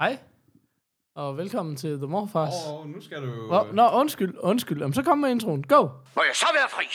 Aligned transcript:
Hej, 0.00 0.18
og 1.16 1.36
velkommen 1.36 1.76
til 1.76 1.96
The 1.98 2.06
Morfars. 2.06 2.54
Åh, 2.68 2.74
oh, 2.74 2.88
nu 2.88 3.00
skal 3.00 3.22
du... 3.22 3.30
Oh, 3.50 3.74
Nå, 3.74 3.88
undskyld, 3.88 4.34
undskyld. 4.40 4.78
Jamen, 4.78 4.94
så 4.94 5.02
kom 5.02 5.18
med 5.18 5.30
introen. 5.30 5.62
Go! 5.62 5.82
Må 6.16 6.22
jeg 6.28 6.36
så 6.42 6.48
være 6.58 6.68
fri? 6.76 6.86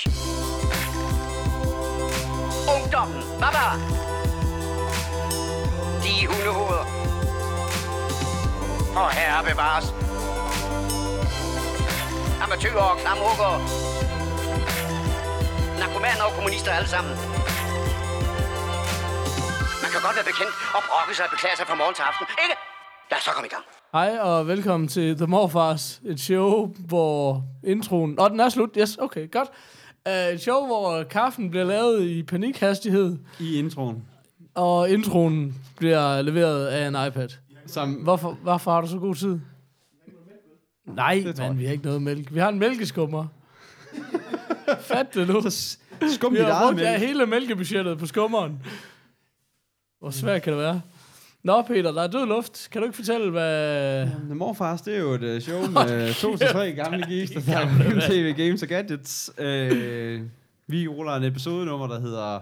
Ungdommen, 2.76 3.22
baba! 3.42 3.66
De 6.04 6.14
hundehoveder. 6.32 6.86
Og 9.02 9.08
herre 9.18 9.42
bevares. 9.50 9.88
Amatøger 12.44 12.86
og 12.92 12.98
klamrukker. 13.04 13.54
Narkomaner 15.80 16.24
og 16.30 16.34
kommunister 16.38 16.72
alle 16.78 16.90
sammen. 16.96 17.14
Man 19.84 19.90
kan 19.94 20.02
godt 20.06 20.16
være 20.18 20.28
bekendt 20.32 20.56
og 20.78 20.82
brokke 20.90 21.14
sig 21.18 21.26
og 21.28 21.32
beklage 21.36 21.56
sig 21.60 21.66
fra 21.70 21.76
morgen 21.82 21.96
til 21.98 22.06
aften, 22.10 22.28
ikke? 22.46 22.58
Lad 23.14 23.18
os 23.18 23.24
så 23.24 23.32
komme 23.32 23.48
i 23.48 23.50
gang. 23.50 23.64
Hej, 23.94 24.20
og 24.20 24.48
velkommen 24.48 24.88
til 24.88 25.18
The 25.18 25.26
Morfars. 25.28 26.02
Et 26.06 26.20
show, 26.20 26.74
hvor 26.88 27.44
introen... 27.64 28.12
Nå, 28.12 28.30
den 28.30 28.40
er 28.40 28.50
slut. 28.50 28.70
Yes, 28.78 28.98
okay, 28.98 29.32
godt. 29.32 29.50
Uh, 30.10 30.34
et 30.34 30.42
show, 30.42 30.66
hvor 30.66 31.04
kaffen 31.04 31.50
bliver 31.50 31.66
lavet 31.66 32.02
i 32.04 32.24
panikhastighed, 32.24 33.18
I 33.40 33.60
introen. 33.60 34.04
og 34.56 34.90
introen 34.90 35.56
bliver 35.78 36.22
leveret 36.22 36.68
af 36.68 36.88
en 36.88 37.08
iPad. 37.08 37.30
Som, 37.68 37.94
Hvorfor, 37.94 38.32
hvorfor 38.32 38.72
har 38.72 38.82
du 38.82 38.88
så 38.88 38.98
god 39.00 39.16
tid? 39.16 39.40
Nej, 40.86 41.24
men 41.38 41.60
vi 41.60 41.66
har 41.66 41.72
ikke 41.72 41.86
noget 41.86 42.02
mælk. 42.02 42.34
Vi 42.34 42.40
har 42.40 42.50
en 42.50 42.60
mælkeskummer. 42.60 43.28
Fat 44.80 45.14
det 45.14 45.28
nu. 45.28 45.42
skum 46.10 46.34
Vi 46.34 46.38
dit 46.38 46.46
eget 46.48 46.76
mælk. 46.76 47.00
hele 47.00 47.26
mælkebudgettet 47.26 47.98
på 47.98 48.06
skummeren. 48.06 48.64
Hvor 50.00 50.10
svært 50.10 50.42
kan 50.42 50.54
det 50.54 50.62
være? 50.62 50.82
Nå, 51.44 51.62
Peter, 51.62 51.92
der 51.92 52.02
er 52.02 52.08
død 52.08 52.26
luft. 52.26 52.68
Kan 52.72 52.82
du 52.82 52.86
ikke 52.86 52.96
fortælle, 52.96 53.32
hvad... 53.32 54.06
The 54.08 54.36
Morfars, 54.36 54.82
det 54.82 54.96
er 54.96 55.00
jo 55.00 55.12
et 55.12 55.36
uh, 55.36 55.42
show 55.42 55.68
med 55.88 56.14
to 56.14 56.38
til 56.38 56.48
tre 56.48 56.72
gamle 56.72 57.08
geeks, 57.08 57.32
der 57.32 57.60
om 57.60 58.02
tv, 58.02 58.34
games 58.34 58.62
og 58.62 58.68
gadgets. 58.68 59.32
Uh, 59.38 59.46
vi 60.68 60.88
ruller 60.88 61.16
en 61.16 61.24
episodenummer, 61.24 61.88
der 61.88 62.00
hedder... 62.00 62.40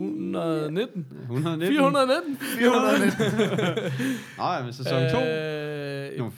119? 0.00 1.06
119. 1.20 1.72
419? 1.72 2.36
419. 2.36 3.16
Nej, 4.38 4.62
men 4.62 4.72
sæson 4.72 5.10
2. 5.10 5.18
Øh, 5.18 6.32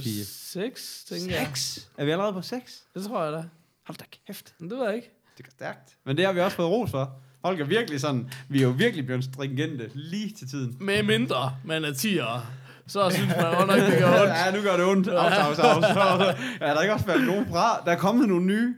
fire. 0.00 0.24
6, 0.24 1.04
tænker 1.08 1.36
jeg. 1.36 1.46
6. 1.46 1.88
Er 1.98 2.04
vi 2.04 2.10
allerede 2.10 2.32
på 2.32 2.42
6? 2.42 2.84
Det 2.94 3.04
tror 3.04 3.24
jeg 3.24 3.32
da. 3.32 3.44
Hold 3.86 3.98
da 3.98 4.04
kæft. 4.26 4.54
Men 4.58 4.70
det 4.70 4.78
ved 4.78 4.86
jeg 4.86 4.96
ikke. 4.96 5.10
Det 5.36 5.44
går 5.44 5.50
stærkt. 5.50 5.96
Men 6.04 6.16
det 6.16 6.26
har 6.26 6.32
vi 6.32 6.40
også 6.40 6.56
fået 6.56 6.68
ros 6.68 6.90
for. 6.90 7.20
Folk 7.48 7.60
er 7.60 7.64
virkelig 7.64 8.00
sådan, 8.00 8.30
vi 8.48 8.58
er 8.58 8.62
jo 8.62 8.70
virkelig 8.70 9.06
blevet 9.06 9.24
stringente 9.24 9.90
lige 9.94 10.34
til 10.34 10.48
tiden. 10.48 10.76
Med 10.80 11.02
mindre 11.02 11.56
man 11.64 11.84
er 11.84 11.88
10'er, 11.90 12.40
så 12.86 13.10
synes 13.10 13.28
man 13.36 13.54
godt 13.56 13.66
nok, 13.66 13.76
det 13.76 13.98
gør 13.98 14.20
ondt. 14.22 14.32
Ja, 14.46 14.56
nu 14.56 14.62
gør 14.62 14.76
det 14.76 14.84
ondt. 14.86 15.08
Aus, 15.08 15.32
aus, 15.32 15.58
aus. 15.58 15.84
Ja, 16.60 16.66
der 16.66 16.74
er 16.74 16.82
ikke 16.82 16.94
også 16.94 17.06
været 17.06 17.24
nogen 17.26 17.46
fra. 17.46 17.82
Der 17.84 17.92
er 17.92 17.96
kommet 17.96 18.28
nogle 18.28 18.46
nye. 18.46 18.74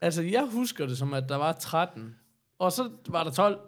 Altså, 0.00 0.22
jeg 0.22 0.46
husker 0.52 0.86
det 0.86 0.98
som, 0.98 1.14
at 1.14 1.28
der 1.28 1.36
var 1.36 1.52
13, 1.52 2.14
og 2.58 2.72
så 2.72 2.88
var 3.08 3.24
der 3.24 3.30
12, 3.30 3.58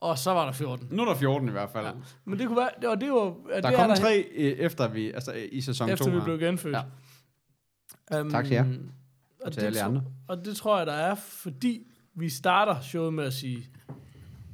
og 0.00 0.18
så 0.18 0.30
var 0.30 0.44
der 0.44 0.52
14. 0.52 0.88
Nu 0.90 1.02
er 1.02 1.06
der 1.06 1.14
14 1.14 1.48
i 1.48 1.50
hvert 1.52 1.70
fald. 1.70 1.86
Ja. 1.86 1.92
Men 2.24 2.38
det 2.38 2.46
kunne 2.46 2.56
være, 2.58 2.90
og 2.90 3.00
det 3.00 3.10
var... 3.12 3.26
at 3.52 3.62
Der 3.62 3.70
det 3.70 3.76
er 3.76 3.80
kommet 3.80 3.96
der, 3.96 4.02
tre 4.02 4.24
øh, 4.34 4.52
efter 4.52 4.88
vi, 4.88 5.10
altså 5.12 5.32
i 5.52 5.60
sæson 5.60 5.86
2 5.88 5.92
efter 5.92 6.10
vi 6.10 6.16
her. 6.16 6.24
blev 6.24 6.38
genfødt. 6.38 6.76
Ja. 8.10 8.20
Um, 8.20 8.30
Tak 8.30 8.44
til 8.44 8.54
jer. 8.54 8.64
Og 9.44 9.52
til 9.52 9.60
det, 9.60 9.66
alle 9.66 9.82
andre. 9.82 10.02
og 10.28 10.44
det 10.44 10.56
tror 10.56 10.78
jeg, 10.78 10.86
der 10.86 10.92
er, 10.92 11.14
fordi 11.14 11.86
vi 12.18 12.28
starter 12.28 12.80
showet 12.80 13.14
med 13.14 13.24
at 13.24 13.32
sige, 13.32 13.66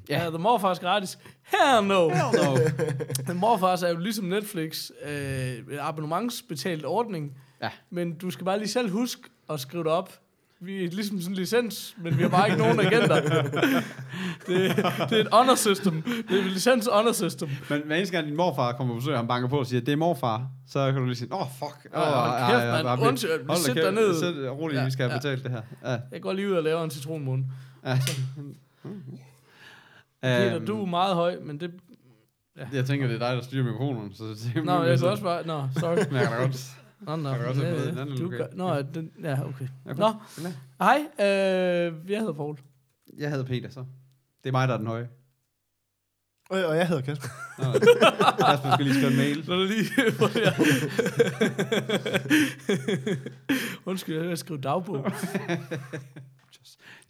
ja, 0.08 0.22
ja 0.24 0.28
The 0.30 0.38
Morfars 0.38 0.78
gratis. 0.78 1.18
Hell 1.42 1.86
no! 1.86 2.08
Hell 2.08 2.44
no. 2.44 2.56
The 3.28 3.34
Morfars 3.34 3.82
er 3.82 3.88
jo 3.88 3.96
ligesom 3.98 4.24
Netflix, 4.24 4.90
øh, 5.04 5.52
en 5.72 5.78
abonnementsbetalt 5.80 6.84
ordning, 6.84 7.32
Ja. 7.62 7.70
men 7.90 8.14
du 8.18 8.30
skal 8.30 8.44
bare 8.44 8.58
lige 8.58 8.68
selv 8.68 8.90
huske 8.90 9.22
at 9.50 9.60
skrive 9.60 9.84
det 9.84 9.92
op. 9.92 10.20
Vi 10.64 10.84
er 10.84 10.90
ligesom 10.90 11.20
sådan 11.20 11.32
en 11.32 11.36
licens, 11.38 11.94
men 11.98 12.16
vi 12.18 12.22
har 12.22 12.28
bare 12.28 12.48
ikke 12.48 12.62
nogen 12.62 12.80
agenter. 12.80 13.22
det, 14.46 14.76
det 15.10 15.12
er 15.12 15.20
et 15.20 15.28
honor 15.32 15.54
system. 15.54 16.02
Det 16.02 16.38
er 16.38 16.44
et 16.44 16.52
licens 16.52 16.88
honor 16.92 17.12
system. 17.12 17.48
Men 17.70 17.82
hver 17.86 17.96
eneste 17.96 18.16
gang 18.16 18.26
din 18.26 18.36
morfar 18.36 18.72
kommer 18.72 18.94
på 18.94 18.98
besøg, 18.98 19.12
og 19.12 19.18
han 19.18 19.28
banker 19.28 19.48
på 19.48 19.58
og 19.58 19.66
siger, 19.66 19.80
det 19.80 19.92
er 19.92 19.96
morfar, 19.96 20.46
så 20.68 20.92
kan 20.92 21.00
du 21.00 21.04
lige 21.06 21.16
sige, 21.16 21.32
åh, 21.34 21.40
oh, 21.40 21.46
fuck. 21.58 21.92
Ja, 21.94 22.00
hold 22.00 22.50
kæft, 22.50 22.84
mand. 22.84 23.00
Undskyld, 23.08 23.48
da 23.48 23.54
sæt 23.54 23.74
dig 23.74 23.82
kæft. 23.82 23.94
ned. 23.94 24.14
Sæt 24.20 24.50
roligt, 24.50 24.78
Ja, 24.80 24.84
vi 24.84 24.90
skal 24.90 25.02
have 25.04 25.12
ja. 25.12 25.18
betalt 25.18 25.42
det 25.44 25.50
her. 25.50 25.62
Ja. 25.92 25.98
Jeg 26.12 26.22
går 26.22 26.32
lige 26.32 26.48
ud 26.48 26.52
og 26.54 26.62
laver 26.62 26.84
en 26.84 26.90
citronmund. 26.90 27.44
ja. 27.86 27.98
Peter, 30.22 30.56
Øhm, 30.56 30.66
du 30.66 30.82
er 30.82 30.86
meget 30.86 31.14
høj, 31.14 31.36
men 31.44 31.60
det... 31.60 31.70
Jeg 32.72 32.84
tænker, 32.84 33.06
det 33.06 33.14
er 33.22 33.28
dig, 33.28 33.36
der 33.36 33.42
styrer 33.42 33.64
mikrofonen. 33.64 34.14
Så 34.14 34.24
det 34.24 34.52
er 34.56 34.62
Nå, 34.62 34.82
jeg 34.88 34.98
kan 34.98 35.08
også 35.08 35.22
bare... 35.22 35.46
Nå, 35.46 35.62
sorry. 35.76 35.96
Men 36.10 36.16
jeg 36.16 36.28
kan 36.28 36.32
da 36.36 36.42
godt. 36.42 36.70
Nå, 37.06 37.16
nå. 37.16 37.28
Jeg 37.28 37.38
kan 37.38 37.48
også 37.48 37.62
have 37.64 37.74
øh, 37.76 37.80
fået 37.82 37.92
en 37.92 37.98
anden 37.98 38.16
du 38.16 38.22
lokal. 38.22 38.38
gør, 38.38 38.46
nå, 38.54 38.82
den, 38.82 39.10
ja, 39.22 39.32
okay. 39.44 39.68
Okay. 39.86 39.98
Nå, 40.00 40.12
Ja. 40.42 40.52
hej, 40.84 40.98
øh, 41.20 42.10
jeg 42.10 42.18
hedder 42.18 42.32
Paul. 42.32 42.58
Jeg 43.18 43.30
hedder 43.30 43.44
Peter, 43.44 43.70
så. 43.70 43.84
Det 44.44 44.48
er 44.50 44.52
mig, 44.52 44.68
der 44.68 44.74
er 44.74 44.78
den 44.78 44.86
høje. 44.86 45.08
Og, 46.50 46.64
og 46.64 46.76
jeg 46.76 46.88
hedder 46.88 47.02
Kasper. 47.02 47.28
Nå, 47.62 47.72
Kasper 48.46 48.72
skal 48.74 48.84
lige 48.84 48.94
skrive 48.94 49.10
en 49.10 49.16
mail. 49.16 49.44
Så 49.44 49.52
det 49.60 49.68
lige... 49.68 49.84
Undskyld, 53.90 54.16
jeg 54.16 54.28
vil 54.28 54.36
skrive 54.36 54.60
dagbog. 54.60 55.06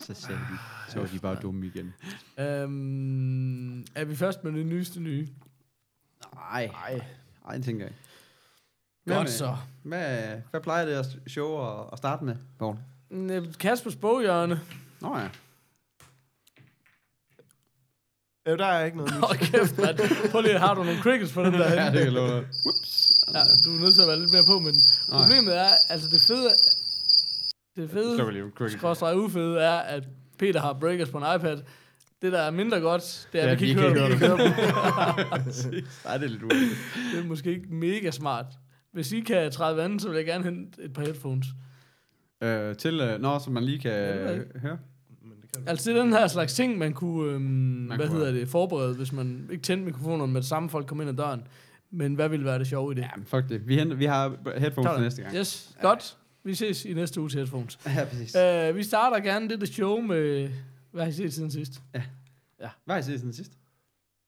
Så 0.00 0.15
sagde 0.15 0.41
de, 0.41 0.59
så 0.93 0.99
var 1.00 1.06
de 1.06 1.19
bare 1.19 1.34
dumme 1.43 1.66
igen. 1.66 1.94
øhm, 2.38 3.81
er 3.94 4.04
vi 4.04 4.16
først 4.16 4.44
med 4.44 4.53
det 4.53 4.66
nyeste 4.66 5.00
nye? 5.00 5.28
Nej, 6.34 6.71
Nej. 7.47 7.60
tænker 7.60 7.84
jeg 7.84 7.91
ikke. 7.91 8.00
Godt 9.09 9.19
med- 9.22 9.28
så. 9.28 9.56
Hvad, 9.82 10.26
hvad 10.50 10.60
plejer 10.60 10.84
det 10.84 10.92
at 10.92 11.06
show 11.26 11.59
at, 11.81 11.87
at 11.92 11.98
starte 11.98 12.25
med, 12.25 12.37
Poul? 12.59 12.76
Øh, 13.10 13.54
Kaspers 13.60 13.97
boghjørne. 13.97 14.60
Nå 15.00 15.19
ja. 15.19 15.28
Øh, 18.48 18.59
der 18.59 18.66
er 18.66 18.84
ikke 18.84 18.97
noget 18.97 19.12
nyt. 19.15 19.20
Hold 19.26 19.38
kæft, 19.38 19.78
mand. 19.78 20.31
Prøv 20.31 20.41
lige, 20.42 20.59
har 20.59 20.75
du 20.75 20.82
nogle 20.82 21.00
crickets 21.00 21.32
på 21.32 21.42
den 21.44 21.53
der 21.54 21.72
ja, 21.84 21.91
det 21.92 22.03
kan 22.04 22.12
love. 22.12 22.28
Whoops. 22.31 23.12
Ja, 23.34 23.41
du 23.65 23.76
er 23.76 23.81
nødt 23.81 23.94
til 23.94 24.03
at 24.03 24.09
være 24.09 24.19
lidt 24.20 24.32
mere 24.32 24.44
på, 24.47 24.59
men 24.59 24.75
Nej. 25.09 25.21
problemet 25.22 25.59
er, 25.59 25.69
altså 25.88 26.09
det 26.10 26.21
fede... 26.22 26.50
Det 27.76 27.91
fede... 27.91 28.71
Skråstrej 28.71 29.15
ufede 29.15 29.60
er, 29.60 29.72
at 29.78 30.03
Peter 30.38 30.60
har 30.60 30.72
breakers 30.72 31.10
på 31.10 31.19
en 31.19 31.25
iPad. 31.36 31.62
Det, 32.22 32.32
der 32.32 32.38
er 32.41 32.50
mindre 32.50 32.81
godt, 32.81 33.28
det 33.32 33.42
er, 33.42 33.47
at 33.48 33.60
vi 33.60 33.66
kan 33.75 33.82
vi 33.82 33.86
ikke 33.86 34.00
høre 34.00 34.09
dem. 34.10 34.19
Nej, 36.04 36.16
det 36.19 36.25
er 36.25 36.28
lidt 36.28 36.42
uheldigt. 36.42 36.78
Det 37.12 37.19
er 37.21 37.25
måske 37.25 37.50
ikke 37.50 37.66
mega 37.75 38.10
smart. 38.10 38.47
Hvis 38.94 39.12
I 39.12 39.21
kan 39.21 39.50
træde 39.53 39.77
vandet, 39.77 40.03
så 40.03 40.09
vil 40.09 40.16
jeg 40.16 40.27
gerne 40.27 40.44
hente 40.44 40.82
et 40.82 40.93
par 40.93 41.03
headphones. 41.03 41.47
Øh, 42.41 42.77
til, 42.77 43.00
øh, 43.00 43.21
når 43.21 43.38
så 43.38 43.50
man 43.50 43.65
lige 43.65 43.78
kan 43.78 43.91
Ja, 43.93 44.34
øh, 44.37 44.60
høre. 44.60 44.78
Men 45.22 45.32
det 45.43 45.53
kan 45.53 45.69
Altså, 45.69 45.91
det 45.91 45.99
er 45.99 46.03
den 46.03 46.12
her 46.12 46.27
slags 46.27 46.55
ting, 46.55 46.78
man 46.78 46.93
kunne, 46.93 47.33
øhm, 47.33 47.43
man 47.43 47.97
hvad 47.97 48.09
kunne- 48.09 48.19
hedder 48.19 48.33
det, 48.33 48.49
forberede, 48.49 48.94
hvis 48.94 49.12
man 49.12 49.49
ikke 49.50 49.62
tændte 49.62 49.84
mikrofonerne 49.84 50.33
med 50.33 50.41
det 50.41 50.49
samme 50.49 50.71
folk 50.71 50.87
kom 50.87 51.00
ind 51.00 51.10
ad 51.10 51.15
døren. 51.15 51.43
Men 51.91 52.15
hvad 52.15 52.28
ville 52.28 52.44
være 52.44 52.59
det 52.59 52.66
sjove 52.66 52.93
i 52.93 52.94
det? 52.94 53.03
Ja, 53.03 53.09
fuck 53.25 53.49
det. 53.49 53.69
Vi, 53.69 53.77
henter, 53.78 53.97
vi 53.97 54.04
har 54.04 54.37
headphones 54.59 54.91
til 54.94 55.03
næste 55.03 55.22
gang. 55.22 55.34
Yes, 55.37 55.77
godt. 55.83 56.16
Vi 56.44 56.54
ses 56.54 56.84
i 56.84 56.93
næste 56.94 57.21
uge 57.21 57.28
til 57.31 57.37
headphones. 57.38 57.78
Ja, 57.87 58.04
præcis. 58.04 58.37
Uh, 58.71 58.77
vi 58.77 58.83
starter 58.83 59.21
gerne 59.21 59.49
det 59.49 59.60
der 59.60 59.66
show 59.66 60.00
med... 60.00 60.50
Hvad 60.93 61.03
har 61.03 61.10
I 61.10 61.12
set 61.12 61.34
siden 61.34 61.50
sidst? 61.50 61.83
Hvad 62.59 62.69
har 62.88 62.99
I 62.99 63.03
set 63.03 63.19
siden 63.21 63.33
sidst? 63.33 63.53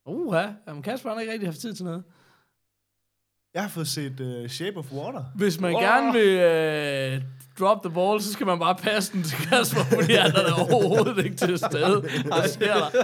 Uha, 0.07 0.47
jamen 0.69 0.83
Kasper 0.83 1.11
har 1.13 1.21
ikke 1.21 1.33
rigtig 1.33 1.49
haft 1.49 1.59
tid 1.59 1.75
til 1.75 1.85
noget. 1.85 2.03
Jeg 3.57 3.65
har 3.65 3.69
fået 3.69 3.89
set 3.89 4.21
uh, 4.21 4.49
Shape 4.49 4.77
of 4.77 4.93
Water. 4.93 5.25
Hvis 5.35 5.61
man 5.61 5.75
oh. 5.75 5.83
gerne 5.83 6.13
vil 6.13 6.37
uh, 7.17 7.23
drop 7.61 7.83
the 7.83 7.95
ball, 7.95 8.21
så 8.21 8.33
skal 8.33 8.47
man 8.47 8.59
bare 8.59 8.75
passe 8.75 9.13
den 9.13 9.23
til 9.23 9.39
Kasper, 9.39 9.81
fordi 9.81 10.13
han 10.13 10.31
er 10.31 10.43
der 10.47 10.75
overhovedet 10.75 11.25
ikke 11.25 11.37
til 11.37 11.59
stede. 11.59 12.05
Jeg 12.25 12.45
ser 12.49 12.75
dig. 12.75 13.03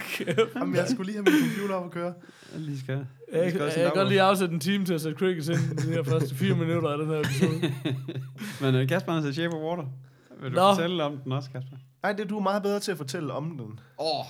Kæft. 0.00 0.38
Jamen, 0.56 0.76
jeg 0.76 0.86
skulle 0.88 1.12
lige 1.12 1.24
have 1.24 1.40
min 1.40 1.50
computer 1.50 1.74
op 1.74 1.84
at 1.84 1.90
køre. 1.90 2.14
Jeg 2.52 2.60
lige 2.60 2.80
skal. 2.80 2.94
Jeg, 3.32 3.50
skal 3.50 3.58
jeg, 3.58 3.66
også 3.66 3.80
jeg 3.80 3.86
en 3.86 3.92
kan 3.92 4.00
godt 4.00 4.08
lige 4.08 4.22
afsætte 4.22 4.54
en 4.54 4.60
time 4.60 4.84
til 4.84 4.94
at 4.94 5.00
sætte 5.00 5.18
crickets 5.18 5.48
ind 5.48 5.58
i 5.58 5.86
de 5.86 5.92
her 5.92 6.02
første 6.02 6.34
fire 6.34 6.54
minutter 6.64 6.88
af 6.88 6.98
den 6.98 7.06
her 7.06 7.20
episode. 7.20 7.74
Men 8.72 8.82
uh, 8.82 8.88
Kasper 8.88 9.12
har 9.12 9.22
set 9.22 9.34
Shape 9.34 9.56
of 9.56 9.62
Water. 9.62 9.84
Vil 10.42 10.50
du 10.50 10.56
Nå. 10.56 10.74
fortælle 10.74 11.04
om 11.04 11.16
den 11.16 11.32
også, 11.32 11.50
Kasper? 11.50 11.76
Nej, 12.02 12.12
det 12.12 12.30
du 12.30 12.38
er 12.38 12.42
meget 12.42 12.62
bedre 12.62 12.80
til 12.80 12.92
at 12.92 12.98
fortælle 12.98 13.32
om 13.32 13.50
den. 13.50 13.78
Åh. 13.98 14.20
Oh. 14.20 14.24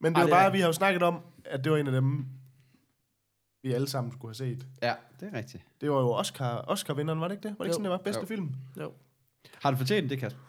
Men 0.00 0.14
det 0.14 0.22
er 0.22 0.28
bare, 0.28 0.52
vi 0.52 0.60
har 0.60 0.66
jo 0.66 0.72
snakket 0.72 1.02
om, 1.02 1.18
at 1.44 1.64
det 1.64 1.72
var 1.72 1.78
en 1.78 1.86
af 1.86 1.92
dem, 1.92 2.26
vi 3.62 3.72
alle 3.72 3.88
sammen 3.88 4.12
skulle 4.12 4.28
have 4.28 4.34
set. 4.34 4.66
Ja, 4.82 4.94
det 5.20 5.28
er 5.32 5.38
rigtigt. 5.38 5.64
Det 5.80 5.90
var 5.90 6.00
jo 6.00 6.12
Oscar, 6.12 6.64
Oscar-vinderen, 6.68 7.20
var 7.20 7.28
det 7.28 7.34
ikke 7.34 7.48
det? 7.48 7.58
Var 7.58 7.64
det 7.64 7.68
ikke 7.68 7.68
Jo. 7.68 7.72
sådan, 7.72 7.84
det 7.84 7.90
var? 7.90 7.98
Bedste 7.98 8.20
Jo. 8.20 8.26
film. 8.26 8.54
Jo. 8.80 8.92
Har 9.62 9.70
du 9.70 9.76
fortjent 9.76 10.10
det, 10.10 10.18
Kasper? 10.18 10.40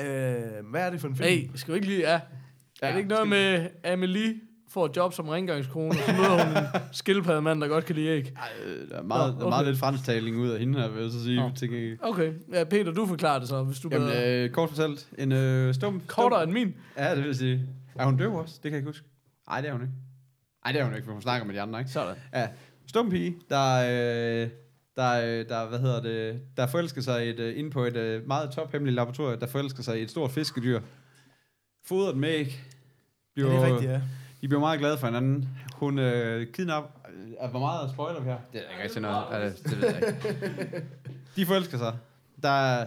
Øh, 0.00 0.66
hvad 0.70 0.86
er 0.86 0.90
det 0.90 1.00
for 1.00 1.08
en 1.08 1.16
film? 1.16 1.28
Hey, 1.28 1.50
skal 1.54 1.74
vi 1.74 1.76
ikke 1.76 1.88
lige... 1.88 2.00
Ja. 2.00 2.20
ja 2.82 2.86
er 2.86 2.90
det 2.90 2.98
ikke 2.98 3.08
noget 3.10 3.28
med 3.28 3.68
Amelie 3.84 4.40
får 4.70 4.86
et 4.86 4.96
job 4.96 5.12
som 5.12 5.28
rengøringskone, 5.28 5.88
og 5.88 5.94
så 5.94 6.12
møder 6.12 6.44
hun 6.44 6.56
en 6.56 6.80
skildpaddemand, 6.92 7.60
der 7.60 7.68
godt 7.68 7.84
kan 7.84 7.94
lide 7.94 8.08
æg? 8.08 8.32
Ej, 8.36 8.48
der 8.90 8.96
er 8.98 9.02
meget, 9.02 9.34
der 9.38 9.44
er 9.44 9.48
meget 9.48 9.60
okay. 9.60 9.70
lidt 9.70 9.78
fransktaling 9.78 10.36
ud 10.36 10.48
af 10.48 10.58
hende 10.58 10.78
her, 10.80 10.88
vil 10.88 11.02
jeg 11.02 11.10
så 11.10 11.24
sige. 11.24 11.52
Til, 11.56 11.72
øh, 11.72 11.98
Okay, 12.02 12.32
ja, 12.52 12.64
Peter, 12.64 12.92
du 12.92 13.06
forklarer 13.06 13.38
det 13.38 13.48
så, 13.48 13.62
hvis 13.62 13.80
du 13.80 13.88
Jamen, 13.92 14.08
bedre... 14.08 14.44
øh, 14.44 14.50
kort 14.50 14.68
fortalt, 14.68 15.08
en 15.18 15.32
øh, 15.32 15.74
stum... 15.74 16.02
Kortere 16.06 16.40
stum, 16.40 16.48
end 16.56 16.58
min. 16.58 16.74
Ja, 16.96 17.16
det 17.16 17.24
vil 17.24 17.36
sige. 17.36 17.66
Er 17.94 18.04
hun 18.04 18.16
døv 18.16 18.34
også? 18.34 18.54
Det 18.54 18.62
kan 18.62 18.72
jeg 18.72 18.78
ikke 18.78 18.88
huske. 18.88 19.06
Nej, 19.48 19.60
det 19.60 19.68
er 19.68 19.72
hun 19.72 19.82
ikke. 19.82 19.94
Nej, 20.64 20.72
det 20.72 20.80
er 20.80 20.84
hun 20.84 20.94
ikke, 20.94 21.04
for 21.04 21.12
hun 21.12 21.22
snakker 21.22 21.46
med 21.46 21.54
de 21.54 21.60
andre, 21.60 21.78
ikke? 21.78 21.90
Sådan. 21.90 22.16
Ja, 22.34 22.48
stum 22.86 23.10
pige, 23.10 23.36
der, 23.50 23.76
øh, 23.76 24.50
der, 24.96 25.12
øh, 25.24 25.48
der, 25.48 25.68
hvad 25.68 25.78
hedder 25.78 26.02
det, 26.02 26.42
der 26.56 26.66
forelsker 26.66 27.00
sig 27.00 27.30
et, 27.30 27.40
øh, 27.40 27.58
inde 27.58 27.70
på 27.70 27.84
et 27.84 27.96
øh, 27.96 28.26
meget 28.26 28.50
tophemmeligt 28.50 28.94
laboratorium, 28.94 29.40
der 29.40 29.46
forelsker 29.46 29.82
sig 29.82 30.00
i 30.00 30.02
et 30.02 30.10
stort 30.10 30.30
fiskedyr. 30.30 30.80
Fodret 31.84 32.16
med 32.16 32.28
æg. 32.28 32.60
Ja, 33.36 33.42
det 33.42 33.54
er 33.54 33.66
rigtigt, 33.74 33.90
ja. 33.90 34.00
De 34.40 34.48
bliver 34.48 34.60
meget 34.60 34.78
glade 34.78 34.98
for 34.98 35.06
hinanden. 35.06 35.48
Hun 35.74 35.98
øh, 35.98 36.52
kidnapper... 36.52 36.90
Øh, 37.42 37.50
hvor 37.50 37.60
meget 37.60 37.90
spoiler 37.90 38.20
vi 38.20 38.28
her? 38.28 38.38
Det 38.52 38.60
er 38.66 38.70
ikke 38.70 38.82
rigtig 38.82 39.02
noget. 39.02 39.24
Altså, 39.32 39.62
det 39.64 39.80
ved 39.80 39.88
jeg 39.88 39.96
ikke. 39.96 40.86
De 41.36 41.46
forelsker 41.46 41.78
sig. 41.78 41.96
Der, 42.42 42.84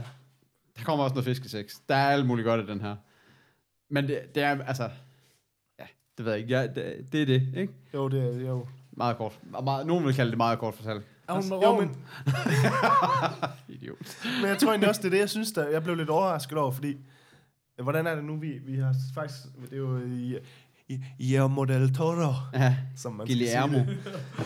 der 0.77 0.83
kommer 0.83 1.03
også 1.03 1.13
noget 1.13 1.25
fiskesex. 1.25 1.75
Der 1.89 1.95
er 1.95 2.09
alt 2.09 2.25
muligt 2.25 2.45
godt 2.45 2.61
i 2.61 2.71
den 2.71 2.81
her. 2.81 2.95
Men 3.89 4.07
det, 4.07 4.35
det 4.35 4.43
er, 4.43 4.63
altså... 4.65 4.89
Det 6.17 6.25
ved 6.25 6.31
jeg 6.33 6.41
ikke. 6.41 6.53
Ja, 6.59 6.67
det, 6.67 7.05
det 7.11 7.21
er 7.21 7.25
det, 7.25 7.47
ikke? 7.57 7.73
Jo, 7.93 8.07
det 8.07 8.23
er 8.43 8.49
jo. 8.49 8.67
Meget 8.91 9.17
kort. 9.17 9.39
Meget, 9.63 9.87
nogen 9.87 10.05
vil 10.05 10.13
kalde 10.13 10.29
det 10.31 10.37
meget 10.37 10.59
kort 10.59 10.73
fortalt. 10.75 11.03
Er 11.27 11.33
hun 11.33 11.49
med 11.49 11.57
Jo, 11.61 11.79
men, 11.79 11.89
Idiot. 13.75 13.97
men 14.41 14.49
jeg 14.49 14.57
tror 14.57 14.69
egentlig 14.69 14.89
også, 14.89 15.01
det 15.01 15.07
er 15.07 15.11
det, 15.11 15.19
jeg 15.19 15.29
synes, 15.29 15.51
der, 15.51 15.67
jeg 15.69 15.83
blev 15.83 15.95
lidt 15.95 16.09
overrasket 16.09 16.57
over, 16.57 16.71
fordi, 16.71 16.97
hvordan 17.83 18.07
er 18.07 18.15
det 18.15 18.23
nu, 18.23 18.35
vi, 18.35 18.51
vi 18.65 18.77
har 18.79 18.95
faktisk, 19.15 19.39
det 19.69 19.73
er 19.73 19.77
jo 19.77 19.97
i, 20.05 20.37
i 20.87 20.99
Guillermo 21.17 21.63
del 21.63 21.93
Toro, 21.95 22.33
Ja, 22.53 22.75
som 22.95 23.13
man 23.13 23.27
Guillermo. 23.27 23.73
sige 23.77 23.97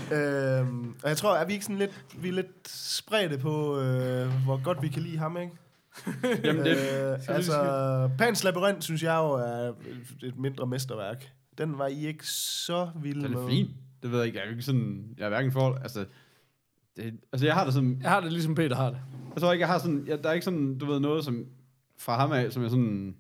det. 0.10 0.60
øhm, 0.60 0.96
og 1.04 1.10
jeg 1.10 1.18
tror, 1.18 1.36
at 1.36 1.48
vi 1.48 1.54
ikke 1.54 1.66
sådan 1.66 1.78
lidt, 1.80 2.06
vi 2.18 2.28
er 2.28 2.34
lidt 2.34 2.70
spredte 2.70 3.38
på, 3.38 3.80
øh, 3.80 4.28
hvor 4.46 4.64
godt 4.64 4.82
vi 4.82 4.88
kan 4.88 5.02
lide 5.02 5.18
ham, 5.18 5.38
ikke? 5.38 5.54
Jamen, 6.44 6.66
det, 6.66 6.78
øh, 6.78 7.20
altså, 7.28 8.10
Pans 8.18 8.44
Labyrinth, 8.44 8.82
synes 8.82 9.04
jeg 9.04 9.16
jo 9.16 9.32
er 9.32 9.74
et 10.24 10.38
mindre 10.38 10.68
mesterværk. 10.68 11.30
Den 11.58 11.78
var 11.78 11.88
I 11.88 12.08
ikke 12.08 12.28
så 12.28 12.90
vild 13.02 13.22
det 13.22 13.32
med. 13.32 13.42
er 13.44 13.48
fint. 13.48 13.72
Det 14.04 14.12
ved 14.12 14.18
jeg 14.18 14.28
ikke. 14.28 14.40
Jeg 14.40 14.46
er 14.46 14.52
ikke 14.52 14.62
sådan... 14.62 15.06
Jeg 15.18 15.26
er 15.26 15.30
hverken 15.30 15.52
for... 15.52 15.74
Altså, 15.74 16.06
det, 16.98 17.20
altså 17.32 17.46
jeg 17.46 17.56
har 17.56 17.64
det 17.66 17.74
sådan... 17.74 18.00
Jeg 18.02 18.10
har 18.10 18.20
det 18.22 18.34
ligesom 18.34 18.56
Peter 18.56 18.76
har 18.76 18.90
det. 18.90 19.00
Jeg 19.34 19.42
tror 19.42 19.52
ikke, 19.52 19.62
jeg 19.62 19.70
har 19.70 19.80
sådan... 19.80 20.08
Jeg, 20.08 20.24
der 20.24 20.30
er 20.30 20.34
ikke 20.34 20.46
sådan, 20.46 20.78
du 20.78 20.86
ved, 20.86 21.00
noget 21.00 21.26
som... 21.26 21.46
Fra 21.98 22.18
ham 22.20 22.32
af, 22.32 22.52
som 22.52 22.62
jeg 22.64 22.72
sådan... 22.72 23.16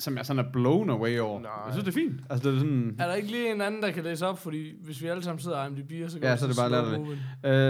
Som 0.00 0.16
jeg 0.16 0.26
sådan 0.26 0.44
er 0.44 0.50
blown 0.52 0.90
away 0.90 1.18
over. 1.18 1.40
Nej. 1.40 1.50
Jeg 1.66 1.72
synes, 1.74 1.84
det 1.84 1.90
er 1.90 2.08
fint. 2.08 2.20
Altså, 2.30 2.48
det 2.48 2.56
er 2.56 2.60
sådan... 2.60 2.96
Er 2.98 3.06
der 3.06 3.14
ikke 3.14 3.28
lige 3.30 3.52
en 3.54 3.60
anden, 3.60 3.82
der 3.82 3.90
kan 3.90 4.04
læse 4.04 4.26
op? 4.26 4.38
Fordi 4.38 4.72
hvis 4.84 5.02
vi 5.02 5.06
alle 5.06 5.22
sammen 5.22 5.40
sidder 5.40 5.56
og 5.56 5.66
IMDb, 5.66 6.10
så 6.10 6.18
kan 6.18 6.28
Ja, 6.28 6.36
så 6.36 6.44
er 6.44 6.48
det 6.48 6.56
bare 6.58 6.68
slow 6.68 6.82
latterligt. 6.82 7.20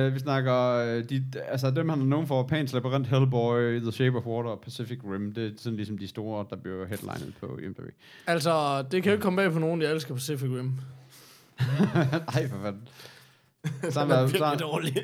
Øh, 0.08 0.14
vi 0.14 0.19
snakker, 0.19 0.54
øh, 0.72 1.04
de, 1.10 1.25
altså 1.48 1.70
dem 1.70 1.88
han 1.88 2.00
er 2.00 2.04
nogen 2.04 2.26
for, 2.26 2.42
Pan's 2.52 2.75
Labyrinth, 2.75 3.10
Hellboy, 3.10 3.80
The 3.80 3.92
Shape 3.92 4.16
of 4.19 4.26
Water 4.26 4.50
og 4.50 4.60
Pacific 4.60 4.98
Rim, 5.04 5.32
det 5.32 5.46
er 5.46 5.50
sådan 5.58 5.76
ligesom 5.76 5.98
de 5.98 6.08
store, 6.08 6.46
der 6.50 6.56
bliver 6.56 6.86
headlinet 6.86 7.34
på 7.40 7.58
IMDb. 7.62 7.80
Altså, 8.26 8.82
det 8.82 9.02
kan 9.02 9.10
jo 9.10 9.12
ikke 9.14 9.22
komme 9.22 9.36
bag 9.36 9.52
på 9.52 9.58
nogen, 9.58 9.82
jeg 9.82 9.90
elsker 9.92 10.14
Pacific 10.14 10.48
Rim. 10.50 10.72
Ej, 12.34 12.48
for 12.48 12.58
fanden. 12.62 12.88
Så 13.90 13.98
har 14.00 14.06
er 14.06 14.08
været- 14.08 14.30
så 14.30 14.36
virkelig 14.38 14.60
dårlig. 14.60 14.94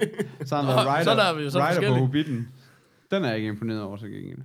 så 0.44 0.56
har 0.56 0.62
været 0.66 0.86
rider, 0.86 1.04
så 1.04 1.10
der 1.10 1.24
er 1.24 1.34
vi 1.34 1.42
jo 1.44 1.50
så 1.50 1.58
rider 1.58 1.88
på. 1.88 1.94
Hobbiten. 1.94 2.48
Den 3.10 3.24
er 3.24 3.28
jeg 3.28 3.36
ikke 3.36 3.48
imponeret 3.48 3.82
over, 3.82 3.96
så 3.96 4.06
gengæld. 4.06 4.38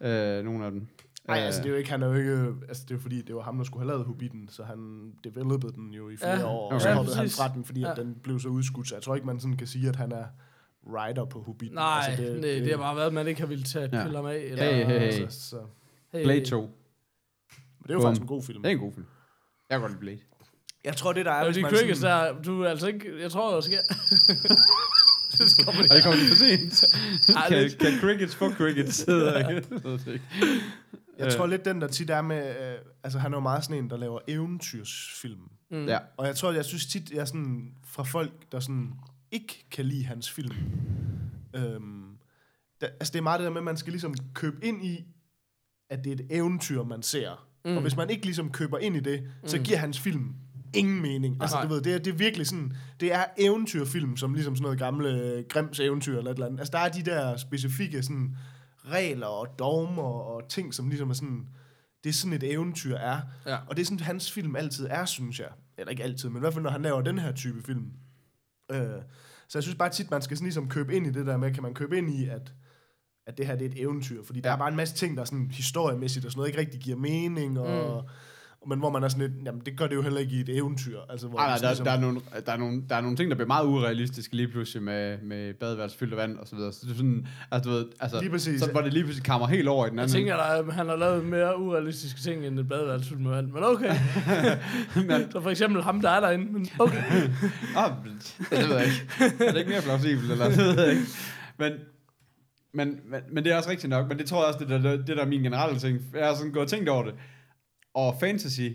Øh, 0.00 0.44
nogle 0.44 0.64
af 0.64 0.70
dem. 0.70 0.86
Nej, 1.28 1.38
Øh, 1.38 1.44
altså 1.46 1.60
det 1.60 1.66
er 1.66 1.70
jo 1.70 1.76
ikke, 1.76 1.90
han 1.90 2.02
er 2.02 2.06
jo 2.06 2.14
ikke, 2.14 2.52
altså 2.68 2.82
det 2.88 2.94
er 2.94 2.98
fordi, 3.00 3.22
det 3.22 3.34
var 3.34 3.42
ham, 3.42 3.56
der 3.56 3.64
skulle 3.64 3.82
have 3.82 3.88
lavet 3.88 4.06
Hobbiten, 4.06 4.48
så 4.48 4.62
han 4.64 5.12
developede 5.24 5.72
den 5.72 5.90
jo 5.90 6.08
i 6.08 6.16
flere 6.16 6.30
Ja, 6.32 6.38
ja, 6.38 6.46
år, 6.46 6.66
okay. 6.66 6.74
og 6.74 6.80
så 6.80 6.88
Ja, 6.88 6.94
hoppede 6.94 7.16
han 7.16 7.24
præcis. 7.24 7.38
fra 7.38 7.48
den, 7.54 7.64
fordi 7.64 7.80
ja. 7.80 7.86
Ja. 7.86 7.92
at 7.92 7.98
den 7.98 8.14
blev 8.22 8.40
så 8.40 8.48
udskudt, 8.48 8.88
så 8.88 8.94
jeg 8.94 9.02
tror 9.02 9.14
ikke, 9.14 9.26
man 9.26 9.40
sådan 9.40 9.56
kan 9.56 9.66
sige, 9.66 9.88
at 9.88 9.96
han 9.96 10.12
er 10.12 10.24
writer 10.92 11.24
på 11.24 11.42
Hobbiten. 11.42 11.74
Nej, 11.74 12.04
altså, 12.08 12.22
det, 12.24 12.42
det, 12.42 12.62
det 12.62 12.70
har 12.70 12.76
bare 12.78 12.96
været, 12.96 13.06
at 13.06 13.12
man 13.12 13.26
ikke 13.28 13.40
har 13.40 13.46
ville 13.48 13.64
tage 13.64 13.88
Ja. 13.92 13.98
ja. 13.98 14.04
piller 14.04 14.22
med. 14.22 14.40
Eller, 14.44 14.64
Hey, 14.64 14.84
hey, 14.86 15.12
hey. 15.12 15.28
Så, 15.28 15.40
så, 15.48 15.56
hey. 16.12 16.24
Blade 16.24 16.44
2. 16.44 16.60
men 16.60 16.68
det 17.82 17.90
er 17.90 17.94
jo 17.94 18.00
faktisk 18.00 18.20
en 18.22 18.26
god 18.28 18.42
film. 18.42 18.62
Det 18.62 18.68
er 18.70 18.72
en 18.74 18.78
god 18.80 18.92
film. 18.92 19.06
Jeg 19.70 19.74
kan 19.74 19.80
godt 19.80 19.92
lide 19.92 20.00
Blade. 20.00 20.18
Jeg 20.84 20.96
tror, 20.96 21.12
det 21.12 21.24
der 21.26 21.32
er, 21.32 21.44
hvis 21.52 21.62
man 21.62 21.70
crickets 21.70 22.00
sådan, 22.00 22.34
der, 22.36 22.42
du 22.42 22.62
er 22.62 22.68
altså 22.68 22.86
ikke, 22.86 23.20
jeg 23.22 23.30
tror, 23.30 23.50
der 23.54 23.60
sker. 23.60 23.80
det 25.32 25.64
kommer 25.66 25.82
det 25.82 26.02
kommer 26.02 26.18
lige 26.18 26.28
for 26.28 26.36
sent. 26.36 26.84
Kan, 27.48 27.70
kan 27.80 28.00
crickets 28.00 28.34
få 28.36 28.50
crickets? 28.50 29.06
Jeg 31.18 31.32
tror 31.32 31.46
lidt, 31.46 31.64
den 31.64 31.80
der 31.80 31.86
tit 31.86 32.10
er 32.10 32.22
med, 32.22 32.48
øh, 32.48 32.78
altså 33.04 33.18
han 33.18 33.32
er 33.32 33.36
jo 33.36 33.40
meget 33.40 33.64
sådan 33.64 33.84
en, 33.84 33.90
der 33.90 33.96
laver 33.96 34.18
eventyrsfilm. 34.28 35.40
Mm. 35.70 35.86
Ja. 35.86 35.98
Og 36.16 36.26
jeg 36.26 36.36
tror, 36.36 36.52
jeg 36.52 36.64
synes 36.64 36.86
tit, 36.86 37.10
jeg 37.10 37.18
er 37.18 37.24
sådan, 37.24 37.74
fra 37.84 38.02
folk, 38.02 38.32
der 38.52 38.60
sådan 38.60 38.92
ikke 39.30 39.66
kan 39.70 39.84
lide 39.84 40.04
hans 40.04 40.30
film. 40.30 40.56
Øhm, 41.56 42.04
der, 42.80 42.86
altså 42.86 43.12
det 43.12 43.18
er 43.18 43.22
meget 43.22 43.40
det 43.40 43.44
der 43.44 43.50
med, 43.50 43.60
at 43.60 43.64
man 43.64 43.76
skal 43.76 43.92
ligesom 43.92 44.14
købe 44.34 44.64
ind 44.66 44.84
i, 44.84 45.04
at 45.90 46.04
det 46.04 46.10
er 46.10 46.14
et 46.14 46.26
eventyr, 46.30 46.82
man 46.82 47.02
ser. 47.02 47.48
Mm. 47.64 47.76
Og 47.76 47.82
hvis 47.82 47.96
man 47.96 48.10
ikke 48.10 48.24
ligesom 48.24 48.50
køber 48.50 48.78
ind 48.78 48.96
i 48.96 49.00
det, 49.00 49.30
så 49.46 49.58
giver 49.58 49.78
hans 49.78 50.00
film 50.00 50.34
ingen 50.74 51.02
mening. 51.02 51.36
Altså, 51.40 51.56
Nej. 51.56 51.66
du 51.66 51.74
ved, 51.74 51.80
det 51.80 51.94
er, 51.94 51.98
det 51.98 52.12
er 52.12 52.16
virkelig 52.16 52.46
sådan, 52.46 52.72
det 53.00 53.12
er 53.12 53.24
eventyrfilm, 53.38 54.16
som 54.16 54.34
ligesom 54.34 54.56
sådan 54.56 54.62
noget 54.62 54.78
gamle 54.78 55.08
øh, 55.08 55.44
Grimms 55.48 55.80
eventyr 55.80 56.18
eller 56.18 56.30
et 56.30 56.34
eller 56.34 56.46
andet. 56.46 56.58
Altså, 56.58 56.72
der 56.72 56.78
er 56.78 56.88
de 56.88 57.02
der 57.02 57.36
specifikke 57.36 58.02
sådan 58.02 58.36
regler 58.86 59.26
og 59.26 59.58
dogmer 59.58 60.02
og 60.02 60.48
ting, 60.48 60.74
som 60.74 60.88
ligesom 60.88 61.10
er 61.10 61.14
sådan, 61.14 61.48
det 62.04 62.10
er 62.10 62.14
sådan 62.14 62.32
et 62.32 62.52
eventyr 62.52 62.96
er. 62.96 63.20
Ja. 63.46 63.58
Og 63.66 63.76
det 63.76 63.82
er 63.82 63.86
sådan, 63.86 64.00
hans 64.00 64.32
film 64.32 64.56
altid 64.56 64.86
er, 64.90 65.04
synes 65.04 65.40
jeg. 65.40 65.48
Eller 65.78 65.90
ikke 65.90 66.02
altid, 66.02 66.28
men 66.28 66.36
i 66.36 66.40
hvert 66.40 66.52
fald, 66.52 66.62
når 66.62 66.70
han 66.70 66.82
laver 66.82 67.02
den 67.02 67.18
her 67.18 67.32
type 67.32 67.62
film. 67.62 67.92
Øh, 68.72 69.02
så 69.48 69.58
jeg 69.58 69.62
synes 69.62 69.78
bare 69.78 69.90
tit, 69.90 70.10
man 70.10 70.22
skal 70.22 70.36
sådan 70.36 70.46
ligesom 70.46 70.68
købe 70.68 70.96
ind 70.96 71.06
i 71.06 71.10
det 71.10 71.26
der 71.26 71.36
med, 71.36 71.54
kan 71.54 71.62
man 71.62 71.74
købe 71.74 71.98
ind 71.98 72.10
i, 72.10 72.28
at, 72.28 72.54
at 73.26 73.38
det 73.38 73.46
her 73.46 73.56
det 73.56 73.66
er 73.66 73.70
et 73.70 73.80
eventyr. 73.80 74.22
Fordi 74.24 74.38
ja. 74.38 74.48
der 74.48 74.54
er 74.54 74.58
bare 74.58 74.68
en 74.68 74.76
masse 74.76 74.94
ting, 74.94 75.16
der 75.16 75.24
sådan 75.24 75.50
historiemæssigt 75.50 76.24
og 76.24 76.32
sådan 76.32 76.38
noget, 76.38 76.48
ikke 76.48 76.60
rigtig 76.60 76.80
giver 76.80 76.96
mening. 76.96 77.58
Og, 77.58 78.02
mm. 78.02 78.08
Men 78.66 78.78
hvor 78.78 78.90
man 78.90 79.02
er 79.02 79.08
sådan 79.08 79.22
lidt, 79.30 79.46
jamen 79.46 79.62
det 79.66 79.78
gør 79.78 79.86
det 79.86 79.94
jo 79.94 80.02
heller 80.02 80.20
ikke 80.20 80.32
i 80.32 80.40
et 80.40 80.48
eventyr. 80.48 80.98
Altså, 81.10 81.26
hvor 81.28 81.38
Ej, 81.38 81.46
nej, 81.46 81.54
det 81.54 81.62
der, 81.62 81.74
sådan 81.74 81.86
der, 81.86 81.92
er 81.92 82.00
nogle, 82.00 82.20
der, 82.46 82.52
er 82.52 82.56
nogle, 82.56 82.82
der 82.88 82.96
er 82.96 83.00
nogle 83.00 83.16
ting, 83.16 83.30
der 83.30 83.36
bliver 83.36 83.46
meget 83.46 83.66
urealistiske 83.66 84.36
lige 84.36 84.48
pludselig 84.48 84.82
med, 84.82 85.18
med 85.22 85.54
badeværelse 85.54 85.98
fyldt 85.98 86.12
af 86.12 86.16
vand 86.18 86.38
og 86.38 86.48
så 86.48 86.56
videre. 86.56 86.72
Så 86.72 86.80
det 86.82 86.92
er 86.92 86.96
sådan, 86.96 87.26
altså, 87.50 87.70
du 87.70 87.76
ved, 87.76 87.86
altså, 88.00 88.20
Lige 88.20 88.30
præcis, 88.30 88.60
så 88.60 88.70
hvor 88.70 88.80
det 88.80 88.92
lige 88.92 89.02
pludselig 89.04 89.24
kammer 89.24 89.46
helt 89.46 89.68
over 89.68 89.86
i 89.86 89.90
den 89.90 89.98
Jeg 89.98 90.02
anden. 90.02 90.14
tænker, 90.14 90.36
der, 90.36 90.72
han 90.72 90.88
har 90.88 90.96
lavet 90.96 91.24
mere 91.24 91.60
urealistiske 91.60 92.20
ting 92.20 92.46
end 92.46 92.58
et 92.58 92.68
badeværelse 92.68 93.08
fyldt 93.08 93.22
med 93.22 93.30
vand. 93.30 93.46
Men 93.52 93.64
okay. 93.64 93.94
så 95.32 95.40
for 95.40 95.50
eksempel 95.50 95.82
ham, 95.82 96.00
der 96.00 96.10
er 96.10 96.20
derinde. 96.20 96.52
Men 96.52 96.68
okay. 96.78 97.02
Ah, 97.76 97.90
det 98.50 98.68
ved 98.68 98.76
jeg 98.76 98.84
ikke. 98.86 99.44
Er 99.44 99.50
det 99.50 99.58
ikke 99.58 99.70
mere 99.70 99.82
plausibelt, 99.82 100.30
eller 100.32 100.48
det 100.48 100.58
ved 100.58 100.80
jeg 100.80 100.90
ikke. 100.90 101.04
Men, 101.58 101.72
men, 102.74 103.00
men, 103.10 103.20
men 103.32 103.44
det 103.44 103.52
er 103.52 103.56
også 103.56 103.70
rigtigt 103.70 103.90
nok, 103.90 104.08
men 104.08 104.18
det 104.18 104.26
tror 104.26 104.38
jeg 104.38 104.46
også, 104.46 104.58
det 104.58 104.68
der, 104.84 104.96
det 104.96 105.06
der 105.08 105.22
er 105.22 105.26
min 105.26 105.42
generelle 105.42 105.78
ting. 105.78 105.98
Jeg 106.14 106.26
har 106.26 106.34
sådan 106.34 106.52
gået 106.52 106.62
og 106.64 106.70
tænkt 106.70 106.88
over 106.88 107.04
det. 107.04 107.14
Og 107.94 108.16
fantasy, 108.20 108.68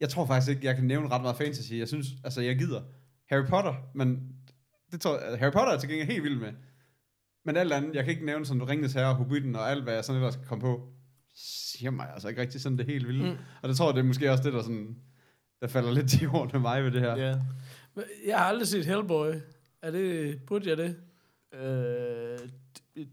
jeg 0.00 0.08
tror 0.08 0.26
faktisk 0.26 0.50
ikke, 0.50 0.66
jeg 0.66 0.74
kan 0.74 0.84
nævne 0.84 1.08
ret 1.08 1.22
meget 1.22 1.36
fantasy. 1.36 1.72
Jeg 1.72 1.88
synes, 1.88 2.06
altså 2.24 2.40
jeg 2.40 2.58
gider. 2.58 2.82
Harry 3.28 3.46
Potter, 3.46 3.74
men 3.94 4.36
det 4.92 5.00
tror 5.00 5.18
jeg, 5.18 5.38
Harry 5.38 5.52
Potter 5.52 5.66
er 5.66 5.72
jeg 5.72 5.80
til 5.80 5.88
gengæld 5.88 6.08
helt 6.08 6.22
vild 6.22 6.40
med. 6.40 6.52
Men 7.44 7.56
alt 7.56 7.72
andet, 7.72 7.94
jeg 7.94 8.04
kan 8.04 8.12
ikke 8.12 8.26
nævne 8.26 8.46
sådan 8.46 8.68
Ringens 8.68 8.92
Herre 8.92 9.08
og 9.08 9.14
Hobbiten 9.14 9.56
og 9.56 9.70
alt, 9.70 9.82
hvad 9.82 9.94
jeg 9.94 10.04
sådan 10.04 10.22
ellers 10.22 10.34
skal 10.34 10.46
komme 10.46 10.62
på, 10.62 10.88
siger 11.34 11.90
mig 11.90 12.12
altså 12.12 12.28
ikke 12.28 12.40
rigtig 12.40 12.60
sådan 12.60 12.78
det 12.78 12.86
helt 12.86 13.08
vilde. 13.08 13.30
Mm. 13.30 13.36
Og 13.62 13.68
det 13.68 13.76
tror 13.76 13.88
jeg, 13.88 13.94
det 13.94 14.00
er 14.00 14.04
måske 14.04 14.30
også 14.30 14.44
det, 14.44 14.52
der 14.52 14.62
sådan, 14.62 14.96
der 15.60 15.68
falder 15.68 15.92
lidt 15.92 16.10
til 16.10 16.22
jorden 16.22 16.50
med 16.52 16.60
mig 16.60 16.84
ved 16.84 16.90
det 16.90 17.00
her. 17.00 17.16
Ja. 17.16 17.38
Jeg 18.26 18.38
har 18.38 18.44
aldrig 18.44 18.68
set 18.68 18.86
Hellboy. 18.86 19.32
Er 19.82 19.90
det, 19.90 20.38
burde 20.46 20.70
jeg 20.70 20.76
det? 20.76 20.96
Øh, 21.54 22.25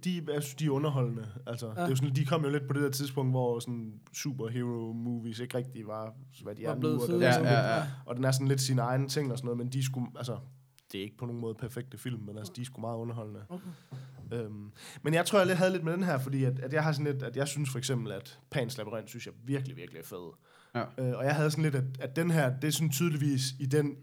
de, 0.04 0.24
jeg 0.34 0.44
synes, 0.44 0.56
de 0.56 0.66
er 0.66 0.70
underholdende. 0.70 1.28
Altså, 1.48 1.66
ja. 1.66 1.72
Det 1.72 1.80
er 1.80 1.90
jo 1.90 1.96
sådan, 1.96 2.16
de 2.16 2.26
kom 2.26 2.44
jo 2.44 2.50
lidt 2.50 2.68
på 2.68 2.74
det 2.74 2.82
der 2.82 2.90
tidspunkt, 2.90 3.32
hvor 3.32 3.60
sådan 3.60 3.94
superhero-movies 4.14 5.42
ikke 5.42 5.58
rigtig 5.58 5.88
var, 5.88 6.14
hvad 6.44 6.56
de 6.56 6.64
Var 6.64 6.70
er 6.72 6.76
nu. 6.76 7.02
Og, 7.02 7.08
den 7.08 7.22
er 7.22 7.26
Ja, 7.26 7.34
sådan 7.34 7.46
ja, 7.46 7.56
lidt, 7.56 7.68
ja. 7.68 7.84
og 8.06 8.16
den 8.16 8.24
er 8.24 8.32
sådan 8.32 8.48
lidt 8.48 8.62
sine 8.62 8.82
egne 8.82 9.08
ting 9.08 9.32
og 9.32 9.38
sådan 9.38 9.46
noget, 9.46 9.58
men 9.58 9.68
de 9.68 9.86
skulle, 9.86 10.08
altså, 10.16 10.38
det 10.92 11.00
er 11.00 11.04
ikke 11.04 11.18
på 11.18 11.26
nogen 11.26 11.42
måde 11.42 11.56
perfekte 11.56 11.98
film, 11.98 12.22
men 12.22 12.38
altså, 12.38 12.54
de 12.56 12.62
er 12.62 12.66
sgu 12.66 12.82
meget 12.82 12.98
underholdende. 12.98 13.42
Okay. 13.50 13.66
Øhm, 14.32 14.72
men 15.04 15.14
jeg 15.14 15.26
tror, 15.26 15.40
jeg 15.40 15.48
lidt 15.48 15.58
havde 15.58 15.72
lidt 15.72 15.84
med 15.84 15.94
den 15.94 16.04
her, 16.04 16.20
fordi 16.20 16.44
at, 16.44 16.60
at 16.60 16.74
jeg 16.74 16.84
har 16.84 16.92
sådan 16.92 17.14
lidt, 17.14 17.24
at 17.24 17.38
jeg 17.38 17.48
synes 17.48 17.70
for 17.70 17.78
eksempel, 17.78 18.12
at 18.12 18.40
Pans 18.52 18.78
Labyrinth 18.78 19.08
synes 19.08 19.26
jeg 19.26 19.34
virkelig, 19.44 19.78
virkelig 19.78 20.00
er 20.00 20.04
fed. 20.06 20.32
Ja. 20.76 20.82
Øh, 20.98 21.18
og 21.18 21.26
jeg 21.26 21.36
havde 21.36 21.52
sådan 21.52 21.64
lidt, 21.64 21.76
at, 21.76 21.84
at 22.00 22.16
den 22.16 22.32
her, 22.32 22.60
det 22.60 22.68
er 22.68 22.72
sådan 22.72 22.90
tydeligvis 22.90 23.44
i 23.60 23.66
den 23.66 23.96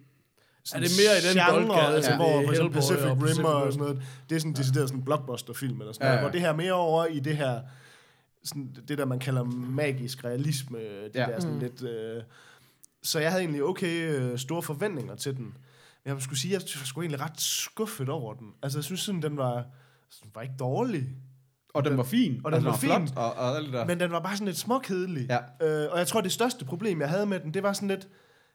Er 0.74 0.80
det 0.80 0.90
mere 1.00 1.18
i 1.18 1.22
den 1.28 1.34
genre, 1.36 1.52
boldgade, 1.66 1.94
altså, 1.96 2.10
ja. 2.10 2.16
hvor 2.16 2.26
det 2.26 2.36
er 2.42 2.44
for 2.46 2.50
eksempel 2.52 2.74
Pacific 2.74 3.04
og 3.04 3.10
Rim 3.10 3.18
Pacific 3.20 3.44
og 3.44 3.72
sådan 3.72 3.78
noget, 3.86 4.02
det 4.28 4.36
er 4.36 4.40
sådan 4.40 4.52
decideret 4.52 4.88
sådan 4.88 5.04
blockbuster-film 5.04 5.80
eller 5.80 5.92
sådan 5.92 6.04
Ja, 6.06 6.08
noget, 6.10 6.16
ja. 6.18 6.22
hvor 6.22 6.30
det 6.32 6.40
her 6.40 6.48
er 6.48 6.56
mere 6.56 6.72
over 6.72 7.06
i 7.06 7.20
det 7.20 7.36
her, 7.36 7.60
sådan, 8.44 8.76
det 8.88 8.98
der 8.98 9.04
man 9.04 9.18
kalder 9.18 9.44
magisk 9.44 10.24
realisme, 10.24 10.78
det 10.78 11.10
Ja. 11.14 11.26
der 11.26 11.40
sådan 11.40 11.54
Mm. 11.54 11.60
lidt... 11.60 11.82
Øh, 11.82 12.22
så 13.02 13.20
jeg 13.20 13.30
havde 13.30 13.42
egentlig 13.42 13.64
okay 13.64 14.10
øh, 14.10 14.38
store 14.38 14.62
forventninger 14.62 15.14
til 15.14 15.36
den. 15.36 15.44
Men 16.04 16.14
jeg 16.14 16.22
skulle 16.22 16.38
sige, 16.40 16.56
at 16.56 16.62
jeg 16.74 16.80
var 16.80 16.84
sgu 16.86 17.00
egentlig 17.00 17.20
ret 17.20 17.40
skuffet 17.40 18.08
over 18.08 18.34
den. 18.34 18.48
Altså, 18.62 18.78
jeg 18.78 18.84
synes 18.84 19.00
sådan, 19.00 19.22
den 19.22 19.36
var, 19.36 19.54
den 20.22 20.30
var 20.34 20.42
ikke 20.42 20.54
dårlig. 20.58 21.08
Og 21.74 21.84
den 21.84 21.96
var 21.96 22.02
fin. 22.02 22.40
Og 22.44 22.52
den 22.52 22.64
var 22.64 22.76
fin. 22.76 22.88
flot, 22.88 23.16
og, 23.16 23.32
og 23.34 23.56
alt 23.56 23.64
det 23.66 23.72
der. 23.74 23.86
Men 23.86 24.00
den 24.00 24.10
var 24.10 24.20
bare 24.20 24.34
sådan 24.34 24.46
lidt 24.46 24.58
småkedelig. 24.58 25.26
Ja. 25.30 25.38
Øh, 25.84 25.92
og 25.92 25.98
jeg 25.98 26.06
tror, 26.06 26.20
det 26.20 26.32
største 26.32 26.64
problem, 26.64 27.00
jeg 27.00 27.08
havde 27.08 27.26
med 27.26 27.40
den, 27.40 27.54
det 27.54 27.62
var 27.62 27.72
sådan 27.72 27.88
lidt, 27.88 28.08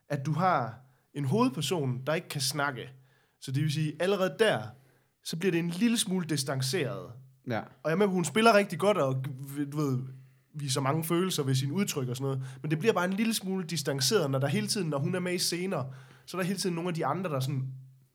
at 0.09 0.25
du 0.25 0.31
har 0.33 0.79
en 1.15 1.25
hovedperson, 1.25 2.01
der 2.07 2.13
ikke 2.13 2.29
kan 2.29 2.41
snakke. 2.41 2.89
Så 3.41 3.51
det 3.51 3.63
vil 3.63 3.71
sige, 3.73 3.93
allerede 3.99 4.35
der, 4.39 4.61
så 5.23 5.37
bliver 5.37 5.51
det 5.51 5.59
en 5.59 5.69
lille 5.69 5.97
smule 5.97 6.25
distanceret. 6.27 7.11
ja. 7.49 7.59
Og 7.59 7.89
jeg 7.89 7.91
er 7.91 7.95
med, 7.95 8.07
hun 8.07 8.25
spiller 8.25 8.53
rigtig 8.53 8.79
godt, 8.79 8.97
og 8.97 9.25
du 9.71 9.77
ved, 9.77 9.99
viser 10.53 10.81
mange 10.81 11.03
følelser 11.03 11.43
ved 11.43 11.55
sin 11.55 11.71
udtryk 11.71 12.09
og 12.09 12.15
sådan 12.15 12.25
noget. 12.25 12.43
Men 12.61 12.71
det 12.71 12.79
bliver 12.79 12.93
bare 12.93 13.05
en 13.05 13.13
lille 13.13 13.33
smule 13.33 13.65
distanceret, 13.65 14.31
når 14.31 14.39
der 14.39 14.47
hele 14.47 14.67
tiden, 14.67 14.89
når 14.89 14.99
hun 14.99 15.15
er 15.15 15.19
med 15.19 15.33
i 15.33 15.37
scener, 15.37 15.83
så 16.25 16.37
er 16.37 16.41
der 16.41 16.47
hele 16.47 16.59
tiden 16.59 16.75
nogle 16.75 16.87
af 16.87 16.93
de 16.93 17.05
andre, 17.05 17.29
der 17.29 17.39
sådan, 17.39 17.67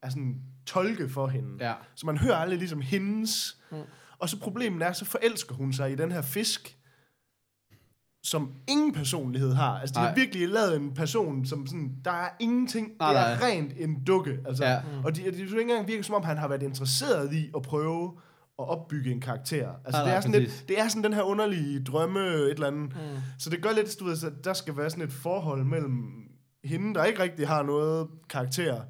er 0.02 0.10
sådan 0.10 0.40
tolke 0.66 1.08
for 1.08 1.26
hende. 1.26 1.66
Ja. 1.66 1.74
Så 1.94 2.06
man 2.06 2.18
hører 2.18 2.36
aldrig 2.36 2.58
ligesom 2.58 2.80
hendes. 2.80 3.60
Mm. 3.72 3.78
Og 4.18 4.28
så 4.28 4.40
problemet 4.40 4.82
er, 4.82 4.92
så 4.92 5.04
forelsker 5.04 5.54
hun 5.54 5.72
sig 5.72 5.92
i 5.92 5.94
den 5.94 6.12
her 6.12 6.22
fisk, 6.22 6.76
som 8.22 8.52
ingen 8.68 8.92
personlighed 8.92 9.52
har. 9.54 9.78
Altså, 9.80 9.94
de 9.94 9.98
har 9.98 10.06
Nej. 10.06 10.14
virkelig 10.14 10.48
lavet 10.48 10.76
en 10.76 10.94
person, 10.94 11.46
som 11.46 11.66
sådan, 11.66 11.92
der 12.04 12.10
er 12.10 12.28
ingenting, 12.40 12.88
Nej, 13.00 13.12
det 13.12 13.20
er 13.20 13.38
nej. 13.38 13.48
rent 13.48 13.72
en 13.76 14.04
dukke. 14.04 14.38
Altså, 14.46 14.64
Ja. 14.64 14.80
mm. 14.80 15.04
Og 15.04 15.16
det 15.16 15.24
de, 15.24 15.30
de, 15.32 15.42
ikke 15.42 15.60
engang 15.60 15.88
virker, 15.88 16.02
som 16.02 16.14
om 16.14 16.22
han 16.22 16.36
har 16.38 16.48
været 16.48 16.62
interesseret 16.62 17.32
i 17.32 17.50
at 17.56 17.62
prøve 17.62 18.12
at 18.58 18.68
opbygge 18.68 19.10
en 19.10 19.20
karakter. 19.20 19.68
Altså, 19.84 19.90
Nej, 19.92 20.00
det, 20.00 20.06
nej, 20.06 20.16
er 20.16 20.20
sådan 20.20 20.40
lidt, 20.40 20.64
det 20.68 20.80
er 20.80 20.88
sådan 20.88 21.04
den 21.04 21.12
her 21.12 21.22
underlige 21.22 21.84
drømme, 21.84 22.20
et 22.20 22.50
eller 22.50 22.66
andet. 22.66 22.92
Mm. 22.92 22.98
Så 23.38 23.50
det 23.50 23.62
gør 23.62 23.72
lidt, 23.72 23.96
du 24.00 24.04
ved, 24.04 24.24
at 24.24 24.44
der 24.44 24.52
skal 24.52 24.76
være 24.76 24.90
sådan 24.90 25.04
et 25.04 25.12
forhold 25.12 25.64
mellem 25.64 26.02
hende, 26.64 26.94
der 26.94 27.04
ikke 27.04 27.22
rigtig 27.22 27.48
har 27.48 27.62
noget 27.62 28.08
karakter, 28.30 28.80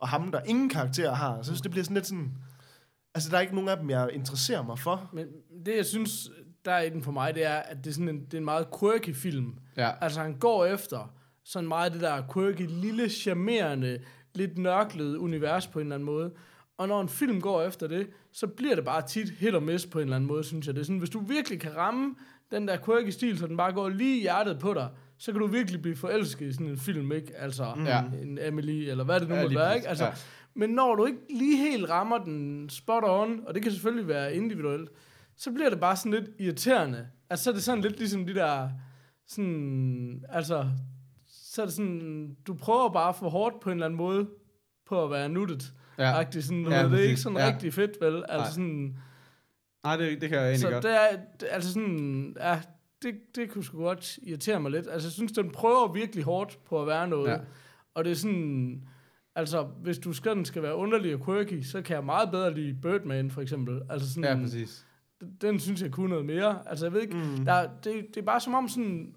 og 0.00 0.08
ham, 0.08 0.30
der 0.32 0.40
ingen 0.46 0.68
karakter 0.68 1.14
har. 1.14 1.32
Så 1.32 1.36
jeg 1.36 1.44
synes, 1.44 1.60
det 1.60 1.70
bliver 1.70 1.84
sådan 1.84 1.94
lidt 1.94 2.06
sådan... 2.06 2.32
Altså, 3.14 3.30
der 3.30 3.36
er 3.36 3.40
ikke 3.40 3.54
nogen 3.54 3.68
af 3.68 3.76
dem, 3.76 3.90
jeg 3.90 4.08
interesserer 4.12 4.62
mig 4.62 4.78
for. 4.78 5.10
Men 5.12 5.26
det, 5.66 5.76
jeg 5.76 5.86
synes, 5.86 6.30
der 6.68 6.74
er 6.74 6.82
i 6.82 6.90
den 6.90 7.02
for 7.02 7.12
mig, 7.12 7.34
det 7.34 7.44
er, 7.46 7.54
at 7.56 7.76
det 7.84 7.86
er, 7.90 7.94
sådan 7.94 8.08
en, 8.08 8.24
det 8.24 8.34
er 8.34 8.38
en 8.38 8.44
meget 8.44 8.66
quirky 8.80 9.14
film. 9.14 9.54
Ja. 9.76 9.90
Altså, 10.00 10.20
han 10.20 10.34
går 10.34 10.64
efter 10.66 11.14
sådan 11.44 11.68
meget 11.68 11.92
det 11.92 12.00
der 12.00 12.22
quirky, 12.34 12.66
lille, 12.68 13.08
charmerende, 13.08 13.98
lidt 14.34 14.58
nørklede 14.58 15.18
univers 15.18 15.66
på 15.66 15.78
en 15.78 15.86
eller 15.86 15.94
anden 15.94 16.06
måde. 16.06 16.30
Og 16.78 16.88
når 16.88 17.00
en 17.00 17.08
film 17.08 17.40
går 17.40 17.62
efter 17.62 17.86
det, 17.86 18.06
så 18.32 18.46
bliver 18.46 18.74
det 18.74 18.84
bare 18.84 19.02
tit 19.02 19.30
hit 19.30 19.54
og 19.54 19.62
miss 19.62 19.86
på 19.86 19.98
en 19.98 20.02
eller 20.02 20.16
anden 20.16 20.28
måde, 20.28 20.44
synes 20.44 20.66
jeg. 20.66 20.74
Det 20.74 20.80
er 20.80 20.84
sådan, 20.84 20.98
hvis 20.98 21.10
du 21.10 21.18
virkelig 21.20 21.60
kan 21.60 21.76
ramme 21.76 22.14
den 22.50 22.68
der 22.68 22.76
quirky 22.84 23.08
stil, 23.08 23.38
så 23.38 23.46
den 23.46 23.56
bare 23.56 23.72
går 23.72 23.88
lige 23.88 24.18
i 24.18 24.20
hjertet 24.20 24.58
på 24.58 24.74
dig, 24.74 24.88
så 25.18 25.32
kan 25.32 25.40
du 25.40 25.46
virkelig 25.46 25.82
blive 25.82 25.96
forelsket 25.96 26.46
i 26.46 26.52
sådan 26.52 26.66
en 26.66 26.76
film, 26.78 27.12
ikke? 27.12 27.36
Altså, 27.36 27.64
Ja. 27.86 28.02
en 28.22 28.38
Emily, 28.42 28.90
eller 28.90 29.04
hvad 29.04 29.20
det 29.20 29.28
nu 29.28 29.34
Ja, 29.34 29.40
ja, 29.40 29.46
må 29.46 29.48
lige 29.48 29.58
være, 29.58 29.76
ikke? 29.76 29.88
Altså, 29.88 30.04
ja. 30.04 30.10
Men 30.54 30.70
når 30.70 30.94
du 30.94 31.06
ikke 31.06 31.18
lige 31.30 31.56
helt 31.70 31.90
rammer 31.90 32.18
den 32.18 32.68
spot 32.70 33.02
on, 33.06 33.40
og 33.46 33.54
det 33.54 33.62
kan 33.62 33.72
selvfølgelig 33.72 34.08
være 34.08 34.34
individuelt, 34.34 34.90
så 35.38 35.52
bliver 35.52 35.70
det 35.70 35.80
bare 35.80 35.96
sådan 35.96 36.12
lidt 36.12 36.30
irriterende. 36.38 37.06
Altså, 37.30 37.44
så 37.44 37.50
er 37.50 37.54
det 37.54 37.62
sådan 37.62 37.82
lidt 37.82 37.98
ligesom 37.98 38.26
de 38.26 38.34
der, 38.34 38.68
sådan, 39.26 40.24
altså, 40.28 40.70
så 41.26 41.62
er 41.62 41.66
det 41.66 41.74
sådan, 41.74 42.36
du 42.46 42.54
prøver 42.54 42.92
bare 42.92 43.14
for 43.14 43.28
hårdt 43.28 43.60
på 43.60 43.70
en 43.70 43.74
eller 43.76 43.86
anden 43.86 43.96
måde, 43.96 44.28
på 44.86 45.04
at 45.04 45.10
være 45.10 45.28
nuttet. 45.28 45.72
Ja. 45.98 46.16
Ja. 46.18 46.40
Sådan, 46.40 46.66
Ja, 46.68 46.84
det 46.88 46.92
er 47.00 47.08
ikke 47.08 47.20
sådan 47.20 47.38
Ja. 47.38 47.46
rigtig 47.52 47.74
fedt, 47.74 47.90
vel? 48.00 48.24
Altså 48.28 48.36
Nej. 48.38 48.50
sådan, 48.50 48.96
Nej, 49.84 49.96
det, 49.96 50.20
det 50.20 50.28
kan 50.28 50.38
jeg 50.38 50.44
egentlig 50.46 50.60
så 50.60 50.70
godt. 50.70 50.82
det 50.84 50.90
er, 50.94 51.16
det- 51.40 51.48
altså 51.50 51.72
sådan, 51.72 52.36
ja, 52.40 52.60
det, 53.02 53.14
det 53.34 53.50
kunne 53.50 53.64
sgu 53.64 53.78
godt 53.82 54.18
irritere 54.22 54.60
mig 54.60 54.70
lidt. 54.70 54.86
Altså, 54.90 55.06
jeg 55.08 55.12
synes, 55.12 55.32
den 55.32 55.50
prøver 55.50 55.92
virkelig 55.92 56.24
hårdt 56.24 56.58
på 56.68 56.80
at 56.80 56.86
være 56.86 57.08
noget. 57.08 57.30
Ja. 57.30 57.36
Og 57.94 58.04
det 58.04 58.10
er 58.10 58.14
sådan, 58.16 58.88
altså, 59.34 59.62
hvis 59.62 59.98
du 59.98 60.12
skal, 60.12 60.34
den 60.36 60.44
skal 60.44 60.62
være 60.62 60.74
underlig 60.76 61.14
og 61.14 61.24
quirky, 61.24 61.62
så 61.62 61.82
kan 61.82 61.94
jeg 61.96 62.04
meget 62.04 62.30
bedre 62.30 62.54
lide 62.54 62.74
Birdman, 62.82 63.30
for 63.30 63.40
eksempel. 63.42 63.80
Altså 63.90 64.14
sådan, 64.14 64.38
Ja, 64.38 64.44
præcis. 64.44 64.86
Den, 65.40 65.60
synes 65.60 65.82
jeg 65.82 65.90
kunne 65.90 66.08
noget 66.08 66.24
mere. 66.24 66.58
Altså, 66.66 66.86
jeg 66.86 66.92
ved 66.92 67.00
ikke, 67.00 67.16
mm. 67.16 67.44
der, 67.44 67.68
det, 67.84 68.06
det 68.14 68.16
er 68.16 68.24
bare 68.24 68.40
som 68.40 68.54
om 68.54 68.68
sådan, 68.68 69.14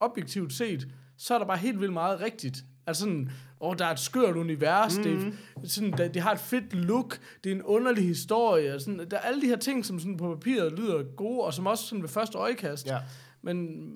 objektivt 0.00 0.52
set, 0.52 0.88
så 1.16 1.34
er 1.34 1.38
der 1.38 1.46
bare 1.46 1.58
helt 1.58 1.80
vildt 1.80 1.92
meget 1.92 2.20
rigtigt. 2.20 2.64
Altså 2.86 3.00
sådan, 3.00 3.30
åh, 3.60 3.76
der 3.78 3.86
er 3.86 3.92
et 3.92 3.98
skørt 3.98 4.36
univers, 4.36 4.96
mm. 4.96 5.02
det, 5.02 5.34
er, 5.64 5.68
sådan, 5.68 5.92
det, 5.92 6.14
det 6.14 6.22
har 6.22 6.32
et 6.32 6.40
fedt 6.40 6.74
look, 6.74 7.20
det 7.44 7.52
er 7.52 7.56
en 7.56 7.62
underlig 7.62 8.04
historie, 8.06 8.74
og 8.74 8.80
sådan, 8.80 9.10
der 9.10 9.16
er 9.16 9.20
alle 9.20 9.42
de 9.42 9.46
her 9.46 9.56
ting, 9.56 9.86
som 9.86 9.98
sådan 9.98 10.16
på 10.16 10.34
papiret 10.34 10.72
lyder 10.78 11.02
gode, 11.16 11.40
og 11.40 11.54
som 11.54 11.66
også 11.66 11.86
sådan 11.86 12.02
ved 12.02 12.08
første 12.08 12.38
øjekast. 12.38 12.86
Ja. 12.86 12.98
Men 13.42 13.86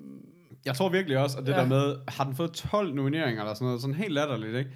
Jeg 0.65 0.75
tror 0.75 0.89
virkelig 0.89 1.17
også, 1.17 1.37
at 1.37 1.45
det 1.45 1.51
ja. 1.51 1.57
Der 1.57 1.65
med, 1.65 1.95
har 2.07 2.23
den 2.23 2.35
fået 2.35 2.51
12 2.51 2.93
nomineringer 2.93 3.41
eller 3.41 3.53
sådan 3.53 3.65
noget, 3.65 3.81
sådan 3.81 3.95
helt 3.95 4.13
latterligt, 4.13 4.55
ikke? 4.55 4.71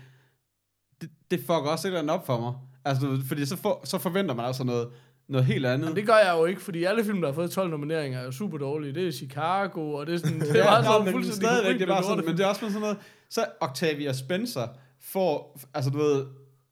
Det, 1.01 1.09
det 1.31 1.39
fucker 1.39 1.55
også 1.55 1.87
et 1.87 1.89
eller 1.89 1.99
andet 1.99 2.15
op 2.15 2.25
for 2.25 2.39
mig. 2.39 2.53
Altså, 2.85 3.21
fordi 3.27 3.45
så, 3.45 3.57
for, 3.57 3.81
så 3.83 3.97
forventer 3.97 4.35
man 4.35 4.45
altså 4.45 4.63
noget, 4.63 4.87
noget 5.29 5.45
helt 5.45 5.65
andet. 5.65 5.85
Jamen, 5.85 5.95
det 5.95 6.07
gør 6.07 6.15
jeg 6.15 6.35
jo 6.37 6.45
ikke, 6.45 6.61
fordi 6.61 6.83
alle 6.83 7.03
film, 7.03 7.21
der 7.21 7.27
har 7.27 7.33
fået 7.33 7.51
12 7.51 7.69
nomineringer, 7.69 8.19
er 8.19 8.31
super 8.31 8.57
dårlige. 8.57 8.93
Det 8.93 9.07
er 9.07 9.11
Chicago, 9.11 9.93
og 9.93 10.07
det 10.07 10.13
er 10.13 10.17
sådan... 10.17 10.39
Det 10.41 10.49
er 10.49 10.57
ja, 10.57 10.65
bare 10.65 10.83
sådan 10.83 11.05
men 11.05 11.13
fuldstændig 11.13 11.47
stadigvæk, 11.47 11.75
det 11.75 11.81
er 11.81 11.93
bare 11.93 12.03
sådan, 12.03 12.25
men 12.25 12.37
det 12.37 12.43
er 12.43 12.47
også 12.47 12.61
sådan 12.61 12.81
noget, 12.81 12.97
så 13.29 13.45
Octavia 13.59 14.13
Spencer 14.13 14.67
får, 15.01 15.59
altså 15.73 15.91
du 15.91 15.97
ved, 15.97 16.25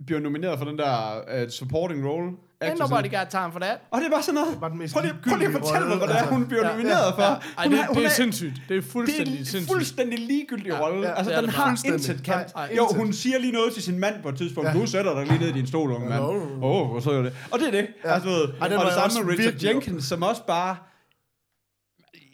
bliver 0.06 0.20
nomineret 0.20 0.60
for 0.60 0.66
den 0.66 0.78
der 0.78 1.22
uh, 1.44 1.50
supporting 1.50 2.08
role. 2.08 2.32
Ain't 2.64 2.80
nobody 2.80 3.10
got 3.18 3.28
time 3.30 3.52
for 3.52 3.60
that. 3.60 3.78
Og 3.92 4.00
det 4.02 4.08
er 4.08 4.12
bare 4.12 4.24
sådan 4.24 4.34
noget, 4.42 4.60
bare 4.60 4.70
den 4.70 4.78
mest 4.80 4.94
prøv 4.94 5.02
lige, 5.04 5.16
prøv 5.28 5.38
lige 5.38 5.48
at 5.48 5.54
fortælle 5.62 5.88
mig, 5.88 5.98
hvad 5.98 6.08
det 6.08 6.16
er, 6.16 6.26
hun 6.26 6.48
bliver 6.48 6.66
Ja, 6.66 6.72
nomineret 6.72 7.14
for. 7.16 7.22
Ej, 7.22 7.40
Hun 7.64 7.72
det, 7.72 7.80
har- 7.80 7.88
hun 7.88 7.96
det 7.96 8.04
er 8.06 8.10
er- 8.10 8.14
sindssygt. 8.14 8.54
Det 8.56 8.62
er 8.78 8.82
Det 8.82 8.88
er 8.88 8.92
fuldstændig 8.92 9.40
en 9.40 9.46
sindssygt. 9.46 9.72
fuldstændig 9.74 10.20
ligegyldig 10.20 10.66
Ja, 10.68 10.80
rolle. 10.82 11.08
ja, 11.08 11.14
altså, 11.14 11.42
den 11.42 11.50
har 11.50 11.70
fuldstændig. 11.70 12.10
intet 12.10 12.26
kant. 12.26 12.48
Jo, 12.78 12.88
hun 12.96 13.14
siger 13.14 13.40
lige 13.40 13.54
noget 13.54 13.74
til 13.74 13.84
sin 13.84 14.00
mand 14.00 14.24
på 14.24 14.30
et 14.30 14.38
tidspunkt. 14.38 14.74
Du 14.74 14.86
sætter 14.86 15.14
dig 15.14 15.26
lige 15.28 15.40
ned 15.40 15.50
i 15.50 15.52
din 15.52 15.68
stol, 15.68 15.92
unge 15.92 16.10
mand. 16.10 16.22
Åh, 16.24 16.30
oh, 16.62 16.88
hvor 16.90 17.00
så 17.00 17.12
er 17.12 17.22
det. 17.22 17.34
Og 17.52 17.60
det 17.60 17.68
er 17.68 17.72
det. 17.72 17.88
Ja. 18.06 18.14
Altså, 18.14 18.30
ved, 18.30 18.42
Ej, 18.62 18.78
og 18.78 18.86
det 18.86 18.94
samme 18.94 19.28
med 19.28 19.38
Richard 19.38 19.64
Jenkins, 19.64 20.06
som 20.06 20.24
også 20.24 20.42
bare... 20.48 20.76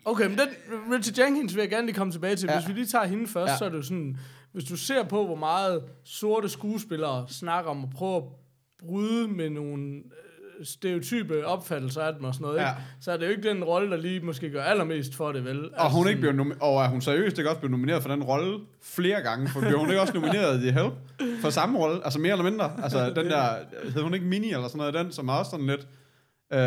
Okay, 0.05 0.25
men 0.27 0.37
den, 0.37 0.47
Richard 0.93 1.19
Jenkins 1.19 1.55
vil 1.55 1.61
jeg 1.61 1.69
gerne 1.69 1.85
lige 1.85 1.95
komme 1.95 2.13
tilbage 2.13 2.35
til. 2.35 2.49
Ja. 2.51 2.59
Hvis 2.59 2.67
vi 2.67 2.73
lige 2.73 2.85
tager 2.87 3.05
hende 3.05 3.27
først, 3.27 3.47
Ja. 3.49 3.51
ja. 3.53 3.57
så 3.57 3.65
er 3.65 3.69
det 3.69 3.77
jo 3.77 3.81
sådan... 3.83 4.17
Hvis 4.53 4.63
du 4.63 4.75
ser 4.77 5.03
på, 5.03 5.25
hvor 5.25 5.35
meget 5.35 5.81
sorte 6.05 6.49
skuespillere 6.49 7.25
snakker 7.29 7.71
om 7.71 7.83
at 7.83 7.89
prøve 7.95 8.17
at 8.17 8.23
bryde 8.87 9.27
med 9.27 9.49
nogle 9.49 9.95
øh, 9.95 10.65
stereotype 10.65 11.45
opfattelser 11.45 12.01
af 12.01 12.13
dem 12.13 12.23
og 12.23 12.33
sådan 12.33 12.45
noget, 12.45 12.59
Ja. 12.59 12.69
ikke? 12.69 12.81
så 13.01 13.11
er 13.11 13.17
det 13.17 13.25
jo 13.25 13.31
ikke 13.31 13.49
den 13.49 13.63
rolle, 13.63 13.91
der 13.91 13.97
lige 13.97 14.19
måske 14.19 14.49
gør 14.49 14.63
allermest 14.63 15.15
for 15.15 15.31
det, 15.31 15.45
vel? 15.45 15.57
Altså 15.63 15.75
Og 15.77 15.91
hun 15.91 16.07
ikke 16.07 16.19
bliver 16.19 16.33
nomi- 16.33 16.57
og 16.61 16.83
er 16.83 16.87
hun 16.87 17.01
seriøst 17.01 17.37
ikke 17.37 17.49
også 17.49 17.59
blevet 17.59 17.71
nomineret 17.71 18.01
for 18.01 18.09
den 18.09 18.23
rolle 18.23 18.59
flere 18.83 19.21
gange? 19.21 19.49
For 19.49 19.59
bliver 19.59 19.77
hun 19.77 19.89
ikke 19.89 20.01
også 20.01 20.13
nomineret 20.13 20.63
i 20.63 20.69
Help 20.71 20.93
for 21.41 21.49
samme 21.49 21.79
rolle? 21.79 22.03
Altså 22.03 22.19
mere 22.19 22.31
eller 22.31 22.43
mindre. 22.49 22.71
Altså 22.83 23.09
den 23.19 23.25
der, 23.25 23.43
hed 23.93 24.01
hun 24.01 24.13
ikke 24.13 24.25
Mini 24.25 24.51
eller 24.53 24.67
sådan 24.67 24.77
noget, 24.77 24.93
den 24.93 25.11
som 25.11 25.27
er 25.27 25.33
også 25.33 25.51
sådan 25.51 25.67
lidt... 25.67 25.87
Øh, 26.53 26.59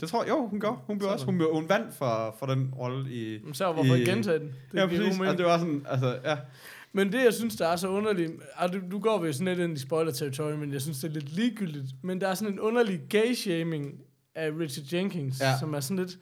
det 0.00 0.08
tror 0.08 0.22
jeg, 0.22 0.30
jo, 0.30 0.46
hun 0.46 0.60
gør. 0.60 0.82
Hun, 0.86 0.98
blev 0.98 1.10
også, 1.10 1.24
hun, 1.26 1.36
blev- 1.38 1.50
hun 1.52 1.68
vandt 1.68 1.94
for, 1.94 2.36
for 2.38 2.46
den 2.46 2.70
rolle 2.78 3.10
i... 3.10 3.38
Men 3.44 3.54
så 3.54 3.72
hvorfor 3.72 3.94
i- 3.94 4.04
gentage 4.04 4.38
den? 4.38 4.52
Det 4.72 4.78
ja, 4.78 4.86
præcis. 4.86 5.20
Og 5.20 5.38
det 5.38 5.46
var 5.46 5.58
sådan, 5.58 5.86
altså, 5.90 6.16
ja. 6.24 6.36
Men 6.96 7.12
det, 7.12 7.24
jeg 7.24 7.34
synes, 7.34 7.56
der 7.56 7.66
er 7.68 7.76
så 7.76 7.88
underligt... 7.88 8.32
Altså, 8.56 8.78
du, 8.78 8.84
du 8.90 8.98
går 8.98 9.18
vi 9.22 9.32
sådan 9.32 9.46
lidt 9.46 9.58
ind 9.68 9.76
i 9.78 9.80
spoiler-territorium, 9.80 10.58
men 10.58 10.72
jeg 10.72 10.82
synes, 10.82 10.98
det 11.00 11.08
er 11.08 11.12
lidt 11.14 11.32
ligegyldigt. 11.32 11.86
Men 12.02 12.20
der 12.20 12.28
er 12.28 12.34
sådan 12.34 12.52
en 12.54 12.60
underlig 12.60 13.00
gay-shaming 13.14 14.00
af 14.34 14.50
Richard 14.60 14.86
Jenkins, 14.92 15.40
Ja. 15.40 15.50
ja. 15.50 15.58
som 15.58 15.74
er 15.74 15.80
sådan 15.80 15.96
lidt... 16.04 16.18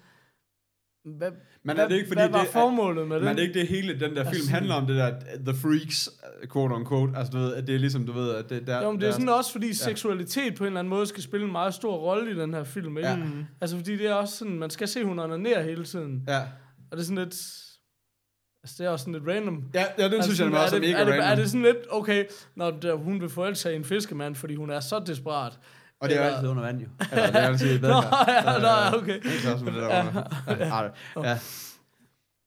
Hvad, 1.19 1.31
Men 1.31 1.77
hvad, 1.77 1.85
er 1.85 1.89
det 1.89 1.95
ikke 1.97 2.09
fordi, 2.09 2.21
hvad 2.21 2.29
var 2.29 2.41
det 2.41 2.49
er- 2.49 2.53
formålet 2.53 3.09
med 3.09 3.21
Men 3.21 3.29
den? 3.29 3.37
det 3.37 3.43
er 3.43 3.47
ikke 3.49 3.61
det 3.61 3.69
hele, 3.69 3.93
den 4.01 4.01
der 4.17 4.23
film 4.25 4.27
Altså- 4.27 4.51
handler 4.51 4.75
om, 4.75 4.87
det 4.87 4.97
der 4.97 5.11
The 5.47 5.55
Freaks, 5.63 6.09
quote 6.53 6.73
on 6.73 6.87
quote. 6.89 7.17
Altså, 7.19 7.31
du 7.33 7.39
ved, 7.39 7.55
at 7.55 7.67
det 7.67 7.75
er 7.75 7.79
ligesom, 7.79 8.07
du 8.07 8.13
ved, 8.13 8.31
at 8.35 8.51
det 8.51 8.67
der... 8.67 8.83
Jo, 8.83 8.91
men 8.91 9.01
det 9.01 9.09
er 9.09 9.13
sådan 9.13 9.29
også, 9.29 9.53
fordi 9.53 9.73
seksualitet 9.75 10.55
på 10.55 10.65
en 10.65 10.67
eller 10.67 10.81
anden 10.81 10.91
måde 10.91 11.07
skal 11.07 11.23
spille 11.23 11.47
en 11.47 11.53
meget 11.53 11.75
stor 11.75 11.97
rolle 11.97 12.31
i 12.31 12.35
den 12.35 12.55
her 12.55 12.65
film, 12.65 12.97
ikke? 12.99 13.09
Ja. 13.09 13.17
Ja. 13.19 13.25
Altså, 13.61 13.77
fordi 13.77 13.93
det 13.97 14.07
er 14.07 14.15
også 14.15 14.37
sådan, 14.37 14.59
man 14.59 14.71
skal 14.71 14.89
se, 14.89 15.05
hun 15.05 15.19
onanerer 15.19 15.63
hele 15.63 15.85
tiden. 15.85 16.25
Ja. 16.29 16.41
Og 16.91 16.97
det 16.97 16.99
er 16.99 17.03
sådan 17.03 17.25
lidt... 17.25 17.37
Altså, 18.65 18.77
det 18.79 18.87
er 18.87 18.91
også 18.91 19.03
sådan 19.03 19.15
lidt 19.15 19.29
random. 19.29 19.65
Ja, 19.75 19.85
ja, 19.99 20.05
den 20.05 20.13
altså, 20.15 20.23
synes 20.23 20.41
jeg 20.41 20.47
sådan, 20.47 20.65
også 20.65 20.77
er 20.77 20.81
det, 20.81 20.89
mega 20.89 21.01
er 21.01 21.05
det, 21.05 21.13
random. 21.13 21.31
er 21.31 21.35
det 21.35 21.51
sådan 21.51 21.63
lidt, 21.63 21.77
okay, 21.91 22.25
når 22.55 22.71
der, 22.71 22.95
hun 22.95 23.21
vil 23.21 23.29
forelske 23.29 23.63
sig 23.63 23.73
i 23.73 23.77
en 23.77 23.85
fiskemand, 23.85 24.35
fordi 24.35 24.55
hun 24.55 24.71
er 24.71 24.81
så 24.81 25.03
desperat. 25.07 25.59
Og 26.01 26.09
det 26.09 26.21
er 26.21 26.27
jo 26.27 26.35
altid 26.35 26.49
under 26.49 26.63
vand, 26.63 26.81
jo. 26.81 26.87
Eller 27.13 27.27
det 27.27 27.37
er 27.37 27.41
altid 27.41 27.79
i 27.79 27.81
Nå, 27.81 27.89
ja, 27.89 28.59
nå, 28.59 28.99
okay. 28.99 29.17
Ikke 29.17 29.53
også 29.53 29.65
med 29.65 29.73
det 29.73 29.83
der 29.83 29.87
under. 30.01 30.23
Ja, 30.49 30.67
ja. 30.67 31.31
ja. 31.31 31.39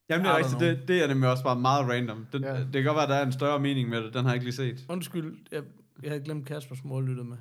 Jamen, 0.09 0.25
det 0.25 0.31
er 0.31 0.37
rigtigt. 0.37 0.59
Det, 0.59 0.87
det 0.87 1.03
er 1.03 1.07
nemlig 1.07 1.29
også 1.29 1.43
bare 1.43 1.55
meget 1.59 1.89
random. 1.89 2.27
Den, 2.33 2.43
Ja. 2.43 2.53
Det 2.53 2.73
kan 2.73 2.83
godt 2.83 2.95
være, 2.95 3.03
at 3.03 3.09
der 3.09 3.15
er 3.15 3.25
en 3.25 3.31
større 3.31 3.59
mening 3.59 3.89
med 3.89 4.03
det. 4.03 4.13
Den 4.13 4.25
har 4.25 4.31
jeg 4.31 4.35
ikke 4.35 4.45
lige 4.45 4.55
set. 4.55 4.85
Undskyld, 4.89 5.33
jeg, 5.51 5.61
jeg 6.03 6.11
havde 6.11 6.23
glemt 6.23 6.47
Kaspers 6.47 6.83
mor 6.83 7.01
lyttede 7.01 7.27
med. 7.27 7.37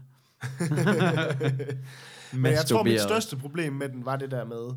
Men 2.42 2.52
jeg 2.52 2.64
tror, 2.66 2.82
mit 2.82 3.00
største 3.00 3.36
problem 3.36 3.72
med 3.72 3.88
den 3.88 4.04
var 4.04 4.16
det 4.16 4.30
der 4.30 4.44
med, 4.44 4.76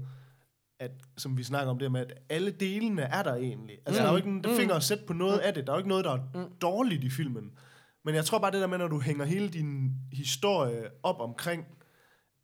at, 0.79 0.91
som 1.17 1.37
vi 1.37 1.43
snakker 1.43 1.71
om 1.71 1.79
det 1.79 1.91
med, 1.91 2.01
at 2.01 2.13
alle 2.29 2.51
delene 2.51 3.01
er 3.01 3.23
der 3.23 3.35
egentlig. 3.35 3.77
Altså, 3.85 4.01
Mm. 4.01 4.03
der 4.03 4.07
er 4.07 4.11
jo 4.11 4.17
ikke 4.17 4.29
en 4.29 4.35
Mm. 4.45 4.55
finger 4.59 4.75
at 4.75 4.83
sætte 4.83 5.03
på 5.07 5.13
noget 5.13 5.37
af 5.39 5.53
det. 5.53 5.67
Der 5.67 5.73
er 5.73 5.75
jo 5.75 5.79
ikke 5.79 5.89
noget, 5.89 6.05
der 6.05 6.11
er 6.11 6.19
Mm. 6.45 6.51
dårligt 6.61 7.03
i 7.03 7.09
filmen. 7.09 7.51
Men 8.05 8.15
jeg 8.15 8.25
tror 8.25 8.39
bare 8.39 8.51
det 8.51 8.61
der 8.61 8.67
med, 8.67 8.77
når 8.77 8.87
du 8.87 8.99
hænger 8.99 9.25
hele 9.25 9.49
din 9.49 9.91
historie 10.11 10.89
op 11.03 11.19
omkring, 11.19 11.65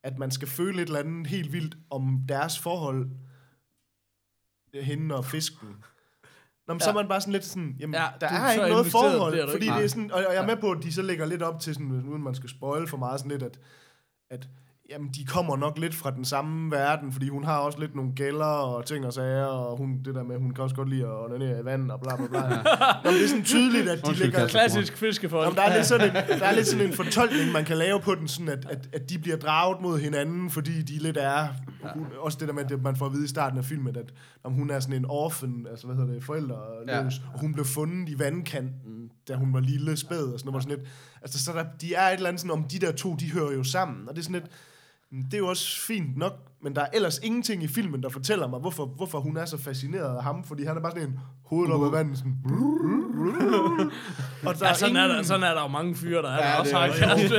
at 0.03 0.17
man 0.17 0.31
skal 0.31 0.47
føle 0.47 0.81
et 0.81 0.87
eller 0.87 0.99
andet 0.99 1.27
helt 1.27 1.53
vildt 1.53 1.77
om 1.89 2.19
deres 2.29 2.59
forhold, 2.59 3.09
hende 4.73 5.15
og 5.15 5.25
fisken. 5.25 5.67
Nå, 6.67 6.73
men 6.73 6.79
ja. 6.79 6.83
så 6.83 6.89
er 6.89 6.93
man 6.93 7.07
bare 7.07 7.21
sådan 7.21 7.31
lidt 7.31 7.45
sådan, 7.45 7.75
jamen, 7.79 7.93
Ja, 7.93 8.07
der 8.21 8.27
er 8.27 8.51
ikke 8.51 8.67
noget 8.69 8.85
forhold, 8.87 9.31
bliver 9.33 9.45
du 9.45 9.51
fordi 9.51 9.65
ikke. 9.65 9.75
det 9.77 9.83
er 9.83 9.87
sådan, 9.87 10.11
og 10.11 10.17
og 10.27 10.33
jeg 10.33 10.41
er 10.43 10.45
med 10.47 10.57
på, 10.57 10.71
at 10.71 10.83
de 10.83 10.93
så 10.93 11.01
lægger 11.01 11.25
lidt 11.25 11.41
op 11.41 11.59
til 11.59 11.73
sådan, 11.73 11.91
uden 11.91 12.23
man 12.23 12.35
skal 12.35 12.49
spoil 12.49 12.87
for 12.87 12.97
meget, 12.97 13.19
sådan 13.19 13.31
lidt, 13.31 13.43
at, 13.43 13.59
at 14.29 14.49
jamen, 14.89 15.07
de 15.07 15.25
kommer 15.25 15.57
nok 15.57 15.77
lidt 15.77 15.95
fra 15.95 16.11
den 16.11 16.25
samme 16.25 16.71
verden, 16.71 17.11
fordi 17.11 17.29
hun 17.29 17.43
har 17.43 17.57
også 17.57 17.79
lidt 17.79 17.95
nogle 17.95 18.11
gælder 18.15 18.45
og 18.45 18.85
ting 18.85 19.05
og 19.05 19.13
sager, 19.13 19.45
og 19.45 19.77
hun, 19.77 20.01
det 20.05 20.15
der 20.15 20.23
med, 20.23 20.37
hun 20.37 20.51
kan 20.53 20.63
også 20.63 20.75
godt 20.75 20.89
lide 20.89 21.03
at 21.03 21.25
onanere 21.25 21.59
i 21.59 21.65
vand 21.65 21.91
og 21.91 22.01
bla 22.01 22.15
bla 22.15 22.27
bla. 22.27 22.39
Nå, 23.03 23.11
det 23.11 23.23
er 23.23 23.27
sådan 23.27 23.43
tydeligt, 23.43 23.89
at 23.89 23.97
de 24.01 24.07
Undskyld, 24.07 24.25
ligger... 24.27 24.47
Klassisk 24.47 24.97
fiskefolk. 24.97 25.43
Jamen, 25.45 25.57
der, 25.57 25.63
er 25.63 25.75
lidt 25.75 25.85
sådan 25.85 26.09
en, 26.09 26.15
der 26.39 26.45
er 26.45 26.55
lidt 26.55 26.67
sådan 26.67 26.87
en 26.87 26.93
fortolkning, 26.93 27.51
man 27.51 27.65
kan 27.65 27.77
lave 27.77 27.99
på 27.99 28.15
den, 28.15 28.27
sådan 28.27 28.49
at, 28.49 28.65
at, 28.69 28.89
at 28.93 29.09
de 29.09 29.19
bliver 29.19 29.37
draget 29.37 29.81
mod 29.81 29.99
hinanden, 29.99 30.49
fordi 30.49 30.81
de 30.81 30.97
lidt 30.97 31.17
er... 31.17 31.47
Hun, 31.93 32.05
også 32.19 32.37
det 32.39 32.47
der 32.47 32.53
med, 32.53 32.71
at 32.71 32.81
man 32.83 32.95
får 32.95 33.05
at 33.05 33.13
vide 33.13 33.25
i 33.25 33.27
starten 33.27 33.57
af 33.57 33.65
filmen, 33.65 33.95
at 33.97 34.13
om 34.43 34.53
hun 34.53 34.69
er 34.69 34.79
sådan 34.79 34.95
en 34.95 35.05
orphan, 35.09 35.67
altså 35.69 35.87
hvad 35.87 35.95
hedder 35.95 36.13
det, 36.13 36.23
forældreløs, 36.23 36.87
Ja. 36.87 36.97
ja. 36.97 37.09
og 37.33 37.39
hun 37.39 37.53
blev 37.53 37.65
fundet 37.65 38.09
i 38.09 38.19
vandkanten, 38.19 39.09
da 39.27 39.35
hun 39.35 39.53
var 39.53 39.59
lille 39.59 39.97
spæd, 39.97 40.33
og 40.33 40.39
sådan 40.39 40.51
noget. 40.51 40.63
Sådan 40.63 40.77
lidt, 40.77 40.89
altså, 41.25 41.43
så 41.43 41.51
der, 41.53 41.65
de 41.81 41.93
er 41.93 42.07
et 42.07 42.13
eller 42.13 42.27
andet 42.29 42.41
sådan, 42.41 42.51
om 42.51 42.63
de 42.63 42.79
der 42.79 42.91
to, 42.91 43.15
de 43.15 43.31
hører 43.31 43.51
jo 43.53 43.63
sammen, 43.63 44.09
og 44.09 44.15
det 44.15 44.21
er 44.21 44.23
sådan 44.23 44.41
lidt, 44.41 44.51
mm, 45.11 45.23
det 45.23 45.33
er 45.33 45.37
jo 45.37 45.47
også 45.47 45.79
fint 45.81 46.17
nok, 46.17 46.33
men 46.63 46.75
der 46.75 46.81
er 46.81 46.87
ellers 46.93 47.19
ingenting 47.23 47.63
i 47.63 47.67
filmen, 47.67 48.03
der 48.03 48.09
fortæller 48.09 48.47
mig, 48.47 48.59
hvorfor, 48.59 48.85
hvorfor 48.85 49.19
hun 49.19 49.37
er 49.37 49.45
så 49.45 49.57
fascineret 49.57 50.17
af 50.17 50.23
ham, 50.23 50.43
fordi 50.43 50.63
han 50.63 50.77
er 50.77 50.81
bare 50.81 50.91
sådan 50.91 51.07
en 51.07 51.19
hovedet 51.45 51.73
op 51.73 51.83
ad 51.83 51.89
vandet, 51.89 52.17
sådan... 52.17 52.35
og 54.47 54.59
der 54.59 54.67
Ja, 54.67 54.73
sådan, 54.73 54.95
er 54.95 55.01
der, 55.07 55.13
ingen- 55.13 55.25
sådan 55.25 55.43
er 55.43 55.53
der 55.53 55.61
jo 55.61 55.67
mange 55.67 55.95
fyre, 55.95 56.21
der 56.21 56.29
er 56.29 56.45
Ja, 56.47 56.51
der 56.53 56.57
også 56.59 56.75
har 56.77 56.87
kæreste. 56.87 57.35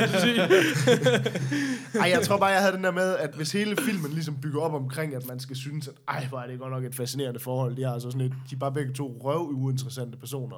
Ej, 2.00 2.10
jeg 2.10 2.22
tror 2.22 2.36
bare, 2.38 2.48
jeg 2.50 2.60
havde 2.60 2.76
den 2.76 2.84
der 2.84 2.90
med, 2.92 3.16
at 3.16 3.30
hvis 3.34 3.52
hele 3.52 3.76
filmen 3.76 4.10
ligesom 4.12 4.36
bygger 4.42 4.60
op 4.60 4.74
omkring, 4.74 5.14
at 5.14 5.26
man 5.28 5.40
skal 5.40 5.56
synes, 5.56 5.88
at 5.88 5.94
ej, 6.08 6.26
hvor 6.28 6.38
er 6.40 6.46
det 6.46 6.58
godt 6.58 6.70
nok 6.72 6.84
et 6.84 6.94
fascinerende 6.94 7.40
forhold. 7.40 7.76
De 7.76 7.82
er 7.82 7.92
altså 7.92 8.10
sådan 8.10 8.26
et, 8.26 8.32
de 8.50 8.54
er 8.54 8.58
bare 8.58 8.72
begge 8.72 8.92
to 8.92 9.20
røv 9.24 9.50
uinteressante 9.54 10.18
personer. 10.18 10.56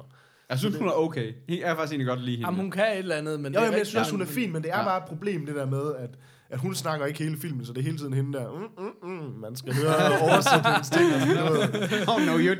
Jeg 0.49 0.59
synes, 0.59 0.75
hun 0.77 0.87
er 0.87 0.91
okay. 0.91 1.33
Jeg 1.49 1.57
er 1.59 1.75
faktisk 1.75 1.91
egentlig 1.91 2.07
godt 2.07 2.21
lide 2.21 2.35
hende. 2.35 2.47
Jamen, 2.47 2.59
hun 2.61 2.71
kan 2.71 2.83
et 2.91 2.97
eller 2.97 3.15
andet, 3.15 3.39
men 3.39 3.53
Jo, 3.53 3.59
det 3.59 3.65
jamen, 3.65 3.77
jeg 3.79 3.87
synes 3.87 3.99
også, 3.99 4.11
hun 4.11 4.21
er 4.21 4.25
fin, 4.25 4.53
men 4.53 4.61
det 4.63 4.71
er 4.71 4.77
Ja. 4.77 4.83
bare 4.83 4.97
et 4.97 5.03
problem, 5.03 5.45
det 5.45 5.55
der 5.55 5.65
med, 5.65 5.95
at, 5.99 6.09
at 6.49 6.59
hun 6.59 6.75
snakker 6.75 7.05
ikke 7.05 7.23
hele 7.23 7.37
filmen, 7.41 7.65
så 7.65 7.73
det 7.73 7.79
er 7.79 7.83
hele 7.83 7.97
tiden 7.97 8.13
hende 8.13 8.37
der, 8.37 8.47
mm, 8.51 8.83
mm, 8.83 9.09
mm, 9.09 9.39
man 9.41 9.55
skal 9.55 9.73
høre 9.75 10.19
oversætte 10.21 10.69
hendes 10.69 10.89
ting 10.89 11.13
og 11.15 11.21
sådan 11.21 11.35
noget. 11.35 11.69
Oh 12.11 12.21
no, 12.25 12.37
you 12.37 12.55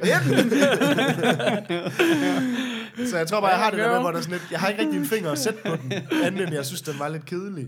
Så 3.09 3.17
jeg 3.17 3.27
tror 3.27 3.41
bare, 3.41 3.49
jeg 3.49 3.59
har 3.59 3.69
det 3.69 3.79
der 3.79 3.91
med, 3.91 3.99
hvor 3.99 4.11
der 4.11 4.17
er 4.17 4.21
sådan 4.21 4.31
lidt, 4.39 4.51
jeg 4.51 4.59
har 4.59 4.67
ikke 4.69 4.81
rigtig 4.81 4.99
en 4.99 5.05
finger 5.05 5.31
at 5.31 5.39
sætte 5.39 5.59
på 5.65 5.75
den, 5.81 5.93
andet 6.23 6.41
end 6.43 6.53
jeg 6.53 6.65
synes, 6.65 6.81
den 6.81 6.99
var 6.99 7.07
lidt 7.09 7.25
kedelig. 7.25 7.67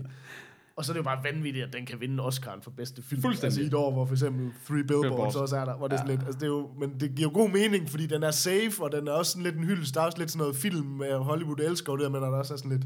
Og 0.76 0.84
så 0.84 0.92
er 0.92 0.94
det 0.94 0.98
jo 0.98 1.04
bare 1.04 1.18
vanvittigt, 1.24 1.66
at 1.66 1.72
den 1.72 1.86
kan 1.86 2.00
vinde 2.00 2.22
Oscar'en 2.22 2.60
for 2.62 2.70
bedste 2.70 3.02
film. 3.02 3.22
Fuldstændig. 3.22 3.46
Altså 3.46 3.60
i 3.60 3.66
et 3.66 3.74
år, 3.74 3.92
hvor 3.92 4.04
for 4.06 4.14
eksempel 4.14 4.50
Three 4.66 4.76
Billboards, 4.84 5.02
Billboards. 5.02 5.36
også 5.36 5.56
er 5.56 5.64
der, 5.64 5.76
hvor 5.76 5.88
det 5.88 5.94
er 5.94 5.98
sådan 5.98 6.10
lidt, 6.16 6.26
altså 6.26 6.38
det 6.38 6.42
er 6.46 6.50
jo, 6.50 6.70
men 6.80 6.90
det 7.00 7.14
giver 7.16 7.28
jo 7.30 7.34
god 7.34 7.50
mening, 7.50 7.90
fordi 7.90 8.06
den 8.06 8.22
er 8.22 8.30
safe, 8.30 8.72
og 8.80 8.92
den 8.92 9.08
er 9.08 9.12
også 9.12 9.30
sådan 9.32 9.42
lidt 9.44 9.56
en 9.56 9.64
hyldest. 9.64 9.94
Der 9.94 10.00
er 10.00 10.04
også 10.04 10.18
lidt 10.18 10.30
sådan 10.30 10.40
noget 10.40 10.56
film 10.56 10.86
med 10.86 11.14
Hollywood 11.18 11.60
elsker 11.60 11.96
det, 11.96 12.12
men 12.12 12.22
der 12.22 12.28
er 12.28 12.32
også 12.32 12.56
sådan 12.56 12.70
lidt 12.70 12.84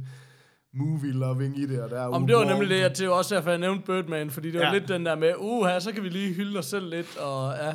movie 0.74 1.12
loving 1.12 1.58
i 1.58 1.66
det, 1.66 1.82
og 1.82 1.90
der 1.90 2.00
er 2.00 2.06
Om 2.06 2.26
det 2.26 2.36
var 2.36 2.44
nemlig 2.44 2.68
det, 2.68 2.80
at 2.80 2.98
det 2.98 3.08
var 3.08 3.14
også 3.14 3.34
derfor, 3.34 3.50
jeg 3.50 3.58
nævnte 3.58 3.86
Birdman, 3.86 4.30
fordi 4.30 4.50
det 4.50 4.60
var 4.60 4.66
Ja. 4.66 4.72
lidt 4.72 4.88
den 4.88 5.06
der 5.06 5.14
med, 5.14 5.32
uha, 5.38 5.80
så 5.80 5.92
kan 5.92 6.02
vi 6.02 6.08
lige 6.08 6.34
hylde 6.34 6.58
os 6.58 6.66
selv 6.66 6.90
lidt, 6.90 7.16
og 7.16 7.54
ja. 7.62 7.72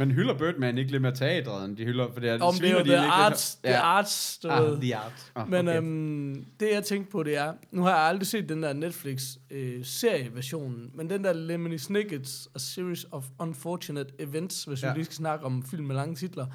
Men 0.00 0.10
hylder 0.10 0.38
Birdman 0.38 0.78
ikke 0.78 0.90
lidt 0.90 1.02
mere 1.02 1.14
teatret, 1.14 1.64
end 1.64 1.76
de 1.76 1.84
hylder? 1.84 2.12
For 2.12 2.20
det 2.20 2.30
er, 2.30 2.42
Om 2.42 2.54
det 2.54 2.64
er 2.68 2.72
jo 2.72 2.76
the 2.78 2.84
lidt- 2.86 2.96
arts, 2.98 3.54
the 3.64 3.72
Ja. 3.72 3.80
arts, 3.80 4.38
du 4.42 4.48
Ah, 4.48 4.64
ved. 4.66 4.80
the 4.80 4.96
art. 4.96 5.32
Ah, 5.34 5.48
Men 5.50 5.68
okay. 5.68 5.76
øhm, 5.78 6.44
det 6.60 6.68
jeg 6.72 6.84
tænkte 6.84 7.10
på, 7.10 7.22
det 7.22 7.36
er, 7.36 7.52
nu 7.70 7.82
har 7.82 7.90
jeg 7.90 7.98
aldrig 8.00 8.26
set 8.26 8.48
den 8.48 8.62
der 8.62 8.72
Netflix-serieversionen, 8.72 10.90
men 10.94 11.10
den 11.10 11.24
der 11.24 11.32
Lemony 11.32 11.78
Snicket's 11.78 12.46
A 12.54 12.58
Series 12.58 13.06
of 13.12 13.26
Unfortunate 13.38 14.10
Events, 14.18 14.64
hvis 14.64 14.82
ja. 14.82 14.92
Vi 14.92 14.98
lige 14.98 15.04
skal 15.04 15.14
snakke 15.16 15.44
om 15.46 15.62
film 15.62 15.84
med 15.86 15.94
lange 15.94 16.14
titler, 16.14 16.46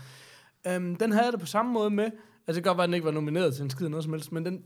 øhm, 0.67 0.95
den 0.95 1.11
havde 1.11 1.25
jeg 1.25 1.31
det 1.33 1.39
på 1.39 1.45
samme 1.45 1.71
måde 1.73 1.89
med, 1.89 2.03
altså 2.03 2.17
det 2.47 2.55
kan 2.55 2.63
godt 2.63 2.77
være, 2.77 2.83
at 2.83 2.87
den 2.87 2.93
ikke 2.93 3.05
var 3.05 3.11
nomineret 3.11 3.55
til 3.55 3.63
en 3.63 3.69
skid 3.69 3.89
noget 3.89 4.03
som 4.03 4.13
helst, 4.13 4.31
men 4.31 4.45
den, 4.45 4.61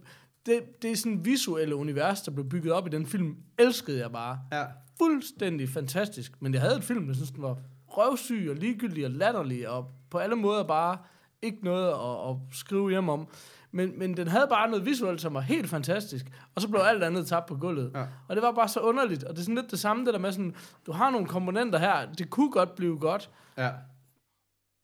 det, 0.45 0.61
det 0.81 0.91
er 0.91 0.95
sådan 0.95 1.11
en 1.11 1.25
visuelle 1.25 1.75
univers, 1.75 2.21
der 2.21 2.31
blev 2.31 2.49
bygget 2.49 2.73
op 2.73 2.87
i 2.87 2.89
den 2.89 3.05
film, 3.05 3.35
elskede 3.59 3.99
jeg 3.99 4.11
bare. 4.11 4.39
Ja. 4.51 4.63
Fuldstændig 4.97 5.69
fantastisk, 5.69 6.31
men 6.41 6.53
jeg 6.53 6.61
havde 6.61 6.75
et 6.75 6.83
film, 6.83 7.07
jeg 7.07 7.15
synes, 7.15 7.31
den 7.31 7.43
var 7.43 7.57
røvsyg 7.99 8.47
og 8.49 8.55
ligegyldig 8.55 9.05
og 9.05 9.11
latterlig, 9.11 9.69
og 9.69 9.91
på 10.09 10.17
alle 10.17 10.35
måder 10.35 10.63
bare 10.63 10.97
ikke 11.41 11.57
noget 11.63 11.87
at, 11.87 12.29
at 12.29 12.35
skrive 12.57 12.89
hjem 12.89 13.09
om. 13.09 13.27
Men, 13.71 13.99
men 13.99 14.17
den 14.17 14.27
havde 14.27 14.47
bare 14.49 14.69
noget 14.69 14.85
visuelt, 14.85 15.21
som 15.21 15.33
var 15.33 15.39
helt 15.39 15.69
fantastisk. 15.69 16.25
Og 16.55 16.61
så 16.61 16.67
blev 16.67 16.81
alt 16.81 17.03
andet 17.03 17.27
tabt 17.27 17.45
på 17.45 17.55
gulvet. 17.55 17.91
Ja. 17.95 18.05
Og 18.27 18.35
det 18.35 18.43
var 18.43 18.51
bare 18.51 18.67
så 18.67 18.79
underligt. 18.79 19.23
Og 19.23 19.33
det 19.33 19.39
er 19.39 19.43
sådan 19.43 19.55
lidt 19.55 19.71
det 19.71 19.79
samme, 19.79 20.05
det 20.05 20.13
der 20.13 20.19
med 20.19 20.31
sådan, 20.31 20.55
du 20.85 20.91
har 20.91 21.09
nogle 21.09 21.27
komponenter 21.27 21.79
her, 21.79 22.13
det 22.13 22.29
kunne 22.29 22.51
godt 22.51 22.75
blive 22.75 22.99
godt. 22.99 23.29
ja. 23.57 23.69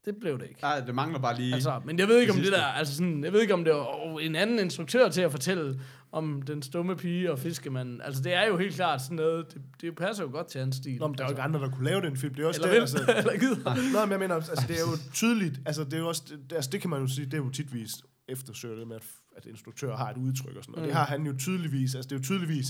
Det 0.06 0.16
blev 0.22 0.40
det 0.40 0.50
ikke. 0.50 0.62
Nej, 0.62 0.80
det 0.80 0.96
mangler 0.96 1.20
bare 1.20 1.36
lige... 1.36 1.54
Altså, 1.54 1.82
men 1.86 2.00
jeg 2.00 2.08
ved 2.08 2.20
ikke 2.20 2.34
om 2.34 2.40
det 2.40 2.52
der, 2.52 2.64
altså 2.64 2.96
sådan, 2.96 3.24
jeg 3.24 3.34
ved 3.34 3.42
ikke 3.42 3.54
om 3.54 3.64
det 3.64 3.74
var 3.74 4.20
en 4.20 4.36
anden 4.36 4.60
instruktør 4.60 5.10
til 5.10 5.22
at 5.22 5.32
fortælle 5.32 5.80
om 6.16 6.42
den 6.42 6.62
stumme 6.62 6.96
pige 6.96 7.32
og 7.32 7.40
fiskemanden. 7.40 8.02
Altså 8.02 8.24
det 8.24 8.34
er 8.34 8.48
jo 8.48 8.58
helt 8.58 8.76
klart 8.76 9.02
sådan 9.02 9.16
noget, 9.16 9.54
det, 9.54 9.62
det 9.82 9.96
passer 9.96 10.24
jo 10.24 10.30
godt 10.32 10.48
til 10.48 10.60
hans 10.60 10.76
stil. 10.76 11.00
Nå, 11.00 11.08
men 11.08 11.18
der 11.18 11.24
er 11.24 11.28
jo 11.28 11.32
ikke 11.32 11.42
andre, 11.42 11.60
der 11.60 11.70
kunne 11.70 11.86
lave 11.86 12.02
den 12.02 12.18
film. 12.18 12.34
Det 12.34 12.44
er 12.44 12.48
også 12.48 12.62
Eller 12.62 12.74
det, 12.74 12.82
altså, 12.82 12.98
eller 13.18 13.38
gider. 13.40 13.92
Nå, 13.94 14.06
men 14.06 14.12
jeg 14.12 14.20
mener, 14.20 14.36
altså, 14.36 14.66
det 14.68 14.76
er 14.76 14.82
jo 14.82 15.12
tydeligt, 15.14 15.62
altså, 15.66 15.84
det 15.84 15.94
er 15.94 15.98
jo 15.98 16.08
også, 16.08 16.24
det, 16.50 16.56
altså, 16.56 16.70
det 16.72 16.82
kan 16.82 16.90
man 16.90 17.02
jo 17.02 17.08
sige, 17.08 17.26
det 17.26 17.34
er 17.34 17.38
jo 17.38 17.50
titvis 17.50 17.92
eftersøger 18.28 18.76
det 18.76 18.88
med, 18.88 18.96
at, 18.96 19.04
at 19.38 19.46
instruktører 19.46 19.98
har 19.98 20.10
et 20.10 20.18
udtryk 20.18 20.56
og 20.56 20.64
sådan 20.64 20.72
noget. 20.72 20.84
Mm. 20.84 20.88
Det 20.88 20.96
har 20.96 21.06
han 21.06 21.26
jo 21.26 21.34
tydeligvis, 21.38 21.96
altså, 21.96 22.10
det 22.10 22.16
er 22.16 22.20
jo 22.20 22.24
tydeligvis, 22.24 22.66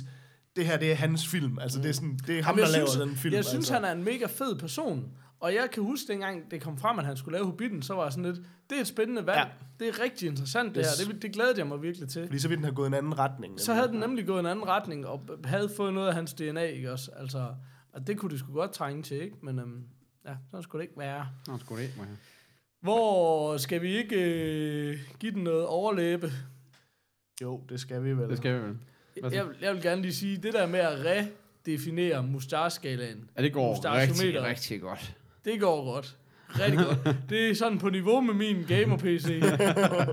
det 0.55 0.65
her, 0.65 0.77
det 0.77 0.91
er 0.91 0.95
hans 0.95 1.27
film, 1.27 1.60
altså, 1.60 1.81
det 1.81 1.89
er 1.89 1.93
sådan, 1.93 2.19
det 2.27 2.39
er 2.39 2.43
ham, 2.43 2.58
Jamen, 2.58 2.65
der 2.65 2.77
laver 2.77 2.89
synes, 2.89 3.08
den 3.08 3.15
film. 3.15 3.36
Jeg 3.36 3.45
synes, 3.45 3.58
altså. 3.58 3.73
han 3.73 3.84
er 3.84 3.91
en 3.91 4.03
mega 4.03 4.25
fed 4.25 4.60
person. 4.60 5.12
Og 5.39 5.53
jeg 5.53 5.69
kan 5.71 5.83
huske, 5.83 6.07
dengang 6.13 6.51
det 6.51 6.61
kom 6.61 6.77
frem, 6.77 6.99
at 6.99 7.05
han 7.05 7.17
skulle 7.17 7.37
lave 7.37 7.45
Hobbiten, 7.45 7.81
så 7.81 7.93
var 7.93 8.03
jeg 8.03 8.11
sådan 8.11 8.31
lidt, 8.33 8.45
det 8.69 8.75
er 8.77 8.81
et 8.81 8.87
spændende 8.87 9.25
valg. 9.27 9.37
Ja. 9.37 9.45
Det 9.79 9.87
er 9.87 10.03
rigtig 10.03 10.27
interessant, 10.27 10.75
det 10.75 10.85
Yes. 10.99 11.05
her. 11.07 11.13
Det, 11.13 11.21
det 11.21 11.31
glædede 11.33 11.57
jeg 11.59 11.67
mig 11.67 11.81
virkelig 11.81 12.09
til. 12.09 12.25
Fordi 12.25 12.39
så 12.39 12.47
ville 12.47 12.57
den 12.57 12.63
have 12.65 12.75
gået 12.75 12.87
en 12.87 12.93
anden 12.93 13.19
retning. 13.19 13.59
Så 13.59 13.73
havde 13.73 13.87
den 13.87 13.99
nemlig 13.99 14.27
gået 14.27 14.39
en 14.39 14.45
anden 14.45 14.67
retning, 14.67 15.07
og 15.07 15.21
havde 15.45 15.69
fået 15.77 15.93
noget 15.93 16.07
af 16.07 16.13
hans 16.13 16.33
DNA, 16.33 16.61
ikke 16.63 16.91
også? 16.91 17.11
Altså, 17.17 17.47
og 17.93 18.07
det 18.07 18.17
kunne 18.17 18.31
det 18.31 18.39
sgu 18.39 18.53
godt 18.53 18.71
trænge 18.73 19.03
til, 19.03 19.21
ikke? 19.21 19.35
Men 19.43 19.59
øhm, 19.59 19.83
ja, 20.25 20.35
så 20.51 20.61
skulle 20.61 20.79
det 20.81 20.89
ikke 20.89 20.99
være. 20.99 21.27
Nå, 21.47 21.57
sgu 21.57 21.75
det 21.75 21.81
ikke, 21.81 21.93
jeg. 21.99 22.07
Hvor 22.81 23.57
skal 23.57 23.81
vi 23.81 23.97
ikke 23.97 24.15
øh, 24.15 24.97
give 25.19 25.31
den 25.31 25.43
noget 25.43 25.65
overlæbe? 25.65 26.31
Jo, 27.41 27.63
det 27.69 27.79
skal 27.79 28.03
vi 28.03 28.11
vel. 28.17 28.29
Det 28.29 28.37
skal 28.37 28.55
vi 28.61 28.67
vel. 28.67 28.77
Jeg, 29.33 29.45
jeg 29.61 29.73
vil 29.73 29.81
gerne 29.81 30.01
lige 30.01 30.13
sige, 30.13 30.37
det 30.37 30.53
der 30.53 30.67
med 30.67 30.79
at 30.79 31.05
redefinere 31.67 32.23
mustache-skalaen, 32.23 33.29
Ja, 33.37 33.41
det 33.41 33.53
går 33.53 33.85
rigtig, 33.93 34.41
rigtig 34.43 34.81
godt. 34.81 35.15
Det 35.45 35.60
går 35.60 35.93
godt. 35.93 36.17
Rigtig 36.60 36.79
godt. 36.86 37.15
Det 37.29 37.49
er 37.49 37.55
sådan 37.55 37.79
på 37.79 37.89
niveau 37.89 38.21
med 38.21 38.34
min 38.34 38.63
gamer-PC. 38.67 39.41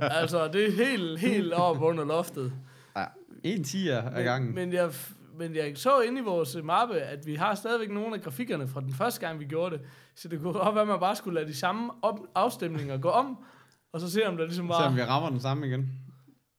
altså, 0.00 0.48
det 0.52 0.66
er 0.68 0.72
helt, 0.86 1.20
helt 1.20 1.52
op 1.52 1.82
under 1.82 2.04
loftet. 2.04 2.52
Ja, 2.96 3.04
en 3.44 3.64
tiger 3.64 4.02
af 4.02 4.24
gangen. 4.24 4.54
Men, 4.54 4.68
men, 4.68 4.72
jeg, 4.72 4.90
men 5.38 5.56
jeg 5.56 5.72
så 5.74 6.00
inde 6.00 6.20
i 6.20 6.24
vores 6.24 6.56
mappe, 6.64 6.94
at 6.94 7.26
vi 7.26 7.34
har 7.34 7.54
stadigvæk 7.54 7.90
nogle 7.90 8.14
af 8.14 8.22
grafikkerne 8.22 8.68
fra 8.68 8.80
den 8.80 8.94
første 8.94 9.26
gang, 9.26 9.40
vi 9.40 9.44
gjorde 9.44 9.76
det. 9.76 9.84
Så 10.16 10.28
det 10.28 10.40
kunne 10.40 10.52
godt 10.52 10.74
være, 10.74 10.82
at 10.82 10.88
man 10.88 11.00
bare 11.00 11.16
skulle 11.16 11.34
lade 11.40 11.46
de 11.48 11.56
samme 11.56 11.90
op- 12.02 12.26
afstemninger 12.34 12.96
gå 12.98 13.08
om, 13.08 13.38
og 13.92 14.00
så 14.00 14.10
se, 14.10 14.26
om 14.26 14.36
der 14.36 14.44
ligesom 14.44 14.66
Så 14.68 14.72
om 14.74 14.82
var... 14.92 14.96
vi 14.96 15.02
rammer 15.02 15.30
den 15.30 15.40
samme 15.40 15.66
igen. 15.66 15.90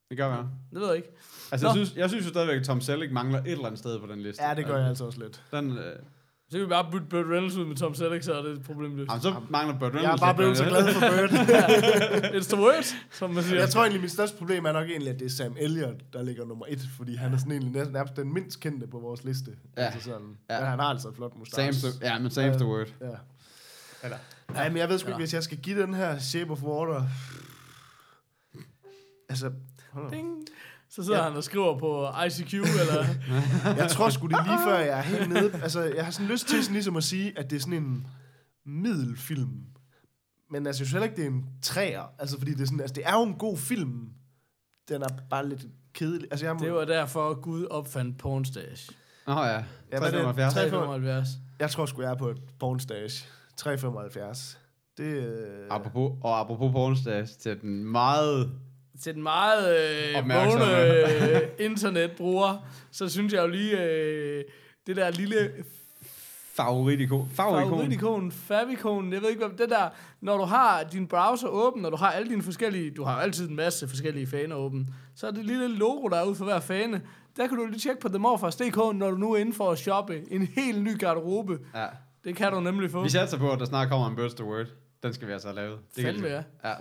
Det 0.09 0.17
gør 0.17 0.29
vi. 0.29 0.47
Det 0.73 0.79
ved 0.81 0.87
jeg 0.87 0.95
ikke. 0.95 1.09
Altså, 1.51 1.67
jeg 1.67 1.75
Nå. 1.75 1.85
synes, 1.85 1.97
jeg 1.97 2.09
synes 2.09 2.25
jo 2.25 2.29
stadigvæk, 2.29 2.57
at 2.59 2.65
Tom 2.65 2.81
Selleck 2.81 3.11
mangler 3.11 3.39
et 3.39 3.51
eller 3.51 3.65
andet 3.65 3.79
sted 3.79 3.99
på 3.99 4.07
den 4.07 4.21
liste. 4.21 4.43
Ja, 4.43 4.53
det 4.55 4.65
gør 4.65 4.77
jeg 4.77 4.87
altså 4.87 5.05
også 5.05 5.19
lidt. 5.19 5.43
Den, 5.51 5.77
øh, 5.77 5.95
Så 6.53 6.57
kan 6.57 6.65
vi 6.65 6.69
bare 6.69 6.91
bytte 6.91 7.07
Burt 7.07 7.25
Reynolds 7.25 7.55
ud 7.55 7.65
med 7.65 7.75
Tom 7.75 7.93
Selleck, 7.95 8.23
så 8.23 8.33
er 8.33 8.41
det 8.41 8.51
et 8.51 8.63
problem 8.63 8.95
løst. 8.95 9.09
jamen, 9.09 9.21
så 9.21 9.35
mangler 9.49 9.79
Burt 9.79 9.93
Reynolds. 9.93 10.03
Jeg 10.03 10.13
er 10.13 10.17
bare 10.17 10.35
blevet 10.35 10.57
så 10.57 10.63
glad 10.65 10.93
for 10.93 10.99
Bird. 10.99 11.29
It's 12.37 12.49
the 12.53 12.61
word, 12.61 12.83
som 13.11 13.29
man 13.31 13.43
siger. 13.43 13.59
jeg 13.59 13.69
tror 13.69 13.81
egentlig, 13.81 14.01
mit 14.01 14.11
største 14.11 14.37
problem 14.37 14.65
er 14.65 14.71
nok 14.71 14.87
egentlig, 14.89 15.13
at 15.13 15.19
det 15.19 15.25
er 15.25 15.29
Sam 15.29 15.55
Elliott, 15.59 16.13
der 16.13 16.23
ligger 16.23 16.45
nummer 16.45 16.65
et, 16.69 16.79
fordi 16.97 17.15
han 17.15 17.33
er 17.33 17.37
sådan 17.37 17.51
egentlig 17.51 17.71
næsten 17.73 17.93
nærmest 17.93 18.15
den 18.15 18.33
mindst 18.33 18.59
kendte 18.59 18.87
på 18.87 18.99
vores 18.99 19.23
liste. 19.23 19.51
Ja. 19.77 19.81
Altså 19.85 20.01
sådan. 20.01 20.37
Ja. 20.49 20.59
Men 20.59 20.67
han 20.69 20.79
har 20.79 20.85
altså 20.85 21.09
et 21.09 21.15
flot 21.15 21.37
mustache. 21.37 21.89
The, 21.91 22.07
ja, 22.07 22.19
men 22.19 22.31
same's 22.31 22.57
the 22.57 22.65
word. 22.65 22.87
Ja. 23.01 23.07
Eller- 24.03 24.17
Nej, 24.53 24.69
men 24.69 24.77
jeg 24.77 24.89
ved 24.89 24.97
sgu 24.99 25.09
ikke, 25.09 25.17
hvis 25.19 25.33
jeg 25.33 25.43
skal 25.43 25.57
give 25.57 25.81
den 25.81 25.93
her 25.93 26.19
Shape 26.19 26.51
of 26.51 26.63
Water... 26.63 27.03
Altså. 29.29 29.51
Ding. 30.11 30.45
Så 30.95 31.03
sidder 31.03 31.17
Ja. 31.19 31.23
han 31.23 31.37
og 31.37 31.43
skriver 31.43 31.79
på 31.79 32.07
ICQ, 32.27 32.53
eller... 32.53 33.05
jeg 33.81 33.89
tror 33.89 34.09
sgu 34.09 34.27
det 34.27 34.37
lige 34.45 34.57
før, 34.67 34.77
jeg 34.77 34.97
er 34.97 35.01
helt 35.01 35.29
nede. 35.29 35.51
Altså, 35.63 35.81
jeg 35.81 36.05
har 36.05 36.11
sådan 36.11 36.27
lyst 36.27 36.47
til 36.47 36.63
sådan 36.63 36.73
ligesom 36.73 36.95
at 36.97 37.03
sige, 37.03 37.39
at 37.39 37.49
det 37.49 37.55
er 37.55 37.59
sådan 37.59 37.73
en 37.73 38.07
middelfilm. 38.65 39.49
Men 40.51 40.67
altså, 40.67 40.81
jeg 40.83 40.87
synes 40.87 40.91
heller 40.91 41.03
ikke, 41.03 41.15
det 41.15 41.25
er 41.25 41.29
en 41.29 41.45
træer. 41.61 42.13
Altså, 42.19 42.37
fordi 42.37 42.51
det 42.53 42.61
er 42.61 42.65
sådan, 42.65 42.79
altså, 42.79 42.93
det 42.93 43.03
er 43.05 43.13
jo 43.13 43.23
en 43.23 43.33
god 43.33 43.57
film. 43.57 44.09
Den 44.89 45.01
er 45.01 45.07
bare 45.29 45.49
lidt 45.49 45.65
kedelig. 45.93 46.27
Altså, 46.31 46.45
jeg, 46.45 46.55
må, 46.55 46.59
Det 46.65 46.73
var 46.73 46.85
derfor, 46.85 47.41
Gud 47.41 47.65
opfandt 47.65 48.17
Pornstage. 48.17 48.93
Nå 49.27 49.33
ja, 49.33 49.39
Ja, 49.49 49.63
hvad 49.89 49.97
er 49.97 50.01
det? 50.01 50.11
375. 50.11 50.53
375. 50.53 51.27
jeg 51.59 51.69
tror 51.71 51.85
sgu, 51.85 52.01
jeg 52.01 52.11
er 52.11 52.15
på 52.15 52.29
et 52.29 52.37
pornstage. 52.59 53.25
3,75. 53.61 54.57
Det, 54.97 55.03
øh, 55.03 55.67
Apropos, 55.69 56.11
og 56.23 56.39
apropos 56.39 56.71
pornstage 56.71 57.25
til 57.25 57.61
den 57.61 57.83
meget... 57.85 58.51
Til 59.01 59.13
den 59.13 59.23
meget 59.23 59.77
øh, 59.79 60.29
vågne 60.29 60.81
øh, 61.35 61.41
internetbruger, 61.59 62.57
så 62.91 63.09
synes 63.09 63.33
jeg 63.33 63.41
jo 63.41 63.47
lige, 63.47 63.83
øh, 63.83 64.43
det 64.87 64.95
der 64.95 65.11
lille 65.11 65.51
Favoritikon. 66.55 67.29
Favoritikon. 67.33 67.69
Favoritikon, 67.69 68.31
favikonen, 68.31 69.13
jeg 69.13 69.21
ved 69.21 69.29
ikke, 69.29 69.45
hvad 69.47 69.57
det 69.57 69.69
der, 69.69 69.89
når 70.21 70.37
du 70.37 70.43
har 70.43 70.83
din 70.83 71.07
browser 71.07 71.47
åben, 71.47 71.81
når 71.81 71.89
du 71.89 71.95
har 71.95 72.11
alle 72.11 72.29
dine 72.29 72.41
forskellige, 72.41 72.91
du 72.91 73.03
har 73.03 73.21
altid 73.21 73.49
en 73.49 73.55
masse 73.55 73.87
forskellige 73.87 74.27
faner 74.27 74.55
åben, 74.55 74.89
så 75.15 75.27
er 75.27 75.31
det 75.31 75.45
lille 75.45 75.67
logo, 75.67 76.07
der 76.07 76.17
er 76.17 76.25
ude 76.25 76.35
for 76.35 76.45
hver 76.45 76.59
fane, 76.59 77.01
der 77.37 77.47
kan 77.47 77.57
du 77.57 77.65
lige 77.65 77.79
tjekke 77.79 78.01
på 78.01 78.09
themorfars.dk, 78.09 78.75
når 78.75 79.11
du 79.11 79.17
nu 79.17 79.33
er 79.33 79.37
inde 79.37 79.53
for 79.53 79.71
at 79.71 79.79
shoppe 79.79 80.21
en 80.31 80.47
helt 80.55 80.83
ny 80.83 80.99
garderobe. 80.99 81.59
Ja. 81.75 81.85
Det 82.23 82.35
kan 82.35 82.51
du 82.51 82.59
nemlig 82.59 82.91
få. 82.91 83.03
Vi 83.03 83.09
satser 83.09 83.37
på, 83.37 83.51
at 83.51 83.59
der 83.59 83.65
snart 83.65 83.89
kommer 83.89 84.07
en 84.09 84.15
Birds 84.15 84.33
the 84.33 84.45
Word. 84.45 84.65
Den 85.03 85.13
skal 85.13 85.27
vi 85.27 85.33
altså 85.33 85.47
have 85.47 85.55
lavet. 85.55 85.79
Det 85.95 86.03
Fandme, 86.03 86.27
ja. 86.27 86.43
Ja. 86.63 86.73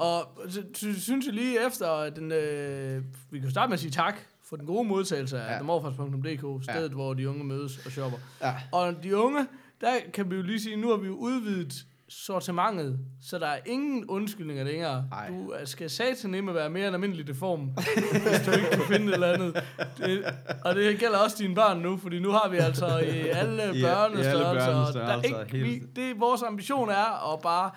Og 0.00 0.28
så, 0.48 0.62
synes 0.98 1.26
jeg 1.26 1.34
lige 1.34 1.66
efter, 1.66 2.10
den, 2.10 2.32
øh, 2.32 3.02
vi 3.30 3.40
kan 3.40 3.50
starte 3.50 3.68
med 3.68 3.74
at 3.74 3.80
sige 3.80 3.90
tak 3.90 4.14
for 4.48 4.56
den 4.56 4.66
gode 4.66 4.88
modtagelse 4.88 5.38
af 5.40 5.46
Ja. 5.46 5.52
ja. 5.52 5.58
themorfars.dk, 5.58 6.64
stedet 6.64 6.88
ja. 6.90 6.94
hvor 6.94 7.14
de 7.14 7.28
unge 7.28 7.44
mødes 7.44 7.86
og 7.86 7.92
shopper. 7.92 8.18
Ja. 8.42 8.54
Og 8.72 9.02
de 9.02 9.16
unge, 9.16 9.46
der 9.80 9.92
kan 10.14 10.30
vi 10.30 10.36
jo 10.36 10.42
lige 10.42 10.60
sige, 10.60 10.76
nu 10.76 10.88
har 10.90 10.96
vi 10.96 11.06
jo 11.06 11.14
udvidet 11.14 11.72
sortimentet, 12.08 12.98
så 13.22 13.38
der 13.38 13.46
er 13.46 13.58
ingen 13.66 14.04
undskyldninger 14.08 14.64
længere. 14.64 15.04
Ej. 15.12 15.28
Du 15.28 15.54
øh, 15.60 15.66
skal 15.66 15.90
satanemme 15.90 16.54
være 16.54 16.70
mere 16.70 16.88
en 16.88 16.94
almindelig 16.94 17.26
deform, 17.26 17.60
hvis 17.60 18.46
du 18.46 18.50
ikke 18.52 18.70
kan 18.72 18.82
finde 18.88 19.06
et 19.06 19.14
eller 19.14 19.32
andet. 19.32 19.64
Det, 19.98 20.24
og 20.64 20.74
det 20.74 20.98
gælder 20.98 21.18
også 21.18 21.36
dine 21.38 21.54
børn 21.54 21.78
nu, 21.78 21.96
fordi 21.96 22.18
nu 22.18 22.30
har 22.30 22.48
vi 22.48 22.56
altså 22.56 22.86
i 22.86 22.90
alle 23.08 23.22
I- 23.24 23.28
i 23.28 23.32
alle 23.32 23.82
børnestørrelser. 23.82 24.32
der 24.32 24.60
er 24.60 24.74
børnestørrelser, 24.74 25.44
ikke, 25.44 25.58
vi, 25.66 25.78
det 25.96 26.20
vores 26.20 26.42
ambition 26.42 26.88
er 26.90 27.32
at 27.34 27.40
bare 27.40 27.70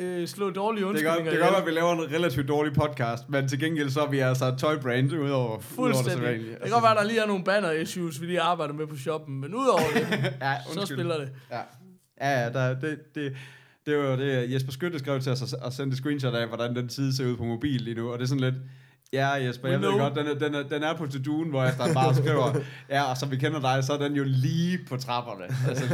øh, 0.00 0.28
slå 0.28 0.50
dårlige 0.50 0.86
undskyldninger 0.86 1.30
det 1.30 1.40
kan 1.40 1.48
godt 1.48 1.62
at 1.62 1.66
vi 1.66 1.70
laver 1.70 1.92
en 1.92 2.14
relativt 2.14 2.48
dårlig 2.48 2.72
podcast, 2.72 3.28
men 3.28 3.48
til 3.48 3.60
gengæld 3.60 3.90
så 3.90 4.00
er 4.00 4.10
vi 4.10 4.18
altså 4.18 4.46
et 4.46 4.58
toy 4.58 4.74
brand 4.82 5.12
udover, 5.12 5.26
udover 5.26 5.56
det 5.56 5.64
Fuldstændig. 5.64 6.22
Det 6.22 6.58
kan 6.62 6.70
godt 6.70 6.84
være, 6.84 6.94
der 6.94 7.04
lige 7.04 7.20
er 7.20 7.26
nogle 7.26 7.44
banner 7.44 7.70
issues, 7.70 8.20
vi 8.20 8.26
lige 8.26 8.40
arbejder 8.40 8.74
med 8.74 8.86
på 8.86 8.96
shoppen, 8.96 9.40
men 9.40 9.54
udover 9.54 9.80
det, 9.94 10.08
ja, 10.40 10.54
så 10.72 10.86
spiller 10.86 11.18
det. 11.18 11.28
Ja, 11.50 11.60
ja, 12.20 12.40
ja 12.40 12.50
der, 12.50 12.80
det, 12.80 13.14
det, 13.14 13.36
det 13.86 13.98
var 13.98 14.16
det, 14.16 14.52
Jesper 14.52 14.72
Skytte 14.72 14.98
skrev 14.98 15.20
til 15.20 15.32
os 15.32 15.52
og 15.52 15.72
sendte 15.72 15.96
screenshot 15.96 16.34
af, 16.34 16.46
hvordan 16.46 16.76
den 16.76 16.88
side 16.88 17.16
ser 17.16 17.26
ud 17.26 17.36
på 17.36 17.44
mobil 17.44 17.80
lige 17.80 17.94
nu, 17.94 18.12
og 18.12 18.18
det 18.18 18.24
er 18.24 18.28
sådan 18.28 18.40
lidt, 18.40 18.54
ja 19.12 19.28
Jesper, 19.28 19.68
jeg 19.68 19.80
ved 19.80 19.98
godt, 19.98 20.14
den 20.14 20.26
er, 20.26 20.34
den, 20.34 20.54
er, 20.54 20.62
den 20.62 20.82
er 20.82 20.96
på 20.96 21.06
to 21.06 21.44
hvor 21.44 21.62
jeg 21.62 21.74
bare 21.94 22.14
skriver, 22.14 22.60
ja, 22.88 23.02
og 23.02 23.16
som 23.16 23.30
vi 23.30 23.36
kender 23.36 23.60
dig, 23.60 23.84
så 23.84 23.92
er 23.92 23.98
den 23.98 24.12
jo 24.12 24.24
lige 24.26 24.78
på 24.88 24.96
trapperne. 24.96 25.44
Altså, 25.68 25.84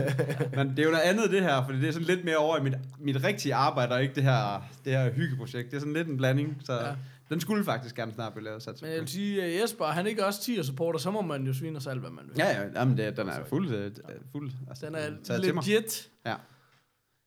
men 0.57 0.70
det 0.70 0.79
er 0.79 0.85
jo 0.85 0.90
noget 0.90 1.05
andet 1.05 1.31
det 1.31 1.42
her, 1.42 1.64
fordi 1.64 1.81
det 1.81 1.88
er 1.88 1.92
sådan 1.92 2.07
lidt 2.07 2.24
mere 2.24 2.37
over 2.37 2.59
i 2.59 2.62
mit, 2.62 2.74
mit 2.98 3.24
rigtige 3.24 3.55
arbejde, 3.55 3.94
og 3.94 4.02
ikke 4.02 4.14
det 4.14 4.22
her, 4.22 4.68
det 4.85 4.92
her 4.92 5.12
hyggeprojekt. 5.12 5.70
Det 5.70 5.76
er 5.76 5.81
sådan 5.81 5.94
lidt 5.94 6.09
en 6.09 6.16
blanding, 6.16 6.61
så 6.64 6.72
ja. 6.72 6.94
Den 7.29 7.40
skulle 7.40 7.64
faktisk 7.64 7.94
gerne 7.94 8.12
snart 8.12 8.33
blive 8.33 8.44
lavet. 8.44 8.62
Sat 8.62 8.83
Men 8.83 8.90
jeg 8.90 9.00
vil 9.00 9.09
sige, 9.09 9.42
at 9.42 9.62
Jesper, 9.62 9.85
han 9.85 10.07
er 10.07 10.11
ikke 10.11 10.26
også 10.26 10.42
10 10.42 10.62
supporter, 10.62 10.98
så 10.98 11.11
må 11.11 11.22
man 11.22 11.46
jo 11.46 11.55
svine 11.55 11.76
os 11.76 11.87
alt, 11.87 12.00
hvad 12.00 12.11
man 12.11 12.24
vil. 12.29 12.35
Ja, 12.38 12.61
ja, 12.61 12.68
jamen 12.81 12.96
det, 12.96 13.16
den 13.16 13.29
er 13.29 13.44
fuld, 13.44 13.74
øh, 13.74 13.92
fuld 14.33 14.52
altså, 14.68 14.87
Den 14.87 14.94
er 14.94 15.52
mig. 15.52 15.64
legit. 15.66 16.09
Ja. 16.26 16.35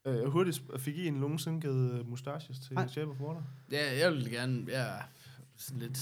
Øh, 0.06 0.28
hurtigt, 0.28 0.62
fik 0.78 0.96
I 0.96 1.06
en 1.06 1.14
nogensinde 1.14 1.60
givet 1.60 2.08
mustaches 2.08 2.58
til 2.58 2.76
of 2.78 3.20
Water? 3.20 3.42
Ja, 3.72 3.98
jeg 4.00 4.12
vil 4.12 4.30
gerne, 4.30 4.64
ja, 4.68 4.86
sådan 5.60 5.80
lidt, 5.80 5.98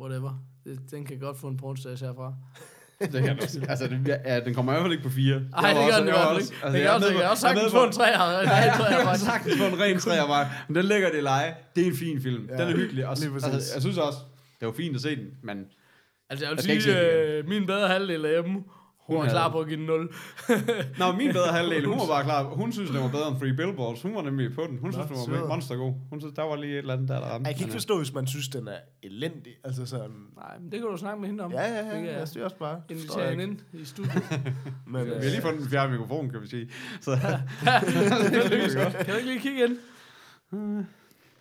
whatever. 0.00 0.44
Det, 0.64 0.78
den 0.90 1.04
kan 1.04 1.18
godt 1.18 1.38
få 1.38 1.48
en 1.48 1.56
pornstage 1.56 1.96
herfra. 1.96 2.34
Det 3.12 3.22
kan 3.24 3.38
også. 3.42 3.60
Altså, 3.68 3.86
det, 3.88 4.20
ja, 4.24 4.40
den 4.40 4.54
kommer 4.54 4.72
i 4.72 4.74
hvert 4.74 4.84
fald 4.84 4.92
ikke 4.92 5.04
på 5.04 5.10
fire. 5.10 5.40
Nej, 5.50 5.72
det 5.72 5.90
gør 5.90 5.98
den 5.98 6.08
i 6.08 6.10
hvert 6.10 6.28
fald 6.28 6.40
ikke. 6.40 6.54
Det 6.54 6.64
Altså, 6.64 6.78
kan 6.78 6.90
også, 6.90 7.06
jeg 7.08 7.16
kan 7.20 7.30
også 7.30 7.40
sagtens 7.40 7.72
få 7.72 7.84
en 7.84 7.92
træer. 7.92 8.30
Ja, 8.30 8.50
jeg 8.50 9.06
har 9.08 9.16
sagtens 9.16 9.56
få 9.58 9.64
en 9.64 9.80
ren 9.80 9.98
træer 9.98 10.26
bare. 10.26 10.48
Men 10.68 10.76
den 10.76 10.84
ligger 10.84 11.10
det 11.10 11.18
i 11.18 11.20
leje. 11.20 11.54
Det 11.76 11.82
er 11.82 11.86
en 11.90 11.96
fin 11.96 12.22
film. 12.22 12.46
Ja, 12.48 12.52
Den 12.52 12.60
er 12.72 12.76
hyggelig. 12.76 13.06
Og, 13.06 13.16
lige 13.20 13.30
præcis. 13.30 13.48
altså, 13.48 13.74
jeg 13.74 13.82
synes 13.82 13.98
også, 13.98 14.18
det 14.60 14.66
var 14.66 14.72
fint 14.72 14.96
at 14.96 15.02
se 15.02 15.16
den, 15.16 15.26
men 15.42 15.64
Altså, 16.30 16.46
jeg 16.46 16.56
vil 16.56 16.70
ikke 16.70 16.82
sige, 16.82 16.96
den 16.96 17.44
øh, 17.44 17.48
min 17.48 17.66
bedre 17.66 17.88
halvdel 17.88 18.24
af 18.24 18.30
hjemme, 18.30 18.64
hun 19.06 19.16
Hun 19.16 19.16
er 19.16 19.20
havde- 19.28 19.34
klar 19.34 19.48
på 19.50 19.60
at 19.60 19.66
give 19.68 19.78
den 19.78 19.86
0. 19.86 20.12
Nå, 20.98 21.12
min 21.12 21.32
bedre 21.32 21.52
halvdel, 21.52 21.84
hun 21.86 21.98
var 22.02 22.06
bare 22.06 22.24
klar. 22.24 22.42
Hun 22.42 22.72
synes, 22.72 22.90
den 22.90 23.00
var 23.00 23.08
bedre 23.10 23.28
end 23.28 23.38
Free 23.38 23.52
Billboards. 23.54 24.02
Hun 24.02 24.14
var 24.14 24.22
nemlig 24.22 24.54
på 24.54 24.62
den. 24.70 24.78
Hun 24.78 24.92
synes, 24.92 25.06
den 25.06 25.16
var 25.16 25.38
sød. 25.38 25.48
monstergod. 25.48 25.92
Hun 26.10 26.20
synes, 26.20 26.34
der 26.34 26.42
var 26.42 26.56
lige 26.56 26.72
et 26.72 26.78
eller 26.78 26.94
andet, 26.94 27.08
der 27.08 27.20
der 27.20 27.26
ramte. 27.26 27.48
Jeg 27.48 27.56
kan 27.56 27.64
ikke 27.64 27.70
øh, 27.72 27.78
forstå, 27.80 27.96
hvis 27.98 28.12
man 28.14 28.26
synes, 28.26 28.48
den 28.48 28.68
er 28.68 28.78
elendig. 29.02 29.52
Altså 29.64 29.86
sådan... 29.86 30.10
Nej, 30.36 30.58
men 30.58 30.72
det 30.72 30.80
kan 30.80 30.88
du 30.88 30.96
snakke 30.96 31.20
med 31.20 31.28
hende 31.28 31.44
om. 31.44 31.52
Ja, 31.52 31.60
ja, 31.62 31.68
Det 31.68 31.86
ja. 31.86 31.98
ja 31.98 32.04
jeg 32.04 32.18
jeg 32.18 32.28
synes 32.28 32.44
også 32.44 32.56
bare. 32.56 32.80
forstår 32.80 32.94
Invitere 32.94 33.20
jeg 33.20 33.30
hende 33.30 33.44
ind 33.44 33.60
i 33.72 33.84
studiet. 33.84 34.22
Men, 34.86 35.04
Vi 35.04 35.10
øh, 35.10 35.16
har 35.16 35.22
lige 35.22 35.42
fundet 35.42 35.60
den 35.60 35.70
fjerde 35.70 35.92
mikrofon, 35.92 36.30
kan 36.30 36.42
vi 36.42 36.46
sige. 36.48 36.70
Så, 37.00 37.10
kan 39.04 39.06
du 39.06 39.12
ikke 39.16 39.26
lige 39.26 39.40
kigge 39.40 39.64
ind? 39.64 39.76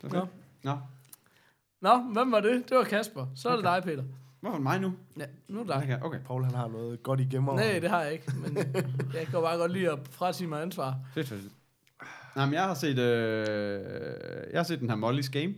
Nå. 0.04 0.25
Nå, 0.63 0.78
Nå, 1.82 1.97
hvem 2.13 2.32
var 2.32 2.39
det? 2.39 2.69
Det 2.69 2.78
var 2.78 2.84
Kasper. 2.84 3.25
Så 3.36 3.49
er 3.49 3.56
det 3.56 3.63
dig, 3.63 3.82
Peter. 3.84 4.04
Hvorfor 4.49 4.63
mig 4.63 4.79
nu? 4.79 4.93
Ja, 5.19 5.25
nu 5.47 5.60
er 5.60 5.63
det 5.63 5.88
dig. 5.88 5.99
Okay. 6.03 6.19
Paul, 6.25 6.43
han 6.43 6.53
har 6.53 6.67
noget 6.67 7.03
godt 7.03 7.19
i 7.19 7.23
gemmer. 7.31 7.55
Nej, 7.55 7.79
det 7.79 7.89
har 7.89 8.01
jeg 8.01 8.13
ikke, 8.13 8.31
men 8.43 8.58
jeg 9.13 9.25
kan 9.25 9.31
bare 9.41 9.58
godt 9.58 9.71
lide 9.71 9.91
at 9.91 9.99
fratage 10.12 10.47
mig 10.47 10.62
ansvar. 10.62 10.95
Fedt, 11.13 11.27
fedt. 11.27 11.51
Nej, 12.36 12.45
men 12.45 12.53
jeg 12.53 12.63
har 12.63 12.73
set, 12.73 12.99
øh, 12.99 13.86
jeg 14.51 14.60
har 14.60 14.63
set 14.63 14.79
den 14.79 14.89
her 14.89 14.97
Molly's 14.97 15.31
Game. 15.31 15.53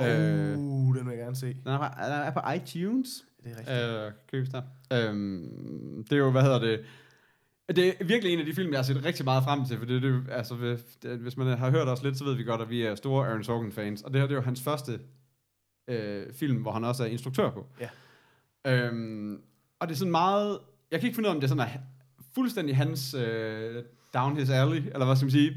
Uh, 0.00 0.06
Øh, 0.06 0.50
den 0.52 0.94
vil 0.94 1.08
jeg 1.08 1.18
gerne 1.18 1.36
se. 1.36 1.46
Den 1.46 1.66
er, 1.72 1.78
på- 1.78 1.84
den 2.04 2.12
er 2.12 2.30
på 2.30 2.40
iTunes. 2.56 3.08
Det 3.44 3.52
er 3.52 3.58
rigtigt. 3.58 4.06
Øh, 4.06 4.12
købes 4.32 4.48
der. 4.48 4.62
Øhm, 4.92 6.04
det 6.10 6.12
er 6.12 6.16
jo, 6.16 6.30
hvad 6.30 6.42
hedder 6.42 6.58
det... 6.58 6.80
Det 7.76 7.88
er 7.88 8.04
virkelig 8.04 8.32
en 8.32 8.38
af 8.38 8.44
de 8.46 8.54
film, 8.54 8.70
jeg 8.70 8.78
har 8.78 8.82
set 8.84 9.04
rigtig 9.04 9.24
meget 9.24 9.44
frem 9.44 9.64
til, 9.66 9.78
for 9.78 9.84
det, 9.86 10.02
det, 10.02 10.22
altså, 10.30 10.78
det, 11.02 11.18
hvis 11.18 11.36
man 11.36 11.58
har 11.58 11.70
hørt 11.70 11.88
os 11.88 12.02
lidt, 12.02 12.18
så 12.18 12.24
ved 12.24 12.34
vi 12.34 12.42
godt, 12.44 12.60
at 12.60 12.70
vi 12.70 12.82
er 12.82 12.94
store 12.94 13.26
Aaron 13.28 13.44
Sorkin-fans. 13.44 14.02
Og 14.02 14.12
det 14.12 14.20
her, 14.20 14.26
det 14.28 14.34
er 14.34 14.38
jo 14.38 14.44
hans 14.44 14.62
første 14.62 15.00
øh, 15.88 16.32
film, 16.32 16.62
hvor 16.62 16.72
han 16.72 16.84
også 16.84 17.02
er 17.04 17.08
instruktør 17.08 17.50
på. 17.50 17.66
Ja. 17.80 17.88
Øhm, 18.66 19.40
og 19.80 19.88
det 19.88 19.94
er 19.94 19.98
sådan 19.98 20.10
meget... 20.10 20.58
Jeg 20.90 21.00
kan 21.00 21.06
ikke 21.06 21.14
finde 21.16 21.28
ud 21.28 21.30
af, 21.30 21.34
om 21.34 21.40
det 21.40 21.46
er 21.46 21.48
sådan 21.48 21.68
er 21.68 21.78
fuldstændig 22.34 22.76
hans 22.76 23.14
øh, 23.14 23.82
down 24.14 24.36
his 24.36 24.50
alley, 24.50 24.76
eller 24.76 25.04
hvad 25.04 25.16
skal 25.16 25.26
man 25.26 25.30
sige. 25.30 25.56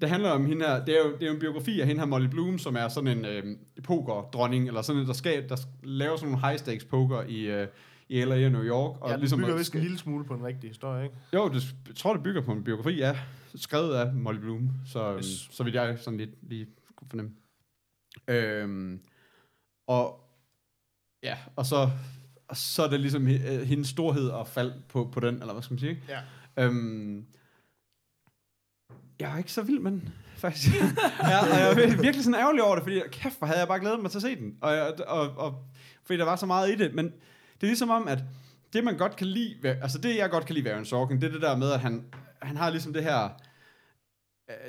Det 0.00 0.10
handler 0.10 0.30
om 0.30 0.46
hende 0.46 0.66
her, 0.66 0.84
det 0.84 0.94
er 0.98 1.04
jo, 1.04 1.12
det 1.12 1.22
er 1.22 1.26
jo 1.26 1.32
en 1.32 1.40
biografi 1.40 1.80
af 1.80 1.86
hende 1.86 2.00
her 2.00 2.06
Molly 2.06 2.26
Bloom, 2.26 2.58
som 2.58 2.76
er 2.76 2.88
sådan 2.88 3.18
en 3.18 3.24
øh, 3.24 3.56
poker-dronning, 3.84 4.66
eller 4.68 4.82
sådan 4.82 5.02
en, 5.02 5.06
der, 5.06 5.12
skal, 5.12 5.48
der 5.48 5.56
laver 5.82 6.16
sådan 6.16 6.32
nogle 6.32 6.46
high-stakes 6.46 6.84
poker 6.84 7.22
i, 7.22 7.40
øh, 7.40 7.68
i 8.08 8.24
LA 8.24 8.46
og 8.46 8.52
New 8.52 8.62
York. 8.62 9.00
Og 9.00 9.10
Ja, 9.10 9.16
ligesom 9.16 9.38
bygger 9.38 9.56
vist 9.56 9.74
en 9.74 9.80
lille 9.80 9.98
smule 9.98 10.24
på 10.24 10.34
en 10.34 10.44
rigtig 10.44 10.70
historie, 10.70 11.04
ikke? 11.04 11.16
jo, 11.34 11.48
det, 11.48 11.74
jeg 11.88 11.96
tror, 11.96 12.14
det 12.14 12.22
bygger 12.22 12.40
på 12.40 12.52
en 12.52 12.64
biografi, 12.64 12.96
ja. 12.96 13.18
Skrevet 13.54 13.94
af 13.94 14.12
Molly 14.12 14.38
Bloom, 14.38 14.70
så, 14.86 15.16
yes. 15.16 15.26
Yes. 15.26 15.48
så 15.56 15.64
vidt 15.64 15.74
jeg 15.74 15.98
sådan 15.98 16.18
lidt 16.18 16.30
lige 16.42 16.66
kunne 16.96 17.08
fornemme. 17.10 17.32
Øhm, 18.28 19.00
og 19.86 20.20
ja, 21.22 21.36
og 21.56 21.66
så, 21.66 21.90
og 22.52 22.56
så 22.56 22.82
er 22.82 22.88
det 22.88 23.00
ligesom 23.00 23.28
øh, 23.28 23.62
hendes 23.62 23.88
storhed 23.88 24.28
og 24.28 24.48
fald 24.48 24.72
på, 24.88 25.10
på 25.12 25.20
den, 25.20 25.34
eller 25.34 25.52
hvad 25.52 25.62
skal 25.62 25.74
man 25.74 25.78
sige? 25.78 26.02
Ja. 26.08 26.20
Øhm, 26.64 27.26
jeg 29.20 29.32
er 29.32 29.38
ikke 29.38 29.52
så 29.52 29.62
vild 29.62 29.78
med 29.78 29.90
den, 29.90 30.08
faktisk. 30.36 30.74
ja, 31.30 31.38
og 31.40 31.48
jeg 31.48 31.70
er 31.70 31.74
vir- 31.74 32.00
virkelig 32.02 32.24
sådan 32.24 32.40
ærgerlig 32.40 32.62
over 32.62 32.74
det, 32.74 32.82
fordi 32.82 33.00
kæft, 33.12 33.38
hvor 33.38 33.46
havde 33.46 33.58
jeg 33.58 33.68
bare 33.68 33.80
glædet 33.80 34.00
mig 34.02 34.10
til 34.10 34.18
at 34.18 34.22
se 34.22 34.36
den. 34.36 34.56
Og, 34.60 34.74
jeg, 34.74 34.92
og, 35.06 35.30
og 35.36 35.64
fordi 36.04 36.18
der 36.18 36.24
var 36.24 36.36
så 36.36 36.46
meget 36.46 36.70
i 36.70 36.74
det, 36.74 36.94
men 36.94 37.04
det 37.04 37.62
er 37.62 37.66
ligesom 37.66 37.90
om, 37.90 38.08
at 38.08 38.24
det 38.72 38.84
man 38.84 38.96
godt 38.96 39.16
kan 39.16 39.26
lide, 39.26 39.68
altså 39.82 39.98
det 39.98 40.16
jeg 40.16 40.30
godt 40.30 40.46
kan 40.46 40.54
lide 40.54 40.64
ved 40.64 40.72
Aaron 40.72 40.84
Sorkin, 40.84 41.20
det 41.20 41.26
er 41.28 41.32
det 41.32 41.42
der 41.42 41.56
med, 41.56 41.72
at 41.72 41.80
han, 41.80 42.04
han 42.42 42.56
har 42.56 42.70
ligesom 42.70 42.92
det 42.92 43.02
her, 43.02 43.28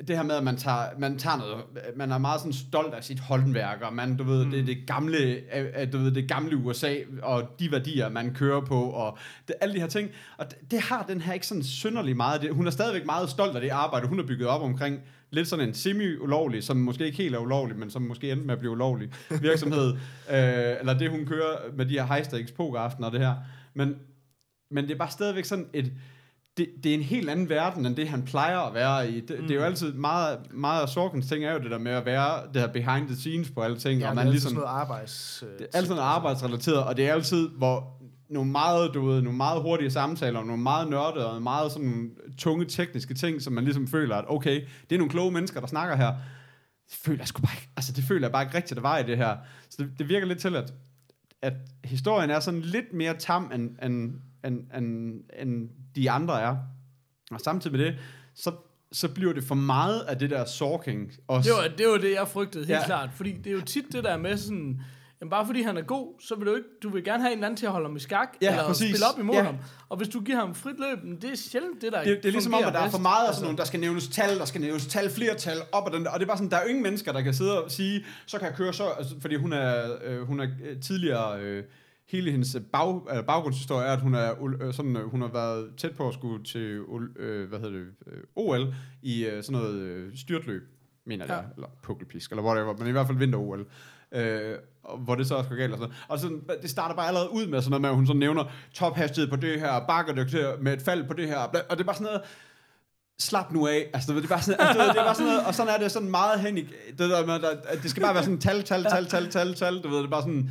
det 0.08 0.16
her 0.16 0.22
med, 0.22 0.34
at 0.34 0.44
man 0.44 0.56
tager, 0.56 0.98
man 0.98 1.18
tager 1.18 1.36
noget, 1.36 1.64
man 1.96 2.12
er 2.12 2.18
meget 2.18 2.40
sådan 2.40 2.52
stolt 2.52 2.94
af 2.94 3.04
sit 3.04 3.20
håndværk, 3.20 3.82
og 3.82 3.94
man, 3.94 4.16
du 4.16 4.24
ved, 4.24 4.44
mm. 4.44 4.50
det 4.50 4.60
er 4.60 4.64
det 4.64 4.86
gamle, 4.86 5.18
øh, 5.18 5.66
øh, 5.80 5.92
du 5.92 5.98
ved, 5.98 6.10
det 6.10 6.28
gamle 6.28 6.56
USA, 6.56 6.94
og 7.22 7.42
de 7.58 7.72
værdier, 7.72 8.08
man 8.08 8.34
kører 8.34 8.60
på, 8.60 8.82
og 8.82 9.18
det, 9.48 9.56
alle 9.60 9.74
de 9.74 9.80
her 9.80 9.86
ting, 9.86 10.10
og 10.38 10.50
det, 10.50 10.70
det 10.70 10.80
har 10.80 11.04
den 11.08 11.20
her 11.20 11.32
ikke 11.32 11.46
sådan 11.46 11.62
synderlig 11.62 12.16
meget, 12.16 12.42
det, 12.42 12.54
hun 12.54 12.66
er 12.66 12.70
stadigvæk 12.70 13.06
meget 13.06 13.30
stolt 13.30 13.54
af 13.54 13.60
det 13.60 13.70
arbejde, 13.70 14.06
hun 14.06 14.18
har 14.18 14.26
bygget 14.26 14.48
op 14.48 14.62
omkring, 14.62 15.00
lidt 15.30 15.48
sådan 15.48 15.68
en 15.68 15.74
semi-ulovlig, 15.74 16.64
som 16.64 16.76
måske 16.76 17.06
ikke 17.06 17.18
helt 17.18 17.34
er 17.34 17.38
ulovlig, 17.38 17.78
men 17.78 17.90
som 17.90 18.02
måske 18.02 18.32
endte 18.32 18.46
med 18.46 18.54
at 18.54 18.58
blive 18.58 18.72
ulovlig 18.72 19.10
virksomhed, 19.40 19.92
øh, 20.34 20.76
eller 20.80 20.98
det 20.98 21.10
hun 21.10 21.26
kører 21.26 21.56
med 21.76 21.86
de 21.86 21.92
her 21.92 22.06
high 22.06 22.24
stakes 22.24 22.52
pokeraftener 22.52 23.06
og 23.06 23.12
det 23.12 23.20
her, 23.20 23.34
men, 23.74 23.94
men 24.70 24.84
det 24.84 24.92
er 24.92 24.98
bare 24.98 25.10
stadigvæk 25.10 25.44
sådan 25.44 25.66
et, 25.72 25.92
det, 26.56 26.68
det 26.84 26.90
er 26.90 26.94
en 26.94 27.02
helt 27.02 27.30
anden 27.30 27.48
verden, 27.48 27.86
end 27.86 27.96
det 27.96 28.08
han 28.08 28.22
plejer 28.22 28.58
at 28.58 28.74
være 28.74 29.10
i. 29.10 29.20
Det, 29.20 29.40
mm. 29.40 29.46
det 29.46 29.50
er 29.50 29.54
jo 29.54 29.64
altid 29.64 29.92
meget, 29.92 30.38
meget 30.52 30.82
af 30.82 30.88
Sorkens 30.88 31.26
ting 31.26 31.44
er 31.44 31.52
jo 31.52 31.58
det 31.58 31.70
der 31.70 31.78
med 31.78 31.92
at 31.92 32.06
være 32.06 32.40
det 32.54 32.60
her 32.62 32.68
behind 32.68 33.06
the 33.06 33.16
scenes 33.16 33.50
på 33.50 33.60
alle 33.60 33.78
ting, 33.78 34.00
Ja, 34.00 34.06
og 34.06 34.10
det 34.10 34.16
man 34.16 34.26
er 34.26 34.30
ligesom, 34.30 34.48
sådan 34.48 34.60
noget 34.60 34.80
arbejds... 34.80 35.44
Det 35.58 35.66
er 35.72 35.78
altid 35.78 35.94
noget 35.94 36.08
arbejdsrelateret, 36.08 36.84
og 36.84 36.96
det 36.96 37.08
er 37.08 37.12
altid, 37.12 37.48
hvor 37.48 38.04
nogle 38.28 38.50
meget, 38.50 38.94
du 38.94 39.06
ved, 39.06 39.22
nogle 39.22 39.36
meget 39.36 39.62
hurtige 39.62 39.90
samtaler, 39.90 40.38
og 40.38 40.46
nogle 40.46 40.62
meget 40.62 40.90
nørdede, 40.90 41.30
og 41.30 41.42
meget 41.42 41.72
sådan 41.72 42.10
tunge 42.38 42.64
tekniske 42.64 43.14
ting, 43.14 43.42
som 43.42 43.52
man 43.52 43.64
ligesom 43.64 43.88
føler, 43.88 44.16
at 44.16 44.24
okay, 44.28 44.64
det 44.90 44.96
er 44.96 44.98
nogle 44.98 45.10
kloge 45.10 45.32
mennesker, 45.32 45.60
der 45.60 45.66
snakker 45.66 45.96
her. 45.96 46.12
Det 46.90 46.98
føler 47.04 47.18
jeg 47.18 47.28
sgu 47.28 47.42
bare 47.42 47.54
ikke, 47.54 47.68
altså 47.76 47.92
det 47.92 48.04
føler 48.04 48.26
jeg 48.26 48.32
bare 48.32 48.42
ikke 48.42 48.56
rigtigt, 48.56 48.76
der 48.76 48.82
var 48.82 48.98
i 48.98 49.02
det 49.02 49.16
her. 49.16 49.36
Så 49.68 49.82
det, 49.82 49.90
det 49.98 50.08
virker 50.08 50.26
lidt 50.26 50.38
til, 50.38 50.56
at, 50.56 50.72
at 51.42 51.52
historien 51.84 52.30
er 52.30 52.40
sådan 52.40 52.60
lidt 52.60 52.92
mere 52.92 53.14
tam, 53.18 53.50
end, 53.54 53.70
end, 53.82 54.14
end, 54.44 54.60
end, 54.78 55.14
end 55.38 55.68
de 55.96 56.10
andre 56.10 56.40
er. 56.42 56.56
Og 57.30 57.40
samtidig 57.40 57.76
med 57.78 57.84
det, 57.86 57.94
så, 58.34 58.52
så 58.92 59.08
bliver 59.08 59.32
det 59.32 59.44
for 59.44 59.54
meget 59.54 60.00
af 60.00 60.18
det 60.18 60.30
der 60.30 60.44
sorking. 60.44 61.12
Også. 61.28 61.50
Det 61.50 61.56
var, 61.70 61.76
det 61.78 61.86
var 61.88 61.98
det, 61.98 62.12
jeg 62.14 62.28
frygtede 62.28 62.64
helt 62.66 62.78
Ja. 62.78 62.84
klart. 62.86 63.10
Fordi 63.14 63.32
det 63.32 63.46
er 63.46 63.54
jo 63.54 63.60
tit 63.60 63.84
det 63.92 64.04
der 64.04 64.16
med 64.16 64.36
sådan... 64.36 64.80
jamen 65.20 65.30
bare 65.30 65.46
fordi 65.46 65.62
han 65.62 65.76
er 65.76 65.82
god, 65.82 66.20
så 66.20 66.34
vil 66.34 66.46
du 66.46 66.54
ikke, 66.54 66.68
du 66.82 66.88
vil 66.90 67.04
gerne 67.04 67.22
have 67.22 67.32
en 67.32 67.38
eller 67.38 67.46
anden 67.46 67.56
til 67.56 67.66
at 67.66 67.72
holde 67.72 67.86
ham 67.88 67.96
i 67.96 68.00
skak, 68.00 68.28
Ja, 68.42 68.50
eller 68.50 68.66
præcis. 68.66 68.88
spille 68.90 69.06
op 69.14 69.18
imod 69.20 69.34
Ja. 69.34 69.42
ham. 69.42 69.56
Og 69.88 69.96
hvis 69.96 70.08
du 70.08 70.20
giver 70.20 70.38
ham 70.38 70.54
frit 70.54 70.76
løb, 70.78 71.22
det 71.22 71.30
er 71.30 71.36
sjældent 71.36 71.82
det, 71.82 71.92
der 71.92 72.04
Det, 72.04 72.16
det 72.22 72.28
er 72.28 72.32
ligesom 72.32 72.54
om, 72.54 72.64
at 72.64 72.72
der 72.72 72.78
er 72.78 72.82
for 72.84 72.90
bedst. 72.90 73.02
meget 73.02 73.28
af 73.28 73.34
sådan 73.34 73.44
nogle, 73.44 73.58
der 73.58 73.64
skal 73.64 73.80
nævnes 73.80 74.08
tal, 74.08 74.38
der 74.38 74.44
skal 74.44 74.60
nævnes 74.60 74.86
tal, 74.86 75.10
flere 75.10 75.34
tal, 75.34 75.56
op 75.72 75.86
og 75.86 75.92
den 75.92 76.04
der. 76.04 76.10
Og 76.10 76.20
det 76.20 76.24
er 76.24 76.28
bare 76.28 76.36
sådan, 76.36 76.50
der 76.50 76.56
er 76.56 76.64
ingen 76.64 76.82
mennesker, 76.82 77.12
der 77.12 77.20
kan 77.20 77.34
sidde 77.34 77.64
og 77.64 77.70
sige, 77.70 78.04
så 78.26 78.38
kan 78.38 78.48
jeg 78.48 78.56
køre 78.56 78.72
så, 78.72 78.84
altså, 78.98 79.14
fordi 79.20 79.34
hun 79.36 79.52
er, 79.52 79.96
øh, 80.04 80.20
hun 80.26 80.40
er 80.40 80.46
øh, 80.64 80.80
tidligere, 80.80 81.40
øh, 81.40 81.64
hele 82.08 82.30
hendes 82.30 82.56
bag, 82.72 83.02
øh, 83.16 83.24
baggrundshistorie 83.24 83.86
er, 83.86 83.92
at 83.92 84.00
hun, 84.00 84.14
er, 84.14 84.34
øh, 84.60 84.74
sådan, 84.74 84.96
øh, 84.96 85.04
hun 85.10 85.20
har 85.20 85.28
været 85.28 85.70
tæt 85.76 85.96
på 85.96 86.08
at 86.08 86.14
skulle 86.14 86.44
til 86.44 86.80
øh, 87.16 87.48
hvad 87.48 87.58
hedder 87.58 87.78
det, 87.78 87.86
øh, 88.06 88.22
OL 88.36 88.74
i 89.02 89.24
øh, 89.26 89.42
sådan 89.42 89.60
noget 89.60 89.74
øh, 89.74 90.16
styrtløb, 90.16 90.62
mener 91.06 91.24
jeg, 91.26 91.44
Ja. 91.48 91.54
eller 91.54 91.68
pukkelpisk, 91.82 92.30
eller 92.30 92.42
whatever, 92.42 92.76
men 92.76 92.86
i 92.88 92.90
hvert 92.90 93.06
fald 93.06 93.18
vinter-OL. 93.18 93.66
Øh, 94.14 94.54
hvor 94.98 95.14
det 95.14 95.26
så 95.26 95.34
også 95.34 95.50
går 95.50 95.56
galt 95.56 95.72
og 95.72 95.78
sådan. 95.78 95.94
Og 96.08 96.18
sådan, 96.18 96.42
det 96.62 96.70
starter 96.70 96.94
bare 96.94 97.08
allerede 97.08 97.30
ud 97.32 97.46
med 97.46 97.60
sådan 97.60 97.70
noget 97.70 97.80
med, 97.80 97.88
at 97.88 97.94
hun 97.96 98.06
så 98.06 98.12
nævner 98.14 98.44
tophastighed 98.74 99.30
på 99.30 99.36
det 99.36 99.60
her, 99.60 99.86
bakkerdygtighed 99.88 100.58
med 100.60 100.72
et 100.72 100.82
fald 100.82 101.08
på 101.08 101.14
det 101.14 101.28
her, 101.28 101.36
og 101.38 101.52
det 101.70 101.80
er 101.80 101.84
bare 101.84 101.94
sådan 101.94 102.04
noget, 102.04 102.20
slap 103.18 103.52
nu 103.52 103.66
af. 103.66 103.90
Altså, 103.94 104.14
det 104.14 104.24
er 104.24 104.28
bare 104.28 104.42
sådan, 104.42 104.60
altså, 104.60 104.82
det 104.82 104.90
er 105.00 105.04
bare 105.04 105.14
sådan 105.14 105.26
noget, 105.32 105.46
og 105.46 105.54
sådan 105.54 105.74
er 105.74 105.78
det 105.78 105.90
sådan 105.92 106.10
meget 106.10 106.40
hen 106.40 106.58
i, 106.58 106.60
det, 106.90 106.98
der 106.98 107.26
med, 107.26 107.34
at 107.64 107.82
det 107.82 107.90
skal 107.90 108.02
bare 108.02 108.14
være 108.14 108.24
sådan 108.24 108.38
tal, 108.40 108.62
tal, 108.62 108.84
tal, 108.84 109.06
tal, 109.06 109.30
tal, 109.30 109.54
tal, 109.54 109.82
du 109.82 109.88
ved, 109.88 109.98
det 109.98 110.04
er 110.04 110.10
bare 110.10 110.22
sådan, 110.22 110.50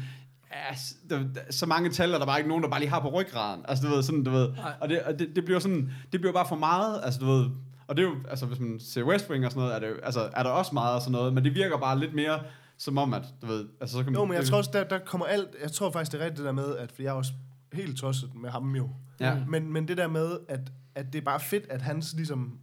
s- 0.76 0.96
der, 1.10 1.18
der, 1.20 1.42
så 1.50 1.66
mange 1.66 1.90
tal, 1.90 2.14
er 2.14 2.18
der 2.20 2.26
bare 2.26 2.38
ikke 2.40 2.48
nogen, 2.50 2.64
der 2.64 2.70
bare 2.70 2.80
lige 2.80 2.90
har 2.90 3.00
på 3.00 3.10
ryggraden. 3.10 3.66
Altså, 3.68 3.88
du 3.88 3.94
ved, 3.94 4.04
sådan, 4.04 4.24
du 4.24 4.32
ved, 4.32 4.50
og, 4.82 4.90
det, 4.90 5.02
og 5.02 5.20
det, 5.20 5.36
det 5.36 5.46
bliver 5.46 5.60
sådan, 5.60 5.92
det 6.12 6.20
bliver 6.22 6.34
bare 6.34 6.48
for 6.48 6.56
meget, 6.56 7.02
altså, 7.04 7.20
du 7.20 7.26
ved, 7.26 7.50
og 7.88 7.98
det 7.98 8.06
er 8.06 8.10
jo, 8.10 8.16
altså, 8.30 8.46
hvis 8.46 8.60
man 8.60 8.80
ser 8.80 9.04
West 9.04 9.30
Wing 9.30 9.46
og 9.46 9.52
sådan 9.52 9.62
noget, 9.64 9.76
er, 9.76 9.80
det, 9.80 9.88
jo- 9.90 10.00
altså, 10.04 10.30
er 10.34 10.44
der 10.44 10.50
også 10.50 10.72
meget 10.74 10.96
og 10.96 11.02
sådan 11.02 11.12
noget, 11.12 11.34
men 11.34 11.44
det 11.44 11.56
virker 11.56 11.78
bare 11.78 12.00
lidt 12.00 12.14
mere 12.14 12.40
som 12.78 12.98
om, 12.98 13.14
at, 13.14 13.24
du 13.42 13.48
ved, 13.48 13.66
altså, 13.82 13.98
så 13.98 14.04
kan 14.04 14.14
Jo, 14.14 14.26
men 14.26 14.34
jeg 14.34 14.46
tror 14.46 14.58
også, 14.58 14.70
der, 14.74 14.84
der 14.84 15.00
kommer 15.00 15.26
alt... 15.26 15.48
Jeg 15.62 15.72
tror 15.72 15.92
faktisk, 15.92 16.12
det 16.12 16.22
er 16.22 16.24
rigtigt 16.26 16.38
det 16.38 16.46
der 16.46 16.52
med, 16.52 16.76
at 16.78 16.92
for 16.92 17.02
jeg 17.02 17.10
er 17.10 17.14
også 17.14 17.32
helt 17.74 17.98
tosset 17.98 18.36
med 18.36 18.50
ham 18.50 18.76
jo. 18.76 18.90
Ja. 19.20 19.38
Men, 19.48 19.74
men 19.74 19.88
det 19.88 19.98
der 19.98 20.08
med, 20.08 20.38
at, 20.50 20.60
at 20.96 21.06
det 21.14 21.20
er 21.20 21.26
bare 21.26 21.40
fedt, 21.40 21.66
at 21.70 21.82
hans 21.82 22.14
ligesom... 22.16 22.58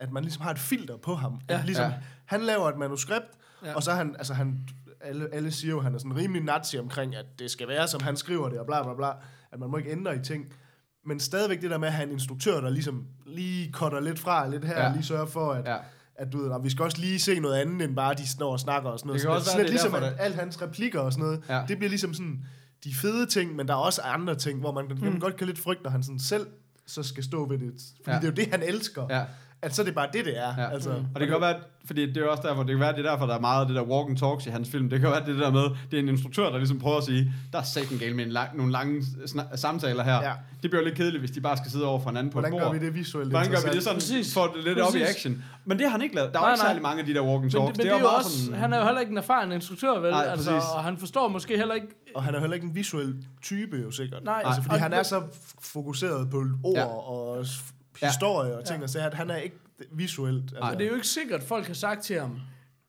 At 0.00 0.12
man 0.12 0.22
ligesom 0.22 0.42
har 0.42 0.50
et 0.50 0.58
filter 0.58 0.96
på 0.96 1.14
ham. 1.14 1.40
Ja. 1.50 1.58
At 1.58 1.64
ligesom, 1.64 1.84
Ja. 1.90 1.94
Han 2.24 2.40
laver 2.40 2.68
et 2.68 2.76
manuskript, 2.78 3.26
Ja. 3.62 3.68
ja. 3.68 3.74
og 3.74 3.82
så 3.82 3.90
er 3.90 3.94
han... 3.94 4.14
Altså 4.18 4.34
han 4.34 4.68
alle, 5.04 5.28
alle 5.34 5.50
siger 5.50 5.70
jo, 5.70 5.78
at 5.78 5.84
han 5.84 5.94
er 5.94 5.98
sådan 5.98 6.16
rimelig 6.16 6.42
nazi 6.42 6.78
omkring, 6.78 7.16
at 7.16 7.26
det 7.38 7.50
skal 7.50 7.68
være, 7.68 7.88
som 7.88 8.02
han 8.02 8.16
skriver 8.16 8.48
det, 8.48 8.58
og 8.58 8.66
bla 8.66 8.82
bla 8.82 8.94
bla. 8.94 9.10
At 9.52 9.58
man 9.60 9.70
må 9.70 9.76
ikke 9.76 9.90
ændre 9.90 10.16
i 10.16 10.18
ting. 10.24 10.44
Men 11.06 11.20
stadigvæk 11.20 11.60
det 11.62 11.70
der 11.70 11.78
med 11.78 11.88
at 11.88 11.94
have 11.94 12.06
en 12.06 12.12
instruktør, 12.12 12.60
der 12.60 12.70
ligesom 12.70 13.06
lige 13.26 13.72
cutter 13.72 14.00
lidt 14.00 14.18
fra, 14.18 14.48
lidt 14.48 14.64
her, 14.64 14.80
Ja. 14.80 14.86
og 14.88 14.92
lige 14.94 15.04
sørger 15.04 15.26
for, 15.26 15.52
at, 15.52 15.68
Ja. 15.68 15.76
at 16.14 16.32
du 16.32 16.38
ved, 16.38 16.48
"Nå, 16.48 16.58
vi 16.58 16.70
skal 16.70 16.82
også 16.84 16.98
lige 16.98 17.18
se 17.18 17.40
noget 17.40 17.56
andet, 17.60 17.82
end 17.88 17.96
bare 17.96 18.14
de 18.14 18.28
står 18.28 18.52
og 18.52 18.60
snakker 18.60 18.90
og 18.90 18.98
sådan 18.98 19.06
noget. 19.08 19.20
Det 19.20 19.28
kan 19.28 19.32
Så 19.32 19.34
også 19.34 19.44
sådan 19.46 19.58
være, 19.58 19.66
det 19.66 19.68
er 19.68 19.90
ligesom, 19.90 20.18
at 20.18 20.24
alle 20.26 20.36
hans 20.36 20.62
replikker 20.62 21.00
og 21.00 21.12
sådan 21.12 21.24
noget, 21.24 21.42
Ja. 21.48 21.64
det 21.68 21.78
bliver 21.78 21.88
ligesom 21.88 22.14
sådan 22.14 22.44
de 22.84 22.94
fede 22.94 23.26
ting, 23.26 23.56
men 23.56 23.68
der 23.68 23.74
er 23.74 23.78
også 23.78 24.02
andre 24.02 24.34
ting, 24.34 24.60
hvor 24.60 24.72
man, 24.72 24.84
mm. 25.12 25.20
godt 25.20 25.36
kan 25.36 25.46
lidt 25.46 25.58
frygte, 25.58 25.82
når 25.82 25.90
han 25.90 26.02
sådan 26.02 26.18
selv 26.18 26.46
så 26.86 27.02
skal 27.02 27.24
stå 27.24 27.48
ved 27.48 27.58
det. 27.58 27.72
Fordi 28.04 28.10
ja. 28.10 28.16
det 28.16 28.24
er 28.24 28.28
jo 28.28 28.34
det, 28.34 28.46
han 28.50 28.62
elsker. 28.62 29.06
Ja. 29.10 29.24
At 29.62 29.74
så 29.74 29.82
er 29.82 29.86
det 29.86 29.94
bare 29.94 30.08
det, 30.12 30.24
det 30.24 30.38
er. 30.38 30.54
Ja. 30.58 30.70
Altså, 30.72 30.90
Og 30.90 31.20
det 31.20 31.28
kan 31.28 31.28
godt 31.28 31.40
være, 31.40 31.56
fordi 31.86 32.06
det 32.12 32.16
er 32.16 32.26
også 32.28 32.42
derfor, 32.48 32.62
det 32.62 32.70
kan 32.70 32.80
være, 32.80 32.92
det 32.92 33.06
er 33.06 33.10
derfor, 33.10 33.26
der 33.26 33.34
er 33.34 33.40
meget 33.40 33.60
af 33.60 33.66
det 33.66 33.76
der 33.76 33.82
walk 33.82 34.08
and 34.10 34.16
talks 34.18 34.46
i 34.46 34.50
hans 34.50 34.68
film. 34.70 34.90
Det 34.90 35.00
kan 35.00 35.10
være, 35.10 35.20
det 35.26 35.36
er 35.36 35.40
der 35.44 35.50
med, 35.50 35.62
det 35.90 35.98
er 35.98 36.02
en 36.02 36.08
instruktør, 36.08 36.50
der 36.50 36.58
ligesom 36.58 36.78
prøver 36.78 36.96
at 36.96 37.04
sige, 37.04 37.32
der 37.52 37.58
er 37.58 37.62
satan 37.62 37.98
galt 37.98 38.16
med 38.16 38.24
en 38.26 38.30
lang, 38.32 38.56
nogle 38.56 38.72
lange 38.72 39.00
sna- 39.00 39.56
samtaler 39.56 40.02
her. 40.02 40.14
Ja. 40.22 40.32
Det 40.62 40.70
bliver 40.70 40.78
jo 40.82 40.84
lidt 40.84 40.96
kedeligt, 40.96 41.20
hvis 41.20 41.30
de 41.30 41.40
bare 41.40 41.56
skal 41.56 41.70
sidde 41.70 41.84
over 41.86 42.00
for 42.00 42.10
en 42.10 42.16
anden 42.16 42.32
på 42.32 42.40
Hvordan 42.40 42.54
et 42.54 42.60
gør 42.60 42.66
bord. 42.68 42.78
vi 42.80 42.86
det 42.86 42.94
visuelt 42.94 43.30
Hvordan 43.30 43.50
gør 43.50 43.58
vi 43.64 43.70
det 43.76 43.82
sådan, 43.82 43.96
Præcis. 43.98 44.34
får 44.34 44.46
det 44.56 44.64
lidt 44.64 44.78
op 44.80 44.94
i 44.94 44.98
Præcis. 44.98 45.16
action? 45.16 45.44
Men 45.64 45.78
det 45.78 45.86
har 45.86 45.92
han 45.92 46.02
ikke 46.02 46.14
lavet. 46.14 46.32
Der 46.32 46.38
er 46.38 46.42
Nej, 46.42 46.52
ikke 46.52 46.62
nej. 46.62 46.68
særlig 46.68 46.82
mange 46.82 47.00
af 47.00 47.06
de 47.06 47.14
der 47.14 47.20
walk 47.20 47.34
and 47.34 47.42
Men, 47.42 47.50
talks. 47.50 47.66
det, 47.68 47.76
men 47.76 47.86
det 47.86 47.92
er 47.92 47.98
jo 47.98 48.02
meget 48.04 48.16
også, 48.18 48.44
sådan- 48.44 48.60
han 48.60 48.72
er 48.72 48.78
jo 48.78 48.84
heller 48.84 49.00
ikke 49.00 49.10
en 49.12 49.18
erfaren 49.18 49.52
instruktør, 49.52 50.00
vel? 50.00 50.10
Nej, 50.10 50.24
altså, 50.28 50.50
præcis. 50.50 50.68
og 50.76 50.84
han 50.84 50.98
forstår 50.98 51.28
måske 51.28 51.56
heller 51.56 51.74
ikke... 51.74 51.86
Og 52.14 52.22
han 52.22 52.34
er 52.34 52.40
heller 52.40 52.54
ikke 52.54 52.66
en 52.66 52.74
visuel 52.74 53.14
type, 53.42 53.76
jo 53.84 53.90
sikkert. 53.90 54.24
Nej, 54.24 54.42
altså, 54.44 54.62
fordi 54.62 54.78
han 54.78 54.92
er 54.92 55.02
så 55.02 55.22
fokuseret 55.60 56.30
på 56.30 56.44
ord 56.64 56.74
Ja. 56.76 56.84
og 56.84 57.46
s- 57.96 58.02
Ja. 58.02 58.06
historie 58.06 58.56
og 58.58 58.64
ting, 58.64 58.82
og 58.82 58.90
så 58.90 58.98
at 59.00 59.14
han 59.14 59.30
er 59.30 59.36
ikke 59.36 59.56
visuelt. 59.92 60.42
Altså, 60.42 60.58
Og 60.60 60.72
det 60.78 60.82
er 60.84 60.88
jo 60.88 60.94
ikke 60.94 61.06
sikkert, 61.06 61.40
at 61.40 61.46
folk 61.46 61.66
har 61.66 61.74
sagt 61.74 62.02
til 62.02 62.20
ham, 62.20 62.38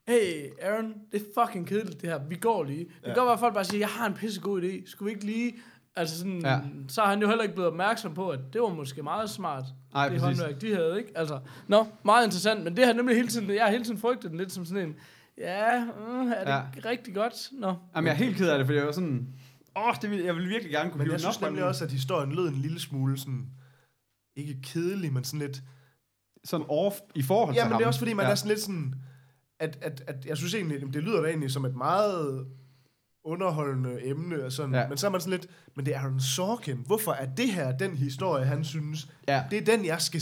hey 0.08 0.44
Aaron, 0.62 0.94
det 1.12 1.22
er 1.22 1.44
fucking 1.46 1.66
kedeligt 1.66 2.00
det 2.00 2.08
her, 2.10 2.18
vi 2.28 2.36
går 2.36 2.64
lige. 2.64 2.78
Det 2.78 2.88
kan 3.04 3.08
Ja. 3.10 3.14
godt 3.14 3.26
være, 3.26 3.32
at 3.32 3.40
folk 3.40 3.54
bare 3.54 3.64
siger, 3.64 3.78
jeg 3.78 3.88
har 3.88 4.06
en 4.06 4.14
pissegod 4.14 4.62
idé, 4.62 4.90
skulle 4.90 5.06
vi 5.06 5.10
ikke 5.14 5.26
lige... 5.26 5.54
Altså 5.96 6.18
sådan, 6.18 6.40
Ja. 6.40 6.52
ja. 6.52 6.60
så 6.88 7.00
har 7.02 7.10
han 7.10 7.20
jo 7.22 7.28
heller 7.28 7.42
ikke 7.42 7.54
blevet 7.54 7.70
opmærksom 7.70 8.14
på, 8.14 8.28
at 8.28 8.40
det 8.52 8.60
var 8.60 8.68
måske 8.68 9.02
meget 9.02 9.30
smart, 9.30 9.64
Nej, 9.94 10.08
det 10.08 10.20
præcis. 10.20 10.38
håndværk, 10.40 10.60
de 10.60 10.74
havde, 10.74 10.98
ikke? 10.98 11.10
Altså, 11.18 11.38
nå, 11.68 11.86
meget 12.04 12.24
interessant, 12.24 12.64
men 12.64 12.76
det 12.76 12.86
har 12.86 12.92
nemlig 12.92 13.16
hele 13.16 13.28
tiden, 13.28 13.50
jeg 13.54 13.64
har 13.64 13.70
hele 13.70 13.84
tiden 13.84 13.98
frygtet 13.98 14.30
den 14.30 14.38
lidt 14.38 14.52
som 14.52 14.64
sådan 14.64 14.88
en, 14.88 14.94
ja, 15.38 15.84
mm, 15.84 16.20
er 16.32 16.44
det 16.44 16.50
Ja. 16.50 16.56
ja. 16.56 16.62
rigtig 16.84 17.14
godt? 17.14 17.48
Nå. 17.52 17.74
Jamen, 17.96 18.06
jeg 18.06 18.12
er 18.12 18.16
helt 18.16 18.36
ked 18.36 18.48
af 18.48 18.58
det, 18.58 18.66
for 18.66 18.74
jeg 18.74 18.86
var 18.86 18.92
sådan, 18.92 19.28
åh, 19.76 19.94
det 20.02 20.10
vil, 20.10 20.18
jeg 20.18 20.34
vil 20.36 20.48
virkelig 20.48 20.72
gerne 20.72 20.90
kunne 20.90 21.02
Men 21.04 21.12
jeg 21.12 21.20
synes 21.20 21.40
nemlig 21.40 21.64
også, 21.64 21.84
at 21.84 21.90
historien 21.90 22.32
lød 22.32 22.48
en 22.48 22.54
lille 22.54 22.80
smule 22.80 23.18
sådan, 23.18 23.46
ikke 24.36 24.58
kedelig, 24.62 25.12
men 25.12 25.24
sådan 25.24 25.40
lidt, 25.40 25.62
sådan 26.44 26.66
off 26.68 26.94
i 27.14 27.22
forhold 27.22 27.54
Ja, 27.54 27.60
til 27.60 27.64
men 27.66 27.72
ham. 27.72 27.78
det 27.78 27.84
er 27.84 27.88
også 27.88 28.00
fordi, 28.00 28.12
man 28.12 28.22
ja. 28.22 28.28
ja. 28.28 28.32
er 28.32 28.34
sådan 28.36 28.48
lidt 28.48 28.60
sådan, 28.60 28.94
at, 29.60 29.78
at, 29.82 30.02
at 30.06 30.26
jeg 30.26 30.36
synes 30.36 30.54
egentlig, 30.54 30.80
det 30.94 31.02
lyder 31.02 31.20
da 31.20 31.28
egentlig 31.28 31.50
som 31.50 31.64
et 31.64 31.76
meget 31.76 32.46
underholdende 33.26 34.06
emne, 34.08 34.44
og 34.44 34.52
sådan, 34.52 34.74
Ja. 34.74 34.80
ja. 34.80 34.88
men 34.88 34.98
så 34.98 35.06
er 35.06 35.10
man 35.10 35.20
sådan 35.20 35.30
lidt, 35.40 35.46
men 35.76 35.86
det 35.86 35.94
er 35.94 35.98
Aaron 36.00 36.20
Sorkin, 36.20 36.82
hvorfor 36.86 37.12
er 37.12 37.26
det 37.26 37.48
her 37.52 37.76
den 37.76 37.96
historie, 37.96 38.44
han 38.44 38.64
synes, 38.64 39.08
Ja. 39.28 39.42
det 39.50 39.58
er 39.58 39.76
den, 39.76 39.84
jeg 39.86 40.00
skal... 40.00 40.20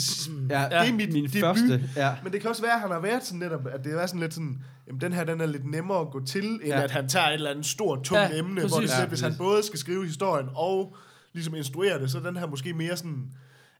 Ja, 0.50 0.64
det 0.64 0.88
er 0.88 0.92
mit 0.92 1.12
min 1.12 1.24
debut. 1.24 1.40
første. 1.40 1.90
Ja. 1.96 2.14
Men 2.22 2.32
det 2.32 2.40
kan 2.40 2.50
også 2.50 2.62
være, 2.62 2.74
at 2.74 2.80
han 2.80 2.90
har 2.90 3.00
været 3.00 3.24
sådan 3.24 3.38
netop, 3.38 3.66
at 3.66 3.84
det 3.84 3.92
er 4.02 4.06
sådan 4.06 4.20
lidt 4.20 4.34
sådan, 4.34 4.62
jamen 4.86 5.00
den 5.00 5.12
her, 5.12 5.24
den 5.24 5.40
er 5.40 5.46
lidt 5.46 5.66
nemmere 5.70 6.00
at 6.00 6.10
gå 6.10 6.24
til, 6.24 6.44
end 6.44 6.60
Ja. 6.66 6.76
ja. 6.78 6.82
at 6.84 6.90
han 6.90 7.08
tager 7.08 7.26
et 7.26 7.34
eller 7.34 7.50
andet 7.50 7.66
stort, 7.66 8.02
tungt 8.04 8.20
Ja, 8.22 8.28
ja, 8.28 8.38
emne, 8.38 8.54
præcis. 8.54 8.70
hvor 8.72 8.80
det 8.80 8.88
Ja, 9.00 9.06
hvis 9.06 9.20
han 9.20 9.34
både 9.38 9.62
skal 9.62 9.78
skrive 9.78 10.06
historien 10.06 10.48
og 10.54 10.96
ligesom 11.32 11.54
instruere 11.54 12.00
det, 12.00 12.10
så 12.10 12.18
er 12.18 12.22
den 12.22 12.36
her 12.36 12.46
måske 12.46 12.72
mere 12.74 12.96
sådan, 12.96 13.32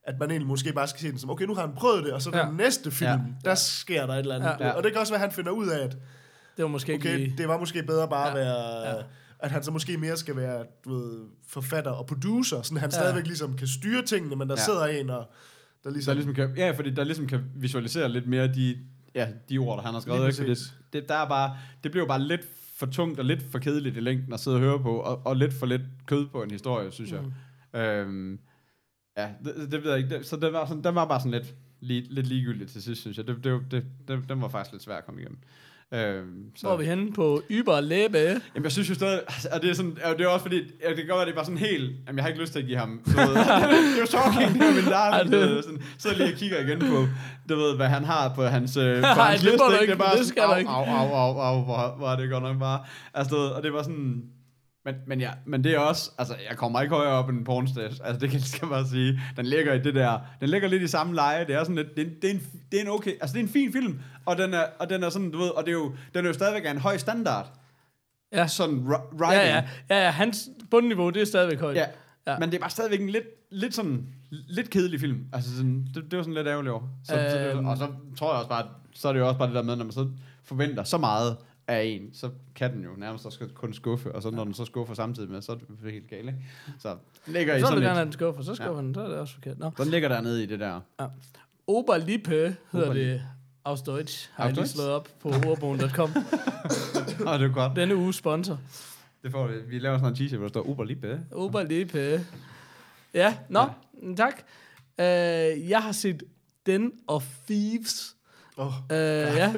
at 0.05 0.19
man 0.21 0.31
egentlig 0.31 0.49
måske 0.49 0.73
bare 0.73 0.89
skal 0.89 1.01
se 1.01 1.11
den 1.11 1.19
som, 1.19 1.31
okay, 1.31 1.45
nu 1.45 1.55
har 1.55 1.67
han 1.67 1.75
prøvet 1.77 2.05
det, 2.05 2.13
og 2.13 2.23
så 2.23 2.31
Ja. 2.35 2.47
den 2.47 2.57
næste 2.57 2.91
film, 2.91 3.11
Ja. 3.11 3.19
der 3.45 3.55
sker 3.55 4.07
der 4.07 4.15
et 4.15 4.19
eller 4.19 4.35
andet. 4.35 4.49
Ja. 4.61 4.67
Ja. 4.67 4.73
Og 4.73 4.83
det 4.83 4.93
kan 4.93 5.01
også 5.01 5.13
være, 5.13 5.23
at 5.23 5.29
han 5.29 5.35
finder 5.35 5.51
ud 5.51 5.69
af, 5.69 5.85
at 5.85 5.93
Det 6.57 6.63
var 6.63 6.69
måske 6.69 6.93
ikke 6.93 7.09
okay, 7.09 7.17
lige... 7.19 7.35
det 7.39 7.49
var 7.49 7.59
måske 7.59 7.83
bedre 7.83 8.09
bare 8.09 8.31
at 8.31 8.39
Ja. 8.39 8.45
være... 8.45 8.89
Ja. 8.97 9.03
At 9.39 9.51
han 9.51 9.63
så 9.63 9.71
måske 9.71 9.97
mere 9.97 10.17
skal 10.17 10.37
være 10.37 10.65
du 10.85 10.95
ved, 10.95 11.21
forfatter 11.49 11.91
og 11.91 12.07
producer, 12.07 12.63
sådan 12.63 12.79
han 12.79 12.91
Ja. 12.91 12.95
stadigvæk 12.97 13.27
ligesom 13.27 13.57
kan 13.57 13.67
styre 13.67 14.03
tingene, 14.03 14.37
men 14.37 14.49
der 14.49 14.55
Ja. 14.59 14.65
sidder 14.65 14.87
en, 14.87 15.11
og 15.11 15.19
der 15.85 15.91
Så 15.91 15.91
ligesom... 15.91 16.11
der 16.11 16.15
ligesom 16.15 16.35
kan, 16.35 16.57
ja, 16.57 16.71
fordi 16.71 16.91
der 16.91 17.05
ligesom 17.05 17.27
kan 17.27 17.41
visualisere 17.55 18.09
lidt 18.09 18.27
mere 18.27 18.49
de, 18.55 18.79
ja, 19.15 19.29
de 19.51 19.59
ord, 19.59 19.77
der 19.79 19.85
han 19.85 19.95
har 19.95 20.01
skrevet. 20.01 20.39
Ikke? 20.41 20.51
Det, 20.51 20.73
det, 20.93 21.09
der 21.09 21.15
er 21.15 21.29
bare, 21.29 21.57
det 21.85 21.91
bliver 21.91 22.05
jo 22.05 22.09
bare 22.09 22.21
lidt 22.23 22.41
for 22.77 22.87
tungt 22.87 23.19
og 23.19 23.25
lidt 23.25 23.45
for 23.53 23.59
kedeligt 23.59 23.97
i 23.97 24.01
længden 24.01 24.33
at 24.33 24.41
sidde 24.41 24.57
og 24.57 24.61
høre 24.61 24.79
på, 24.81 24.97
og, 24.97 25.27
og 25.27 25.37
lidt 25.37 25.55
for 25.55 25.67
lidt 25.67 25.83
kød 26.07 26.27
på 26.27 26.43
en 26.43 26.51
historie, 26.51 26.93
synes 26.93 27.13
jeg. 27.13 27.21
Mm. 27.75 27.81
Øhm, 27.81 28.39
ja, 29.17 29.29
det, 29.45 29.73
det 29.73 29.83
ved 29.85 29.91
jeg 29.91 29.99
ikke. 29.99 30.19
Det, 30.19 30.27
så 30.27 30.37
det 30.37 30.53
var, 30.53 30.67
sådan, 30.67 30.85
den 30.85 30.95
var 30.95 31.05
bare 31.05 31.21
sådan 31.21 31.33
lidt, 31.33 31.55
li, 31.81 32.07
lidt 32.11 32.27
ligegyldigt 32.27 32.71
til 32.71 32.83
sidst, 32.83 33.01
synes 33.01 33.17
jeg. 33.17 33.27
Det, 33.27 33.37
det, 33.45 33.61
det, 33.71 33.85
det, 34.09 34.21
den 34.29 34.43
var 34.43 34.49
faktisk 34.49 34.73
lidt 34.73 34.83
svær 34.83 34.97
at 34.97 35.07
komme 35.07 35.21
igennem. 35.21 35.39
Øhm, 35.95 36.45
så. 36.57 36.67
Hvor 36.67 36.73
er 36.73 36.77
vi 36.79 36.85
henne 36.85 37.13
på 37.13 37.43
Yber 37.51 37.81
Læbe? 37.81 38.19
Jamen, 38.19 38.65
jeg 38.65 38.73
synes 38.73 38.91
jo 38.91 38.95
stadig, 38.95 39.21
og 39.53 39.63
det 39.63 39.71
er, 39.71 39.75
sådan, 39.75 39.97
og 40.05 40.19
det 40.19 40.25
er 40.25 40.29
også 40.29 40.43
fordi, 40.43 40.57
ja, 40.57 40.89
det 40.89 40.97
kan 40.97 41.07
godt 41.07 41.17
være, 41.17 41.25
det 41.27 41.31
er 41.31 41.35
bare 41.35 41.45
sådan 41.45 41.59
helt, 41.59 41.91
jamen, 42.07 42.17
jeg 42.17 42.25
har 42.25 42.29
ikke 42.29 42.41
lyst 42.41 42.53
til 42.53 42.59
at 42.61 42.67
give 42.67 42.79
ham, 42.79 43.01
du 43.07 43.11
ved, 43.11 43.29
det 43.35 43.37
er 43.39 44.01
jo 44.01 44.07
talking, 44.07 44.55
det 44.61 44.69
er 44.69 44.75
min 44.83 44.91
darling, 44.91 45.33
du 45.33 45.39
det- 45.57 45.65
sådan, 45.65 45.83
så 45.99 46.09
lige 46.17 46.33
og 46.33 46.39
kigger 46.39 46.61
igen 46.61 46.79
på, 46.79 47.07
du 47.49 47.57
ved, 47.57 47.77
hvad 47.77 47.89
han 47.89 48.05
har 48.05 48.35
på 48.35 48.43
hans, 48.43 48.77
øh, 48.77 49.01
på 49.17 49.21
hans 49.21 49.41
det 49.41 49.51
liste, 49.51 49.65
ikke? 49.67 49.81
ikke, 49.83 49.93
det 49.93 50.01
er 50.01 50.05
bare 50.05 50.17
det 50.19 50.27
sådan, 50.27 50.67
au, 50.67 50.85
au, 50.85 51.09
au, 51.09 51.15
au, 51.15 51.39
au, 51.41 51.65
hvor, 51.65 51.95
hvor 51.99 52.09
er 52.09 52.17
det 52.17 52.31
godt 52.31 52.43
nok 52.43 52.59
bare, 52.59 52.81
altså, 53.15 53.37
og 53.37 53.63
det 53.63 53.73
var 53.73 53.83
sådan, 53.83 54.23
men, 54.85 54.95
men, 55.07 55.21
ja, 55.21 55.31
men 55.47 55.65
det 55.65 55.75
er 55.75 55.79
også, 55.79 56.11
altså, 56.19 56.35
jeg 56.51 56.57
kommer 56.57 56.81
ikke 56.81 56.95
højere 56.95 57.13
op 57.13 57.29
end 57.29 57.39
en 57.39 57.45
pornstat, 57.45 57.85
altså, 58.05 58.21
det 58.21 58.31
kan 58.31 58.33
jeg 58.39 58.43
skal 58.47 58.69
bare 58.69 58.87
sige, 58.87 59.21
den 59.37 59.47
ligger 59.47 59.75
i 59.75 59.79
det 59.79 59.95
der, 59.95 60.19
den 60.41 60.49
ligger 60.49 60.69
lidt 60.69 60.83
i 60.83 60.89
samme 60.89 61.15
leje, 61.15 61.47
det 61.47 61.55
er 61.55 61.63
sådan 61.65 61.77
lidt, 61.77 61.97
det, 61.97 62.03
er 62.03 62.07
en- 62.07 62.17
det, 62.23 62.31
er 62.31 62.35
en, 62.35 62.43
det 62.73 62.79
er 62.79 62.83
en 62.83 62.89
okay, 62.89 63.11
altså, 63.21 63.35
det 63.35 63.41
er 63.41 63.45
en 63.47 63.53
fin 63.53 63.73
film, 63.73 64.01
og 64.27 64.39
den 64.39 64.55
er, 64.55 64.65
og 64.79 64.91
den 64.91 65.03
er 65.03 65.11
sådan, 65.11 65.31
du 65.31 65.39
ved, 65.39 65.49
og 65.49 65.63
det 65.65 65.69
er 65.69 65.73
jo, 65.73 65.93
den 66.15 66.25
er 66.25 66.29
jo 66.29 66.35
stadigvæk 66.35 66.65
af 66.65 66.71
en 66.71 66.79
høj 66.79 66.97
standard, 66.97 67.53
Ja. 68.33 68.47
sådan 68.47 68.79
ri- 68.79 68.91
Ja, 68.93 69.25
writing. 69.27 69.47
ja, 69.49 69.65
ja, 69.91 70.05
ja, 70.05 70.11
hans 70.11 70.49
bundniveau, 70.71 71.11
det 71.11 71.23
er 71.23 71.27
stadigvæk 71.27 71.61
højt. 71.61 71.77
Ja. 71.77 71.85
Ja. 72.27 72.39
Men 72.39 72.49
det 72.49 72.55
er 72.57 72.61
bare 72.61 72.71
stadigvæk 72.71 73.01
en 73.01 73.09
lidt, 73.11 73.25
lidt 73.51 73.75
sådan, 73.75 74.07
lidt 74.31 74.71
kedelig 74.71 75.01
film. 75.01 75.25
Altså 75.33 75.57
sådan, 75.57 75.87
det, 75.95 76.05
det 76.11 76.17
var 76.17 76.23
sådan 76.23 76.35
lidt 76.35 76.47
ærgerligt 76.47 76.73
over. 76.73 76.83
Så, 77.05 77.15
øhm. 77.21 77.31
så 77.31 77.39
det, 77.39 77.53
og 77.67 77.77
så 77.77 77.87
tror 78.19 78.29
jeg 78.33 78.37
også 78.39 78.49
bare, 78.49 78.67
så 78.95 79.09
er 79.09 79.13
det 79.13 79.21
jo 79.21 79.27
også 79.29 79.39
bare 79.39 79.49
det 79.49 79.55
der 79.57 79.63
med, 79.63 79.77
når 79.77 79.85
man 79.85 79.93
så 79.93 80.09
forventer 80.45 80.85
så 80.85 80.99
meget 80.99 81.37
af 81.69 81.83
en, 81.83 82.11
så 82.13 82.31
kan 82.55 82.73
den 82.73 82.85
jo 82.85 82.91
nærmest 82.97 83.27
også 83.27 83.49
kun 83.55 83.73
skuffe, 83.73 84.15
og 84.15 84.23
så 84.23 84.31
når 84.31 84.45
den 84.45 84.55
så 84.55 84.65
skuffer 84.65 84.95
samtidig 84.95 85.31
med, 85.31 85.43
så 85.43 85.53
er 85.53 85.57
det 85.57 85.93
helt 85.93 86.09
galt, 86.09 86.29
ikke? 86.29 86.45
Så 86.79 86.97
ligger 87.27 87.55
i 87.55 87.61
Så 87.61 87.67
vil 87.67 87.67
sådan 87.67 87.77
du 87.77 87.83
gerne 87.83 87.95
have 87.95 88.05
lidt, 88.05 88.13
den 88.13 88.13
skuffer, 88.13 88.43
så 88.43 88.55
skuffer 88.55 88.77
ja. 88.77 88.83
den, 88.83 88.95
så 88.95 89.01
er 89.01 89.09
det 89.09 89.17
også 89.17 89.35
forkert. 89.35 89.59
Nå. 89.59 89.71
den 89.79 89.89
ligger 89.89 90.09
dernede 90.09 90.43
i 90.43 90.47
det 90.47 90.61
der. 90.61 90.81
Oberlippe 91.67 92.57
hedder 92.73 92.87
Oberlippe. 92.87 93.13
det 93.13 93.23
aus 93.65 93.83
Deutsch, 93.83 94.31
har 94.35 94.45
jeg 94.45 94.55
lige 94.55 94.69
slået 94.69 94.91
op 94.91 95.09
på 95.21 95.29
ordbogen.com. 95.29 96.11
Åh, 97.27 97.39
det 97.39 97.47
er 97.47 97.53
godt. 97.53 97.77
Denne 97.77 97.97
uge 97.97 98.15
sponsor. 98.15 98.59
Det 99.23 99.31
får 99.31 99.47
vi. 99.47 99.55
Vi 99.69 99.79
laver 99.79 99.99
sådan 99.99 100.13
en 100.13 100.17
t-shirt, 100.17 100.37
hvor 100.37 100.47
der 100.47 100.49
står 100.49 100.63
Uber 100.63 100.85
Lippe. 100.85 101.21
Oberlippe. 101.33 102.27
Ja, 103.15 103.37
nå, 103.49 103.61
ja. 103.61 104.15
tak. 104.17 104.43
Uh, 104.99 105.71
jeg 105.71 105.83
har 105.83 105.93
set 105.93 106.23
Den 106.67 106.93
of 107.07 107.27
Thieves. 107.47 108.17
Oh, 108.67 108.73
Uh, 108.91 108.97
ja, 109.37 109.53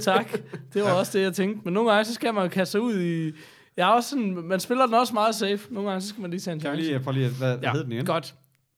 tak. 0.00 0.32
Det 0.74 0.82
var 0.82 0.92
også 0.92 1.18
det, 1.18 1.24
jeg 1.24 1.32
tænkte. 1.32 1.60
Men 1.64 1.74
nogle 1.74 1.90
gange, 1.90 2.04
så 2.04 2.14
skal 2.14 2.34
man 2.34 2.42
jo 2.42 2.48
kaste 2.48 2.72
sig 2.72 2.80
ud 2.80 3.00
i 3.00 3.32
Jeg 3.76 3.88
er 3.88 3.92
også 3.92 4.10
sådan, 4.10 4.38
man 4.44 4.60
spiller 4.60 4.86
den 4.86 4.94
også 4.94 5.14
meget 5.14 5.34
safe. 5.34 5.58
Nogle 5.70 5.88
gange, 5.90 6.02
så 6.02 6.08
skal 6.08 6.20
man 6.22 6.30
lige 6.30 6.40
tage 6.40 6.54
en 6.54 6.60
Kan 6.60 6.70
vi 6.72 6.76
chance. 6.76 6.90
lige 6.92 7.00
prøve 7.04 7.14
lige, 7.14 7.28
hvad, 7.28 7.48
hvad 7.56 7.58
ja, 7.62 7.72
hed 7.72 7.84
den 7.84 7.92
igen? 7.92 8.06
godt. 8.06 8.34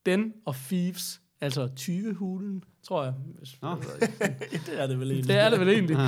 Den 0.07 0.33
og 0.47 0.55
Thieves, 0.69 1.21
altså 1.41 1.69
20-hulen, 1.81 2.63
tror 2.89 3.05
jeg. 3.05 3.13
Hvis- 3.39 3.57
Nå. 3.63 3.69
det 4.67 4.83
er 4.83 4.87
det 4.87 5.01
vel 5.01 5.11
egentlig. 5.11 5.29
Det 5.29 5.43
er 5.43 5.51
det 5.51 5.61
vel 5.61 5.69
egentlig. 5.69 5.97
uh, 5.97 6.03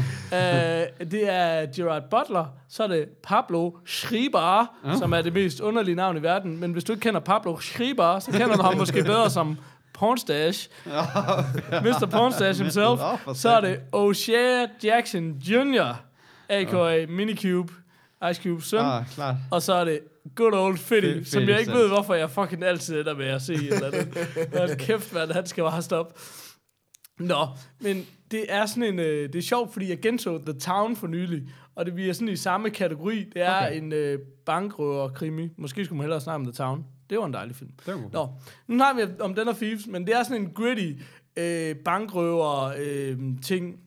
det 1.13 1.29
er 1.33 1.67
Gerard 1.77 2.03
Butler, 2.11 2.45
så 2.69 2.83
er 2.83 2.87
det 2.89 3.09
Pablo 3.23 3.71
Schreiber, 3.87 4.77
Ja. 4.87 4.97
som 4.99 5.13
er 5.13 5.23
det 5.23 5.33
mest 5.33 5.61
underlige 5.61 5.95
navn 5.95 6.17
i 6.17 6.23
verden. 6.23 6.61
Men 6.61 6.73
hvis 6.73 6.85
du 6.85 6.93
ikke 6.93 7.01
kender 7.01 7.21
Pablo 7.21 7.61
Schreiber, 7.61 8.19
så 8.19 8.31
kender 8.31 8.57
du 8.57 8.63
ham 8.63 8.77
måske 8.83 9.03
bedre 9.05 9.31
som 9.31 9.59
Pornstash. 10.03 10.69
Mr. 11.87 12.07
Pornstash 12.11 12.61
himself. 12.63 13.01
Nå, 13.27 13.35
Så 13.35 13.49
er 13.51 13.61
det 13.61 13.81
O'Shea 13.97 14.69
Jackson 14.87 15.31
Jr., 15.39 15.95
a.k.a. 16.49 17.07
Minicube, 17.07 17.73
Ice 18.31 18.43
Cube 18.43 18.63
søn. 18.63 18.81
Ah, 18.81 19.05
klart. 19.15 19.37
Og 19.51 19.63
så 19.63 19.75
er 19.75 19.85
det 19.85 20.01
Good 20.35 20.53
Old 20.55 20.79
Fitty, 20.79 21.19
Fe- 21.19 21.31
som 21.31 21.43
jeg 21.49 21.61
ikke 21.61 21.73
ved, 21.73 21.89
hvorfor 21.89 22.15
jeg 22.15 22.31
fucking 22.31 22.65
altid 22.65 23.01
ender 23.01 23.15
med 23.15 23.27
at 23.27 23.43
se. 23.43 23.55
Eller 23.55 23.91
det. 23.91 24.79
Kæft, 24.87 25.13
mand, 25.15 25.33
han 25.33 25.47
skal 25.47 25.65
bare 25.65 25.83
stoppe. 25.83 26.21
Nå, 27.19 27.47
men 27.81 28.07
det 28.31 28.45
er 28.49 28.67
sådan 28.67 28.83
en, 28.83 28.99
øh, 28.99 29.29
det 29.33 29.35
er 29.35 29.43
sjovt, 29.43 29.73
fordi 29.73 29.89
jeg 29.89 30.01
genså 30.01 30.39
The 30.47 30.59
Town 30.59 30.97
for 30.97 31.07
nylig, 31.07 31.43
og 31.77 31.87
det 31.87 31.95
bliver 31.95 32.13
sådan 32.13 32.29
i 32.29 32.37
samme 32.37 32.71
kategori. 32.71 33.25
Det 33.35 33.43
er 33.43 33.67
okay. 33.67 33.77
en 33.77 33.93
øh, 33.93 34.19
bankrøver-krimi. 34.47 35.49
Måske 35.59 35.85
skulle 35.85 35.97
man 35.97 36.05
hellere 36.05 36.21
snakke 36.21 36.37
om 36.37 36.45
The 36.45 36.53
Town. 36.53 36.85
Det 37.13 37.21
var 37.21 37.27
en 37.27 37.33
dejlig 37.33 37.57
film. 37.57 37.71
Det 37.87 37.95
var 37.95 38.01
god. 38.01 38.11
Nå, 38.13 38.29
nu 38.67 38.85
har 38.85 38.95
vi 38.95 39.03
om 39.21 39.35
den 39.35 39.49
er 39.49 39.53
Thieves, 39.53 39.87
men 39.87 40.07
det 40.07 40.15
er 40.15 40.23
sådan 40.23 40.43
en 40.43 40.51
gritty 40.51 40.93
øh, 41.37 41.77
bankrøver 41.77 42.75
øh, 42.79 43.19
ting 43.43 43.81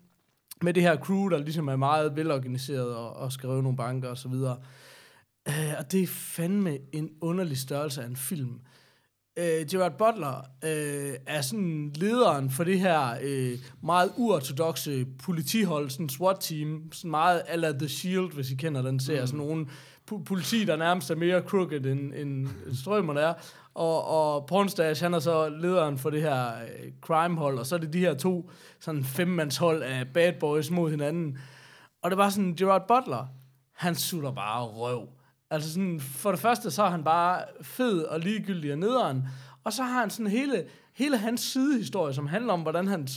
med 0.61 0.73
det 0.73 0.83
her 0.83 0.97
crew, 0.97 1.29
der 1.29 1.37
ligesom 1.37 1.67
er 1.67 1.75
meget 1.75 2.15
velorganiseret 2.15 2.95
og, 2.95 3.15
og 3.15 3.31
skal 3.31 3.49
røve 3.49 3.63
nogle 3.63 3.77
banker 3.77 4.09
og 4.09 4.17
så 4.17 4.27
videre. 4.27 4.57
Øh, 5.47 5.73
og 5.79 5.91
det 5.91 6.03
er 6.03 6.07
fandme 6.07 6.77
en 6.91 7.09
underlig 7.21 7.57
størrelse 7.57 8.01
af 8.01 8.07
en 8.07 8.15
film. 8.15 8.59
Øh, 9.39 9.65
Gerard 9.71 9.97
Butler 9.97 10.37
øh, 10.63 11.15
er 11.27 11.41
sådan 11.41 11.91
lederen 11.95 12.51
for 12.51 12.63
det 12.63 12.79
her 12.79 13.17
øh, 13.21 13.57
meget 13.83 14.11
uortodoxe 14.17 15.05
politihold, 15.23 15.89
sådan 15.89 16.09
SWAT-team, 16.09 16.91
sådan 16.91 17.11
meget 17.11 17.41
ala 17.47 17.71
The 17.71 17.89
Shield, 17.89 18.31
hvis 18.33 18.51
I 18.51 18.55
kender 18.55 18.81
den 18.81 18.99
serie, 18.99 19.21
mm. 19.21 19.27
sådan 19.27 19.37
nogle 19.37 19.65
po- 19.65 19.69
politi, 20.25 20.65
der 20.65 20.75
nærmest 20.75 21.11
er 21.11 21.15
mere 21.15 21.41
crooked 21.41 21.85
end, 21.85 22.13
end 22.13 22.47
strømmerne 22.73 23.19
er. 23.19 23.33
Og, 23.73 24.05
og 24.07 24.45
Pornstash, 24.45 25.03
han 25.03 25.13
er 25.13 25.19
så 25.19 25.49
lederen 25.49 25.97
for 25.97 26.09
det 26.09 26.21
her 26.21 26.47
øh, 26.47 26.91
crime-hold, 27.01 27.59
og 27.59 27.65
så 27.65 27.75
er 27.75 27.79
det 27.79 27.93
de 27.93 27.99
her 27.99 28.13
to 28.13 28.49
sådan 28.79 29.03
femmandshold 29.03 29.83
af 29.83 30.07
bad 30.07 30.33
boys 30.39 30.71
mod 30.71 30.91
hinanden. 30.91 31.37
Og 32.01 32.11
det 32.11 32.17
var 32.17 32.29
sådan, 32.29 32.55
Gerard 32.55 32.87
Butler, 32.87 33.25
han 33.73 33.95
sutter 33.95 34.31
bare 34.31 34.63
røv. 34.63 35.09
Altså 35.49 35.73
sådan, 35.73 35.99
for 35.99 36.31
det 36.31 36.39
første, 36.39 36.71
så 36.71 36.83
er 36.83 36.89
han 36.89 37.03
bare 37.03 37.43
fed 37.61 38.03
og 38.03 38.19
ligegyldig 38.19 38.71
og 38.71 38.79
nederen. 38.79 39.23
Og 39.63 39.73
så 39.73 39.83
har 39.83 39.99
han 39.99 40.09
sådan 40.09 40.31
hele, 40.31 40.65
hele 40.93 41.17
hans 41.17 41.41
sidehistorie, 41.41 42.13
som 42.13 42.27
handler 42.27 42.53
om, 42.53 42.61
hvordan 42.61 42.87
han 42.87 43.07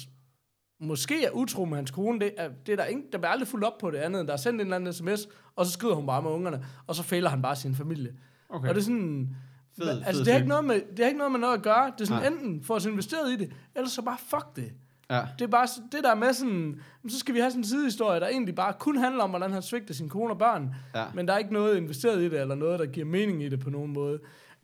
måske 0.81 1.25
er 1.25 1.31
utro 1.31 1.65
med 1.65 1.77
hans 1.77 1.91
kone. 1.91 2.21
Det 2.21 2.33
er, 2.37 2.49
det 2.67 2.73
er 2.73 2.77
der, 2.77 2.85
ingen, 2.85 3.05
der 3.13 3.19
bliver 3.19 3.31
aldrig 3.31 3.49
fuldt 3.49 3.65
op 3.65 3.79
på 3.79 3.91
det 3.91 3.99
andet, 3.99 4.21
end 4.21 4.29
der 4.29 4.33
er 4.33 4.39
sendt 4.39 4.55
en 4.55 4.61
eller 4.61 4.77
anden 4.77 4.93
sms, 4.93 5.29
og 5.57 5.67
så 5.67 5.73
skrider 5.73 5.95
hun 5.95 6.07
bare 6.07 6.23
med 6.23 6.31
ungerne, 6.31 6.65
og 6.87 6.95
så 6.95 7.03
fejler 7.03 7.31
han 7.31 7.43
bare 7.43 7.57
sin 7.57 7.75
familie. 7.75 8.13
Okay. 8.49 8.69
Og 8.69 8.75
det 8.75 8.81
er 8.81 8.85
sådan... 8.85 9.37
Fed- 9.81 9.89
altså, 9.89 10.13
fed 10.13 10.25
det 10.25 10.33
har, 10.33 10.39
ikke 10.39 10.49
noget 10.49 10.65
med, 10.65 10.75
det 10.75 10.99
har 10.99 11.07
ikke 11.07 11.19
noget 11.19 11.33
med 11.33 11.41
noget 11.41 11.55
at 11.55 11.63
gøre. 11.63 11.93
Det 11.99 12.01
er 12.01 12.05
sådan, 12.05 12.33
Nej. 12.33 12.43
enten 12.43 12.65
få 12.65 12.75
os 12.75 12.87
investeret 12.87 13.31
i 13.33 13.37
det, 13.37 13.53
eller 13.77 13.89
så 13.89 14.03
bare 14.03 14.19
fuck 14.19 14.57
det. 14.57 14.73
Ja. 15.11 15.23
Det 15.39 15.45
er 15.45 15.49
bare 15.49 15.67
det 15.93 16.05
der 16.05 16.15
med 16.15 16.33
sådan, 16.33 16.81
så 17.09 17.19
skal 17.19 17.35
vi 17.35 17.41
have 17.41 17.51
sådan 17.51 17.61
en 17.61 17.65
sidehistorie, 17.65 18.21
der 18.21 18.29
egentlig 18.29 18.55
bare 18.55 18.73
kun 18.79 18.97
handler 18.97 19.25
om, 19.25 19.31
hvordan 19.31 19.53
han 19.53 19.63
svigter 19.63 19.95
sin 19.95 20.09
kone 20.09 20.33
og 20.33 20.39
børn. 20.39 20.75
Ja. 20.95 21.05
Men 21.15 21.29
der 21.29 21.35
er 21.35 21.39
ikke 21.39 21.53
noget 21.53 21.77
investeret 21.77 22.21
i 22.21 22.25
det, 22.25 22.41
eller 22.41 22.55
noget, 22.55 22.79
der 22.79 22.87
giver 22.87 23.07
mening 23.07 23.43
i 23.43 23.49
det 23.49 23.61
på 23.61 23.71
nogen 23.71 23.93
måde. 23.93 24.19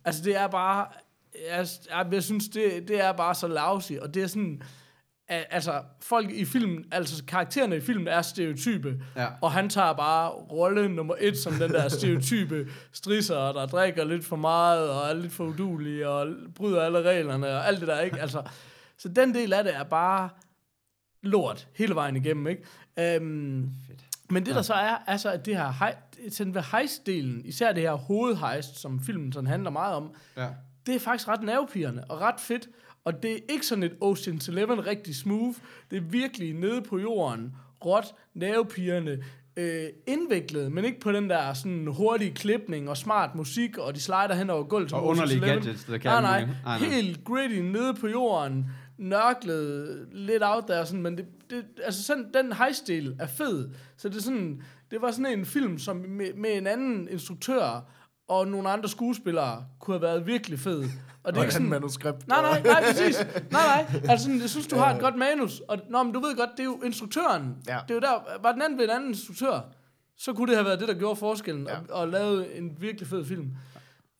Altså 0.05 0.24
det 0.24 0.37
er 0.37 0.46
bare, 0.46 0.87
jeg, 1.50 1.66
jeg, 1.90 2.07
jeg 2.12 2.22
synes, 2.22 2.48
det, 2.48 2.88
det 2.88 3.05
er 3.05 3.12
bare 3.12 3.35
så 3.35 3.48
lousy, 3.48 3.92
og 3.92 4.14
det 4.14 4.22
er 4.22 4.27
sådan, 4.27 4.62
altså 5.28 5.82
folk 6.00 6.30
i 6.30 6.44
filmen, 6.44 6.84
altså 6.92 7.24
karaktererne 7.24 7.76
i 7.76 7.80
filmen 7.80 8.08
er 8.08 8.22
stereotype, 8.22 9.02
Ja. 9.16 9.26
og 9.40 9.52
han 9.52 9.68
tager 9.68 9.92
bare 9.92 10.28
rolle 10.30 10.88
nummer 10.88 11.14
et 11.20 11.38
som 11.38 11.52
den 11.52 11.70
der 11.70 11.88
stereotype 11.88 12.68
strisser, 12.92 13.52
der 13.52 13.66
drikker 13.66 14.04
lidt 14.04 14.24
for 14.24 14.37
meget, 14.37 14.90
og 14.90 15.08
er 15.10 15.14
lidt 15.14 15.32
for 15.32 15.44
udulig, 15.44 16.06
og 16.06 16.26
bryder 16.54 16.82
alle 16.82 17.02
reglerne, 17.02 17.46
og 17.48 17.66
alt 17.68 17.80
det 17.80 17.88
der, 17.88 18.00
ikke? 18.00 18.20
Altså, 18.20 18.42
så 18.98 19.08
den 19.08 19.34
del 19.34 19.52
af 19.52 19.64
det 19.64 19.74
er 19.76 19.82
bare 19.84 20.28
lort 21.22 21.68
hele 21.76 21.94
vejen 21.94 22.16
igennem, 22.16 22.46
ikke? 22.46 22.62
Øhm, 22.98 23.70
men 24.30 24.46
det 24.46 24.54
der 24.54 24.62
så 24.62 24.74
er, 24.74 24.96
altså 25.06 25.30
at 25.30 25.46
det 25.46 25.56
her 25.56 25.72
selve 26.28 26.60
heist-delen, 26.60 27.42
især 27.48 27.72
det 27.72 27.82
her 27.82 27.92
hovedheist, 27.94 28.78
som 28.80 29.00
filmen 29.00 29.32
sådan 29.32 29.46
handler 29.46 29.70
meget 29.70 29.94
om, 29.94 30.14
Ja. 30.37 30.48
det 30.87 30.94
er 30.94 31.00
faktisk 31.00 31.28
ret 31.28 31.42
nervepirrende 31.42 32.04
og 32.08 32.20
ret 32.20 32.40
fedt. 32.40 32.68
Og 33.04 33.22
det 33.22 33.32
er 33.32 33.38
ikke 33.48 33.66
sådan 33.66 33.82
et 33.84 33.92
Ocean's 34.04 34.50
Eleven 34.50 34.86
rigtig 34.86 35.16
smooth. 35.16 35.56
Det 35.90 35.96
er 35.96 36.00
virkelig 36.00 36.54
nede 36.54 36.82
på 36.82 36.98
jorden, 36.98 37.52
råt, 37.84 38.04
nervepirrende, 38.34 39.22
øh, 39.56 39.86
indviklet, 40.06 40.72
men 40.72 40.84
ikke 40.84 41.00
på 41.00 41.12
den 41.12 41.30
der 41.30 41.54
sådan 41.54 41.86
hurtige 41.86 42.30
klipning 42.30 42.88
og 42.88 42.96
smart 42.96 43.34
musik, 43.34 43.78
og 43.78 43.94
de 43.94 44.00
slider 44.00 44.34
hen 44.34 44.50
over 44.50 44.64
gulvet. 44.64 44.92
Og 44.92 45.06
underlige 45.06 45.40
gadgets, 45.40 45.84
der 45.84 45.98
kan 45.98 46.10
Nej, 46.10 46.20
nej. 46.20 46.40
Nej, 46.40 46.78
nej. 46.78 46.78
Helt 46.78 47.24
gritty, 47.24 47.58
nede 47.58 47.94
på 47.94 48.08
jorden, 48.08 48.66
nørklet, 48.98 50.08
lidt 50.12 50.42
out 50.42 50.68
der, 50.68 50.84
sådan, 50.84 51.02
men 51.02 51.18
det, 51.18 51.26
det, 51.50 51.64
altså 51.84 52.02
sådan, 52.02 52.26
den 52.34 52.52
heist-del 52.52 53.16
er 53.18 53.26
fed. 53.26 53.70
Så 53.96 54.08
det 54.08 54.16
er 54.16 54.22
sådan, 54.22 54.62
det 54.90 55.02
var 55.02 55.10
sådan 55.10 55.38
en 55.38 55.46
film, 55.46 55.78
som 55.78 55.96
med, 55.96 56.34
med 56.34 56.50
en 56.58 56.66
anden 56.66 57.08
instruktør 57.10 57.90
og 58.28 58.48
nogle 58.48 58.70
andre 58.70 58.88
skuespillere 58.88 59.64
kunne 59.80 59.94
have 59.94 60.02
været 60.02 60.26
virkelig 60.26 60.58
fed. 60.58 60.84
Og 61.24 61.32
det 61.32 61.38
er 61.38 61.42
ikke 61.42 61.48
et 61.48 61.52
sådan, 61.52 61.68
manuskript. 61.68 62.28
Nej, 62.28 62.42
nej, 62.42 62.62
nej, 62.62 62.82
præcis. 62.82 63.18
Nej, 63.18 63.37
nej. 63.50 64.00
Altså, 64.08 64.24
sådan, 64.24 64.40
jeg 64.40 64.50
synes, 64.50 64.66
du 64.66 64.76
har 64.76 64.94
et 64.94 65.00
godt 65.00 65.16
manus. 65.16 65.60
Og, 65.60 65.78
nå, 65.90 66.02
men 66.02 66.12
du 66.12 66.20
ved 66.20 66.37
godt, 66.37 66.50
det 66.56 66.60
er 66.60 66.64
jo 66.64 66.80
instruktøren. 66.84 67.56
Ja. 67.68 67.78
Det 67.88 67.90
er 67.90 67.94
jo 67.94 68.00
der, 68.00 68.38
var 68.42 68.52
den 68.52 68.62
anden 68.62 68.78
ved 68.78 68.84
en 68.84 68.90
anden 68.90 69.08
instruktør, 69.08 69.60
så 70.16 70.32
kunne 70.32 70.46
det 70.46 70.56
have 70.56 70.66
været 70.66 70.80
det, 70.80 70.88
der 70.88 70.94
gjorde 70.94 71.16
forskellen, 71.16 71.66
ja. 71.66 71.78
og, 71.78 71.84
og 71.88 72.08
lavet 72.08 72.58
en 72.58 72.76
virkelig 72.80 73.08
fed 73.08 73.24
film. 73.24 73.50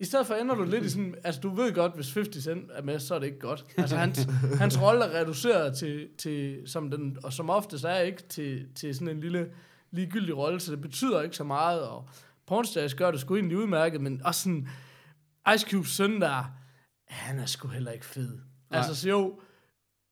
I 0.01 0.05
stedet 0.05 0.27
for 0.27 0.35
ender 0.35 0.55
du 0.55 0.65
lidt 0.65 0.85
i 0.85 0.91
sådan, 0.91 1.15
altså 1.25 1.41
du 1.41 1.55
ved 1.55 1.73
godt, 1.73 1.95
hvis 1.95 2.15
50 2.15 2.45
Cent 2.45 2.71
er 2.75 2.83
med, 2.83 2.99
så 2.99 3.15
er 3.15 3.19
det 3.19 3.27
ikke 3.27 3.39
godt. 3.39 3.65
Altså 3.77 3.97
hans, 3.97 4.29
hans 4.61 4.83
rolle 4.83 5.05
er 5.05 5.21
reduceret 5.21 5.77
til, 5.77 6.09
til, 6.19 6.59
som 6.67 6.91
den, 6.91 7.19
og 7.23 7.33
som 7.33 7.51
oftest 7.51 7.85
er 7.85 7.99
ikke, 7.99 8.23
til, 8.23 8.67
til 8.75 8.95
sådan 8.95 9.09
en 9.09 9.21
lille 9.21 9.47
ligegyldig 9.91 10.37
rolle, 10.37 10.61
så 10.61 10.71
det 10.71 10.81
betyder 10.81 11.23
ikke 11.23 11.37
så 11.37 11.45
meget, 11.45 11.83
og 11.83 12.09
Pornstash 12.47 12.97
gør 12.97 13.11
det 13.11 13.21
sgu 13.21 13.35
egentlig 13.35 13.59
udmærket, 13.59 14.01
men 14.01 14.21
også 14.25 14.41
sådan, 14.43 14.69
Ice 15.55 15.71
Cube 15.71 15.89
søn 15.89 16.21
der, 16.21 16.45
han 17.09 17.39
er 17.39 17.47
sgu 17.47 17.69
heller 17.69 17.91
ikke 17.93 18.07
fed. 18.07 18.39
Nej. 18.71 18.79
Altså, 18.79 18.95
så 18.97 19.09
jo, 19.09 19.41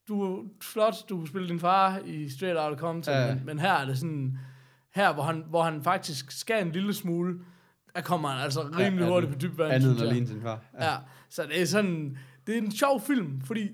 du 0.08 0.22
er 0.22 0.42
flot, 0.62 0.94
du 1.08 1.16
kunne 1.16 1.28
spille 1.28 1.48
din 1.48 1.60
far 1.60 1.98
i 2.04 2.28
Straight 2.28 2.58
Outta 2.58 2.80
Compton, 2.80 3.14
Ja. 3.14 3.34
men, 3.34 3.46
men 3.46 3.58
her 3.58 3.72
er 3.72 3.84
det 3.84 3.98
sådan, 3.98 4.38
her 4.94 5.12
hvor 5.14 5.22
han, 5.22 5.44
hvor 5.48 5.62
han 5.62 5.82
faktisk 5.82 6.30
skal 6.30 6.66
en 6.66 6.72
lille 6.72 6.94
smule, 6.94 7.38
der 7.94 8.00
kommer 8.00 8.28
han 8.28 8.40
altså 8.40 8.62
rimelig 8.78 9.04
Ja, 9.04 9.10
hurtigt 9.10 9.32
på 9.32 9.38
dyb 9.38 9.58
vand. 9.58 9.72
Andet 9.72 9.90
end 9.92 10.00
at 10.02 10.12
ligne 10.12 10.26
sin 10.26 10.42
far. 10.42 10.60
Ja. 10.80 10.90
ja, 10.92 10.96
så 11.28 11.42
det 11.46 11.62
er 11.62 11.66
sådan, 11.66 12.18
det 12.46 12.54
er 12.54 12.58
en 12.62 12.72
sjov 12.72 13.00
film, 13.00 13.40
fordi 13.40 13.68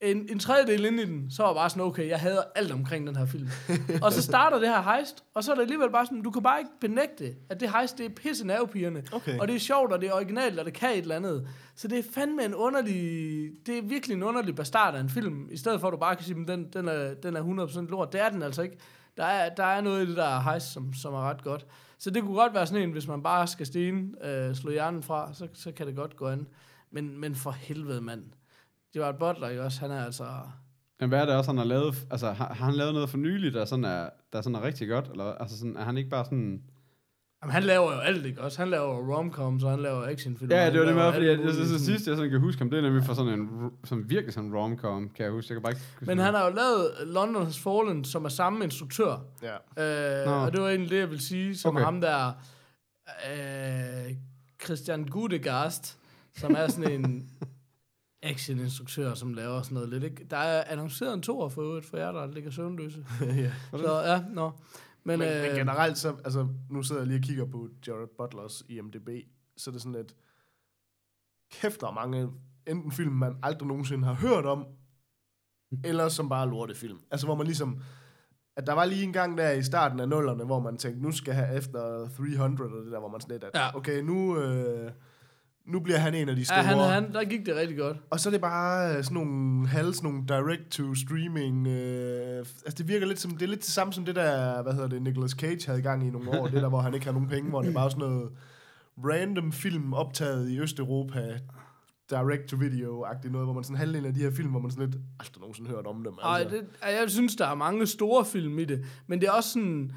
en, 0.00 0.26
en 0.30 0.38
tredjedel 0.38 0.84
inde 0.84 1.02
i 1.02 1.06
den, 1.06 1.30
så 1.30 1.42
var 1.42 1.54
bare 1.54 1.70
sådan, 1.70 1.82
okay, 1.82 2.08
jeg 2.08 2.18
hader 2.18 2.42
alt 2.54 2.72
omkring 2.72 3.06
den 3.06 3.16
her 3.16 3.26
film. 3.26 3.48
og 4.02 4.12
så 4.12 4.22
starter 4.22 4.58
det 4.58 4.68
her 4.68 4.82
heist, 4.82 5.24
og 5.34 5.44
så 5.44 5.50
er 5.50 5.54
det 5.54 5.62
alligevel 5.62 5.90
bare 5.90 6.06
sådan, 6.06 6.22
du 6.22 6.30
kan 6.30 6.42
bare 6.42 6.58
ikke 6.58 6.70
benægte, 6.80 7.34
at 7.48 7.60
det 7.60 7.72
heist, 7.72 7.98
det 7.98 8.06
er 8.06 8.10
pisse 8.10 8.46
nervepirrende. 8.46 9.02
Okay. 9.12 9.38
Og 9.38 9.48
det 9.48 9.56
er 9.56 9.60
sjovt, 9.60 9.92
og 9.92 10.00
det 10.00 10.08
er 10.08 10.12
originalt, 10.12 10.58
og 10.58 10.64
det 10.64 10.74
kan 10.74 10.90
et 10.90 10.98
eller 10.98 11.16
andet. 11.16 11.48
Så 11.74 11.88
det 11.88 11.98
er 11.98 12.02
fandme 12.14 12.44
en 12.44 12.54
underlig, 12.54 13.50
det 13.66 13.78
er 13.78 13.82
virkelig 13.82 14.14
en 14.14 14.22
underlig 14.22 14.54
bastard 14.54 14.94
af 14.94 15.00
en 15.00 15.10
film, 15.10 15.48
i 15.50 15.56
stedet 15.56 15.80
for 15.80 15.88
at 15.88 15.92
du 15.92 15.98
bare 15.98 16.16
kan 16.16 16.24
sige, 16.24 16.46
den, 16.46 16.72
den, 16.72 16.88
er, 16.88 17.14
den 17.14 17.36
er 17.36 17.66
100% 17.66 17.90
lort. 17.90 18.12
Det 18.12 18.20
er 18.20 18.28
den 18.28 18.42
altså 18.42 18.62
ikke. 18.62 18.76
Der 19.16 19.24
er, 19.24 19.54
der 19.54 19.64
er 19.64 19.80
noget 19.80 20.04
i 20.04 20.08
det 20.08 20.16
der 20.16 20.40
heist, 20.40 20.72
som, 20.72 20.94
som 20.94 21.14
er 21.14 21.30
ret 21.30 21.44
godt. 21.44 21.66
Så 21.98 22.10
det 22.10 22.22
kunne 22.22 22.36
godt 22.36 22.54
være 22.54 22.66
sådan 22.66 22.82
en, 22.82 22.92
hvis 22.92 23.08
man 23.08 23.22
bare 23.22 23.46
skal 23.46 23.66
sten, 23.66 24.14
øh, 24.24 24.54
slå 24.54 24.70
hjernen 24.70 25.02
fra, 25.02 25.34
så, 25.34 25.48
så 25.52 25.72
kan 25.72 25.86
det 25.86 25.96
godt 25.96 26.16
gå 26.16 26.26
an. 26.26 26.46
Men, 26.90 27.20
men 27.20 27.34
for 27.34 27.50
helvede, 27.50 28.00
mand. 28.00 28.22
Gerard 28.94 29.18
Butler, 29.18 29.48
ikke 29.48 29.62
også? 29.62 29.80
Han 29.80 29.90
er 29.90 30.04
altså... 30.04 30.24
Men 31.00 31.08
hvad 31.08 31.20
er 31.20 31.26
det 31.26 31.34
også, 31.34 31.50
han 31.50 31.58
har 31.58 31.64
lavet? 31.64 32.06
Altså, 32.10 32.26
har, 32.32 32.54
har 32.54 32.64
han 32.64 32.74
lavet 32.74 32.94
noget 32.94 33.10
for 33.10 33.18
nylig, 33.18 33.52
der 33.52 33.64
sådan 33.64 33.84
er, 33.84 34.08
der 34.32 34.42
sådan 34.42 34.56
er 34.56 34.62
rigtig 34.62 34.88
godt? 34.88 35.08
Eller 35.10 35.24
altså 35.24 35.58
sådan, 35.58 35.76
er 35.76 35.84
han 35.84 35.96
ikke 35.96 36.10
bare 36.10 36.24
sådan... 36.24 36.62
Jamen, 37.42 37.52
han 37.52 37.62
laver 37.62 37.92
jo 37.92 37.98
alt, 37.98 38.26
ikke 38.26 38.40
også? 38.42 38.58
Han 38.58 38.68
laver 38.70 39.16
romcoms, 39.16 39.64
og 39.64 39.70
han 39.70 39.80
laver 39.80 40.06
actionfilm. 40.06 40.50
Ja, 40.52 40.70
det 40.70 40.80
var 40.80 40.86
det 40.86 40.94
med, 40.94 41.12
fordi 41.12 41.26
jeg, 41.26 41.38
jeg, 41.38 41.46
jeg, 41.46 41.54
sådan- 41.54 41.78
sidst 41.78 42.06
jeg 42.08 42.16
sådan 42.16 42.30
kan 42.30 42.40
huske 42.40 42.58
ham, 42.58 42.70
det 42.70 42.78
er 42.78 42.82
nemlig 42.82 43.04
for 43.04 43.14
sådan 43.14 43.32
en, 43.32 43.70
sådan 43.84 44.10
virkelig 44.10 44.34
sådan 44.34 44.48
en 44.50 44.56
rom-com, 44.56 45.08
kan 45.14 45.24
jeg 45.24 45.32
huske. 45.32 45.52
Jeg 45.52 45.56
kan 45.56 45.62
bare 45.62 45.72
ikke 45.72 45.82
huske 45.98 46.06
Men 46.06 46.18
han 46.18 46.34
har 46.34 46.44
jo 46.48 46.54
lavet 46.54 46.90
London 47.06 47.44
Has 47.44 47.58
Fallen, 47.58 48.04
som 48.04 48.24
er 48.24 48.28
samme 48.28 48.64
instruktør. 48.64 49.16
Ja. 49.42 49.54
Øh, 50.20 50.26
Nå. 50.26 50.32
og 50.32 50.52
det 50.52 50.60
var 50.62 50.68
egentlig 50.68 50.90
det, 50.90 50.98
jeg 50.98 51.10
vil 51.10 51.20
sige, 51.20 51.56
som 51.56 51.76
okay. 51.76 51.84
ham 51.84 52.00
der, 52.00 52.32
øh, 53.30 54.14
Christian 54.64 55.04
Gudegast, 55.04 55.98
som 56.36 56.54
er 56.58 56.68
sådan 56.68 56.90
en 57.04 57.30
action-instruktør, 58.22 59.14
som 59.14 59.34
laver 59.34 59.62
sådan 59.62 59.74
noget 59.74 59.88
lidt. 59.88 60.04
Ikke? 60.04 60.24
Der 60.30 60.36
er 60.36 60.64
annonceret 60.66 61.14
en 61.14 61.22
toer 61.22 61.48
for 61.48 61.62
øvrigt, 61.62 61.86
for 61.86 61.96
jer, 61.96 62.12
der 62.12 62.26
ligger 62.26 62.50
søvnløse. 62.50 63.06
ja. 63.44 63.52
Så 63.70 64.02
ja, 64.06 64.24
nå. 64.30 64.50
Men, 65.04 65.18
Men, 65.18 65.28
øh, 65.28 65.42
men 65.42 65.56
generelt, 65.56 65.98
så, 65.98 66.16
altså, 66.24 66.48
nu 66.70 66.82
sidder 66.82 67.00
jeg 67.00 67.06
lige 67.08 67.18
og 67.18 67.22
kigger 67.22 67.44
på 67.44 67.68
Jared 67.86 68.08
Butlers 68.18 68.62
IMDb, 68.68 69.08
så 69.56 69.70
er 69.70 69.72
det 69.72 69.82
sådan, 69.82 69.94
at 69.94 70.14
kæft, 71.52 71.80
der 71.80 71.86
er 71.86 71.92
mange 71.92 72.28
enten 72.66 72.92
film, 72.92 73.12
man 73.12 73.36
aldrig 73.42 73.68
nogensinde 73.68 74.04
har 74.04 74.14
hørt 74.14 74.46
om, 74.46 74.66
eller 75.84 76.08
som 76.08 76.28
bare 76.28 76.48
lortefilm. 76.48 76.98
Altså, 77.10 77.26
hvor 77.26 77.34
man 77.34 77.46
ligesom... 77.46 77.82
At 78.56 78.66
der 78.66 78.72
var 78.72 78.84
lige 78.84 79.02
en 79.02 79.12
gang 79.12 79.38
der 79.38 79.50
i 79.50 79.62
starten 79.62 80.00
af 80.00 80.08
nullerne, 80.08 80.44
hvor 80.44 80.60
man 80.60 80.76
tænkte, 80.76 81.02
nu 81.02 81.12
skal 81.12 81.34
jeg 81.34 81.56
efter 81.56 82.08
300, 82.08 82.72
og 82.72 82.84
det 82.84 82.92
der, 82.92 82.98
hvor 82.98 83.08
man 83.08 83.20
sådan 83.20 83.34
lidt, 83.34 83.44
at 83.44 83.50
Ja. 83.54 83.76
okay, 83.76 84.02
nu, 84.02 84.38
øh, 84.38 84.92
nu 85.68 85.80
bliver 85.80 85.98
han 85.98 86.14
en 86.14 86.28
af 86.28 86.36
de 86.36 86.44
store. 86.44 86.58
ja, 86.58 86.64
han, 86.64 86.78
han, 86.78 87.12
der 87.12 87.24
gik 87.24 87.46
det 87.46 87.56
rigtig 87.56 87.78
godt. 87.78 87.96
Og 88.10 88.20
så 88.20 88.28
er 88.28 88.30
det 88.30 88.40
bare 88.40 88.96
øh, 88.96 89.04
sådan 89.04 89.14
nogle 89.14 89.68
halv, 89.68 89.94
sådan 89.94 90.10
nogle 90.10 90.26
direct-to-streaming. 90.28 91.66
Øh, 91.66 92.38
altså 92.38 92.74
det 92.78 92.88
virker 92.88 93.06
lidt 93.06 93.20
som, 93.20 93.30
det 93.30 93.42
er 93.42 93.46
lidt 93.46 93.60
det 93.60 93.68
samme 93.68 93.92
som 93.92 94.04
det 94.04 94.16
der, 94.16 94.62
hvad 94.62 94.72
hedder 94.72 94.88
det, 94.88 95.02
Nicolas 95.02 95.30
Cage 95.30 95.66
havde 95.66 95.78
i 95.78 95.82
gang 95.82 96.06
i 96.06 96.10
nogle 96.10 96.40
år. 96.40 96.46
det 96.46 96.62
der, 96.62 96.68
hvor 96.68 96.80
han 96.80 96.94
ikke 96.94 97.06
har 97.06 97.12
nogen 97.12 97.28
penge, 97.28 97.50
hvor 97.50 97.62
det 97.62 97.68
er 97.68 97.74
bare 97.74 97.90
sådan 97.90 98.08
noget 98.08 98.30
random 99.04 99.52
film 99.52 99.92
optaget 99.92 100.50
i 100.50 100.60
Østeuropa, 100.60 101.38
direct-to-video-agtigt 102.10 103.32
noget, 103.32 103.46
hvor 103.46 103.52
man 103.52 103.64
sådan 103.64 103.76
halvdelen 103.76 104.06
af 104.06 104.14
de 104.14 104.20
her 104.20 104.30
film, 104.30 104.50
hvor 104.50 104.60
man 104.60 104.70
sådan 104.70 104.86
lidt 104.86 105.00
aldrig 105.20 105.40
nogensinde 105.40 105.70
hørt 105.70 105.86
om 105.86 106.04
dem. 106.04 106.12
Ej, 106.24 106.44
det, 106.44 106.66
jeg 106.82 107.04
synes, 107.06 107.36
der 107.36 107.46
er 107.46 107.54
mange 107.54 107.86
store 107.86 108.24
film 108.24 108.58
i 108.58 108.64
det, 108.64 108.84
men 109.06 109.20
det 109.20 109.28
er 109.28 109.32
også 109.32 109.50
sådan, 109.52 109.92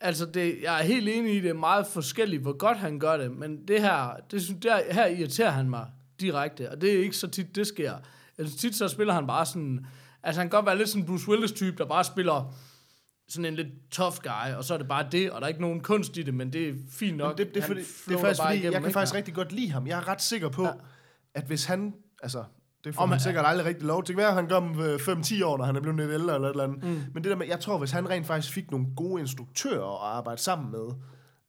altså 0.00 0.26
det, 0.26 0.58
jeg 0.62 0.78
er 0.78 0.82
helt 0.82 1.08
enig 1.08 1.36
i, 1.36 1.40
det 1.40 1.50
er 1.50 1.54
meget 1.54 1.86
forskelligt, 1.86 2.42
hvor 2.42 2.56
godt 2.56 2.78
han 2.78 2.98
gør 2.98 3.16
det, 3.16 3.30
men 3.30 3.68
det 3.68 3.80
her, 3.80 4.16
det, 4.30 4.42
synes, 4.42 4.60
der, 4.62 4.92
her 4.92 5.06
irriterer 5.06 5.50
han 5.50 5.70
mig 5.70 5.86
direkte, 6.20 6.70
og 6.70 6.80
det 6.80 6.94
er 6.94 7.02
ikke 7.02 7.16
så 7.16 7.28
tit, 7.28 7.56
det 7.56 7.66
sker. 7.66 7.94
Altså 8.38 8.58
tit 8.58 8.74
så 8.76 8.88
spiller 8.88 9.14
han 9.14 9.26
bare 9.26 9.46
sådan, 9.46 9.86
altså 10.22 10.40
han 10.40 10.50
kan 10.50 10.56
godt 10.56 10.66
være 10.66 10.78
lidt 10.78 10.88
sådan 10.88 11.06
Bruce 11.06 11.28
Willis-type, 11.28 11.76
der 11.78 11.86
bare 11.86 12.04
spiller 12.04 12.54
sådan 13.28 13.44
en 13.44 13.54
lidt 13.54 13.90
tough 13.90 14.16
guy, 14.22 14.54
og 14.56 14.64
så 14.64 14.74
er 14.74 14.78
det 14.78 14.88
bare 14.88 15.06
det, 15.12 15.30
og 15.30 15.40
der 15.40 15.44
er 15.44 15.48
ikke 15.48 15.60
nogen 15.60 15.80
kunst 15.80 16.16
i 16.16 16.22
det, 16.22 16.34
men 16.34 16.52
det 16.52 16.68
er 16.68 16.74
fint 16.90 17.16
nok. 17.16 17.38
Men 17.38 17.46
det, 17.46 17.54
det, 17.54 17.62
er 17.62 17.66
fordi, 17.66 17.80
det 17.80 18.14
er 18.14 18.18
faktisk 18.18 18.40
bare 18.40 18.56
fordi, 18.56 18.64
jeg 18.64 18.82
kan 18.82 18.92
faktisk 18.92 19.14
rigtig 19.14 19.34
godt 19.34 19.52
lide 19.52 19.70
ham. 19.70 19.86
Jeg 19.86 19.98
er 19.98 20.08
ret 20.08 20.22
sikker 20.22 20.48
på, 20.48 20.64
ja. 20.64 20.72
at 21.34 21.44
hvis 21.44 21.64
han, 21.64 21.94
altså, 22.22 22.44
det 22.84 22.94
får 22.94 23.02
Om 23.02 23.08
man 23.08 23.18
han- 23.18 23.22
sikkert 23.22 23.44
aldrig 23.46 23.66
rigtig 23.66 23.86
lov 23.86 24.04
til. 24.04 24.14
Hvad 24.14 24.32
han 24.32 24.46
gør 24.48 24.56
om 24.56 24.80
øh, 24.80 24.94
5-10 25.00 25.44
år, 25.44 25.58
når 25.58 25.64
han 25.64 25.76
er 25.76 25.80
blevet 25.80 25.98
lidt 26.00 26.10
ældre 26.10 26.34
eller 26.34 26.48
et 26.48 26.52
eller 26.52 26.64
andet. 26.64 26.82
Mm. 26.84 26.88
Men 27.14 27.24
det 27.24 27.30
der 27.30 27.36
med, 27.36 27.46
jeg 27.46 27.60
tror, 27.60 27.78
hvis 27.78 27.90
han 27.90 28.10
rent 28.10 28.26
faktisk 28.26 28.54
fik 28.54 28.70
nogle 28.70 28.86
gode 28.96 29.20
instruktører 29.20 30.04
at 30.04 30.16
arbejde 30.16 30.40
sammen 30.40 30.70
med, 30.70 30.94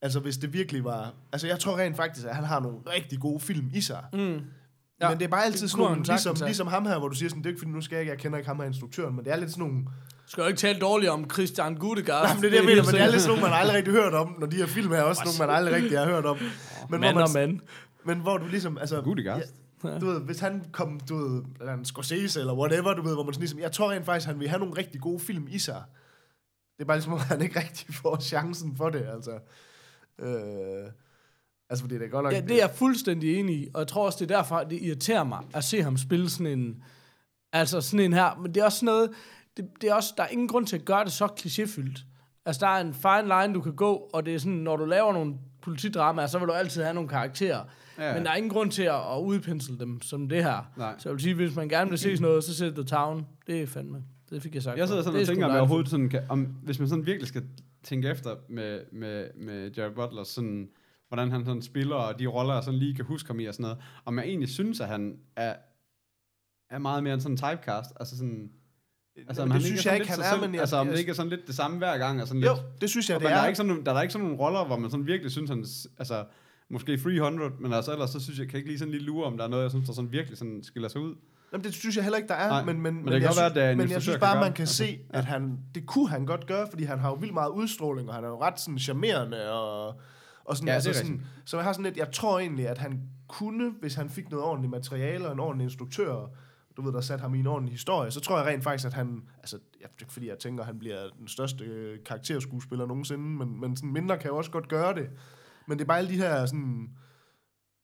altså 0.02 0.20
hvis 0.20 0.38
det 0.38 0.54
virkelig 0.54 0.84
var, 0.84 1.14
altså 1.32 1.48
jeg 1.48 1.60
tror 1.60 1.78
rent 1.78 1.96
faktisk, 1.96 2.28
at 2.28 2.36
han 2.36 2.44
har 2.44 2.60
nogle 2.60 2.78
rigtig 2.96 3.20
gode 3.20 3.40
film 3.40 3.70
i 3.74 3.82
sig. 3.82 4.04
Mm. 4.14 4.40
Ja, 5.02 5.10
Men 5.10 5.20
det 5.20 5.26
er 5.26 5.30
bare 5.30 5.46
altid 5.46 5.62
det 5.62 5.72
sådan 5.72 5.86
nogle, 5.86 6.04
ligesom, 6.04 6.36
ligesom 6.46 6.68
ham 6.68 6.86
her, 6.86 7.00
hvor 7.00 7.08
du 7.08 7.16
siger 7.16 7.30
sådan, 7.30 7.44
det 7.44 7.50
er 7.50 7.52
ikke 7.52 7.60
fordi, 7.60 7.72
nu 7.72 7.82
skal 7.82 7.96
jeg 7.96 8.02
ikke, 8.02 8.12
jeg 8.12 8.20
kender 8.20 8.38
ikke 8.38 8.48
ham 8.48 8.60
her 8.60 8.66
instruktøren, 8.66 9.16
men 9.16 9.26
det 9.26 9.34
er 9.34 9.38
lidt 9.38 9.52
sådan 9.52 9.66
nogle, 9.68 9.84
Skal 10.28 10.42
jo 10.42 10.48
ikke 10.48 10.58
tale 10.60 10.80
dårligt 10.80 11.12
om 11.12 11.30
Christian 11.30 11.76
Gudegard. 11.76 12.24
Nej, 12.24 12.34
men 12.34 12.42
det 12.44 12.48
er 12.48 12.52
det, 12.52 12.58
jeg 12.58 12.66
mener, 12.66 12.84
men 12.84 12.94
det 12.94 13.02
er 13.02 13.12
lidt 13.12 13.22
sådan 13.22 13.38
nogle, 13.40 13.50
man 13.52 13.60
aldrig 13.62 13.78
rigtig 13.78 13.94
hørt 13.94 14.14
om, 14.14 14.36
når 14.40 14.48
de 14.48 14.56
her 14.58 14.66
film 14.66 14.92
er 14.92 15.02
også 15.02 15.22
nogle, 15.26 15.48
man 15.48 15.56
aldrig 15.58 15.76
rigtig 15.76 16.00
har 16.00 16.06
hørt 16.06 16.26
om. 16.26 16.38
Men, 16.90 17.00
Mand 17.02 17.16
hvor 17.16 17.22
og 17.24 17.30
man, 17.34 17.50
mand. 17.50 17.60
men 18.06 18.20
hvor 18.20 18.38
du 18.38 18.48
ligesom, 18.48 18.78
altså... 18.78 19.02
Gud, 19.02 19.16
det 19.16 19.24
gør. 19.26 19.38
Ja, 19.84 20.00
du 20.00 20.06
ved, 20.06 20.22
hvis 20.22 20.40
han 20.40 20.66
kom, 20.72 21.00
du 21.10 21.18
ved, 21.18 21.44
eller 21.60 21.74
en 21.74 21.86
Scorsese 21.86 22.40
eller 22.40 22.54
whatever, 22.54 22.94
du 22.94 23.02
ved, 23.02 23.14
hvor 23.14 23.24
man 23.24 23.34
sådan 23.34 23.42
ligesom, 23.42 23.60
jeg 23.60 23.72
tror 23.72 23.92
rent 23.92 24.06
faktisk, 24.06 24.28
han 24.28 24.40
vil 24.40 24.50
have 24.50 24.60
nogle 24.60 24.78
rigtig 24.78 25.02
gode 25.02 25.20
film 25.20 25.48
i 25.50 25.60
sig. 25.60 25.84
Det 26.78 26.84
er 26.84 26.86
bare 26.86 26.98
ligesom, 26.98 27.14
at 27.22 27.22
han 27.22 27.42
ikke 27.42 27.60
rigtig 27.60 27.96
får 27.96 28.20
chancen 28.20 28.76
for 28.78 28.90
det, 28.90 29.06
altså. 29.14 29.32
Øh, 30.20 30.92
altså, 31.70 31.84
fordi 31.84 31.96
det 31.96 32.04
er 32.04 32.10
godt 32.10 32.24
nok... 32.24 32.34
Ja, 32.34 32.42
det 32.42 32.52
er 32.52 32.56
jeg 32.56 32.72
fuldstændig 32.76 33.40
enig 33.40 33.56
i, 33.56 33.68
og 33.74 33.80
jeg 33.80 33.88
tror 33.88 34.06
også, 34.06 34.26
det 34.26 34.32
er 34.32 34.38
derfor, 34.38 34.64
det 34.64 34.82
irriterer 34.82 35.24
mig 35.24 35.40
at 35.54 35.64
se 35.64 35.84
ham 35.84 35.98
spille 35.98 36.30
sådan 36.30 36.60
en, 36.60 36.84
altså 37.54 37.82
sådan 37.82 38.06
en 38.06 38.14
her, 38.14 38.36
men 38.36 38.54
det 38.54 38.62
er 38.62 38.66
også 38.66 38.86
noget, 38.86 39.10
det, 39.58 39.70
det 39.82 39.90
er 39.90 39.94
også, 39.94 40.14
der 40.18 40.24
er 40.24 40.28
ingen 40.28 40.48
grund 40.48 40.68
til 40.68 40.76
at 40.76 40.86
gøre 40.86 41.04
det 41.04 41.12
så 41.12 41.26
klichéfyldt. 41.26 42.06
Altså, 42.46 42.60
der 42.60 42.68
er 42.68 42.82
en 42.82 42.94
fine 42.94 43.42
line, 43.42 43.54
du 43.54 43.62
kan 43.62 43.76
gå, 43.76 44.10
og 44.14 44.26
det 44.26 44.36
er 44.36 44.40
sådan, 44.40 44.54
når 44.54 44.78
du 44.78 44.86
laver 44.86 45.14
nogle 45.14 45.36
politidramaer, 45.62 46.28
så 46.28 46.40
vil 46.40 46.48
du 46.48 46.54
altid 46.54 46.84
have 46.84 46.94
nogle 46.94 47.10
karakterer. 47.10 47.64
Ja. 48.02 48.14
Men 48.14 48.24
der 48.26 48.32
er 48.32 48.36
ingen 48.36 48.50
grund 48.50 48.72
til 48.72 48.84
at, 48.84 48.96
at 49.16 49.20
udpensle 49.22 49.80
dem 49.80 50.02
som 50.02 50.30
det 50.30 50.44
her. 50.44 50.72
Nej. 50.78 50.96
Så 50.98 51.10
jeg 51.10 51.14
vil 51.14 51.22
sige, 51.24 51.36
hvis 51.36 51.56
man 51.56 51.70
gerne 51.70 51.90
vil 51.90 52.00
se 52.00 52.18
sådan 52.18 52.22
noget, 52.22 52.44
så 52.44 52.56
sæt 52.56 52.74
The 52.74 52.84
Town. 52.84 53.28
Det 53.48 53.62
er 53.62 53.68
fandme. 53.68 54.04
Det 54.30 54.42
fik 54.42 54.56
jeg 54.56 54.64
sagt. 54.64 54.78
Jeg 54.78 54.88
sidder 54.88 55.02
sådan 55.02 55.18
er 55.18 55.22
og 55.22 55.28
tænker, 55.28 55.46
om 55.46 55.52
jeg 55.52 55.60
overhovedet 55.60 55.90
sådan 55.90 56.10
kan, 56.10 56.22
om, 56.30 56.44
hvis 56.64 56.80
man 56.80 56.88
sådan 56.88 57.06
virkelig 57.06 57.28
skal 57.28 57.44
tænke 57.84 58.10
efter 58.10 58.36
med, 58.50 58.80
med, 58.92 59.28
med 59.36 59.72
Jared 59.72 59.92
Butler, 59.96 60.24
sådan, 60.24 60.70
hvordan 61.08 61.32
han 61.32 61.46
sådan 61.46 61.62
spiller, 61.62 61.96
og 61.96 62.20
de 62.20 62.28
roller, 62.28 62.54
jeg 62.54 62.64
sådan 62.64 62.80
lige 62.80 62.96
kan 62.96 63.06
huske 63.06 63.28
ham 63.28 63.40
i 63.40 63.46
og 63.46 63.54
sådan 63.54 63.62
noget, 63.64 63.78
om 64.06 64.18
jeg 64.18 64.26
egentlig 64.26 64.50
synes, 64.50 64.80
at 64.82 64.88
han 64.88 65.18
er, 65.36 65.56
er 66.70 66.78
meget 66.80 67.04
mere 67.04 67.14
en 67.14 67.22
sådan 67.22 67.38
typecast, 67.38 67.92
altså 68.00 68.18
sådan, 68.18 68.52
altså, 69.28 69.42
om 69.42 69.48
det 69.48 69.54
han 69.54 69.62
synes 69.62 69.86
er 69.86 69.92
jeg 69.92 70.00
sådan 70.00 70.02
ikke, 70.02 70.10
han 70.12 70.18
lidt 70.20 70.26
er, 70.26 70.32
selv, 70.32 70.42
men 70.42 70.54
jeg- 70.54 70.62
altså, 70.62 70.76
om 70.78 70.88
det 70.88 71.00
ikke 71.00 71.10
er 71.10 71.14
sådan 71.16 71.30
lidt 71.30 71.48
det 71.48 71.56
samme 71.56 71.78
hver 71.78 71.98
gang, 71.98 72.22
og 72.22 72.28
sådan 72.28 72.44
Jo, 72.44 72.54
lidt, 72.54 72.82
det 72.82 72.90
synes 72.90 73.10
jeg, 73.10 73.16
og, 73.16 73.22
det 73.22 73.26
men 73.26 73.32
der 73.32 73.38
er, 73.38 73.44
er. 73.44 73.48
ikke 73.48 73.58
sådan, 73.58 73.86
der 73.86 73.94
er 73.94 74.02
ikke 74.02 74.12
sådan 74.12 74.28
nogle 74.28 74.40
roller, 74.44 74.66
hvor 74.66 74.78
man 74.78 74.92
sådan 74.92 75.08
virkelig 75.08 75.32
synes, 75.32 75.50
han, 75.50 75.66
altså, 76.00 76.26
måske 76.72 76.98
300, 76.98 77.52
men 77.60 77.74
altså 77.74 77.92
ellers 77.92 78.10
så 78.10 78.20
synes 78.20 78.40
jeg, 78.40 78.48
kan 78.48 78.54
jeg 78.54 78.58
ikke 78.60 78.70
lige 78.70 78.80
sådan 78.80 78.92
lige 78.92 79.04
lure, 79.04 79.26
om 79.26 79.38
der 79.38 79.44
er 79.44 79.48
noget, 79.50 79.64
jeg 79.64 79.72
synes, 79.72 79.86
der 79.88 79.94
sådan 79.94 80.12
virkelig 80.12 80.38
sådan 80.38 80.64
skiller 80.64 80.90
sig 80.90 81.02
ud. 81.02 81.16
Jamen, 81.52 81.64
det 81.64 81.74
synes 81.74 81.96
jeg 81.96 82.04
heller 82.04 82.18
ikke, 82.18 82.28
der 82.28 82.36
er. 82.36 82.50
Nej, 82.50 82.64
men, 82.64 82.82
men, 82.82 82.96
men 82.96 83.06
det 83.08 83.14
jeg 83.14 83.22
være, 83.22 83.32
synes- 83.32 83.44
at 83.50 83.56
det 83.56 83.72
en 83.72 83.78
Men 83.78 83.92
jeg 83.92 84.02
synes 84.02 84.18
bare, 84.20 84.40
man 84.42 84.54
kan 84.54 84.68
se, 84.68 85.00
at 85.10 85.26
han, 85.26 85.60
det 85.76 85.86
kunne 85.86 86.10
han 86.10 86.26
godt 86.26 86.48
gøre, 86.48 86.68
fordi 86.70 86.84
han 86.84 87.00
har 87.00 87.10
jo 87.10 87.16
vildt 87.16 87.34
meget 87.34 87.50
udstråling, 87.50 88.10
og 88.10 88.16
han 88.16 88.24
er 88.24 88.28
jo 88.28 88.42
ret 88.42 88.60
sådan 88.60 88.80
charmerende, 88.80 89.52
og, 89.52 89.88
og 90.46 90.58
sådan, 90.58 90.68
Ja, 90.68 90.74
altså 90.74 90.94
sådan, 90.94 91.26
så 91.46 91.58
jeg 91.58 91.64
har 91.64 91.74
sådan 91.74 91.84
lidt, 91.84 91.98
jeg 91.98 92.12
tror 92.12 92.40
egentlig, 92.40 92.68
at 92.68 92.78
han 92.78 93.02
kunne, 93.28 93.74
hvis 93.82 93.94
han 93.96 94.10
fik 94.10 94.30
noget 94.32 94.46
ordentligt 94.46 94.72
materiale 94.72 95.26
og 95.28 95.34
en 95.34 95.40
ordentlig 95.40 95.64
instruktør, 95.66 96.28
du 96.78 96.82
ved, 96.82 96.94
der 96.94 97.02
satte 97.02 97.22
ham 97.22 97.36
i 97.36 97.40
en 97.40 97.48
ordentlig 97.48 97.72
historie, 97.72 98.12
så 98.12 98.20
tror 98.20 98.38
jeg 98.38 98.48
rent 98.48 98.64
faktisk, 98.64 98.86
at 98.88 98.94
han, 98.94 99.24
altså, 99.38 99.58
jeg, 99.82 99.90
fordi, 100.10 100.28
jeg 100.30 100.40
tænker, 100.40 100.64
at 100.64 100.68
han 100.68 100.80
bliver 100.80 100.98
den 101.20 101.28
største 101.28 101.64
øh, 101.64 102.00
karakterskuespiller 102.06 102.86
nogensinde, 102.86 103.24
men, 103.24 103.62
men 103.62 103.76
sådan 103.76 103.94
mindre 103.94 104.18
kan 104.18 104.30
jo 104.30 104.38
også 104.38 104.52
godt 104.52 104.68
gøre 104.68 104.96
det. 104.96 105.10
Men 105.68 105.78
det 105.78 105.84
er 105.84 105.88
bare 105.88 105.98
alle 105.98 106.12
de 106.12 106.18
her 106.18 106.46
sådan 106.46 106.90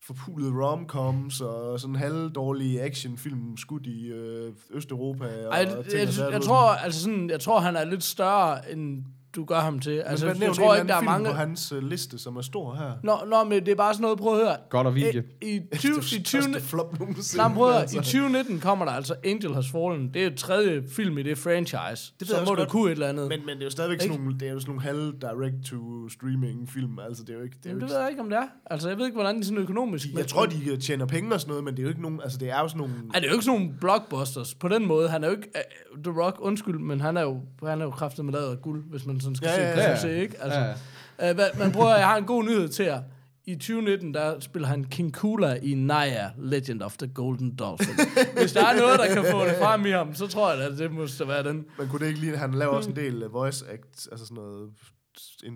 forpulede 0.04 0.52
romcoms 0.52 1.42
og 1.42 1.80
sådan 1.80 1.96
halvdårlige 1.96 2.82
actionfilm 2.82 3.58
skudt 3.58 3.88
i 3.88 4.08
øh, 4.08 4.54
Østeuropa. 4.72 5.26
Og 5.26 5.54
Ej, 5.54 5.60
jeg, 5.60 5.86
jeg, 5.94 6.32
jeg, 6.32 6.42
tror, 6.42 6.70
altså 6.70 7.02
sådan, 7.02 7.30
jeg 7.30 7.40
tror, 7.40 7.60
han 7.60 7.76
er 7.76 7.84
lidt 7.84 8.04
større, 8.04 8.72
end 8.72 9.04
du 9.38 9.46
gør 9.46 9.60
ham 9.60 9.80
til. 9.80 9.92
Altså, 10.06 10.26
Men 10.26 10.42
jeg, 10.42 10.54
tror 10.54 10.76
ikke, 10.76 10.88
der 10.88 10.96
er 10.96 11.02
mange... 11.02 11.30
på 11.30 11.36
hans 11.36 11.72
øh, 11.72 11.84
liste, 11.84 12.20
som 12.20 12.36
er 12.36 12.42
stor 12.42 12.76
her. 12.76 12.92
Nå, 13.04 13.18
nå, 13.28 13.44
men 13.44 13.66
det 13.66 13.72
er 13.72 13.76
bare 13.76 13.94
sådan 13.94 14.02
noget, 14.02 14.20
prøv 14.20 14.34
at 14.34 14.46
høre. 14.46 14.58
Godt 14.70 14.88
og 14.88 14.96
video. 14.96 15.22
I, 15.42 15.56
i, 15.56 15.78
20, 15.78 15.96
det 15.96 16.12
i, 16.12 16.16
er 16.16 16.24
20, 16.24 16.42
største 16.42 16.62
flop 16.62 17.00
nej, 17.00 17.54
prøv 17.54 17.68
at 17.68 17.74
høre, 17.74 17.82
altså. 17.82 17.98
i 17.98 18.00
2019 18.00 18.60
kommer 18.60 18.86
der 18.86 18.92
altså 18.92 19.16
Angel 19.26 19.54
Has 19.54 19.70
Fallen. 19.72 20.14
Det 20.14 20.22
er 20.22 20.30
jo 20.30 20.36
tredje 20.38 20.84
film 20.90 21.18
i 21.18 21.24
det 21.24 21.38
franchise. 21.38 22.14
ved 22.20 22.28
så 22.28 22.44
må 22.46 22.52
det 22.52 22.58
godt. 22.58 22.70
kunne 22.70 22.86
et 22.86 22.92
eller 22.92 23.08
andet. 23.08 23.30
Men, 23.30 23.40
Men, 23.46 23.56
det 23.56 23.62
er 23.62 23.66
jo 23.66 23.70
stadigvæk 23.70 24.02
sådan 24.02 24.20
nogle, 24.20 24.40
det 24.40 24.48
er 24.48 24.52
jo 24.52 24.60
sådan 24.60 24.76
nogle 24.76 24.82
halv 24.82 25.14
direct-to-streaming 25.22 26.70
film. 26.70 27.00
Altså, 27.00 27.24
det 27.24 27.34
er 27.34 27.38
jo 27.38 27.44
ikke... 27.44 27.58
Det 27.64 27.70
er 27.70 27.74
jo 27.74 27.76
det 27.76 27.84
ikke 27.84 27.94
ved 27.94 28.02
jeg 28.02 28.10
ikke, 28.10 28.22
om 28.22 28.30
det 28.30 28.38
er. 28.38 28.48
Altså, 28.66 28.90
jeg 28.90 28.98
ved 28.98 29.06
ikke, 29.06 29.16
hvordan 29.16 29.36
det 29.36 29.42
er 29.42 29.46
sådan 29.46 29.64
økonomisk. 29.64 30.08
jeg 30.18 30.28
tror, 30.28 30.46
de 30.46 30.70
øh, 30.72 30.80
tjener 30.80 31.06
penge 31.06 31.34
og 31.34 31.42
sådan 31.42 31.50
noget, 31.50 31.64
men 31.64 31.74
det 31.74 31.80
er 31.80 31.84
jo 31.84 31.90
ikke 31.90 32.02
nogen... 32.02 32.20
Altså, 32.24 32.38
det 32.38 32.50
er 32.50 32.60
jo 32.60 32.68
sådan 32.68 32.78
nogle... 32.78 32.94
Er 33.14 33.20
det 33.20 33.26
er 33.26 33.30
jo 33.30 33.34
ikke 33.34 33.46
sådan 33.46 33.60
nogle 33.60 33.76
blockbusters 33.82 34.56
på 34.56 34.68
den 34.68 34.86
måde. 34.86 35.10
Han 35.10 35.24
er 35.24 35.28
jo 35.28 35.36
ikke... 35.36 35.48
Uh, 35.56 36.04
The 36.04 36.22
Rock, 36.22 36.38
undskyld, 36.40 36.80
men 36.80 37.02
han 37.02 37.18
er 37.18 37.22
jo, 37.22 37.42
han 37.64 37.82
er 37.82 37.86
jo 37.86 37.92
kraftet 37.92 38.26
med 38.26 38.34
lavet 38.34 38.52
af 38.52 38.62
guld, 38.62 38.84
hvis 38.90 39.06
man 39.06 39.20
sådan 39.28 39.36
skal 39.36 39.48
Ja, 39.48 39.56
se 39.56 39.62
ja, 39.82 39.90
ja. 39.90 39.96
succes, 39.96 40.22
ikke? 40.22 40.36
Altså, 40.44 40.74
Ja, 41.22 41.34
hvad, 41.34 41.46
man 41.60 41.72
prøver, 41.72 41.96
jeg 41.96 42.08
har 42.08 42.18
en 42.18 42.26
god 42.26 42.44
nyhed 42.44 42.68
til 42.70 42.86
jer. 42.86 43.02
I 43.46 43.56
2019, 43.56 44.14
der 44.14 44.40
spiller 44.40 44.68
han 44.68 44.84
King 44.84 45.14
Kula 45.14 45.54
i 45.62 45.74
Naya, 45.74 46.30
Legend 46.38 46.82
of 46.82 46.98
the 46.98 47.08
Golden 47.08 47.56
Dolphin. 47.56 47.96
Hvis 48.40 48.54
der 48.54 48.66
er 48.66 48.80
noget, 48.80 49.00
der 49.00 49.14
kan 49.14 49.26
få 49.32 49.46
det 49.46 49.56
frem 49.62 49.86
i 49.86 49.90
ham, 49.90 50.16
så 50.16 50.28
tror 50.28 50.52
jeg, 50.54 50.64
at 50.66 50.78
det 50.78 50.92
måske 50.92 51.28
være 51.28 51.44
den. 51.44 51.66
Man 51.78 51.88
kunne 51.88 52.00
det 52.00 52.08
ikke 52.08 52.20
lige... 52.20 52.38
Han 52.38 52.54
laver 52.54 52.72
også 52.72 52.90
en 52.90 52.96
del 52.96 53.24
uh, 53.26 53.34
voice 53.34 53.66
act, 53.72 54.08
altså 54.12 54.26
sådan 54.26 54.36
noget... 54.36 54.70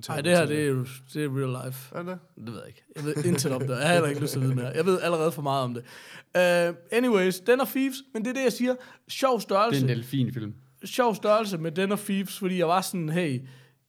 Nej, 0.07 0.22
det 0.22 0.38
her, 0.38 0.45
det 0.45 0.61
er 0.61 0.65
jo 0.67 0.86
det 1.13 1.24
er 1.24 1.30
real 1.30 1.65
life. 1.65 1.95
Er 1.95 2.03
det? 2.03 2.17
Det 2.36 2.47
ved 2.47 2.59
jeg 2.59 2.67
ikke. 2.67 2.84
Jeg 2.95 3.05
ved 3.05 3.26
intet 3.26 3.51
om 3.51 3.61
det. 3.61 3.69
Jeg 3.69 3.78
har 3.88 3.93
heller 3.93 4.09
ikke 4.09 4.22
lyst 4.22 4.32
til 4.34 4.39
at 4.39 4.45
vide 4.45 4.55
mere. 4.55 4.67
Jeg 4.76 4.86
ved 4.86 5.01
allerede 5.01 5.32
for 5.32 5.41
meget 5.41 5.63
om 5.63 5.74
det. 5.74 5.84
Uh, 6.69 6.76
anyways, 6.91 7.39
Den 7.39 7.61
og 7.61 7.67
Thieves, 7.67 7.97
men 8.13 8.24
det 8.24 8.30
er 8.30 8.34
det, 8.34 8.43
jeg 8.43 8.53
siger. 8.53 8.76
Sjov 9.07 9.34
det 9.34 9.38
er 9.38 9.41
størrelse. 9.41 9.82
en 9.82 9.88
delfinfilm. 9.89 10.53
sjov 10.86 11.15
størrelse 11.15 11.57
med 11.57 11.72
Den 11.72 11.91
og 11.91 11.99
Thieves, 11.99 12.39
fordi 12.39 12.57
jeg 12.57 12.67
var 12.67 12.82
sådan, 12.82 13.09
hey, 13.09 13.39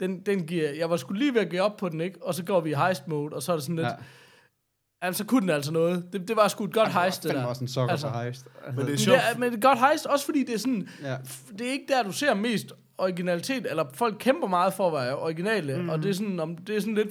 den, 0.02 0.20
den 0.20 0.46
giver, 0.46 0.70
jeg 0.70 0.90
var 0.90 0.96
skulle 0.96 1.18
lige 1.18 1.34
ved 1.34 1.40
at 1.40 1.50
give 1.50 1.62
op 1.62 1.76
på 1.76 1.88
den, 1.88 2.00
ikke? 2.00 2.18
Og 2.22 2.34
så 2.34 2.44
går 2.44 2.60
vi 2.60 2.70
i 2.70 2.74
heist 2.74 3.08
mode, 3.08 3.34
og 3.36 3.42
så 3.42 3.52
er 3.52 3.56
det 3.56 3.62
sådan 3.62 3.76
lidt, 3.76 3.86
Ja. 3.86 3.90
ja. 3.92 3.96
altså 5.02 5.18
så 5.18 5.24
kunne 5.24 5.40
den 5.40 5.50
altså 5.50 5.72
noget. 5.72 6.08
Det, 6.12 6.28
det 6.28 6.36
var 6.36 6.48
sgu 6.48 6.64
et 6.64 6.72
godt 6.72 6.92
heist, 6.92 7.22
det 7.22 7.28
Det 7.28 7.34
der. 7.36 7.42
var 7.42 7.48
også 7.48 7.64
en 7.64 7.68
sokker 7.68 7.90
Altså. 7.92 8.08
heist. 8.08 8.46
Men 8.76 8.86
det 8.86 8.92
er 8.92 8.96
sjovt. 8.98 9.18
det 9.18 9.24
er, 9.34 9.38
men 9.38 9.42
det 9.42 9.52
er 9.52 9.56
et 9.56 9.62
godt 9.62 9.78
heist, 9.78 10.06
også 10.06 10.24
fordi 10.24 10.44
det 10.44 10.54
er 10.54 10.58
sådan, 10.58 10.88
Ja. 11.02 11.16
f- 11.16 11.52
det 11.56 11.66
er 11.66 11.72
ikke 11.72 11.86
der, 11.88 12.02
du 12.02 12.12
ser 12.12 12.34
mest 12.34 12.72
originalitet, 13.02 13.66
eller 13.70 13.84
folk 13.94 14.16
kæmper 14.18 14.48
meget 14.48 14.74
for 14.74 14.86
at 14.86 14.92
være 15.04 15.16
originale, 15.18 15.76
mm. 15.76 15.88
og 15.88 16.02
det 16.02 16.08
er, 16.10 16.14
sådan, 16.14 16.40
om, 16.40 16.56
det 16.56 16.76
er 16.76 16.80
sådan 16.80 16.94
lidt 16.94 17.08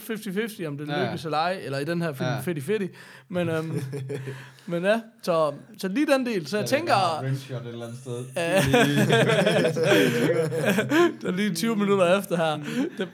50-50, 0.61 0.67
om 0.67 0.77
det 0.77 0.87
Ja. 0.87 1.05
lykkes 1.05 1.25
eller 1.25 1.37
ej, 1.37 1.59
eller 1.63 1.79
i 1.79 1.85
den 1.85 2.01
her 2.01 2.13
film, 2.13 2.27
Ja. 2.29 2.33
ja. 2.35 2.39
fedt 2.39 2.63
fedt. 2.63 2.91
Men, 3.29 3.49
øhm, 3.49 3.81
men 4.71 4.83
ja, 4.83 5.01
så, 5.23 5.53
så 5.77 5.87
lige 5.87 6.05
den 6.05 6.25
del. 6.25 6.47
Så 6.47 6.57
jeg 6.57 6.65
tænker, 6.65 7.21
Rimshot 7.23 7.61
et 7.61 7.67
eller 7.67 7.85
andet 7.85 7.99
sted. 7.99 8.25
der 11.21 11.27
er 11.27 11.31
lige 11.31 11.55
20 11.55 11.75
minutter 11.75 12.19
efter 12.19 12.37
her, 12.37 12.57
det, 12.97 13.07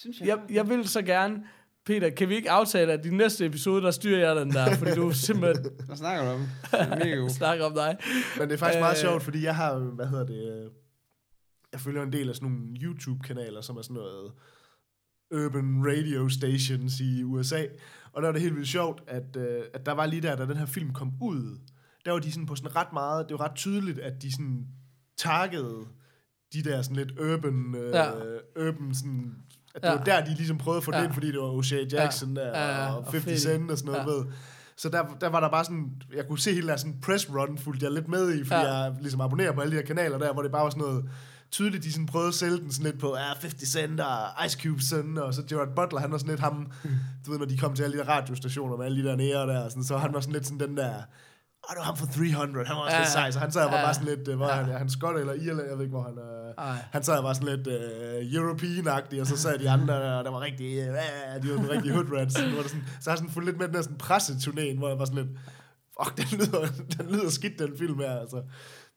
Synes 0.00 0.20
jeg, 0.20 0.38
jeg 0.50 0.68
vil 0.68 0.88
så 0.88 1.02
gerne, 1.02 1.36
Peter, 1.86 2.10
kan 2.10 2.28
vi 2.28 2.36
ikke 2.36 2.50
aftale, 2.50 2.92
at 2.92 3.04
de 3.04 3.16
næste 3.16 3.46
episode, 3.46 3.82
der 3.82 3.90
styrer 3.90 4.26
jeg 4.26 4.36
den 4.36 4.50
der, 4.52 4.74
fordi 4.74 4.90
du 4.94 5.12
simpelthen 5.12 5.66
Hvad 5.86 5.96
snakker 5.96 6.24
du 6.24 6.30
om? 6.30 6.46
Er 6.80 6.96
mega 7.04 7.28
snakker 7.28 7.64
om 7.64 7.74
dig. 7.74 7.96
Men 8.38 8.48
det 8.48 8.54
er 8.54 8.58
faktisk 8.58 8.80
meget 8.80 8.94
Øh. 8.96 9.00
sjovt, 9.00 9.22
fordi 9.22 9.44
jeg 9.44 9.56
har, 9.56 9.74
hvad 9.74 10.06
hedder 10.06 10.26
det, 10.26 10.64
øh, 10.64 10.70
jeg 11.76 11.80
følger 11.80 12.02
en 12.02 12.12
del 12.12 12.28
af 12.28 12.34
sådan 12.34 12.48
nogle 12.48 12.66
YouTube-kanaler, 12.82 13.60
som 13.60 13.76
er 13.76 13.82
sådan 13.82 13.94
noget 13.94 14.32
urban 15.34 15.84
radio 15.86 16.28
stations 16.28 17.00
i 17.00 17.22
USA. 17.22 17.62
Og 18.12 18.22
der 18.22 18.28
var 18.28 18.32
det 18.32 18.42
helt 18.42 18.54
vildt 18.54 18.68
sjovt, 18.68 19.02
at, 19.06 19.36
øh, 19.36 19.62
at 19.74 19.86
der 19.86 19.92
var 19.92 20.06
lige 20.06 20.22
der, 20.22 20.36
da 20.36 20.46
den 20.46 20.56
her 20.56 20.66
film 20.66 20.92
kom 20.92 21.12
ud, 21.22 21.58
der 22.04 22.12
var 22.12 22.18
de 22.18 22.32
sådan 22.32 22.46
på 22.46 22.54
sådan 22.54 22.76
ret 22.76 22.92
meget, 22.92 23.28
det 23.28 23.38
var 23.38 23.44
ret 23.44 23.54
tydeligt, 23.56 23.98
at 23.98 24.22
de 24.22 24.32
sådan 24.32 24.66
targetede 25.18 25.84
de 26.52 26.62
der 26.64 26.82
sådan 26.82 26.96
lidt 26.96 27.20
urban, 27.20 27.74
øh, 27.74 27.90
Ja. 27.94 28.10
urban 28.68 28.94
sådan, 28.94 29.34
at 29.74 29.82
det 29.82 29.88
Ja. 29.88 29.94
var 29.94 30.04
der, 30.04 30.24
de 30.24 30.34
ligesom 30.34 30.58
prøvede 30.58 30.76
at 30.78 30.84
få 30.84 30.90
ja. 30.94 30.98
Det 31.00 31.04
ind, 31.04 31.14
fordi 31.14 31.26
det 31.26 31.38
var 31.40 31.62
O'Shea 31.62 31.88
Jackson 31.96 32.36
Ja. 32.36 32.42
der, 32.42 32.48
Ja, 32.58 32.92
og 32.92 32.98
og 32.98 33.04
50 33.04 33.24
fedt. 33.24 33.40
Cent 33.40 33.70
og 33.70 33.78
sådan 33.78 33.92
noget, 33.92 34.06
Ja. 34.06 34.12
ved. 34.12 34.24
Så 34.76 34.88
der, 34.88 35.16
der 35.20 35.28
var 35.28 35.40
der 35.40 35.50
bare 35.50 35.64
sådan, 35.64 36.02
jeg 36.14 36.26
kunne 36.28 36.38
se 36.38 36.54
hele 36.54 36.68
der 36.68 36.76
sådan 36.76 37.00
press 37.02 37.30
run, 37.30 37.58
fulgte 37.58 37.84
jeg 37.84 37.92
lidt 37.92 38.08
med 38.08 38.34
i, 38.34 38.44
fordi 38.44 38.60
ja. 38.60 38.74
jeg 38.74 38.96
ligesom 39.00 39.20
abonnerer 39.20 39.52
på 39.52 39.60
alle 39.60 39.70
de 39.70 39.76
her 39.76 39.86
kanaler 39.86 40.18
der, 40.18 40.32
hvor 40.32 40.42
det 40.42 40.52
bare 40.52 40.62
var 40.64 40.70
sådan 40.70 40.82
noget, 40.82 41.10
tydeligt, 41.50 41.84
de 41.84 41.92
sådan 41.92 42.06
prøvede 42.06 42.28
at 42.28 42.34
sælge 42.34 42.56
den 42.58 42.72
sådan 42.72 42.90
lidt 42.90 43.00
på, 43.00 43.16
ja, 43.16 43.22
50 43.22 43.68
Cent 43.68 44.00
og 44.00 44.44
Ice 44.46 44.58
Cube 44.62 44.82
søn, 44.82 45.18
og 45.18 45.34
så 45.34 45.42
Gerard 45.48 45.74
Butler, 45.76 46.00
han 46.00 46.12
var 46.12 46.18
sådan 46.18 46.30
lidt 46.30 46.40
ham, 46.40 46.72
du 47.26 47.30
ved, 47.30 47.38
når 47.38 47.46
de 47.46 47.58
kom 47.58 47.74
til 47.74 47.82
alle 47.82 47.98
de 47.98 48.02
der 48.02 48.08
radiostationer 48.08 48.76
med 48.76 48.84
alle 48.86 49.02
de 49.02 49.08
der 49.08 49.16
nære 49.16 49.46
der, 49.46 49.60
og 49.64 49.70
sådan, 49.70 49.84
så 49.84 49.96
han 49.98 50.14
var 50.14 50.20
sådan 50.20 50.32
lidt 50.32 50.46
sådan 50.46 50.68
den 50.68 50.76
der, 50.76 50.94
åh, 51.68 51.70
det 51.70 51.78
var 51.78 51.82
ham 51.84 51.96
for 51.96 52.06
300, 52.06 52.66
han 52.66 52.76
var 52.76 52.82
også 52.82 52.96
Ja, 52.96 53.02
lidt 53.02 53.12
sej, 53.12 53.30
så 53.30 53.38
han 53.38 53.52
sad 53.52 53.64
og 53.64 53.70
var 53.72 53.78
ja. 53.78 53.84
bare 53.84 53.94
sådan 53.94 54.08
lidt, 54.16 54.28
øh, 54.28 54.36
hvor 54.36 54.46
Ja. 54.46 54.52
han, 54.52 54.78
han 54.78 54.90
skot 54.90 55.16
eller 55.16 55.32
irland, 55.32 55.68
jeg 55.68 55.76
ved 55.78 55.84
ikke, 55.84 55.96
hvor 55.96 56.02
han 56.02 56.18
er, 56.18 56.54
Ej. 56.58 56.76
han 56.92 57.02
sad 57.02 57.18
og 57.18 57.24
var 57.24 57.32
sådan 57.32 57.56
lidt 57.56 57.66
uh, 57.66 58.38
European-agtig, 58.38 59.20
og 59.20 59.26
så 59.26 59.36
sad 59.36 59.58
de 59.58 59.70
andre, 59.70 59.94
der, 59.94 60.22
der 60.22 60.30
var 60.30 60.40
rigtig, 60.40 60.78
uh, 60.80 60.86
de 61.42 61.50
var 61.50 61.56
sådan 61.56 61.70
rigtig 61.70 61.92
hood 61.92 62.06
rats, 62.18 62.34
så, 62.34 62.42
var 62.56 62.62
sådan, 62.62 62.84
så 63.00 63.10
har 63.10 63.12
jeg 63.12 63.18
sådan 63.18 63.30
fulgt 63.30 63.46
lidt 63.48 63.58
med 63.58 63.66
den 63.66 63.74
der 63.74 63.82
sådan 63.82 64.00
presseturnéen, 64.02 64.78
hvor 64.78 64.88
jeg 64.88 64.98
var 64.98 65.04
sådan 65.04 65.24
lidt, 65.24 65.38
fuck, 66.02 66.16
den 66.16 66.38
lyder, 66.38 66.66
den 66.96 67.06
lyder 67.12 67.30
skidt, 67.30 67.58
den 67.58 67.78
film 67.78 67.98
her, 67.98 68.20
altså. 68.20 68.42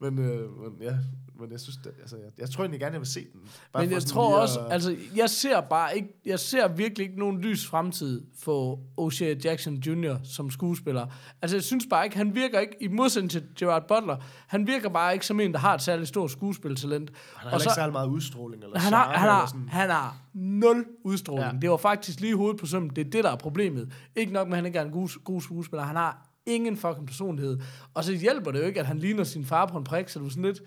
Men, 0.01 0.19
øh, 0.19 0.41
men 0.61 0.71
ja, 0.81 0.95
men 1.39 1.51
jeg 1.51 1.59
synes, 1.59 1.77
det, 1.77 1.91
altså, 2.01 2.15
jeg, 2.17 2.25
jeg 2.37 2.49
tror 2.49 2.63
egentlig 2.63 2.79
gerne, 2.79 2.93
jeg 2.93 3.01
vil 3.01 3.07
se 3.07 3.19
den. 3.33 3.41
Bare 3.73 3.83
Men 3.83 3.91
jeg 3.91 4.01
tror 4.01 4.29
lige 4.29 4.41
også, 4.41 4.59
altså, 4.59 4.95
jeg 5.15 5.29
ser 5.29 5.61
bare 5.61 5.95
ikke, 5.95 6.21
jeg 6.25 6.39
ser 6.39 6.67
virkelig 6.67 7.07
ikke 7.07 7.19
nogen 7.19 7.41
lys 7.41 7.67
fremtid 7.67 8.25
for 8.39 8.79
O'Shea 9.01 9.39
Jackson 9.45 9.75
Jr. 9.75 10.15
som 10.23 10.51
skuespiller. 10.51 11.07
Altså, 11.41 11.57
jeg 11.57 11.63
synes 11.63 11.85
bare 11.89 12.05
ikke, 12.05 12.17
han 12.17 12.35
virker 12.35 12.59
ikke, 12.59 12.75
i 12.81 12.87
modsætning 12.87 13.31
til 13.31 13.43
Gerard 13.59 13.87
Butler, 13.87 14.17
han 14.47 14.67
virker 14.67 14.89
bare 14.89 15.13
ikke 15.13 15.25
som 15.25 15.39
en, 15.39 15.51
der 15.51 15.59
har 15.59 15.75
et 15.75 15.81
særligt 15.81 16.09
stort 16.09 16.31
skuespiltalent. 16.31 17.09
han 17.09 17.17
har 17.35 17.49
heller 17.49 17.65
ikke 17.65 17.73
særlig 17.75 17.93
meget 17.93 18.07
udstråling, 18.07 18.63
eller 18.63 18.79
han 18.79 18.93
har, 18.93 19.03
han, 19.03 19.21
eller 19.21 19.33
har, 19.33 19.47
sådan. 19.47 19.69
han 19.69 19.89
har 19.89 20.17
nul 20.33 20.85
udstråling. 21.03 21.53
Ja. 21.53 21.59
Det 21.61 21.69
var 21.69 21.77
faktisk 21.77 22.19
lige 22.19 22.35
hovedet 22.35 22.59
på 22.59 22.65
sømmen. 22.65 22.91
Det 22.95 23.07
er 23.07 23.09
det, 23.09 23.23
der 23.23 23.31
er 23.31 23.35
problemet. 23.35 23.93
Ikke 24.15 24.33
nok 24.33 24.47
med, 24.47 24.53
at 24.53 24.57
han 24.57 24.65
ikke 24.65 24.79
er 24.79 24.83
en 24.83 24.91
god, 24.91 25.23
god 25.23 25.41
skuespiller. 25.41 25.83
Han 25.83 25.95
har 25.95 26.29
ingen 26.45 26.77
fucking 26.77 27.07
personlighed. 27.07 27.59
Og 27.93 28.03
så 28.03 28.13
hjælper 28.13 28.51
det 28.51 28.59
jo 28.59 28.65
ikke, 28.65 28.79
at 28.79 28.85
han 28.85 28.99
ligner 28.99 29.23
sin 29.23 29.45
far 29.45 29.65
på 29.65 29.77
en 29.77 29.83
prik, 29.83 30.09
så 30.09 30.19
er 30.19 30.29
sådan 30.29 30.43
lidt, 30.43 30.61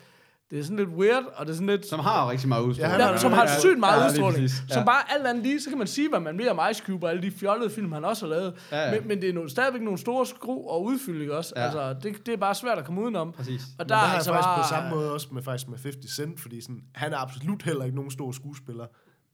det 0.52 0.60
er 0.60 0.62
sådan 0.62 0.76
lidt 0.76 0.88
weird, 0.88 1.22
og 1.36 1.46
det 1.46 1.52
er 1.52 1.54
sådan 1.54 1.66
lidt... 1.66 1.86
Som 1.86 2.00
har 2.00 2.30
rigtig 2.30 2.48
meget 2.48 2.62
udstråling. 2.62 2.90
han 2.92 3.00
Ja, 3.00 3.06
har- 3.06 3.16
som 3.18 3.32
har 3.32 3.42
ja, 3.42 3.58
sygt 3.60 3.78
meget 3.78 3.96
ja, 3.96 4.02
ja, 4.02 4.08
udstråling. 4.10 4.48
Ja. 4.70 4.84
bare 4.84 5.12
alt 5.14 5.26
andet 5.26 5.42
lige, 5.44 5.60
så 5.60 5.68
kan 5.68 5.78
man 5.78 5.86
sige, 5.86 6.08
hvad 6.08 6.20
man 6.20 6.38
vil 6.38 6.50
om 6.50 6.60
Ice 6.70 6.82
Cube 6.86 7.06
og 7.06 7.10
alle 7.10 7.22
de 7.22 7.30
fjollede 7.30 7.70
film, 7.70 7.92
han 7.92 8.04
også 8.04 8.26
har 8.26 8.30
lavet. 8.34 8.54
Ja, 8.72 8.84
ja. 8.84 8.90
Men, 9.00 9.08
men 9.08 9.20
det 9.22 9.28
er 9.28 9.32
no, 9.32 9.48
stadigvæk 9.48 9.82
nogle 9.82 9.98
store 9.98 10.26
skru 10.26 10.68
og 10.68 10.84
udfylde, 10.84 11.36
også? 11.36 11.52
Ja. 11.56 11.62
Altså, 11.62 11.92
det, 12.02 12.26
det 12.26 12.32
er 12.34 12.36
bare 12.38 12.54
svært 12.54 12.78
at 12.78 12.84
komme 12.84 13.02
udenom. 13.02 13.32
Præcis. 13.32 13.60
Og 13.62 13.68
Men 13.78 13.88
der, 13.88 13.94
der 13.94 14.02
er 14.02 14.06
altså 14.06 14.30
faktisk 14.32 14.46
bare, 14.46 14.62
på 14.62 14.68
samme 14.68 14.90
måde 14.90 15.12
også 15.12 15.28
med, 15.32 15.42
faktisk 15.42 15.68
med 15.68 15.78
50 15.82 16.16
Cent, 16.16 16.40
fordi 16.40 16.60
sådan, 16.60 16.80
han 16.94 17.12
er 17.12 17.16
absolut 17.18 17.62
heller 17.62 17.84
ikke 17.84 17.96
nogen 17.96 18.10
stor 18.10 18.32
skuespiller, 18.32 18.84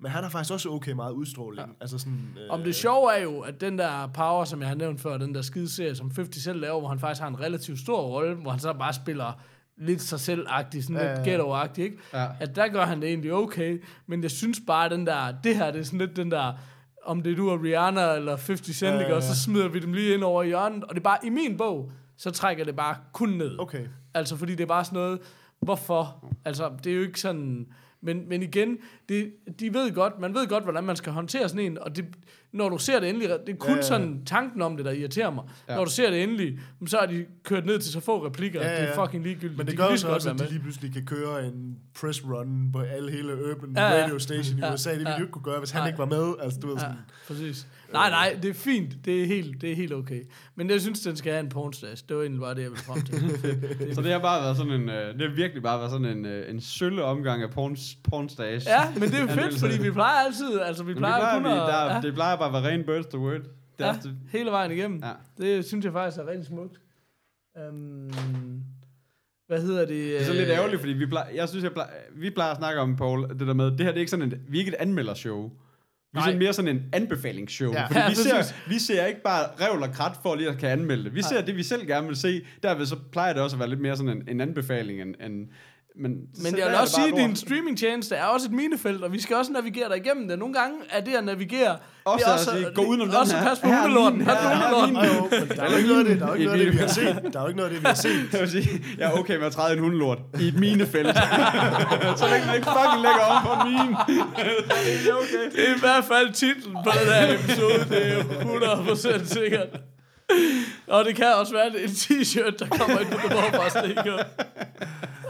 men 0.00 0.10
han 0.10 0.22
har 0.22 0.30
faktisk 0.30 0.52
også 0.52 0.68
okay 0.68 0.92
meget 0.92 1.12
udstråling. 1.12 1.66
Ja. 1.68 1.72
Altså 1.80 1.98
sådan, 1.98 2.28
øh, 2.44 2.50
Om 2.50 2.62
det 2.62 2.74
sjove 2.74 3.12
er 3.14 3.22
jo, 3.22 3.40
at 3.40 3.60
den 3.60 3.78
der 3.78 4.06
Power, 4.14 4.44
som 4.44 4.60
jeg 4.60 4.68
har 4.68 4.76
nævnt 4.76 5.00
før, 5.00 5.16
den 5.18 5.34
der 5.34 5.42
skide 5.42 5.68
serie, 5.74 5.94
som 5.96 6.10
50 6.16 6.42
selv 6.44 6.60
laver, 6.60 6.78
hvor 6.80 6.88
han 6.88 6.98
faktisk 6.98 7.20
har 7.20 7.28
en 7.28 7.40
relativt 7.40 7.78
stor 7.80 8.00
rolle, 8.02 8.34
hvor 8.34 8.50
han 8.50 8.60
så 8.60 8.72
bare 8.72 8.92
spiller 8.92 9.32
lidt 9.80 10.02
sig 10.02 10.20
selv-agtig, 10.20 10.84
sådan 10.84 10.96
Ja, 10.96 11.14
lidt 11.14 11.26
ghetto-agtig, 11.26 11.84
ikke? 11.84 11.98
Ja. 12.12 12.26
At 12.40 12.56
der 12.56 12.68
gør 12.68 12.84
han 12.84 13.00
det 13.00 13.08
egentlig 13.08 13.32
okay, 13.32 13.82
men 14.06 14.22
jeg 14.22 14.30
synes 14.30 14.60
bare, 14.66 14.88
den 14.88 15.06
der, 15.06 15.34
det 15.44 15.56
her, 15.56 15.70
det 15.70 15.80
er 15.80 15.84
sådan 15.84 15.98
lidt 15.98 16.16
den 16.16 16.30
der, 16.30 16.52
om 17.04 17.22
det 17.22 17.32
er 17.32 17.36
du 17.36 17.50
og 17.50 17.62
Rihanna 17.62 18.14
eller 18.14 18.36
50 18.36 18.76
Cent, 18.76 18.94
Ja, 18.94 19.00
ja, 19.00 19.08
ja, 19.08 19.14
og 19.14 19.22
så 19.22 19.42
smider 19.42 19.68
vi 19.68 19.78
dem 19.78 19.92
lige 19.92 20.14
ind 20.14 20.22
over 20.22 20.42
hjørnet, 20.42 20.84
og 20.84 20.90
det 20.90 21.00
er 21.00 21.04
bare, 21.04 21.18
i 21.24 21.28
min 21.28 21.56
bog, 21.56 21.92
så 22.16 22.30
trækker 22.30 22.64
det 22.64 22.76
bare 22.76 22.96
kun 23.12 23.28
ned. 23.28 23.60
Okay. 23.60 23.86
Altså, 24.14 24.36
fordi 24.36 24.52
det 24.54 24.60
er 24.60 24.66
bare 24.66 24.84
sådan 24.84 24.96
noget, 24.96 25.18
hvorfor? 25.60 26.24
Altså, 26.44 26.70
det 26.84 26.92
er 26.92 26.96
jo 26.96 27.02
ikke 27.02 27.20
sådan... 27.20 27.66
Men, 28.02 28.28
men 28.28 28.42
igen, 28.42 28.76
det, 29.08 29.32
de 29.60 29.74
ved 29.74 29.92
godt, 29.94 30.20
man 30.20 30.34
ved 30.34 30.46
godt, 30.46 30.64
hvordan 30.64 30.84
man 30.84 30.96
skal 30.96 31.12
håndtere 31.12 31.48
sådan 31.48 31.64
en, 31.64 31.78
og 31.78 31.96
det, 31.96 32.04
når 32.52 32.68
du 32.68 32.78
ser 32.78 33.00
det 33.00 33.08
endelig, 33.08 33.28
det 33.46 33.52
er 33.52 33.56
kun 33.56 33.68
Ja, 33.68 33.72
ja, 33.72 33.76
ja. 33.76 33.82
sådan 33.82 34.22
tanken 34.26 34.62
om 34.62 34.76
det, 34.76 34.84
der 34.86 34.92
irriterer 34.92 35.30
mig. 35.30 35.44
Ja. 35.68 35.76
Når 35.76 35.84
du 35.84 35.90
ser 35.90 36.10
det 36.10 36.22
endelig, 36.22 36.58
så 36.86 36.98
er 36.98 37.06
de 37.06 37.26
kørt 37.44 37.66
ned 37.66 37.78
til 37.78 37.92
så 37.92 38.00
få 38.00 38.26
replikker, 38.26 38.60
Ja, 38.60 38.66
ja, 38.68 38.74
ja. 38.74 38.82
det 38.82 38.88
er 38.98 39.04
fucking 39.06 39.22
ligegyldigt. 39.24 39.58
Men 39.58 39.66
det 39.66 39.72
de 39.72 39.76
gør 39.76 39.96
så 39.96 40.06
godt 40.06 40.14
også, 40.16 40.30
at 40.30 40.38
de 40.38 40.48
lige 40.50 40.60
pludselig 40.60 40.92
kan 40.92 41.06
køre 41.06 41.46
en 41.46 41.78
press 42.00 42.24
run 42.24 42.70
på 42.72 42.80
alle 42.80 43.10
hele 43.10 43.50
urban 43.50 43.72
Ja, 43.76 43.82
ja. 43.96 44.02
radio 44.02 44.18
station 44.18 44.58
i 44.58 44.60
Ja, 44.60 44.72
USA. 44.74 44.90
Det 44.90 44.98
ville 44.98 45.10
de 45.12 45.16
jo 45.18 45.22
ikke 45.24 45.32
kunne 45.32 45.42
gøre, 45.42 45.58
hvis 45.58 45.70
han 45.70 45.86
ikke 45.86 45.98
var 45.98 46.06
med. 46.06 46.34
Altså, 46.42 46.60
du 46.60 46.66
ved 46.66 46.74
Ja, 46.74 46.80
sådan, 46.80 46.96
præcis. 47.26 47.66
Nej, 47.92 48.10
nej, 48.10 48.38
det 48.42 48.50
er 48.50 48.54
fint. 48.54 48.96
Det 49.04 49.22
er 49.22 49.26
helt, 49.26 49.60
det 49.60 49.72
er 49.72 49.76
helt 49.76 49.92
okay. 49.92 50.22
Men 50.54 50.70
jeg 50.70 50.80
synes, 50.80 51.00
den 51.00 51.16
skal 51.16 51.32
have 51.32 51.40
en 51.40 51.48
pornstash. 51.48 52.04
Det 52.08 52.16
var 52.16 52.22
egentlig 52.22 52.40
bare 52.40 52.54
det, 52.54 52.62
jeg 52.62 52.70
ville 52.70 52.84
frem 52.84 53.02
til. 53.02 53.94
Så 53.94 54.02
det 54.02 54.12
har 54.12 54.18
bare 54.18 54.42
været 54.42 54.56
sådan 54.56 54.72
en, 54.72 54.88
øh, 54.88 55.14
det 55.14 55.28
har 55.28 55.34
virkelig 55.34 55.62
bare 55.62 55.78
været 55.78 55.90
sådan 55.90 56.06
en, 56.06 56.26
øh, 56.26 56.50
en 56.50 56.60
sølle 56.60 57.04
omgang 57.04 57.42
af 57.42 57.50
porn, 57.50 57.76
pornstage. 58.10 58.62
ja, 58.66 58.90
men 58.94 59.02
det 59.02 59.14
er 59.14 59.20
jo 59.20 59.26
fedt, 59.26 59.30
Anmeldelse. 59.30 59.66
fordi 59.66 59.82
vi 59.82 59.90
plejer 59.90 60.24
altid, 60.26 60.60
altså 60.60 60.82
vi 60.82 60.94
Men 60.94 60.96
det 60.96 61.00
plejer, 61.00 61.18
plejer, 61.18 61.34
kun 61.34 61.44
vi, 61.44 61.50
at... 61.50 61.56
der, 61.56 61.94
ja. 61.94 62.00
det 62.00 62.14
plejer 62.14 62.36
bare 62.36 62.56
at 62.56 62.62
være 62.62 62.72
ren 62.72 62.84
birds 62.84 63.06
to 63.06 63.18
word. 63.18 63.40
Det 63.40 63.84
Ja, 63.84 63.90
ofte, 63.90 64.10
hele 64.32 64.50
vejen 64.50 64.70
igennem. 64.70 65.02
Ja. 65.04 65.12
Det 65.44 65.64
synes 65.64 65.84
jeg 65.84 65.92
faktisk 65.92 66.18
er 66.18 66.26
rigtig 66.26 66.46
smukt. 66.46 66.80
Um, 67.70 68.10
hvad 69.46 69.62
hedder 69.62 69.80
det? 69.80 69.88
det 69.88 70.20
er 70.20 70.24
så 70.24 70.32
lidt 70.32 70.48
ærgerligt, 70.48 70.80
fordi 70.80 70.92
vi 70.92 71.06
plejer, 71.06 71.30
jeg 71.34 71.48
synes, 71.48 71.64
jeg 71.64 71.72
plejer, 71.72 71.90
vi 72.14 72.30
plejer 72.30 72.50
at 72.50 72.56
snakke 72.56 72.80
om, 72.80 72.96
Paul, 72.96 73.28
det 73.28 73.40
der 73.40 73.54
med, 73.54 73.64
det 73.64 73.80
her 73.80 73.86
det 73.86 73.94
er 73.94 74.00
ikke 74.00 74.10
sådan 74.10 74.32
en, 74.32 74.42
vi 74.48 74.56
er 74.56 74.60
ikke 74.60 74.72
et 74.72 74.80
anmeldershow. 74.80 75.50
Vi 76.12 76.16
er 76.16 76.20
Nej. 76.20 76.26
sådan 76.28 76.38
mere 76.38 76.52
sådan 76.52 76.76
en 76.76 76.82
anbefalingsshow. 76.92 77.72
Ja. 77.72 77.86
Fordi 77.86 77.98
Ja, 77.98 78.08
vi, 78.08 78.14
ser, 78.14 78.54
vi 78.68 78.78
ser 78.78 79.06
ikke 79.06 79.22
bare 79.22 79.44
revl 79.60 79.82
og 79.82 79.92
krat 79.92 80.16
for 80.22 80.34
lige 80.34 80.48
at 80.48 80.58
kan 80.58 80.68
anmelde 80.68 81.04
det. 81.04 81.14
Vi 81.14 81.22
ser 81.22 81.40
det, 81.44 81.56
vi 81.56 81.62
selv 81.62 81.86
gerne 81.86 82.06
vil 82.06 82.16
se. 82.16 82.42
Derved 82.62 82.86
så 82.86 82.96
plejer 83.12 83.32
det 83.32 83.42
også 83.42 83.56
at 83.56 83.60
være 83.60 83.68
lidt 83.68 83.80
mere 83.80 83.96
sådan 83.96 84.16
en, 84.16 84.28
en 84.28 84.40
anbefaling 84.40 85.02
end, 85.02 85.14
end 85.20 85.48
men, 85.98 86.10
Men 86.42 86.58
jeg 86.58 86.66
vil 86.66 86.76
også 86.80 86.94
sige, 86.94 87.08
at 87.08 87.28
din 87.28 87.36
streamingtjeneste 87.36 88.14
er 88.14 88.24
også 88.24 88.46
et 88.46 88.52
minefelt, 88.52 89.02
og 89.04 89.12
vi 89.12 89.20
skal 89.20 89.36
også 89.36 89.52
navigere 89.52 89.88
der 89.88 89.94
igennem 89.94 90.28
det. 90.28 90.38
Nogle 90.38 90.54
gange 90.54 90.76
er 90.90 91.00
det 91.00 91.14
at 91.14 91.24
navigere... 91.24 91.76
Også 92.04 92.24
det 92.24 92.30
er 92.30 92.34
at 92.34 92.40
sige, 92.40 92.74
gå 92.74 92.82
udenom 92.82 93.08
den 93.08 93.16
også 93.16 93.36
her. 93.36 93.44
Pas 93.48 93.58
på 93.58 93.68
hundelorten. 93.68 94.18
min, 94.18 94.28
er 94.28 94.34
der 95.56 95.62
er 95.62 95.70
jo 95.70 95.76
ikke 95.76 95.88
noget 95.88 96.04
af 96.04 96.10
det, 96.10 96.20
der 96.20 96.26
er 96.26 96.34
ikke 96.34 96.44
Et 96.44 96.46
noget 96.46 96.60
af 96.60 96.66
det, 96.66 96.72
vi 96.72 96.78
har 96.78 96.86
set. 96.86 97.32
Der 97.32 97.38
er 97.38 97.42
jo 97.42 97.48
ikke 97.48 97.56
noget 97.56 97.70
af 97.70 97.74
det, 97.74 97.82
vi 97.82 97.86
har 97.86 97.94
set. 97.94 98.32
Jeg 98.32 98.40
vil 98.40 98.50
sige, 98.50 98.84
jeg 98.98 99.06
er 99.12 99.12
okay 99.12 99.36
med 99.36 99.46
at 99.46 99.52
træde 99.52 99.72
en 99.76 99.78
hundelort 99.78 100.18
i 100.40 100.48
et 100.48 100.58
minefelt. 100.58 101.16
så 102.20 102.26
længe 102.30 102.46
den 102.46 102.54
ikke 102.58 102.68
fucking 102.76 103.02
ligger 103.06 103.24
om 103.30 103.38
på 103.46 103.54
er 105.10 105.14
okay. 105.24 105.44
Det 105.56 105.68
er 105.68 105.74
i 105.76 105.80
hvert 105.80 106.04
fald 106.04 106.32
titlen 106.32 106.76
på 106.84 106.90
den 107.00 107.12
her 107.12 107.34
episode. 107.34 107.78
Det 107.90 108.12
er 108.12 108.22
100% 109.22 109.24
sikkert. 109.24 109.68
Og 110.86 111.04
det 111.04 111.16
kan 111.16 111.34
også 111.34 111.52
være 111.52 111.66
en 111.66 111.88
t-shirt, 111.88 112.56
der 112.58 112.68
kommer 112.68 112.98
ind 113.00 113.08
på 113.08 113.16
det 113.28 113.30
morfars 113.30 113.72
stikker. 113.72 114.24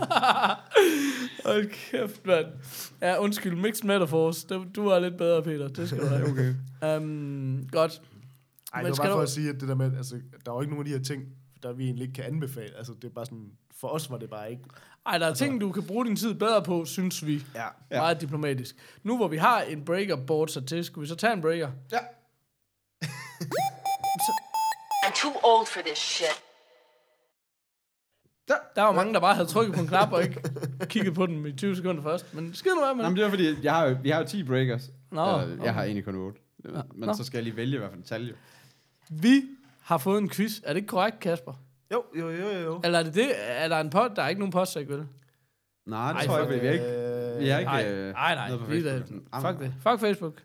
Hold 1.49 1.71
kæft, 1.71 2.27
mand. 2.27 2.47
Ja, 3.03 3.19
undskyld, 3.19 3.57
mixed 3.57 3.85
metaphors. 3.85 4.45
Du, 4.45 4.65
du 4.77 4.87
er 4.87 4.99
lidt 4.99 5.17
bedre, 5.19 5.43
Peter. 5.43 5.69
Det 5.69 5.89
skal 5.89 6.01
du 6.03 6.07
have. 6.07 6.29
okay. 6.31 6.55
Um, 6.97 7.69
godt. 7.73 8.03
Ej, 8.75 8.83
Men 8.83 8.93
det 8.93 8.99
var 8.99 9.05
bare 9.05 9.13
du- 9.13 9.17
for 9.17 9.23
at 9.23 9.29
sige, 9.31 9.49
at 9.49 9.61
det 9.61 9.69
der 9.69 9.75
med, 9.75 9.97
altså, 9.97 10.15
der 10.47 10.51
er 10.53 10.55
jo 10.57 10.61
ikke 10.61 10.73
nogen 10.75 10.87
af 10.87 10.93
de 10.93 10.99
her 10.99 11.05
ting, 11.05 11.23
der 11.63 11.73
vi 11.73 11.85
egentlig 11.85 12.03
ikke 12.03 12.15
kan 12.15 12.25
anbefale. 12.25 12.77
Altså, 12.77 12.93
det 13.03 13.05
er 13.09 13.15
bare 13.15 13.27
sådan, 13.27 13.51
for 13.81 13.89
os 13.89 14.11
var 14.11 14.19
det 14.19 14.31
bare 14.31 14.51
ikke. 14.51 14.63
Ej, 15.07 15.19
der 15.19 15.27
er 15.27 15.35
ting, 15.35 15.61
du 15.61 15.73
kan 15.73 15.83
bruge 15.83 16.07
din 16.07 16.17
tid 16.17 16.35
bedre 16.35 16.63
på, 16.63 16.85
synes 16.85 17.27
vi. 17.27 17.43
Ja. 17.55 17.65
Ja. 17.91 18.01
Meget 18.01 18.21
diplomatisk. 18.21 18.77
Nu 19.03 19.17
hvor 19.17 19.29
vi 19.29 19.37
har 19.37 19.61
en 19.61 19.85
breaker 19.85 20.17
board 20.27 20.49
sig 20.49 20.67
til, 20.67 20.85
skal 20.85 21.03
vi 21.03 21.07
så 21.07 21.15
tage 21.17 21.33
en 21.33 21.41
breaker? 21.41 21.71
Ja. 21.93 21.99
I'm 25.05 25.13
too 25.23 25.33
old 25.45 25.67
for 25.67 25.81
this 25.81 25.99
shit. 25.99 26.43
Der 28.77 28.83
var 28.83 28.93
mange, 28.93 29.15
der 29.15 29.21
bare 29.21 29.35
havde 29.35 29.49
trykket 29.49 29.75
på 29.75 29.81
en 29.81 29.87
knap 29.89 30.13
og 30.13 30.23
ikke 30.23 30.41
kigget 30.87 31.15
på 31.15 31.27
den 31.27 31.47
i 31.47 31.53
20 31.57 31.77
sekunder 31.77 32.03
først. 32.03 32.35
Men 32.35 32.55
skid 32.55 32.71
nu 32.75 32.81
af 32.85 32.97
med 32.97 33.05
Nå, 33.05 33.09
men 33.11 33.17
det 33.19 33.25
er 33.27 33.31
fordi, 33.31 33.55
jeg 33.63 33.75
har, 33.75 33.87
jo- 33.87 33.97
vi 34.03 34.11
har 34.11 34.19
jo 34.21 34.27
10 34.27 34.45
breakers. 34.45 34.83
Nå, 35.11 35.41
Eller, 35.41 35.65
jeg 35.65 35.75
har 35.75 35.83
egentlig 35.83 36.05
kun 36.05 36.15
8. 36.15 36.41
Men 36.65 36.83
Nå. 36.95 37.15
så 37.15 37.25
skal 37.25 37.37
jeg 37.39 37.45
lige 37.45 37.57
vælge, 37.57 37.79
hvad 37.79 37.89
for 37.89 37.97
en 37.97 38.03
tal 38.03 38.29
jo. 38.29 38.35
Vi 39.09 39.43
har 39.83 39.99
fået 39.99 40.19
en 40.19 40.31
quiz. 40.31 40.61
Er 40.65 40.69
det 40.69 40.77
ikke 40.77 40.87
korrekt, 40.89 41.21
Kasper? 41.21 41.53
Jo, 41.93 42.05
jo, 42.19 42.31
jo, 42.31 42.49
jo, 42.49 42.59
jo. 42.59 42.81
Eller 42.85 42.99
er 42.99 43.03
det 43.03 43.15
det? 43.15 43.31
Er 43.37 43.69
der 43.69 43.81
en 43.81 43.91
pod? 43.91 44.11
Der 44.17 44.23
er 44.23 44.29
ikke 44.29 44.39
nogen 44.41 44.53
postsæk, 44.53 44.89
vel? 44.89 45.07
Nej, 45.87 46.13
det 46.13 46.19
Ej, 46.21 46.27
tror 46.27 46.39
jeg 46.39 46.47
fuck 46.49 46.63
ikke. 46.63 46.69
Vi 46.69 46.69
har 46.69 46.73
ikke, 46.75 47.39
vi 47.39 47.49
har 47.49 47.59
ikke 47.59 47.71
Nej, 47.73 47.93
øh, 47.93 48.13
nej, 48.13 48.35
nej. 48.35 48.49
noget 48.49 48.61
på 48.65 48.67
Vi 48.71 48.79
er 48.79 48.83
Facebook. 48.83 49.23
da- 49.33 49.41
Sådan, 49.41 49.53
Fuck 49.55 49.61
det. 49.65 49.75
Fuck 49.83 50.01
Facebook. 50.01 50.43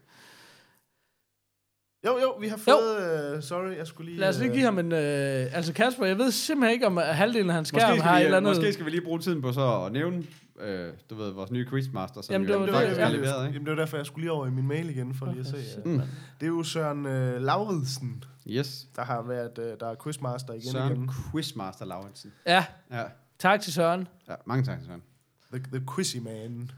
Jo, 2.06 2.20
jo, 2.22 2.36
vi 2.40 2.48
har 2.48 2.58
fået... 2.58 3.36
Uh, 3.38 3.44
sorry, 3.44 3.78
jeg 3.78 3.88
skulle 3.88 4.10
lige... 4.10 4.20
Lad 4.20 4.30
os 4.30 4.38
lige 4.38 4.48
øh, 4.50 4.54
give 4.54 4.66
ham 4.66 4.80
en... 4.80 4.92
Øh, 4.92 5.56
altså 5.56 5.74
Kasper, 5.74 6.06
jeg 6.06 6.18
ved 6.18 6.32
simpelthen 6.32 6.74
ikke, 6.74 6.86
om 6.88 6.98
øh, 6.98 7.04
halvdelen 7.04 7.50
af 7.50 7.56
hans 7.56 7.74
Måske 7.74 7.82
skærm 7.82 7.98
skal, 7.98 8.04
har 8.10 8.16
et 8.18 8.20
vi, 8.20 8.26
eller 8.26 8.38
øh, 8.40 8.48
andet... 8.48 8.56
måske 8.58 8.74
skal 8.74 8.86
vi 8.86 8.90
lige 8.92 9.02
bruge 9.02 9.20
tiden 9.20 9.42
på 9.42 9.52
så 9.52 9.84
at 9.86 9.92
nævne, 9.92 10.24
øh, 10.60 10.90
du 11.10 11.16
ved, 11.16 11.32
vores 11.32 11.52
nye 11.52 11.70
quizmaster, 11.70 12.22
som 12.22 12.34
Jamen, 12.34 12.48
jo 12.48 12.54
det 12.54 12.60
var 12.60 12.66
det, 12.66 12.76
faktisk 12.76 13.00
det, 13.02 13.12
leveret, 13.12 13.46
ikke? 13.46 13.54
Jamen, 13.54 13.66
det 13.66 13.70
var 13.78 13.82
derfor, 13.82 13.98
jeg 13.98 14.06
skulle 14.06 14.24
lige 14.24 14.32
over 14.32 14.48
i 14.48 14.50
min 14.52 14.68
mail 14.68 14.90
igen, 14.90 15.14
for 15.14 15.26
lige 15.26 15.40
at 15.40 15.46
se. 15.46 15.70
shit. 15.72 15.86
Mm. 15.86 15.98
Det 16.40 16.46
er 16.46 16.48
jo 16.48 16.64
Søren 16.64 17.06
uh, 17.06 17.42
Lauridsen, 17.42 18.24
Yes. 18.48 18.88
der 18.96 19.02
har 19.04 19.22
været 19.22 19.58
uh, 19.58 19.64
der 19.80 19.88
er 19.92 19.96
quizmaster 20.04 20.54
igen 20.54 20.72
Søren 20.72 20.92
igen. 20.92 21.10
Quizmaster 21.32 21.86
Lauritsen. 21.86 22.32
Ja, 22.46 22.66
Ja. 22.92 23.04
tak 23.40 23.62
til 23.62 23.74
Søren. 23.74 24.08
ja, 24.30 24.36
mange 24.46 24.64
tak 24.64 24.78
til 24.80 24.88
Søren. 24.88 25.02
The, 25.54 25.64
the 25.80 25.84
Quizzy 25.96 26.18
Man. 26.18 26.72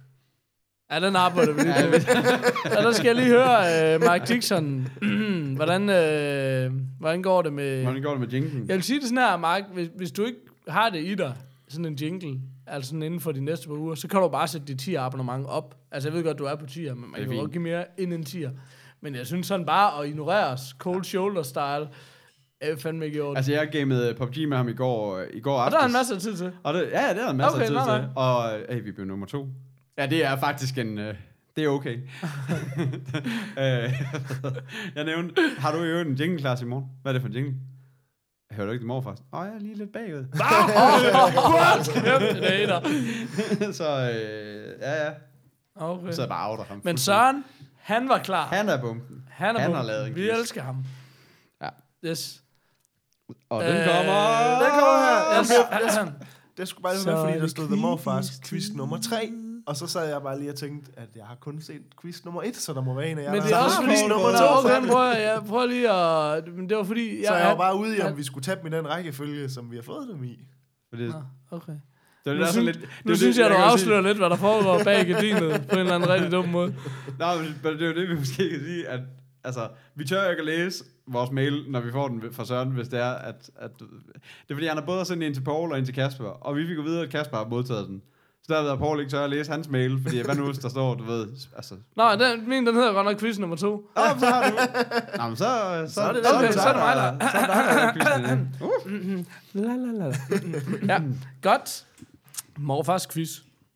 Ja, 0.91 0.99
den 0.99 1.15
arbejder 1.15 1.53
vi 1.53 1.59
lige 1.61 1.73
på. 1.73 2.19
Og 2.77 2.83
der 2.83 2.91
skal 2.91 3.05
jeg 3.05 3.15
lige 3.15 3.27
høre, 3.27 3.95
uh, 3.95 4.01
Mike 4.11 4.25
Dixon, 4.33 4.88
hvordan, 5.59 5.81
uh, 5.81 6.81
hvordan 6.99 7.21
går 7.21 7.41
det 7.41 7.53
med... 7.53 7.83
Hvordan 7.83 8.01
går 8.01 8.11
det 8.11 8.19
med 8.19 8.27
jinken? 8.27 8.65
Jeg 8.67 8.75
vil 8.75 8.83
sige 8.83 8.99
det 8.99 9.07
sådan 9.07 9.17
her, 9.17 9.38
Mike, 9.55 9.67
hvis, 9.73 9.89
hvis 9.97 10.11
du 10.11 10.25
ikke 10.25 10.39
har 10.67 10.89
det 10.89 11.03
i 11.03 11.15
dig, 11.15 11.33
sådan 11.67 11.86
en 11.86 11.93
jingle, 11.95 12.39
altså 12.67 12.89
sådan 12.89 13.03
inden 13.03 13.19
for 13.19 13.31
de 13.31 13.41
næste 13.45 13.67
par 13.67 13.75
uger, 13.75 13.95
så 13.95 14.07
kan 14.07 14.19
du 14.21 14.27
bare 14.27 14.47
sætte 14.47 14.67
dit 14.67 14.79
10 14.79 14.95
abonnement 14.95 15.45
op. 15.47 15.75
Altså 15.91 16.09
jeg 16.09 16.15
ved 16.15 16.23
godt, 16.23 16.39
du 16.39 16.43
er 16.45 16.55
på 16.55 16.65
10'er, 16.65 16.93
men 16.93 17.11
man 17.11 17.21
kan 17.21 17.31
jo 17.33 17.47
give 17.47 17.63
mere 17.63 17.86
end 17.97 18.13
en 18.13 18.23
10'er. 18.27 18.49
Men 19.01 19.15
jeg 19.15 19.25
synes 19.27 19.47
sådan 19.47 19.65
bare 19.65 20.01
at 20.03 20.09
ignorere 20.09 20.47
os, 20.47 20.75
cold 20.79 21.03
shoulder 21.03 21.43
style, 21.43 21.88
er 22.61 22.75
fandme 22.77 23.05
ikke. 23.05 23.23
Altså, 23.36 23.51
jeg 23.51 23.67
gamede 23.71 24.13
PUBG 24.13 24.49
med 24.49 24.57
ham 24.57 24.67
i 24.69 24.73
går, 24.73 25.17
øh, 25.17 25.27
i 25.33 25.39
går 25.39 25.53
og 25.55 25.65
aftes. 25.65 25.75
der 25.75 25.81
er 25.83 25.88
en 25.88 25.93
masse 25.93 26.19
tid 26.19 26.36
til. 26.38 26.51
Og 26.63 26.73
det, 26.73 26.89
ja, 26.91 27.13
det 27.13 27.23
er 27.23 27.29
en 27.29 27.38
masse 27.38 27.55
Okay, 27.57 27.65
tid 27.65 27.75
nej, 27.75 27.86
nej. 27.86 27.99
til. 27.99 28.09
Og 28.15 28.59
øh, 28.59 28.65
hey, 28.69 28.83
vi 28.83 28.91
blev 28.91 29.05
nummer 29.05 29.25
to. 29.25 29.47
Ja, 29.97 30.05
det 30.05 30.25
er 30.25 30.35
faktisk 30.35 30.77
en... 30.77 30.97
Øh, 30.97 31.15
det 31.55 31.63
er 31.63 31.67
okay. 31.69 31.97
øh, 33.59 34.01
jeg 34.95 35.03
nævnte, 35.05 35.41
har 35.57 35.71
du 35.71 35.83
i 35.83 35.87
øvrigt 35.87 36.09
en 36.09 36.15
jingle 36.15 36.39
klar, 36.39 36.55
Simon? 36.55 36.85
Hvad 37.01 37.11
er 37.11 37.13
det 37.13 37.21
for 37.21 37.29
en 37.29 37.33
jingle? 37.35 37.53
Jeg 38.49 38.55
hørte 38.55 38.67
du 38.67 38.71
ikke 38.71 38.81
det 38.81 38.87
morfars? 38.87 39.17
Åh, 39.33 39.39
oh, 39.39 39.45
jeg 39.47 39.55
er 39.55 39.59
lige 39.59 39.75
lidt 39.75 39.91
bagud. 39.93 40.25
What? 41.53 41.85
Så 43.75 44.11
øh, 44.13 44.81
ja, 44.81 45.05
ja. 45.05 45.11
Okay. 45.75 46.11
Så 46.11 46.21
er 46.21 46.25
jeg 46.25 46.29
bare 46.29 46.49
out 46.51 46.59
af 46.59 46.65
ham. 46.65 46.81
Men 46.83 46.97
Søren, 46.97 47.43
han 47.77 48.09
var 48.09 48.17
klar. 48.17 48.47
Han 48.47 48.69
er 48.69 48.81
bumpen. 48.81 49.23
Han, 49.29 49.55
er 49.55 49.59
han 49.59 49.73
har 49.73 49.83
lavet 49.83 50.07
en 50.07 50.15
Vi 50.15 50.21
quiz. 50.21 50.39
elsker 50.39 50.61
ham. 50.63 50.85
Ja. 51.61 51.69
Yes. 52.05 52.41
Og 53.49 53.63
den 53.63 53.75
Øh, 53.75 53.85
kommer... 53.85 54.59
Den 54.59 54.69
kommer 54.71 55.33
her. 55.33 55.39
Yes. 55.41 55.95
Jeg, 55.97 56.11
det 56.57 56.67
skulle 56.67 56.83
bare 56.83 56.93
være, 57.05 57.17
fordi 57.25 57.33
er 57.35 57.39
der 57.39 57.47
stod 57.47 57.67
The 57.67 57.75
Morfars 57.75 58.39
quiz 58.45 58.63
nummer 58.75 59.01
3. 59.01 59.31
Og 59.66 59.76
så 59.76 59.88
sad 59.88 60.09
jeg 60.09 60.22
bare 60.22 60.39
lige 60.39 60.49
og 60.51 60.55
tænkte, 60.55 60.91
at 60.97 61.09
jeg 61.16 61.26
har 61.26 61.36
kun 61.36 61.61
set 61.61 61.82
quiz 62.01 62.26
nummer 62.26 62.41
1, 62.41 62.55
så 62.55 62.74
der 62.74 62.82
må 62.82 62.93
være 62.93 63.09
en 63.09 63.18
af 63.18 63.24
jer, 63.24 63.32
Men 63.32 63.41
det 63.41 63.51
er 63.51 63.57
også 63.57 63.76
fordi, 63.76 63.88
quiz 63.88 64.01
nummer 64.09 64.32
2. 64.32 64.59
okay, 64.59 64.88
prøv, 64.88 65.11
jeg 65.11 65.41
prøver 65.47 65.66
lige 65.66 65.89
at... 65.91 66.53
Men 66.57 66.70
det 66.70 66.78
var 66.78 66.84
fordi... 66.84 67.26
Så 67.26 67.36
jeg 67.36 67.47
var 67.47 67.55
bare 67.55 67.78
ude 67.80 67.97
i, 67.97 68.01
om 68.01 68.18
vi 68.18 68.24
skulle 68.24 68.43
tage 68.43 68.57
dem 68.63 68.74
i 68.74 68.78
den 68.78 68.89
rækkefølge, 68.89 69.49
som 69.49 69.72
vi 69.72 69.76
har 69.76 69.84
fået 69.84 70.07
dem 70.07 70.24
i. 70.24 70.39
For 70.89 70.97
det, 70.97 71.09
Nå, 71.09 71.57
okay. 71.57 71.74
det, 72.26 72.34
er 72.34 72.38
Nu, 72.38 72.45
synes, 72.45 72.66
lidt... 72.66 72.82
det 72.82 72.89
nu 73.05 73.11
det, 73.11 73.18
synes 73.18 73.38
jeg, 73.38 73.49
du 73.49 73.55
afslører 73.55 74.01
lidt, 74.01 74.18
hvad 74.18 74.30
der 74.30 74.36
foregår 74.36 74.84
bag 74.84 75.05
gardinet 75.07 75.66
på 75.70 75.76
en 75.76 75.80
eller 75.80 75.95
anden 75.95 76.09
rigtig 76.09 76.32
dum 76.32 76.47
måde. 76.47 76.76
Nej, 77.20 77.36
men 77.38 77.45
men 77.63 77.74
det 77.74 77.82
er 77.82 77.88
jo 77.88 77.95
det, 77.95 78.09
vi 78.09 78.16
måske 78.16 78.49
kan 78.49 78.59
sige, 78.59 78.88
at 78.88 78.99
altså, 79.43 79.70
vi 79.95 80.05
tør 80.05 80.30
ikke 80.30 80.39
at 80.39 80.45
læse 80.45 80.84
vores 81.07 81.32
mail, 81.32 81.66
når 81.70 81.80
vi 81.80 81.91
får 81.91 82.07
den 82.07 82.34
fra 82.34 82.45
Søren, 82.45 82.70
hvis 82.70 82.88
det 82.88 82.99
er, 82.99 83.11
at... 83.11 83.49
at 83.55 83.72
det 83.80 84.49
er 84.49 84.53
fordi, 84.53 84.68
han 84.68 84.78
har 84.78 84.86
både 84.86 85.05
sendt 85.05 85.24
en 85.24 85.34
til 85.34 85.41
Paul 85.41 85.72
og 85.72 85.80
en 85.80 85.86
til 85.86 85.93
Kasper, 85.93 86.26
og 86.26 86.55
vi 86.55 86.68
fik 86.68 86.78
jo 86.78 86.82
vide, 86.82 87.01
at 87.01 87.09
Kasper 87.09 87.38
har 87.38 87.47
modtaget 87.47 87.88
den. 87.88 88.01
Så 88.47 88.53
der 88.53 88.69
har 88.69 88.75
Paul 88.75 88.99
ikke 88.99 89.09
tør 89.11 89.23
at 89.23 89.29
læse 89.29 89.51
hans 89.51 89.69
mail, 89.69 90.01
fordi 90.03 90.19
hvad 90.21 90.35
nu, 90.35 90.51
der 90.51 90.69
står, 90.69 90.93
du 90.95 91.03
ved, 91.03 91.27
altså... 91.55 91.75
Nå, 91.95 92.11
den, 92.11 92.49
min, 92.49 92.65
den 92.67 92.75
hedder 92.75 92.93
godt 92.93 93.05
nok 93.05 93.19
quiz 93.19 93.37
nummer 93.37 93.55
to. 93.55 93.89
Åh, 93.97 94.19
så 94.19 94.25
har 94.25 94.49
du... 94.49 94.55
Nå, 95.17 95.27
men 95.27 95.35
så, 95.37 95.43
så, 95.87 95.93
så, 95.93 96.01
er 96.01 96.13
det 96.13 96.25
så, 96.25 96.35
okay, 96.35 96.51
så 96.51 96.59
er 96.61 96.73
det 96.73 96.81
mig, 96.81 96.95
der- 96.95 97.29
Så 97.31 97.37
er 97.37 97.45
der 97.45 97.53
er 97.53 97.93
quizzen. 97.93 98.55
Uh. 98.61 99.25
La, 99.63 99.75
la, 99.75 99.91
la. 99.91 100.15
ja, 100.93 101.01
godt. 101.41 101.85
Morfars 102.57 103.07
quiz 103.07 103.29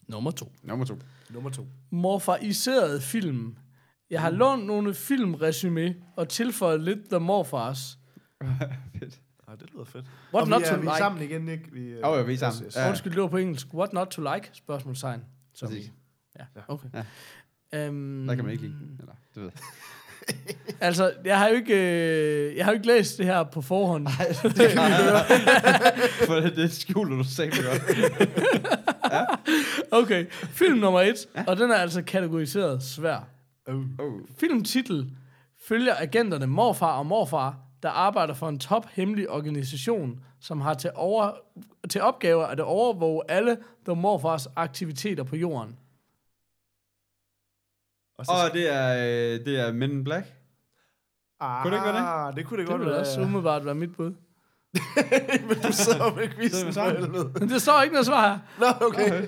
nummer 0.07 0.31
to. 0.31 0.51
Nummer 0.63 0.85
to. 0.85 0.97
Nummer 1.29 1.49
2. 1.49 1.67
Morfariseret 1.91 3.03
film. 3.03 3.55
Jeg 4.11 4.21
har 4.21 4.29
lånt 4.29 4.65
nogle 4.65 4.91
filmresumé 4.91 5.93
og 6.17 6.29
tilføjet 6.29 6.81
lidt 6.81 6.99
The 7.09 7.19
Morfars. 7.19 7.97
Fedt. 8.99 9.19
Ja, 9.49 9.55
det 9.55 9.69
lyder 9.73 9.85
fedt. 9.85 10.05
What 10.33 10.41
og 10.43 10.47
not 10.49 10.61
vi 10.61 10.65
er, 10.65 10.69
to 10.69 10.75
vi 10.75 10.79
er 10.87 10.91
like? 10.91 10.97
sammen 10.97 11.23
igen, 11.23 11.49
ikke? 11.49 11.71
Vi, 11.71 11.79
øh, 11.79 12.09
Åh, 12.09 12.17
ja, 12.17 12.23
vi 12.23 12.33
er 12.33 12.37
sammen. 12.37 12.63
Yes, 12.65 12.73
yes. 12.73 12.75
Ja. 12.75 12.89
Undskyld, 12.89 13.13
det 13.13 13.21
var 13.21 13.27
på 13.27 13.37
engelsk. 13.37 13.67
What 13.73 13.93
not 13.93 14.07
to 14.07 14.21
like? 14.33 14.49
Spørgsmålstegn. 14.53 15.21
Som 15.53 15.67
Præcis. 15.67 15.91
Ja, 16.39 16.43
okay. 16.67 16.87
Ja. 17.73 17.89
Um, 17.89 18.25
Der 18.27 18.35
kan 18.35 18.43
man 18.45 18.51
ikke 18.51 18.63
lide. 18.63 18.75
Eller, 18.99 19.13
det 19.35 19.43
ved 19.43 19.49
jeg. 19.53 19.61
Altså, 20.81 21.13
jeg 21.25 21.39
har 21.39 21.47
jo 21.47 21.55
ikke, 21.55 21.73
øh, 21.75 22.55
jeg 22.57 22.65
har 22.65 22.71
jo 22.71 22.75
ikke 22.75 22.87
læst 22.87 23.17
det 23.17 23.25
her 23.25 23.43
på 23.43 23.61
forhånd. 23.61 24.07
For 26.27 26.35
det, 26.35 26.55
det 26.55 26.71
skjuler 26.73 27.17
du 27.17 27.23
sagde 27.23 27.51
godt. 27.51 27.81
Okay, 29.91 30.25
film 30.31 30.77
nummer 30.79 31.01
et, 31.01 31.15
og 31.47 31.57
den 31.57 31.71
er 31.71 31.75
altså 31.75 32.01
kategoriseret 32.01 32.83
svær. 32.83 33.27
Oh. 33.67 33.83
Filmtitel 34.39 35.09
følger 35.67 35.93
agenterne 35.97 36.47
morfar 36.47 36.91
og 36.97 37.05
morfar, 37.05 37.55
der 37.83 37.89
arbejder 37.89 38.33
for 38.33 38.49
en 38.49 38.59
tophemmelig 38.59 39.29
organisation, 39.29 40.23
som 40.39 40.61
har 40.61 40.73
til, 40.73 40.91
over, 40.95 41.31
til 41.89 42.01
opgave 42.01 42.47
at 42.47 42.59
overvåge 42.59 43.23
alle 43.29 43.57
The 43.85 43.95
Morfars 43.95 44.47
aktiviteter 44.55 45.23
på 45.23 45.35
jorden. 45.35 45.77
Og 48.17 48.25
så, 48.25 48.31
Og 48.31 48.53
det 48.53 48.69
er, 48.75 48.89
øh, 48.95 49.45
det 49.45 49.59
er 49.59 49.71
Men 49.71 49.91
in 49.91 50.03
Black. 50.03 50.25
ah, 51.39 51.61
kunne 51.63 51.71
det 51.75 51.77
ikke 51.83 51.93
være 51.93 52.27
det? 52.27 52.35
Det 52.35 52.45
kunne 52.45 52.57
det 52.57 52.67
Det 52.67 52.71
godt 52.71 52.79
ville 52.79 52.91
være. 52.91 52.99
også 53.01 53.21
umiddelbart 53.21 53.65
være 53.65 53.75
mit 53.75 53.95
bud. 53.95 54.13
Men 55.47 55.57
du 55.63 55.71
sidder 55.71 56.15
med 56.15 56.27
quizzen 56.29 56.73
for 56.73 56.81
helvede. 56.89 57.33
Det 57.53 57.61
står 57.61 57.81
ikke 57.81 57.93
noget 57.93 58.05
svar 58.05 58.27
her. 58.29 58.39
Nå, 58.59 58.87
okay. 58.87 59.07
Okay. 59.07 59.27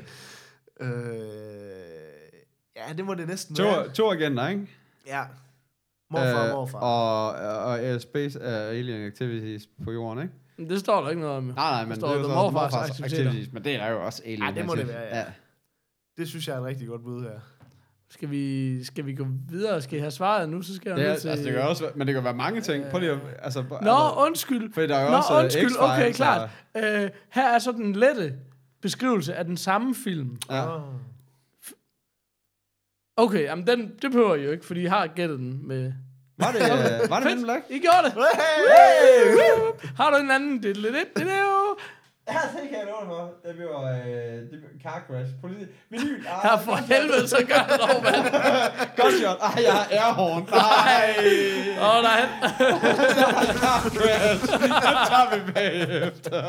Øh, 0.80 0.90
ja, 2.76 2.94
det 2.98 3.06
må 3.06 3.14
det 3.14 3.28
næsten 3.28 3.56
To, 3.56 3.64
være. 3.64 3.90
to 3.90 4.12
agenter, 4.12 4.48
ikke? 4.48 4.68
Ja. 5.08 5.24
Morfar, 6.12 6.46
Øh, 6.46 6.52
morfar. 6.54 6.80
Og, 6.80 7.30
og 7.66 7.94
uh, 7.96 8.00
Space 8.02 8.40
uh, 8.40 8.46
Alien 8.48 9.08
Activities 9.08 9.70
på 9.86 9.92
jorden, 9.92 10.22
ikke? 10.24 10.34
Men 10.58 10.70
Det 10.70 10.80
står 10.80 11.02
der 11.02 11.10
ikke 11.10 11.22
noget 11.22 11.38
om. 11.38 11.44
Nej, 11.44 11.54
nej, 11.56 11.82
men 11.82 11.90
det 11.90 11.98
står 11.98 12.08
er 12.08 12.16
jo 12.18 12.24
så 12.24 12.28
Morfars 12.30 12.54
Morfars 12.74 12.90
aktiviteter. 12.90 13.26
Activities. 13.26 13.54
Men 13.54 13.64
det 13.64 13.76
er 13.76 13.88
jo 13.90 14.06
også 14.06 14.22
Alien 14.26 14.42
Ej, 14.42 14.52
det 14.52 14.66
må 14.66 14.76
det 14.76 14.88
være, 14.88 15.18
ja. 15.18 15.24
Det 16.18 16.28
synes 16.28 16.48
jeg 16.48 16.54
er 16.56 16.60
et 16.60 16.66
rigtig 16.66 16.88
godt 16.88 17.04
bud 17.04 17.22
her. 17.24 17.40
Skal 18.10 18.30
vi, 18.32 18.84
skal 18.84 19.06
vi 19.06 19.14
gå 19.16 19.26
videre? 19.50 19.82
Skal 19.82 19.98
I 19.98 20.02
have 20.02 20.12
svaret 20.12 20.50
nu? 20.50 20.62
Så 20.62 20.76
skal 20.76 20.90
jeg 20.90 20.98
Det, 20.98 21.08
er, 21.08 21.16
til... 21.18 21.30
altså, 21.30 21.46
det 21.46 21.54
kan 21.54 21.62
også, 21.62 21.84
være- 21.84 21.94
men 21.96 22.08
det 22.08 22.14
kan 22.16 22.24
være 22.24 22.34
mange 22.34 22.62
ting. 22.62 22.86
Prøv 22.92 23.00
lige 23.00 23.12
at... 23.12 23.20
Altså, 23.40 23.62
Nå, 23.62 23.76
altså, 23.76 24.14
undskyld. 24.28 24.74
fordi 24.74 24.88
der 24.88 24.96
er 24.96 25.04
jo 25.06 25.10
Nå, 25.12 25.18
også 25.18 25.34
øh, 25.38 25.44
undskyld. 25.44 25.72
Okay, 25.80 26.08
og- 26.08 26.14
klart. 26.14 26.50
Uh, 26.76 26.82
her 27.30 27.50
er 27.56 27.60
så 27.60 27.72
den 27.72 27.94
lette 27.96 28.34
beskrivelse 28.82 29.34
af 29.36 29.46
den 29.46 29.58
samme 29.58 29.96
film. 29.96 30.38
Ja. 30.50 30.76
Oh. 30.76 30.82
Okay, 33.24 33.44
jamen 33.44 33.68
den, 33.68 33.92
det 34.02 34.12
behøver 34.12 34.36
I 34.36 34.44
jo 34.44 34.52
ikke, 34.52 34.66
fordi 34.66 34.82
I 34.82 34.86
har 34.86 35.08
gættet 35.08 35.40
den 35.40 35.68
med... 35.68 35.94
Var 36.38 36.52
det, 36.52 36.62
øh, 36.62 37.10
var 37.10 37.20
det 37.20 37.26
Men 37.30 37.38
in 37.38 37.44
Black? 37.44 37.64
I 37.70 37.80
gjorde 37.80 38.04
det! 38.04 38.14
Hey! 38.14 39.38
Har 39.98 40.10
du 40.10 40.18
en 40.18 40.32
anden? 40.32 40.64
Det, 40.64 40.76
det, 40.76 40.84
det, 40.84 40.94
det, 40.94 41.26
det, 41.26 41.32
Ja, 42.28 42.34
det 42.62 42.70
kan 42.70 42.78
jeg 42.80 42.88
love 42.88 43.00
dig 43.02 43.08
for. 43.08 43.34
Det 43.48 43.56
bliver, 43.56 43.84
øh, 43.84 44.42
det 44.42 44.50
bliver 44.50 44.76
car 44.84 45.04
crash. 45.08 45.32
Politi- 45.44 45.72
Vinyl. 45.90 46.26
Ah, 46.28 46.40
Ja, 46.44 46.56
for 46.56 46.76
helvede, 46.76 47.28
så 47.28 47.38
gør 47.38 47.62
det 47.70 47.80
dog, 47.80 48.04
mand. 48.04 48.24
Godt 48.98 49.14
shot. 49.14 49.38
Ej, 49.42 49.64
jeg 49.64 49.74
har 49.74 49.88
airhorn. 49.92 50.44
Nej. 50.52 51.16
Åh, 51.82 51.98
oh, 51.98 52.04
nej. 52.04 52.22
Car 53.64 53.80
crash. 53.98 54.42
Det 54.64 54.70
tager 55.10 55.28
vi 55.36 55.52
bagefter. 55.54 56.42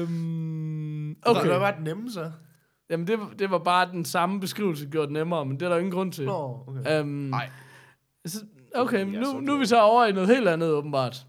øhm, 0.00 1.10
Okay. 1.24 1.40
okay. 1.40 1.48
Hvad 1.48 1.58
var 1.58 1.70
den 1.70 1.84
nemme 1.84 2.12
så? 2.12 2.30
Jamen, 2.90 3.06
det, 3.06 3.18
det 3.38 3.50
var 3.50 3.58
bare 3.58 3.90
den 3.92 4.04
samme 4.04 4.40
beskrivelse 4.40 4.86
gjort 4.86 5.10
nemmere, 5.10 5.46
men 5.46 5.60
det 5.60 5.66
er 5.66 5.70
der 5.70 5.76
ingen 5.78 5.92
grund 5.92 6.12
til. 6.12 6.24
Nå, 6.24 6.64
okay. 6.66 6.98
Øhm, 7.00 7.08
Nej. 7.08 7.50
så- 8.26 8.44
Okay, 8.74 9.04
nu, 9.04 9.24
så 9.24 9.40
nu 9.40 9.54
er 9.54 9.58
vi 9.58 9.66
så 9.66 9.80
over 9.80 10.04
i 10.06 10.12
noget 10.12 10.28
helt 10.28 10.48
andet, 10.48 10.70
åbenbart. 10.70 11.26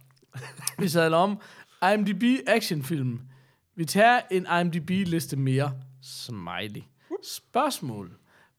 vi 0.79 0.87
sadler 0.87 1.17
om. 1.17 1.37
IMDb 1.93 2.23
actionfilm. 2.47 3.19
Vi 3.75 3.85
tager 3.85 4.19
en 4.31 4.47
IMDb-liste 4.61 5.35
mere. 5.37 5.71
Smiley. 6.01 6.81
Spørgsmål. 7.23 8.11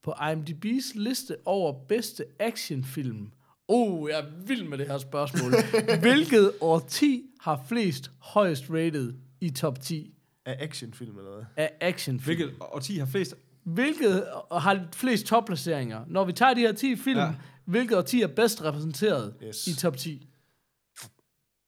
På 0.03 0.11
IMDb's 0.12 0.92
liste 0.94 1.36
over 1.44 1.72
bedste 1.88 2.24
actionfilm. 2.38 3.32
Oh, 3.68 4.11
jeg 4.11 4.18
er 4.18 4.24
vild 4.46 4.68
med 4.68 4.78
det 4.78 4.86
her 4.86 4.98
spørgsmål. 4.98 5.53
Hvilket 6.00 6.53
årti 6.61 7.22
har 7.40 7.61
flest 7.68 8.11
højst 8.20 8.64
rated 8.70 9.14
i 9.40 9.50
top 9.50 9.80
10 9.80 10.14
Af 10.47 10.57
actionfilm 10.61 11.18
eller 11.18 11.30
hvad? 11.34 11.45
af 11.57 11.70
actionfilm? 11.80 12.36
Hvilket 12.36 12.57
årti 12.61 12.97
har 12.99 13.07
flest? 13.07 13.34
Hvilket 13.64 14.24
har 14.53 14.88
flest 14.93 15.26
topplaceringer? 15.26 16.05
Når 16.09 16.24
vi 16.24 16.32
tager 16.32 16.55
de 16.55 16.61
her 16.61 16.72
10 16.72 16.97
film, 16.97 17.18
Ja. 17.18 17.34
hvilket 17.64 17.99
årti 17.99 18.22
er 18.22 18.26
bedst 18.26 18.64
repræsenteret 18.64 19.34
Yes. 19.45 19.66
i 19.66 19.76
top 19.76 19.97
10? 19.97 20.28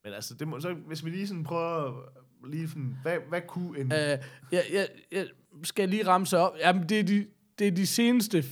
Men 0.04 0.12
altså, 0.12 0.34
det 0.34 0.48
må, 0.48 0.60
så, 0.60 0.74
hvis 0.86 1.04
vi 1.04 1.10
lige 1.10 1.26
sådan 1.28 1.44
prøver 1.44 2.02
lige 2.48 2.68
sådan, 2.68 2.96
hvad, 3.02 3.18
hvad 3.28 3.40
kunne 3.48 3.80
en... 3.80 3.86
Uh, 3.86 3.98
jeg, 3.98 4.20
jeg, 4.52 4.88
jeg 5.12 5.26
skal 5.62 5.88
lige 5.88 6.06
ramse 6.06 6.38
op. 6.38 6.56
Jamen, 6.60 6.88
det 6.88 7.00
er 7.00 7.04
de, 7.04 7.26
det 7.58 7.66
er 7.66 7.70
de 7.72 7.86
seneste 7.86 8.44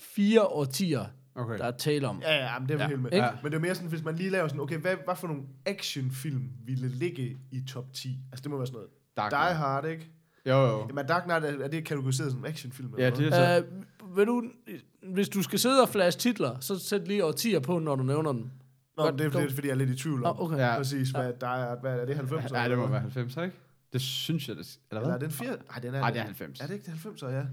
fire 0.00 0.42
årtier, 0.42 1.04
Okay. 1.36 1.58
der 1.58 1.64
er 1.64 1.70
tale 1.76 2.08
om. 2.08 2.20
Ja, 2.22 2.34
ja, 2.52 2.58
men 2.58 2.68
det 2.68 2.74
er 2.74 2.78
ja, 2.82 2.88
helt 2.88 3.00
med. 3.02 3.10
Ja. 3.12 3.30
Men 3.42 3.52
det 3.52 3.56
er 3.58 3.60
mere 3.60 3.74
sådan, 3.74 3.90
hvis 3.90 4.02
man 4.04 4.16
lige 4.16 4.30
laver 4.30 4.48
sådan, 4.48 4.60
okay, 4.60 4.78
hvad, 4.78 4.96
hvad 5.04 5.16
for 5.16 5.28
nogle 5.28 5.42
actionfilm 5.66 6.48
ville 6.64 6.88
ligge 6.88 7.36
i 7.52 7.62
top 7.68 7.92
10? 7.92 8.18
Altså, 8.32 8.42
det 8.42 8.50
må 8.50 8.56
være 8.56 8.66
sådan 8.66 8.74
noget. 8.76 8.90
Dark 9.16 9.30
Die 9.30 9.38
Knight. 9.38 9.56
Hard, 9.56 9.86
ikke? 9.86 10.10
Jo, 10.46 10.56
jo. 10.56 10.86
Jamen, 10.88 11.06
Dark 11.06 11.22
Knight, 11.24 11.44
er, 11.44 11.64
er 11.64 11.68
det 11.68 11.84
kategoriseret 11.84 12.32
som 12.32 12.44
actionfilm? 12.44 12.94
Ja, 12.98 13.06
eller 13.06 13.18
det 13.18 13.28
hvad? 13.28 13.58
er 13.58 13.60
så... 13.60 13.66
Uh, 14.04 14.16
vil 14.16 14.26
du, 14.26 14.42
hvis 15.02 15.28
du 15.28 15.42
skal 15.42 15.58
sidde 15.58 15.82
og 15.82 15.88
flash 15.88 16.18
titler, 16.18 16.60
så 16.60 16.78
sæt 16.78 17.08
lige 17.08 17.24
årtier 17.24 17.60
på, 17.60 17.78
når 17.78 17.96
du 17.96 18.02
nævner 18.02 18.32
dem. 18.32 18.50
Nå, 18.96 19.02
godt, 19.02 19.14
men 19.14 19.18
det 19.18 19.26
er 19.26 19.30
fordi, 19.30 19.54
fordi 19.54 19.66
jeg 19.68 19.74
er 19.74 19.78
lidt 19.78 19.90
i 19.90 19.96
tvivl 19.96 20.24
om. 20.24 20.36
Nå, 20.36 20.44
okay. 20.44 20.56
Ja. 20.56 20.66
Ja. 20.66 20.76
Præcis, 20.76 21.10
hvad 21.10 21.32
Die 21.40 21.48
Hard, 21.48 21.80
hvad 21.80 22.00
er 22.00 22.04
det, 22.04 22.16
90? 22.16 22.52
Ja, 22.52 22.68
det 22.68 22.78
må 22.78 22.86
være 22.86 23.00
90, 23.00 23.36
ikke? 23.36 23.56
Det 23.92 24.00
synes 24.00 24.48
jeg, 24.48 24.56
det 24.56 24.78
Eller 24.90 25.00
Eller 25.00 25.14
er 25.14 25.18
hvad? 25.18 25.28
det 25.28 25.40
en 25.40 25.46
4? 25.46 25.56
Nej, 25.70 25.78
den 25.78 25.94
er, 25.94 26.02
Ej, 26.02 26.10
det 26.10 26.20
er 26.20 26.24
90. 26.24 26.60
Er 26.60 26.66
det 26.66 26.74
ikke 26.74 26.84
det 26.84 26.92
90, 26.92 27.22
ja? 27.22 27.44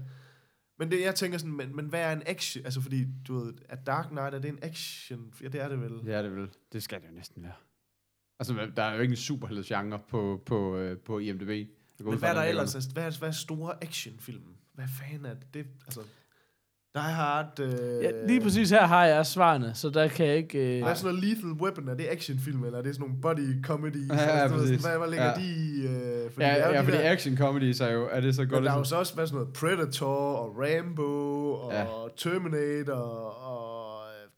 Men 0.78 0.90
det, 0.90 1.00
jeg 1.00 1.14
tænker 1.14 1.38
sådan, 1.38 1.56
men, 1.56 1.76
men 1.76 1.86
hvad 1.86 2.00
er 2.00 2.12
en 2.12 2.22
action? 2.26 2.64
Altså, 2.64 2.80
fordi, 2.80 3.06
du 3.28 3.38
ved, 3.38 3.52
at 3.68 3.86
Dark 3.86 4.06
Knight, 4.08 4.34
er 4.34 4.38
det 4.38 4.48
en 4.48 4.58
action? 4.62 5.34
Ja, 5.42 5.48
det 5.48 5.60
er 5.62 5.68
det 5.68 5.80
vel. 5.80 5.92
Ja, 6.06 6.22
det 6.22 6.36
vil. 6.36 6.48
Det 6.72 6.82
skal 6.82 7.00
det 7.00 7.08
jo 7.08 7.14
næsten 7.14 7.42
være. 7.42 7.52
Altså, 8.42 8.54
hvad- 8.54 8.66
der 8.76 8.82
er 8.82 8.94
jo 8.94 9.00
ikke 9.00 9.12
en 9.12 9.16
superheldsgenre 9.16 9.98
på, 10.10 10.40
på, 10.46 10.76
øh, 10.76 10.96
på 10.98 11.18
IMDb. 11.18 11.48
Jeg 11.48 11.66
går 12.04 12.06
ud 12.06 12.12
Men 12.12 12.20
fra, 12.20 12.26
hvad 12.26 12.30
er 12.30 12.34
der 12.34 12.40
den 12.40 12.48
ellers? 12.48 12.74
Altså, 12.74 12.90
hvad, 12.92 13.04
er, 13.04 13.18
hvad 13.18 13.28
er 13.28 13.32
store 13.32 13.72
actionfilm? 13.84 14.42
Hvad 14.74 14.84
fanden 15.00 15.26
er 15.26 15.34
det? 15.34 15.46
det 15.54 15.66
altså, 15.86 16.00
Die 16.94 17.02
Hard... 17.02 17.60
Øh, 17.60 18.02
Ja, 18.04 18.26
lige 18.26 18.40
præcis 18.40 18.70
her 18.70 18.86
har 18.86 19.04
jeg 19.06 19.26
svarene, 19.26 19.74
så 19.74 19.90
der 19.90 20.08
kan 20.08 20.26
jeg 20.26 20.36
ikke... 20.36 20.76
Øh, 20.76 20.82
Hvad 20.82 20.90
er 20.90 20.94
sådan 20.94 21.14
noget 21.14 21.28
Lethal 21.28 21.50
Weapon? 21.52 21.88
Er 21.88 21.94
det 21.94 22.06
actionfilm, 22.10 22.64
eller 22.64 22.78
er 22.78 22.82
det 22.82 22.94
sådan 22.94 23.08
nogle 23.08 23.22
body 23.22 23.62
comedy? 23.64 24.08
Ja, 24.08 24.38
ja, 24.42 24.48
præcis. 24.48 24.80
Hvad, 24.84 24.98
hvad 24.98 25.08
ligger 25.08 25.24
Ja. 25.26 25.30
ja. 25.30 25.46
de 25.46 25.46
i? 25.46 25.86
Øh, 25.86 26.30
fordi 26.32 26.46
Ja, 26.46 26.54
det 26.54 26.62
er 26.62 26.66
jo 26.68 26.72
ja 26.74 26.78
de 26.80 26.84
fordi 26.84 26.96
der- 26.96 27.10
action 27.12 27.36
comedy 27.36 27.74
er 27.80 27.92
jo, 27.92 28.08
er 28.12 28.20
det 28.20 28.34
så 28.34 28.42
Men 28.42 28.50
godt. 28.50 28.64
der 28.64 28.72
er 28.72 28.78
jo 28.78 28.84
så 28.84 28.96
også 28.96 29.16
været 29.16 29.28
sådan 29.28 29.40
noget 29.42 29.54
Predator 29.54 30.06
og 30.36 30.56
Rambo 30.58 31.52
og 31.54 31.72
Ja. 31.72 31.80
ja. 31.80 31.86
Terminator 32.16 32.92
og 32.94 33.71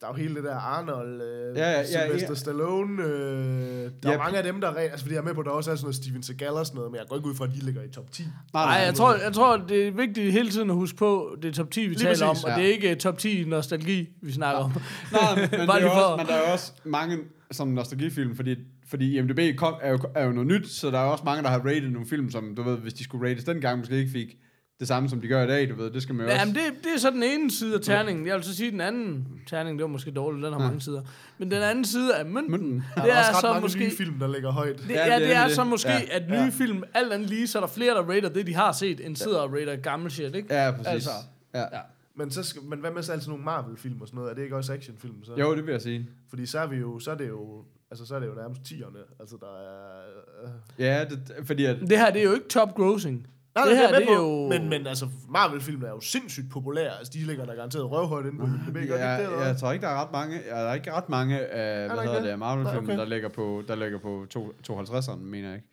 der 0.00 0.06
er 0.06 0.10
jo 0.10 0.16
hele 0.16 0.34
det 0.34 0.44
der 0.44 0.54
Arnold, 0.54 1.22
øh, 1.22 1.56
Ja, 1.56 1.70
ja, 1.70 1.78
ja, 1.80 1.84
Sylvester 2.06 2.28
ja. 2.28 2.34
Stallone. 2.34 3.02
Øh, 3.02 3.08
der 3.08 3.90
Ja. 4.04 4.12
er 4.12 4.18
mange 4.18 4.38
af 4.38 4.44
dem, 4.44 4.60
der 4.60 4.68
er 4.68 4.76
rent, 4.76 4.90
altså 4.90 5.04
fordi 5.04 5.14
jeg 5.14 5.20
er 5.20 5.24
med 5.24 5.34
på, 5.34 5.40
at 5.40 5.46
der 5.46 5.52
også 5.52 5.70
er 5.70 5.74
sådan 5.74 5.84
noget 5.84 5.96
Steven 5.96 6.22
Seagal 6.22 6.48
og 6.52 6.66
sådan 6.66 6.76
noget, 6.76 6.90
men 6.92 6.98
jeg 6.98 7.06
går 7.08 7.16
ikke 7.16 7.28
ud 7.28 7.34
fra, 7.34 7.44
at 7.44 7.50
de 7.50 7.58
ligger 7.64 7.82
i 7.82 7.88
top 7.88 8.10
10. 8.12 8.22
Nej, 8.52 8.62
jeg 8.62 8.94
tror, 8.94 9.14
jeg 9.14 9.32
tror, 9.32 9.56
det 9.56 9.88
er 9.88 9.92
vigtigt 9.92 10.32
hele 10.32 10.50
tiden 10.50 10.70
at 10.70 10.76
huske 10.76 10.96
på, 10.98 11.36
det 11.42 11.48
er 11.48 11.52
top 11.52 11.70
10, 11.70 11.80
vi 11.80 11.86
Lige 11.86 11.98
taler 11.98 12.08
præcis, 12.28 12.44
om, 12.44 12.50
og 12.50 12.56
ja. 12.58 12.62
det 12.62 12.70
er 12.70 12.72
ikke 12.74 12.94
top 12.94 13.18
10 13.18 13.44
nostalgi, 13.44 14.08
vi 14.22 14.32
snakker 14.32 14.60
om. 14.62 14.70
Nej, 15.12 15.34
men, 15.36 15.50
det 15.50 15.68
er 15.68 15.90
også, 15.90 16.16
men 16.16 16.26
der 16.26 16.34
er 16.34 16.52
også 16.52 16.72
mange 16.84 17.18
som 17.50 17.68
nostalgifilm, 17.68 18.36
fordi, 18.36 18.56
fordi 18.88 19.18
IMDb 19.18 19.56
kom, 19.58 19.74
er, 19.82 19.90
jo, 19.90 19.98
er 20.14 20.24
jo 20.26 20.32
noget 20.32 20.46
nyt, 20.46 20.68
så 20.68 20.90
der 20.90 20.98
er 20.98 21.04
også 21.04 21.24
mange, 21.24 21.42
der 21.42 21.48
har 21.48 21.58
rated 21.58 21.90
nogle 21.90 22.08
film, 22.08 22.30
som 22.30 22.54
du 22.56 22.62
ved, 22.62 22.76
hvis 22.78 22.94
de 22.94 23.04
skulle 23.04 23.30
rates 23.30 23.44
dengang, 23.44 23.78
måske 23.78 23.96
ikke 23.96 24.10
fik 24.12 24.36
det 24.80 24.88
samme, 24.88 25.08
som 25.08 25.20
de 25.20 25.28
gør 25.28 25.44
i 25.44 25.46
dag, 25.46 25.68
du 25.70 25.74
ved, 25.74 25.90
det 25.90 26.02
skal 26.02 26.14
man 26.14 26.26
jo 26.26 26.32
Ja, 26.32 26.40
også... 26.40 26.46
men 26.46 26.54
det, 26.54 26.84
det 26.84 26.92
er 26.94 26.98
så 26.98 27.10
den 27.10 27.22
ene 27.22 27.50
side 27.50 27.74
af 27.74 27.80
terningen. 27.80 28.26
Jeg 28.26 28.36
vil 28.36 28.44
så 28.44 28.56
sige, 28.56 28.70
den 28.70 28.80
anden 28.80 29.26
terning, 29.46 29.78
det 29.78 29.82
var 29.82 29.88
måske 29.88 30.10
dårligt, 30.10 30.44
den 30.44 30.52
har 30.52 30.60
mange 30.60 30.80
sider. 30.80 31.02
Men 31.38 31.50
den 31.50 31.62
anden 31.62 31.84
side 31.84 32.16
af 32.16 32.26
mønten, 32.26 32.50
Mønten. 32.50 32.84
Det 32.96 33.12
er, 33.12 33.14
er 33.16 33.22
så 33.40 33.46
mange 33.48 33.60
måske... 33.60 33.78
nye 33.80 33.90
film, 33.90 34.18
der 34.18 34.28
ligger 34.28 34.50
højt. 34.50 34.78
Det, 34.78 34.90
Ja, 34.90 34.94
ja, 34.98 35.04
det 35.04 35.12
er 35.14 35.18
det 35.18 35.36
er 35.36 35.40
nemlig 35.40 35.54
så 35.56 35.62
det. 35.62 35.70
måske, 35.70 35.88
Ja. 35.88 36.00
at 36.10 36.30
nye 36.30 36.52
film, 36.52 36.82
alt 36.94 37.12
andet 37.12 37.28
lige, 37.30 37.46
så 37.46 37.58
er 37.58 37.62
der 37.62 37.68
flere, 37.68 37.94
der 37.94 38.02
rater 38.02 38.28
det, 38.28 38.46
de 38.46 38.54
har 38.54 38.72
set, 38.72 39.06
end 39.06 39.16
sidder 39.16 39.38
og 39.38 39.52
rater 39.52 39.76
gammel 39.76 40.10
shit, 40.10 40.34
ikke? 40.34 40.54
Ja, 40.54 40.70
præcis. 40.70 40.86
Altså, 40.86 41.10
ja. 41.54 41.60
ja. 41.60 41.80
Men, 42.16 42.30
så 42.30 42.42
skal, 42.42 42.62
men 42.62 42.78
hvad 42.80 42.90
med 42.90 43.02
så 43.02 43.12
altså 43.12 43.30
nogle 43.30 43.44
Marvel-film 43.44 44.00
og 44.00 44.06
sådan 44.08 44.16
noget? 44.16 44.30
Er 44.30 44.34
det 44.34 44.42
ikke 44.42 44.56
også 44.56 44.72
actionfilm? 44.72 45.24
Så? 45.24 45.32
Jo, 45.38 45.56
det 45.56 45.66
vil 45.66 45.72
jeg 45.72 45.82
sige. 45.82 46.08
Fordi 46.28 46.46
så 46.46 46.58
er 46.58 46.66
vi 46.66 46.76
jo, 46.76 46.98
så 46.98 47.10
er 47.10 47.14
det 47.14 47.28
jo, 47.28 47.64
altså 47.90 48.06
så 48.06 48.14
er 48.14 48.20
det 48.20 48.26
jo 48.26 48.34
nærmest 48.34 48.62
tierne. 48.64 48.98
Altså 49.20 49.36
der 49.40 49.46
er... 49.46 50.00
Øh, 50.44 50.50
Ja, 50.78 51.04
det, 51.04 51.46
fordi 51.46 51.64
at... 51.64 51.76
Det 51.80 51.98
her, 51.98 52.10
det 52.10 52.20
er 52.20 52.24
jo 52.24 52.32
ikke 52.34 52.48
top 52.48 52.74
grossing. 52.74 53.26
Nej, 53.54 53.64
det 53.68 53.76
her, 53.76 53.82
jeg 53.82 53.90
med 53.92 54.00
det 54.00 54.08
er 54.12 54.16
på, 54.16 54.22
jo... 54.22 54.48
Men, 54.48 54.68
men 54.68 54.86
altså, 54.86 55.08
Marvel-film 55.28 55.82
er 55.84 55.88
jo 55.88 56.00
sindssygt 56.00 56.50
populære. 56.50 56.98
Altså, 56.98 57.12
de 57.14 57.18
ligger 57.18 57.44
der 57.44 57.54
garanteret 57.54 57.90
røvhøjt 57.90 58.26
inde 58.26 58.38
på 58.38 58.44
IMDb. 58.46 58.74
Det, 58.76 58.88
Ja, 58.88 59.28
hvad? 59.28 59.46
jeg 59.46 59.56
tror 59.56 59.72
ikke, 59.72 59.82
der 59.82 59.88
er 59.92 60.02
ret 60.02 60.12
mange, 60.12 60.40
ja, 60.50 60.54
der 60.60 60.68
er 60.68 60.74
ikke 60.74 60.92
ret 60.92 61.08
mange 61.08 61.40
af, 61.46 61.86
hvad 61.88 61.96
der 61.96 62.02
hedder 62.02 62.22
det, 62.30 62.38
Marvel-film, 62.38 62.84
Nej, 62.84 62.94
okay. 62.94 62.98
der 62.98 63.04
ligger 63.08 63.28
på, 63.28 63.62
der 63.68 63.74
ligger 63.74 63.98
på 63.98 64.26
to- 64.30 64.52
52'eren, 64.70 65.16
mener 65.16 65.48
jeg 65.48 65.56
ikke. 65.56 65.68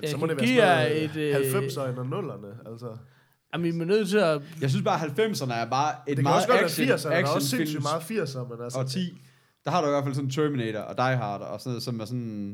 Men 0.00 0.08
så 0.08 0.16
Jeg 0.16 0.20
må 0.20 0.26
det 0.26 0.36
være 0.40 0.46
sådan 0.46 0.90
noget 0.90 1.16
et, 1.16 1.16
øh, 1.16 1.62
90'erne 1.62 1.98
og 2.00 2.06
0'erne. 2.06 2.70
Altså. 2.70 2.96
Jamen, 3.54 3.74
vi 3.76 3.80
er 3.82 3.84
nødt 3.86 4.08
til 4.08 4.18
at... 4.18 4.42
Jeg 4.60 4.70
synes 4.70 4.84
bare, 4.84 5.04
at 5.04 5.10
90'erne 5.20 5.52
er 5.54 5.70
bare 5.70 5.90
et 5.94 6.06
Det 6.06 6.16
kan 6.16 6.22
meget 6.22 6.36
også 6.36 6.48
godt 6.48 6.60
action, 6.62 6.88
være 6.88 6.96
80'erne. 6.96 7.08
Der 7.08 7.14
er 7.16 7.26
også 7.34 7.48
sindssygt 7.48 7.82
meget 7.82 8.00
80'ere, 8.02 8.48
men 8.54 8.64
altså... 8.64 8.78
og 8.78 8.90
10. 8.90 9.22
Der 9.64 9.70
har 9.70 9.80
du 9.80 9.86
i 9.86 9.90
hvert 9.90 10.04
fald 10.04 10.14
sådan 10.14 10.30
Terminator 10.30 10.80
og 10.80 10.96
Die 10.96 11.16
Hard 11.16 11.40
og 11.40 11.60
sådan 11.60 11.70
noget, 11.70 11.82
som 11.82 12.00
er 12.00 12.04
sådan... 12.04 12.48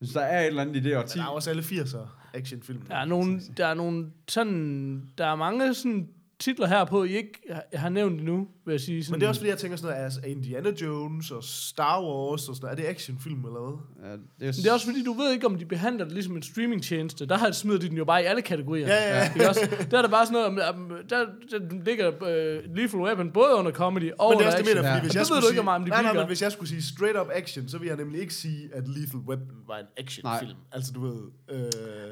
Jeg 0.00 0.06
synes, 0.06 0.12
der 0.14 0.20
er 0.20 0.40
et 0.40 0.46
eller 0.46 0.62
andet 0.62 0.76
i 0.76 0.80
det 0.80 0.84
Men 0.92 0.96
årti. 0.96 1.18
der 1.18 1.24
er 1.24 1.28
også 1.28 1.50
alle 1.50 1.62
80'er 1.62 1.98
actionfilm. 2.34 2.80
Der 2.88 2.96
er 2.96 3.04
nogle, 3.04 3.40
der 3.56 3.66
er 3.66 3.74
nogle 3.74 4.06
sådan... 4.28 5.02
Der 5.18 5.26
er 5.26 5.36
mange 5.36 5.74
sådan 5.74 6.08
titler 6.38 6.66
her 6.66 6.84
på, 6.84 7.04
I 7.04 7.08
ikke 7.16 7.38
har- 7.50 7.64
har 7.74 7.88
nævnt 7.88 8.18
endnu, 8.20 8.48
vil 8.70 8.74
jeg 8.74 8.80
sige. 8.80 9.04
Sådan, 9.04 9.12
Men 9.12 9.20
det 9.20 9.24
er 9.24 9.28
også 9.28 9.40
fordi, 9.40 9.50
jeg 9.50 9.58
tænker 9.58 9.76
sådan 9.76 9.90
noget, 9.90 10.04
altså 10.04 10.20
Indiana 10.26 10.70
Jones 10.82 11.30
og 11.30 11.44
Star 11.44 12.02
Wars 12.02 12.48
og 12.48 12.56
sådan 12.56 12.66
noget. 12.66 12.78
Er 12.78 12.82
det 12.82 12.90
actionfilm 12.90 13.44
eller 13.44 13.60
hvad? 13.60 14.08
Ja, 14.08 14.12
det, 14.12 14.18
er, 14.18 14.20
Men 14.40 14.52
det 14.52 14.66
er 14.66 14.72
også 14.72 14.86
fordi, 14.86 15.04
du 15.04 15.12
ved 15.12 15.32
ikke, 15.32 15.46
om 15.46 15.58
de 15.58 15.64
behandler 15.66 16.04
det 16.04 16.12
ligesom 16.14 16.36
en 16.36 16.42
streamingtjeneste. 16.42 17.26
Der 17.26 17.38
har 17.38 17.50
smider 17.52 17.78
de 17.78 17.88
den 17.88 17.96
jo 17.96 18.04
bare 18.04 18.22
i 18.22 18.24
alle 18.24 18.42
kategorier. 18.42 18.86
Ja, 18.86 18.94
ja, 18.94 19.18
ja. 19.18 19.32
Ikke 19.34 19.48
også? 19.48 19.60
Der 19.90 19.98
er 19.98 20.02
der 20.02 20.08
bare 20.08 20.26
sådan 20.26 20.52
noget, 20.54 20.68
om- 20.68 20.74
om- 20.80 20.92
der, 21.10 21.16
der 21.50 21.84
ligger 21.84 22.08
uh, 22.08 22.76
Lethal 22.76 23.00
Weapon 23.00 23.30
både 23.30 23.54
under 23.54 23.70
comedy 23.72 24.10
og 24.18 24.30
Men 24.30 24.38
det 24.38 24.44
er 24.44 24.46
også 24.46 24.58
det, 24.58 24.64
action. 24.68 24.76
fordi 24.76 24.86
Ja. 24.94 25.00
hvis 25.02 25.14
jeg 25.14 25.26
skulle 25.26 25.36
ved 25.36 25.42
du 25.42 25.46
sige, 25.48 25.60
ikke, 25.60 25.70
om 25.70 25.84
de 25.84 25.90
nej, 25.90 26.02
nej, 26.02 26.12
men 26.12 26.26
hvis 26.26 26.42
jeg 26.42 26.52
skulle 26.52 26.68
sige 26.68 26.82
straight 26.82 27.18
up 27.20 27.26
action, 27.34 27.68
så 27.68 27.78
vil 27.78 27.86
jeg 27.88 27.96
nemlig 27.96 28.20
ikke 28.20 28.34
sige, 28.34 28.68
at 28.74 28.88
Lethal 28.88 29.20
Weapon 29.28 29.46
var 29.68 29.78
en 29.78 29.86
actionfilm. 29.96 30.58
Altså, 30.72 30.92
du 30.92 31.00
ved... 31.06 31.18
Øh, 31.50 31.60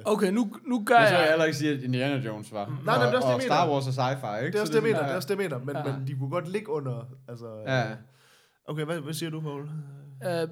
Okay, 0.04 0.30
nu, 0.32 0.52
nu 0.66 0.82
gør 0.86 0.94
Jeg 0.98 1.08
så 1.08 1.14
vil 1.14 1.20
jeg 1.20 1.28
heller 1.30 1.44
ikke 1.44 1.58
sige, 1.58 1.70
at 1.72 1.82
Indiana 1.82 2.16
Jones 2.26 2.52
var. 2.52 2.80
nej, 2.84 2.94
det 2.94 3.02
er 3.04 3.08
og, 3.08 3.14
også 3.14 3.28
det, 3.28 3.34
og 3.34 3.42
Star. 3.42 3.70
Wars 3.70 3.86
og 3.86 3.92
sci-fi, 3.92 4.38
ikke? 4.44 4.52
det 4.52 4.56
er 4.56 4.60
også 4.60 4.72
Så 4.72 4.72
det, 4.72 4.74
jeg 4.74 4.82
mener. 4.82 4.96
sådan, 4.96 5.04
Det 5.08 5.12
er 5.12 5.16
også 5.16 5.28
det, 5.28 5.42
jeg 5.42 5.50
mener. 5.50 5.82
Men, 5.84 5.94
men 5.98 6.08
de 6.08 6.14
kunne 6.18 6.30
godt 6.30 6.47
ligge 6.48 6.68
under... 6.68 7.08
Altså, 7.28 7.46
Ja. 7.66 7.90
øh, 7.90 7.96
Okay, 8.68 8.84
hvad, 8.84 9.00
hvad 9.00 9.14
siger 9.14 9.30
du, 9.30 9.40
Paul? 9.40 9.62
Uh, 9.62 10.50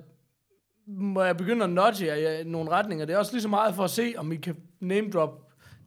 må 0.86 1.22
jeg 1.22 1.36
begynde 1.36 1.64
at 1.64 1.70
nudge 1.70 2.06
jer 2.06 2.38
i 2.38 2.44
nogle 2.44 2.70
retninger? 2.70 3.06
Det 3.06 3.14
er 3.14 3.18
også 3.18 3.32
lige 3.32 3.42
så 3.42 3.48
meget 3.48 3.74
for 3.74 3.84
at 3.84 3.90
se, 3.90 4.14
om 4.16 4.32
I 4.32 4.36
kan 4.36 4.56
name 4.80 5.10
drop. 5.10 5.30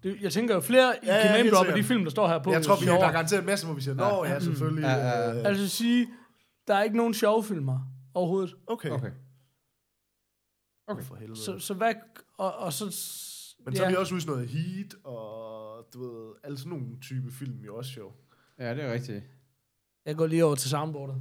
Det, 0.03 0.21
jeg 0.21 0.31
tænker 0.31 0.53
jo 0.55 0.59
flere, 0.61 0.95
I 1.03 1.05
Ja, 1.05 1.15
ja, 1.15 1.21
kan 1.21 1.31
name 1.31 1.49
droppe 1.49 1.73
de 1.73 1.83
film, 1.83 2.03
der 2.03 2.09
står 2.11 2.27
her 2.27 2.43
på. 2.43 2.51
Jeg 2.51 2.63
tror, 2.63 2.79
vi 2.79 2.85
har, 2.85 2.97
er 2.97 3.11
garanteret 3.11 3.39
en 3.39 3.45
masse, 3.45 3.65
hvor 3.65 3.75
vi 3.75 3.81
siger, 3.81 3.95
Nå, 3.95 4.25
ja, 4.25 4.39
selvfølgelig. 4.39 4.81
Ja, 4.81 4.95
ja, 4.95 5.29
ja. 5.29 5.39
øh, 5.39 5.45
Altså 5.45 5.69
sige, 5.69 6.07
der 6.67 6.75
er 6.75 6.83
ikke 6.83 6.97
nogen 6.97 7.13
sjove 7.13 7.43
filmer 7.43 7.79
overhovedet. 8.13 8.55
Okay. 8.67 8.89
Okay. 8.89 9.11
okay. 10.87 11.03
For 11.03 11.15
helvede. 11.15 11.39
Så, 11.39 11.59
så 11.59 11.73
hvad... 11.73 11.93
Og, 12.37 12.55
og 12.55 12.73
så... 12.73 12.85
Men 13.65 13.75
så 13.75 13.83
er 13.83 13.89
vi 13.89 13.95
også 13.95 14.13
ude 14.13 14.17
i 14.17 14.21
sådan 14.21 14.35
noget 14.35 14.49
Heat, 14.49 14.95
og 15.03 15.85
du 15.93 15.99
ved, 15.99 16.33
alle 16.43 16.57
sådan 16.57 16.69
nogle 16.69 16.99
type 17.01 17.31
film 17.31 17.59
jo 17.65 17.75
også 17.75 17.91
sjov. 17.91 18.15
Ja, 18.59 18.75
det 18.75 18.83
er 18.83 18.93
rigtigt. 18.93 19.23
Jeg 20.09 20.17
går 20.17 20.27
lige 20.27 20.45
over 20.45 20.55
til 20.55 20.69
soundboardet. 20.69 21.15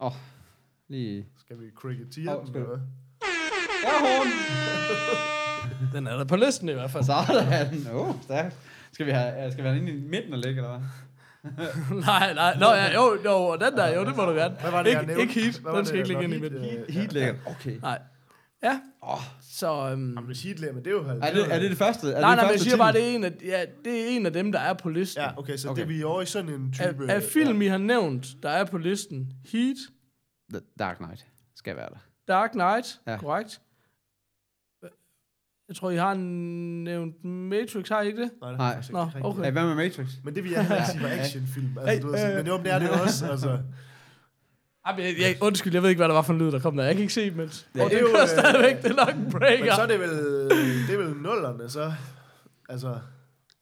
Åh, 0.00 0.06
oh, 0.06 0.12
lige... 0.88 1.26
Skal 1.40 1.60
vi 1.60 1.64
cricketere 1.74 2.34
Åh, 2.36 2.40
den, 2.40 2.46
skal 2.46 2.60
eller 2.60 2.76
vi- 2.76 2.76
hvad? 2.76 2.86
Den 5.94 6.06
er 6.06 6.16
der 6.16 6.24
på 6.24 6.36
listen 6.36 6.68
i 6.68 6.72
hvert 6.72 6.90
fald. 6.90 7.04
Sådan. 7.04 7.86
Åh, 7.94 8.08
oh, 8.08 8.14
stærkt. 8.22 8.56
Skal 8.92 9.06
vi 9.06 9.10
have, 9.10 9.52
skal 9.52 9.64
vi 9.64 9.68
have 9.68 9.80
den 9.80 9.88
inde 9.88 10.06
i 10.06 10.08
midten 10.08 10.32
og 10.32 10.38
ligge, 10.38 10.56
eller 10.62 10.78
hvad? 10.78 10.88
nej, 12.06 12.34
nej. 12.34 12.56
Nå, 12.58 12.66
ja, 12.66 12.92
jo, 12.94 13.18
jo, 13.24 13.30
og 13.32 13.60
den 13.60 13.72
der, 13.76 13.96
jo, 13.98 14.04
det 14.04 14.16
må 14.16 14.24
du 14.24 14.32
gerne. 14.32 14.54
Hvad 14.60 14.70
var 14.70 14.82
det, 14.82 14.92
jeg 14.92 15.00
ikke, 15.00 15.14
nævnte? 15.14 15.40
ikke 15.40 15.52
heat. 15.62 15.76
Den 15.76 15.86
skal 15.86 15.98
ikke 15.98 16.08
ligge 16.08 16.24
ind 16.24 16.32
i 16.32 16.38
Heat, 16.38 16.52
midten. 16.52 16.78
øh, 16.78 16.94
Heat 16.94 17.12
ligger. 17.12 17.34
Okay. 17.46 17.78
Nej. 17.82 17.98
Ja. 18.62 18.80
Åh. 19.02 19.18
Så, 19.40 19.66
øhm, 19.90 20.14
Jamen, 20.14 20.30
ligger, 20.32 20.72
men 20.72 20.84
det 20.84 20.90
er 20.90 20.94
jo 20.94 21.02
halv. 21.02 21.20
Er 21.22 21.32
det, 21.34 21.54
er 21.54 21.58
det 21.58 21.70
det 21.70 21.78
første? 21.78 22.06
Er 22.12 22.20
nej, 22.20 22.30
det 22.30 22.36
nej, 22.36 22.36
det 22.36 22.42
men 22.44 22.52
jeg 22.52 22.60
siger 22.60 22.76
bare, 22.76 22.92
det 22.92 23.10
er, 23.10 23.14
en 23.14 23.24
af, 23.24 23.32
ja, 23.44 23.64
det 23.84 24.00
er 24.02 24.06
en 24.16 24.26
af 24.26 24.32
dem, 24.32 24.52
der 24.52 24.58
er 24.58 24.72
på 24.74 24.88
listen. 24.88 25.22
Ja, 25.22 25.38
okay, 25.38 25.56
så 25.56 25.68
Okay. 25.68 25.76
det 25.82 25.90
er 25.92 25.96
vi 25.96 26.02
over 26.02 26.22
i 26.22 26.26
sådan 26.26 26.50
en 26.50 26.72
type... 26.72 27.10
Af, 27.10 27.14
af 27.14 27.22
film, 27.22 27.62
I 27.62 27.66
har 27.66 27.78
nævnt, 27.78 28.26
der 28.42 28.50
er 28.50 28.64
på 28.64 28.78
listen. 28.78 29.32
Heat, 29.52 29.76
The 30.52 30.60
Dark 30.78 30.96
Knight 30.96 31.26
skal 31.56 31.76
være 31.76 31.88
der. 31.90 31.98
Dark 32.28 32.50
Knight, 32.50 33.00
Ja. 33.06 33.12
ja. 33.12 33.18
korrekt. 33.18 33.60
Jeg 35.68 35.76
tror, 35.76 35.90
I 35.90 35.96
har 35.96 36.14
nævnt 36.14 37.24
Matrix, 37.24 37.88
har 37.88 38.02
I 38.02 38.06
ikke 38.06 38.22
det? 38.22 38.30
Nej, 38.40 38.50
det 38.50 38.58
Nej. 38.58 38.68
er 38.68 38.72
faktisk 38.74 38.88
ikke 38.90 38.98
Nå, 39.20 39.28
okay. 39.28 39.44
Hey, 39.44 39.52
hvad 39.52 39.66
med 39.66 39.74
Matrix? 39.74 40.08
Men 40.24 40.34
det 40.34 40.44
vil 40.44 40.52
jeg 40.52 40.62
ikke 40.62 40.86
sige 40.92 41.02
var 41.02 41.08
actionfilm. 41.08 41.78
Altså, 41.78 42.02
du 42.02 42.06
ved, 42.10 42.18
Hey, 42.18 42.24
sådan- 42.26 42.36
men 42.36 42.46
jo, 42.46 42.58
det 42.58 42.72
er 42.72 42.78
det 42.78 42.90
også. 42.90 43.26
Altså, 43.30 43.58
Ej, 44.86 44.96
men 44.96 45.04
jeg, 45.04 45.14
jeg, 45.20 45.38
undskyld, 45.42 45.72
jeg 45.74 45.82
ved 45.82 45.88
ikke, 45.90 45.98
hvad 45.98 46.08
der 46.08 46.14
var 46.14 46.22
for 46.22 46.32
en 46.32 46.38
lyd, 46.38 46.52
der 46.52 46.58
kom 46.60 46.76
der. 46.76 46.84
Jeg 46.84 46.94
kan 46.94 47.00
ikke 47.02 47.12
se, 47.14 47.30
men... 47.30 47.50
Ja, 47.76 47.84
og 47.84 47.90
det 47.90 47.90
det, 47.90 47.96
er 47.96 48.00
jo, 48.00 48.06
kører 48.06 48.22
øh, 48.22 48.28
stadigvæk, 48.28 48.82
det 48.82 48.90
er 48.90 49.06
nok 49.06 49.14
en 49.26 49.30
breaker. 49.32 49.64
men 49.64 49.72
så 49.74 49.82
er 49.82 49.86
det 49.86 50.00
vel, 50.00 50.10
det 50.88 50.94
er 50.94 50.98
vel 50.98 51.16
nullerne, 51.16 51.68
så. 51.70 51.92
Altså, 52.68 52.88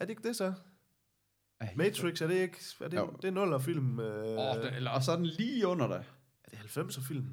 er 0.01 0.05
det 0.05 0.11
ikke 0.11 0.29
det 0.29 0.37
så? 0.37 0.53
Matrix, 1.77 2.21
er 2.21 2.27
det 2.27 2.35
ikke? 2.35 2.59
Er 2.81 2.89
det, 2.89 2.97
Jo. 2.97 3.11
det 3.23 3.29
er 3.29 3.33
nuller 3.33 3.59
film? 3.59 4.01
Øh, 4.01 4.27
det, 4.27 4.73
eller, 4.77 4.91
og 4.91 5.03
så 5.03 5.13
er 5.13 5.17
den 5.17 5.27
lige 5.27 5.67
under 5.67 5.87
dig. 5.87 6.05
er 6.45 6.51
det 6.63 6.79
90'er 6.79 7.09
film? 7.09 7.25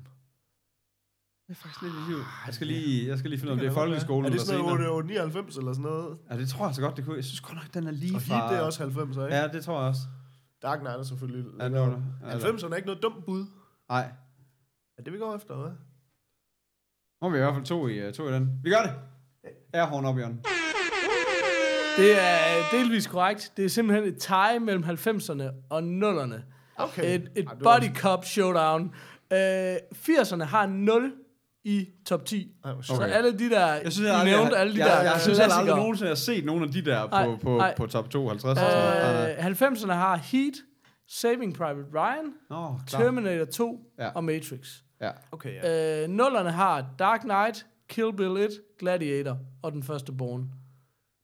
Det 1.47 1.51
er 1.51 1.55
faktisk 1.55 1.81
lidt 1.81 1.93
i 1.93 2.11
liv. 2.11 2.17
Jeg 2.45 2.53
skal 2.53 2.67
lige, 2.67 3.07
jeg 3.07 3.17
skal 3.19 3.29
lige 3.29 3.39
finde 3.39 3.53
ud 3.53 3.57
af, 3.57 3.59
om 3.59 3.59
det 3.59 3.67
er 3.67 3.69
kan 3.69 3.75
da 3.75 3.79
godt 3.81 3.89
være. 3.91 3.99
folkeskolen 3.99 4.25
Er 4.25 4.29
det 4.29 4.35
eller 4.35 4.45
sådan 4.45 4.59
senere. 4.59 4.75
noget 4.77 4.91
8, 4.91 5.07
99 5.07 5.57
eller 5.57 5.73
sådan 5.73 5.83
noget? 5.91 6.17
Ja, 6.31 6.37
det 6.37 6.49
tror 6.49 6.59
jeg 6.59 6.67
altså 6.67 6.81
godt, 6.81 6.97
det 6.97 7.05
kunne. 7.05 7.15
Jeg 7.15 7.23
synes 7.23 7.41
godt 7.41 7.55
nok, 7.55 7.73
den 7.73 7.87
er 7.87 7.91
lige 7.91 8.15
Og 8.15 8.21
fra... 8.21 8.35
Heat, 8.37 8.51
det 8.51 8.57
er 8.57 8.61
også 8.61 8.83
90'er, 8.83 9.23
ikke? 9.23 9.35
Ja, 9.35 9.47
det 9.47 9.63
tror 9.65 9.79
jeg 9.79 9.87
også. 9.89 10.01
Dark 10.61 10.79
Knight 10.79 10.99
er 10.99 11.03
selvfølgelig... 11.03 11.45
Ja, 11.59 11.65
det 11.69 11.79
var 11.79 11.85
det. 11.85 12.03
Ja, 12.21 12.37
90'erne 12.49 12.71
er 12.71 12.75
ikke 12.75 12.87
noget 12.87 13.03
dumt 13.03 13.25
bud. 13.25 13.45
Nej. 13.89 14.05
Er 14.97 15.03
det, 15.03 15.13
vi 15.13 15.17
går 15.17 15.35
efter, 15.35 15.55
hvad? 15.55 15.71
Nu 17.21 17.27
har 17.27 17.29
vi 17.29 17.37
i 17.37 17.41
hvert 17.41 17.53
fald 17.53 17.65
to 17.65 17.87
i, 17.87 18.07
uh, 18.07 18.13
to 18.13 18.29
i 18.29 18.31
den. 18.33 18.59
Vi 18.63 18.69
gør 18.69 18.81
det! 18.81 18.91
Airhorn 19.73 20.05
op, 20.05 20.17
Jørgen. 20.17 20.45
Det 21.97 22.21
er 22.21 22.63
delvis 22.71 23.07
korrekt. 23.07 23.51
Det 23.57 23.65
er 23.65 23.69
simpelthen 23.69 24.07
et 24.13 24.17
tie 24.17 24.59
mellem 24.59 24.83
90'erne 24.83 25.43
og 25.69 25.79
0'erne. 25.79 26.35
Okay. 26.77 27.03
Et, 27.19 27.31
et 27.35 27.47
Ej, 27.47 27.55
body 27.63 27.95
cop 27.95 28.25
showdown. 28.25 28.93
Øh, 29.33 29.75
80'erne 29.93 30.43
har 30.43 30.65
0 30.67 31.13
i 31.63 31.87
top 32.05 32.25
10. 32.25 32.51
Ej, 32.65 32.71
hvor 32.73 32.81
Så 32.81 32.93
Okay. 32.93 33.09
alle 33.11 33.39
de 33.39 33.49
der, 33.49 33.65
Jeg 33.73 33.91
synes, 33.93 34.07
jeg, 34.07 34.15
aldrig, 34.19 34.31
nævnte 34.33 34.51
jeg, 34.53 34.61
alle 34.61 34.73
de 34.73 34.79
jeg, 34.79 34.87
der 34.87 34.95
jeg, 35.01 35.11
jeg 35.13 35.21
synes, 35.21 35.39
jeg 35.39 35.49
aldrig 35.51 35.75
nogensinde 35.75 36.09
har 36.09 36.15
set 36.15 36.45
nogen 36.45 36.63
af 36.63 36.69
de 36.71 36.85
der 36.85 37.01
på, 37.07 37.09
Nej, 37.11 37.37
på, 37.41 37.57
nej. 37.57 37.73
på 37.77 37.87
top 37.87 38.09
52. 38.09 38.43
og 38.43 38.57
sådan 38.57 38.73
noget. 38.73 39.15
Nej, 39.15 39.35
nej. 39.43 39.51
Øh, 39.51 39.71
90'erne 39.81 39.91
har 39.93 40.15
Heat, 40.17 40.53
Saving 41.09 41.55
Private 41.55 41.85
Ryan, 41.93 42.33
klar. 42.47 42.81
Terminator 42.87 43.45
2 43.45 43.79
Ja. 43.99 44.09
og 44.09 44.23
Matrix. 44.23 44.67
Ja. 45.01 45.11
Okay, 45.31 45.53
ja. 45.63 46.03
Øh, 46.03 46.09
nullerne 46.09 46.51
har 46.51 46.85
Dark 46.99 47.21
Knight, 47.21 47.65
Kill 47.89 48.13
Bill 48.17 48.37
1, 48.37 48.49
Gladiator 48.79 49.37
og 49.63 49.71
den 49.71 49.83
første 49.83 50.11
Born. 50.11 50.49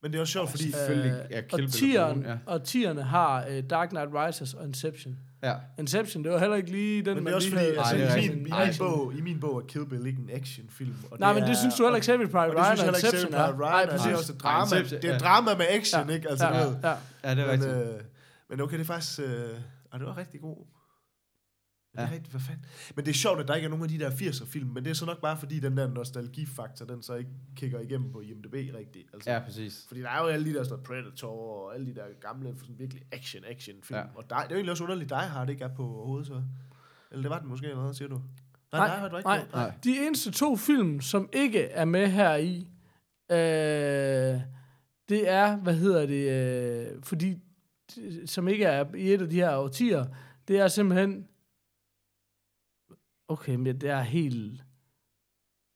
Men 0.04 0.12
det 0.12 0.18
er 0.18 0.22
også 0.22 0.32
sjovt, 0.34 0.50
fordi... 0.50 0.72
Selvfølgelig 0.72 1.12
Øh, 1.12 1.18
er 1.38 1.42
Kill 1.42 1.54
og 1.54 1.58
Bill 1.58 1.70
tieren, 1.72 2.22
ja. 2.24 2.36
og 2.46 2.64
tierne 2.64 3.04
har 3.04 3.46
uh, 3.48 3.60
Dark 3.70 3.90
Knight 3.90 4.10
Rises 4.14 4.54
og 4.54 4.66
Inception. 4.68 5.18
Ja. 5.44 5.54
Inception, 5.80 6.24
det 6.24 6.32
var 6.32 6.40
heller 6.40 6.56
ikke 6.56 6.72
lige 6.72 6.98
den, 6.98 7.06
Men 7.06 7.16
det 7.16 7.24
man 7.24 7.32
er 7.34 7.36
også 7.36 7.50
lige 7.50 7.60
fordi, 7.60 7.78
havde. 7.78 8.04
altså, 8.04 8.18
det 8.18 8.24
i, 8.26 8.30
min, 8.30 8.38
i, 8.48 8.50
min 8.52 8.74
bog, 8.80 9.14
i 9.18 9.22
min 9.22 9.40
bog 9.40 9.58
er 9.58 9.62
Kill 9.68 9.86
Bill 9.86 10.06
ikke 10.08 10.20
en 10.22 10.30
actionfilm. 10.34 10.94
Og 11.12 11.20
Nej, 11.20 11.34
det 11.34 11.42
men 11.42 11.50
det 11.50 11.56
er- 11.56 11.60
synes 11.60 11.76
du 11.76 11.84
heller 11.84 11.96
ikke 11.96 12.06
Saving 12.06 12.32
Private 12.32 12.50
det 12.52 12.58
Ryan 12.58 12.78
synes 12.78 12.82
jeg 12.86 12.90
og 12.90 12.96
Inception 13.00 13.34
er. 13.34 13.58
Nej. 13.58 13.86
Det 13.86 14.12
er 14.12 14.18
også 14.18 14.34
et 14.34 14.42
drama. 14.42 14.82
Det 14.90 15.06
er 15.06 15.12
ja. 15.12 15.18
drama 15.18 15.56
med 15.58 15.66
action, 15.70 16.10
Ja, 16.10 16.16
ikke? 16.16 16.30
Altså, 16.30 16.48
ja, 16.48 16.60
ja. 16.90 16.96
Ja, 17.24 17.36
det 17.36 17.40
er 17.48 17.52
rigtigt. 17.52 17.72
Men 18.52 18.62
okay, 18.62 18.74
det 18.78 18.82
er 18.82 18.86
faktisk... 18.86 19.20
Øh, 19.20 19.60
og 19.92 20.00
det 20.00 20.08
var 20.08 20.18
rigtig 20.18 20.42
god. 20.42 20.66
Det 21.94 22.00
er 22.00 22.04
Ja. 22.04 22.12
rigtigt, 22.12 22.32
hvad 22.32 22.42
fanden. 22.42 22.66
Men 22.96 23.06
det 23.06 23.12
er 23.12 23.16
sjovt, 23.16 23.40
at 23.40 23.48
der 23.48 23.56
ikke 23.56 23.66
er 23.66 23.70
nogen 23.70 23.84
af 23.84 23.90
de 23.90 24.00
der 24.00 24.10
80'er 24.10 24.46
film, 24.46 24.70
men 24.70 24.84
det 24.86 24.90
er 24.90 24.94
så 24.94 25.06
nok 25.06 25.22
bare 25.22 25.38
fordi, 25.38 25.60
den 25.60 25.78
der 25.78 25.88
nostalgifaktor, 25.88 26.86
den 26.86 27.02
så 27.02 27.16
ikke 27.16 27.32
kigger 27.56 27.80
igennem 27.80 28.12
på 28.12 28.20
IMDb 28.22 28.54
rigtigt. 28.54 29.10
Altså, 29.14 29.32
Ja, 29.32 29.40
præcis. 29.40 29.86
Fordi 29.88 30.02
der 30.02 30.10
er 30.10 30.22
jo 30.22 30.28
alle 30.28 30.46
de 30.46 30.54
der 30.54 30.64
sådan 30.64 30.72
noget 30.88 31.04
Predator 31.06 31.64
og 31.66 31.76
alle 31.76 31.86
de 31.88 31.96
der 31.96 32.06
gamle, 32.22 32.56
sådan 32.60 32.80
virkelig 32.80 33.04
action-action-film. 33.12 33.98
Ja. 33.98 34.04
Ja. 34.04 34.10
Og 34.16 34.30
der, 34.30 34.36
det 34.36 34.44
er 34.46 34.50
jo 34.50 34.56
egentlig 34.56 34.72
også 34.72 34.84
underligt, 34.84 35.10
Die 35.10 35.18
Hard 35.18 35.50
ikke 35.50 35.64
er 35.64 35.76
på 35.76 35.84
overhovedet, 35.96 36.28
så. 36.28 36.44
Eller 37.12 37.22
det 37.22 37.30
var 37.30 37.40
den 37.40 37.48
måske, 37.50 37.68
eller 37.68 37.84
hvad 37.84 37.94
siger 37.94 38.10
du? 38.10 38.16
Nej, 38.16 38.24
Nej, 38.80 38.88
Die 38.88 39.00
Hard 39.00 39.12
var 39.12 39.18
ikke 39.18 39.28
nej. 39.28 39.46
på. 39.52 39.58
Nej. 39.58 39.74
De 39.84 40.06
eneste 40.06 40.32
to 40.32 40.56
film, 40.56 41.02
som 41.02 41.30
ikke 41.34 41.64
er 41.64 41.86
med 41.86 42.08
her 42.08 42.36
i, 42.36 42.68
øh, 43.32 44.42
det 45.10 45.30
er, 45.30 45.56
hvad 45.58 45.76
hedder 45.76 46.06
det, 46.06 46.32
øh, 46.32 47.04
fordi, 47.04 47.38
som 48.26 48.48
ikke 48.48 48.66
er 48.66 48.96
i 48.96 49.14
et 49.14 49.22
af 49.22 49.30
de 49.30 49.36
her 49.36 49.56
årtier, 49.58 50.06
det 50.48 50.60
er 50.60 50.68
simpelthen, 50.68 51.28
okay, 53.28 53.56
men 53.56 53.66
det 53.82 53.90
er 53.90 54.02
helt, 54.02 54.64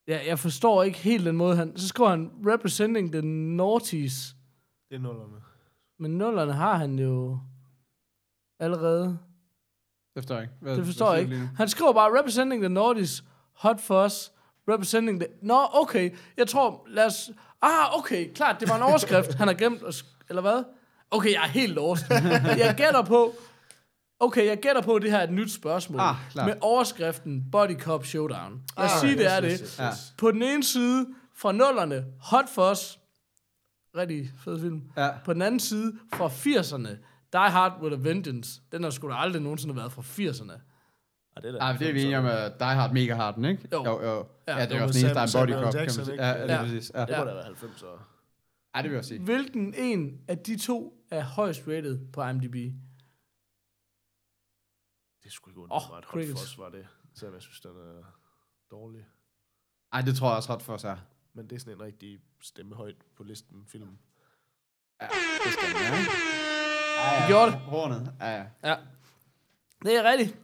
ja, 0.08 0.20
jeg 0.28 0.40
forstår 0.40 0.84
ikke 0.84 0.98
helt 0.98 1.26
den 1.26 1.38
måde, 1.38 1.56
han, 1.56 1.78
så 1.78 1.88
skriver 1.88 2.10
han, 2.10 2.32
representing 2.46 3.12
the 3.12 3.22
naughties, 3.56 4.36
Det 4.90 4.96
er 4.96 5.00
nullerne. 5.00 5.42
men 6.00 6.18
nullerne 6.18 6.54
har 6.54 6.78
han 6.78 7.00
jo 7.00 7.40
allerede. 8.60 9.08
Det 10.16 10.24
forstår 10.24 10.36
jeg 10.36 10.44
ikke. 10.44 10.56
Hvad, 10.62 10.78
Det 10.78 10.86
forstår 10.86 11.14
jeg 11.14 11.22
ikke. 11.22 11.50
Han 11.56 11.70
skriver 11.70 11.94
bare, 11.94 12.20
representing 12.20 12.62
the 12.62 12.70
Nordics, 12.70 13.24
hot 13.54 13.82
fuzz, 13.82 14.30
representing 14.68 15.20
the... 15.20 15.28
Nå, 15.42 15.60
okay. 15.74 16.16
Jeg 16.38 16.48
tror, 16.48 16.86
lad 16.90 17.06
os... 17.06 17.32
Ah, 17.62 18.00
okay, 18.00 18.34
klart, 18.34 18.60
det 18.60 18.70
var 18.70 18.76
en 18.76 18.82
overskrift, 18.82 19.34
han 19.40 19.48
har 19.48 19.56
glemt, 19.56 19.84
at 19.84 20.06
eller 20.30 20.42
hvad? 20.42 20.64
Okay, 21.16 21.34
jeg 21.34 21.44
er 21.44 21.48
helt 21.48 21.74
lost. 21.74 22.10
Jeg 22.58 22.74
gætter 22.78 23.04
på... 23.04 23.36
Okay, 24.20 24.46
jeg 24.48 24.58
gætter 24.58 24.82
på, 24.82 24.96
at 24.96 25.02
det 25.02 25.12
her 25.12 25.18
er 25.18 25.24
et 25.24 25.32
nyt 25.34 25.52
spørgsmål. 25.54 26.00
Ah, 26.02 26.16
med 26.36 26.54
overskriften 26.62 27.44
Body 27.52 27.80
Cop 27.80 28.06
Showdown. 28.06 28.62
Lad 28.78 28.86
os 28.86 28.92
Ah, 28.94 29.00
sige, 29.00 29.18
det 29.18 29.34
er 29.34 29.44
yes, 29.46 29.60
det. 29.60 29.80
Ja. 29.80 29.90
På 30.18 30.32
den 30.32 30.42
ene 30.44 30.64
side, 30.64 31.06
fra 31.38 31.52
nullerne, 31.52 32.06
Hot 32.22 32.46
Fuzz, 32.56 32.96
rigtig 33.98 34.32
fed 34.44 34.62
film. 34.62 34.82
Ja. 34.98 35.10
På 35.26 35.34
den 35.34 35.42
anden 35.42 35.60
side, 35.60 35.94
fra 36.14 36.28
80'erne, 36.28 36.90
Die 37.34 37.52
Hard 37.52 37.82
with 37.82 37.94
a 37.94 38.10
Vengeance. 38.10 38.62
Den 38.72 38.84
har 38.84 38.90
sgu 38.90 39.10
da 39.10 39.16
aldrig 39.16 39.42
nogensinde 39.42 39.76
været 39.76 39.92
fra 39.92 40.02
80'erne. 40.02 40.52
Ah, 41.38 41.44
det 41.44 41.56
er, 41.56 41.60
Ej, 41.60 41.72
men 41.72 41.80
det 41.80 41.90
er 41.90 41.94
vi 41.94 42.02
enige 42.04 42.18
om, 42.20 42.26
at 42.26 42.60
Die 42.60 42.68
Hard 42.68 42.92
mega 42.94 43.16
hard, 43.16 43.38
ikke? 43.46 43.68
Jo. 43.74 43.86
Jo, 43.86 44.04
jo. 44.04 44.26
Ja. 44.48 44.58
Ja, 44.58 44.66
det 44.66 44.72
er 44.72 44.78
Jo, 44.78 44.84
også 44.84 45.00
den 45.00 45.06
eneste, 45.06 45.40
der 45.40 45.42
er 45.42 45.44
en 45.44 45.48
body 45.48 45.64
cop, 45.64 45.74
kan 45.74 45.74
man 45.74 45.82
Jackson, 45.84 46.06
sige. 46.06 46.14
ikke? 46.14 46.24
Ja, 46.26 46.34
det 46.44 46.52
er 46.52 46.56
Ja. 46.56 46.62
præcis. 46.62 46.92
Ja. 46.96 47.02
Det 47.02 47.10
Ja. 47.10 47.20
må 47.20 47.26
da 47.26 47.34
være 47.34 47.44
90'er. 47.44 48.00
Ej, 48.76 48.82
det 48.82 48.92
vil 48.92 48.96
jeg 48.96 49.06
sige. 49.06 49.20
Hvilken 49.20 49.74
en 49.78 50.18
af 50.28 50.38
de 50.38 50.58
to 50.60 50.94
er 51.12 51.24
højst 51.24 51.62
rated 51.68 52.12
på 52.12 52.24
IMDb? 52.24 52.56
Det 55.24 55.32
skulle 55.32 55.52
ikke 55.52 55.62
undre 55.62 55.82
mig, 55.90 55.98
at 55.98 56.06
Hot. 56.06 56.26
Fuzz 56.26 56.58
var 56.58 56.70
det. 56.70 56.88
Selvom 57.14 57.34
jeg 57.34 57.42
synes, 57.42 57.60
den 57.62 57.72
er 57.72 58.04
dårlig. 58.72 59.06
Ej, 59.94 60.02
det 60.02 60.16
tror 60.16 60.28
jeg 60.28 60.36
også 60.36 60.54
ret 60.54 60.62
for 60.62 60.78
sig. 60.78 61.00
Men 61.34 61.50
det 61.50 61.56
er 61.56 61.60
sådan 61.60 61.74
en 61.74 61.82
rigtig 61.82 62.20
stemme 62.42 62.76
højt 62.76 62.96
på 63.16 63.24
listen 63.24 63.66
film. 63.68 63.98
Ja, 65.02 65.08
det 65.46 65.54
skal 65.54 65.68
man 65.74 65.82
være, 65.84 66.00
ikke? 66.00 66.12
Ja, 66.98 67.22
ja. 67.22 67.28
Gjorde 67.28 67.52
det. 67.52 67.60
Hornet. 67.60 68.14
Ja, 68.20 68.32
ja. 68.38 68.46
Ja. 68.64 68.76
Det 69.84 69.96
er 69.96 70.04
rigtigt. 70.12 70.40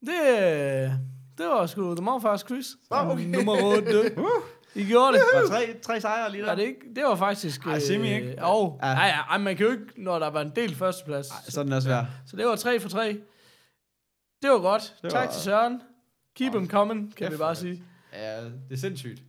Det, 0.00 0.20
øh, 0.30 0.90
det 1.38 1.46
var 1.46 1.66
sgu 1.66 1.94
The 1.94 2.04
Morfars 2.04 2.44
quiz. 2.44 2.66
Nå, 2.90 2.96
okay. 2.96 3.24
Nummer 3.26 3.62
8. 3.62 4.16
I 4.76 4.84
gjorde 4.84 5.12
det. 5.12 5.22
Der 5.34 5.40
var 5.40 5.46
tre, 5.48 5.74
tre 5.82 6.00
sejre 6.00 6.32
lige 6.32 6.42
der. 6.44 6.50
Er 6.50 6.54
det 6.54 6.62
ikke? 6.62 6.80
Det 6.96 7.04
var 7.04 7.16
faktisk... 7.16 7.66
Ej, 7.66 7.78
semi, 7.78 8.14
ikke? 8.14 8.34
Jo. 8.40 8.78
Ja. 8.82 8.88
Ja. 8.88 8.94
Ej, 8.94 9.06
ja, 9.06 9.20
ej, 9.30 9.38
man 9.38 9.56
kan 9.56 9.66
jo 9.66 9.72
ikke, 9.72 9.84
når 9.96 10.18
der 10.18 10.30
var 10.30 10.40
en 10.40 10.52
del 10.56 10.74
førsteplads. 10.74 11.30
Ej, 11.30 11.36
sådan 11.48 11.72
er 11.72 11.80
svært. 11.80 12.04
Så 12.26 12.36
det 12.36 12.46
var 12.46 12.56
3 12.56 12.80
for 12.80 12.88
3. 12.88 13.18
Det 14.42 14.50
var 14.50 14.58
godt. 14.58 14.94
Det 15.02 15.10
tak 15.10 15.26
var- 15.26 15.32
til 15.32 15.42
Søren. 15.42 15.80
Keep 16.36 16.52
them 16.52 16.68
coming, 16.68 17.16
kan 17.16 17.32
vi 17.32 17.36
bare 17.36 17.54
sige. 17.54 17.82
Ja, 18.12 18.44
det 18.44 18.52
er 18.72 18.76
sindssygt. 18.76 19.22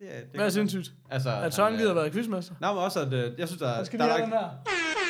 Det 0.00 0.14
er, 0.16 0.20
det 0.20 0.28
Hvad 0.34 0.46
er 0.46 0.50
sindssygt? 0.50 0.92
Altså, 1.10 1.30
At 1.30 1.54
Søren 1.54 1.76
gider 1.76 1.90
øh, 1.90 1.96
være 1.96 2.10
quizmaster. 2.10 2.54
Nej, 2.60 2.72
men 2.72 2.82
også, 2.82 3.00
at 3.00 3.12
øh, 3.12 3.32
jeg 3.38 3.48
synes, 3.48 3.60
der, 3.60 3.84
skal 3.84 3.98
der, 3.98 4.04
er 4.04 4.18
lagt, 4.18 4.32
der 4.32 4.38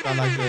er 0.09 0.15
lagt... 0.15 0.31
Øh, 0.39 0.45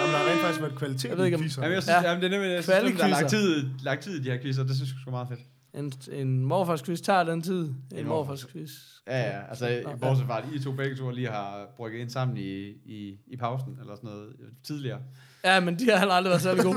Jamen, 0.00 0.12
der 0.14 0.18
har 0.18 0.30
rent 0.30 0.40
faktisk 0.40 0.60
været 0.62 0.74
kvalitet 0.78 1.08
Jeg 1.08 1.18
ved 1.18 1.24
ikke, 1.24 1.36
om- 1.36 1.40
i 1.40 1.44
quizzer. 1.44 1.62
jamen, 1.62 1.74
jeg 1.74 1.82
synes, 1.82 1.94
Ja. 1.94 2.00
ja. 2.02 2.08
jamen, 2.08 2.22
det 2.22 2.26
er 2.26 2.30
nemlig, 2.38 2.50
jeg 2.54 2.64
synes, 2.64 2.98
der 2.98 3.04
er 3.04 3.08
lagt 3.08 3.30
tid, 3.30 3.64
lagt 3.82 4.02
tid 4.02 4.20
i 4.20 4.24
de 4.24 4.30
her 4.30 4.40
quizzer, 4.42 4.62
det 4.64 4.76
synes 4.76 4.90
jeg 4.90 4.98
sgu 5.02 5.10
meget 5.10 5.28
fedt. 5.28 5.40
En, 5.76 5.92
en 6.12 6.44
morfars 6.44 6.82
quiz 6.82 7.00
tager 7.00 7.24
den 7.24 7.42
tid. 7.42 7.68
En 7.68 7.98
En 7.98 8.06
morfars 8.06 8.46
quiz. 8.46 8.70
Ja, 9.06 9.20
ja, 9.20 9.40
altså, 9.48 9.82
Nå, 9.84 9.96
bortset 9.96 10.26
fra, 10.26 10.38
at 10.38 10.44
I 10.54 10.62
to 10.62 10.72
begge 10.72 10.96
to 10.96 11.10
lige 11.10 11.28
har 11.28 11.66
brygget 11.76 12.00
ind 12.00 12.10
sammen 12.10 12.36
i, 12.36 12.66
i, 12.84 13.18
i 13.26 13.36
pausen, 13.36 13.76
eller 13.80 13.94
sådan 13.94 14.10
noget, 14.10 14.28
øh, 14.28 14.46
tidligere. 14.64 14.98
Ja, 15.44 15.60
men 15.60 15.78
de 15.78 15.90
har 15.90 15.98
heller 15.98 16.14
aldrig 16.14 16.30
været 16.30 16.42
særlig 16.42 16.64
gode. 16.68 16.76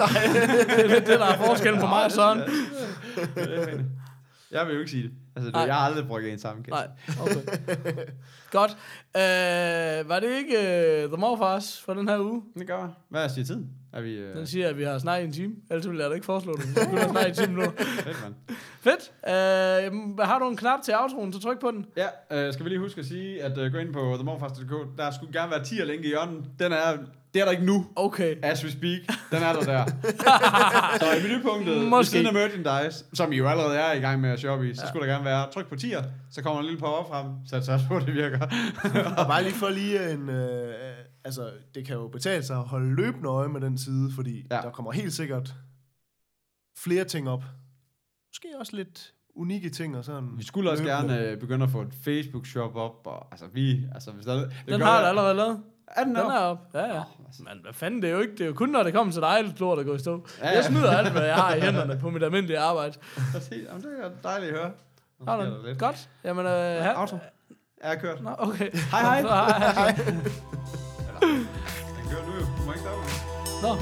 det 0.78 0.92
er 0.92 1.00
det, 1.00 1.08
der 1.20 1.26
er 1.26 1.46
forskellen 1.46 1.82
på 1.82 1.88
mig 1.88 2.06
og 2.06 2.12
Søren. 2.18 2.40
Jeg 4.52 4.66
vil 4.68 4.74
jo 4.74 4.80
ikke 4.80 4.92
sige 4.92 5.04
det. 5.04 5.12
Altså, 5.46 5.52
du, 5.52 5.60
jeg 5.60 5.76
har 5.76 5.82
aldrig 5.86 6.08
brygget 6.08 6.30
ind 6.32 6.40
sammen, 6.40 6.64
kan 6.64 6.74
jeg 6.74 6.88
Nej, 7.08 7.26
okay. 7.26 8.06
Godt. 8.52 8.72
Øh, 9.18 10.10
var 10.10 10.20
det 10.20 10.30
ikke 10.38 10.56
uh, 11.04 11.12
The 11.12 11.18
Morfars 11.22 11.82
for 11.86 11.94
den 11.94 12.08
her 12.10 12.20
uge? 12.20 12.42
Det 12.58 12.68
gør 12.68 12.78
jeg. 12.78 12.90
Hvad 13.10 13.30
siger 13.30 13.46
tiden? 13.46 13.70
Er 13.94 14.02
vi... 14.02 14.14
Øh, 14.14 14.36
Den 14.38 14.48
siger, 14.48 14.70
at 14.70 14.78
vi 14.78 14.84
har 14.84 15.00
snakket 15.00 15.24
i 15.24 15.28
en 15.28 15.34
time. 15.34 15.54
Ellers 15.72 15.88
ville 15.88 16.02
jeg 16.02 16.10
da 16.10 16.14
ikke 16.16 16.26
foreslå 16.26 16.54
det. 16.58 16.92
Vi 16.92 16.98
have 16.98 17.10
snakket 17.10 17.40
en 17.40 17.46
time 17.46 17.56
nu. 17.64 17.72
fedt, 17.80 18.18
mand. 18.24 18.34
Fedt. 18.82 19.12
Øh, 19.28 20.18
har 20.28 20.40
du 20.40 20.50
en 20.50 20.58
knap 20.58 20.80
til 20.84 20.94
outroen, 20.98 21.34
så 21.34 21.40
tryk 21.40 21.60
på 21.60 21.72
den. 21.72 21.86
Ja, 21.98 22.08
øh, 22.48 22.54
skal 22.54 22.64
vi 22.66 22.70
lige 22.70 22.80
huske 22.80 23.00
at 23.00 23.06
sige, 23.06 23.44
at 23.44 23.58
øh, 23.58 23.72
gå 23.72 23.78
ind 23.78 23.94
på 23.94 24.14
themorfast.dk. 24.16 24.98
Der 24.98 25.12
skulle 25.12 25.40
gerne 25.40 25.52
være 25.52 25.64
10 25.64 25.74
længe 25.76 26.04
i 26.06 26.08
hjørnet. 26.08 26.44
Den 26.60 26.72
er, 26.72 26.98
det 27.34 27.40
er 27.42 27.46
der 27.46 27.52
ikke 27.52 27.66
nu, 27.66 27.86
Okay. 27.96 28.36
as 28.44 28.66
we 28.66 28.72
speak. 28.72 29.00
Den 29.32 29.44
er 29.44 29.54
der 29.54 29.62
der. 29.62 29.86
så 31.02 31.06
i 31.20 31.28
menupunktet, 31.28 31.76
ved 31.76 31.86
Måske. 31.86 32.12
siden 32.12 32.28
af 32.28 32.34
merchandise, 32.34 33.06
som 33.14 33.32
I 33.32 33.36
jo 33.38 33.48
allerede 33.48 33.78
er 33.78 33.94
i 33.94 34.00
gang 34.00 34.22
med 34.22 34.30
at 34.30 34.40
shoppe 34.40 34.70
i, 34.70 34.76
så 34.76 34.82
skulle 34.88 35.08
der 35.08 35.14
gerne 35.14 35.26
være 35.26 35.29
tryk 35.54 35.68
på 35.70 35.76
10'er, 35.76 36.04
så 36.32 36.42
kommer 36.44 36.60
en 36.60 36.66
lille 36.66 36.80
pop 36.80 37.08
frem, 37.10 37.26
så 37.46 37.62
så 37.62 37.80
på, 37.88 38.00
det 38.00 38.14
virker. 38.14 38.40
Og 39.18 39.28
bare 39.28 39.44
lige 39.44 39.54
for 39.56 39.70
lige 39.70 40.12
en... 40.14 40.30
Øh, 40.30 40.74
altså, 41.24 41.52
det 41.76 41.86
kan 41.86 41.96
jo 41.96 42.08
betale 42.08 42.44
sig 42.44 42.58
at 42.58 42.64
holde 42.64 42.96
løbende 42.96 43.30
øje 43.30 43.48
med 43.50 43.62
den 43.62 43.78
side, 43.78 44.12
fordi 44.16 44.46
Ja. 44.52 44.56
der 44.62 44.72
kommer 44.72 44.92
helt 44.92 45.14
sikkert 45.14 45.54
flere 46.78 47.04
ting 47.04 47.30
op. 47.30 47.44
Måske 48.30 48.48
også 48.60 48.76
lidt 48.76 49.14
unikke 49.36 49.70
ting 49.70 49.98
og 49.98 50.06
sådan. 50.06 50.30
Vi 50.38 50.44
skulle 50.46 50.72
også 50.72 50.84
løbende. 50.84 51.14
gerne 51.16 51.26
øh, 51.32 51.40
begynde 51.40 51.64
at 51.64 51.70
få 51.72 51.82
et 51.82 51.94
Facebook-shop 52.04 52.76
op, 52.76 53.08
og 53.08 53.28
altså 53.32 53.46
vi, 53.54 53.82
altså 53.94 54.12
hvis 54.12 54.26
der, 54.26 54.34
det 54.36 54.52
Den 54.68 54.80
gør 54.80 54.86
har 54.86 55.00
jeg 55.00 55.10
allerede 55.10 55.34
lavet. 55.36 55.64
Er 55.98 56.04
den 56.04 56.16
Den 56.16 56.24
op? 56.24 56.32
er 56.32 56.38
op. 56.38 56.58
Ja, 56.74 56.96
ja. 56.96 57.04
Men 57.40 57.62
hvad 57.62 57.74
fanden, 57.74 58.02
det 58.02 58.10
er 58.10 58.14
jo 58.14 58.20
ikke, 58.20 58.34
det 58.34 58.42
er 58.42 58.46
jo 58.46 58.54
kun, 58.54 58.70
når 58.70 58.84
det 58.84 58.94
kommer 58.94 59.14
til 59.14 59.22
dig, 59.22 59.30
alt 59.30 59.60
lort, 59.60 59.78
der 59.78 59.84
går 59.84 59.96
i 59.96 60.00
stå. 60.00 60.28
Ja, 60.42 60.48
ja. 60.50 60.56
Jeg 60.56 60.64
smider 60.66 60.92
alt, 60.98 61.12
hvad 61.12 61.26
jeg 61.26 61.36
har 61.36 61.56
i 61.56 61.60
hænderne 61.60 61.98
på 62.02 62.10
mit 62.10 62.24
almindelige 62.24 62.60
arbejde. 62.60 62.94
Præcis. 63.34 63.68
Jamen, 63.68 63.82
det 63.84 63.90
er 64.04 64.10
dejligt 64.24 64.52
at 64.52 64.58
høre. 64.60 64.72
Der 65.26 65.38
den? 65.38 65.54
lidt. 65.66 65.80
Godt. 65.80 66.10
Jamen, 66.24 66.46
øh, 66.46 66.52
her. 66.54 66.94
Auto. 66.94 67.18
Jeg 67.84 67.90
har 67.90 67.96
kørt. 67.96 68.22
Nå, 68.24 68.30
okay. 68.38 68.72
Hej, 68.92 69.02
hej. 69.02 69.22
Hej, 69.60 69.72
hej. 69.74 69.92
Den 71.98 72.06
kører 72.12 72.26
nu 72.26 72.34
jo. 72.34 72.46
Du 72.58 72.64
må 72.66 72.72
ikke 72.72 72.80
stoppe. 72.80 73.04
Nå. 73.62 73.76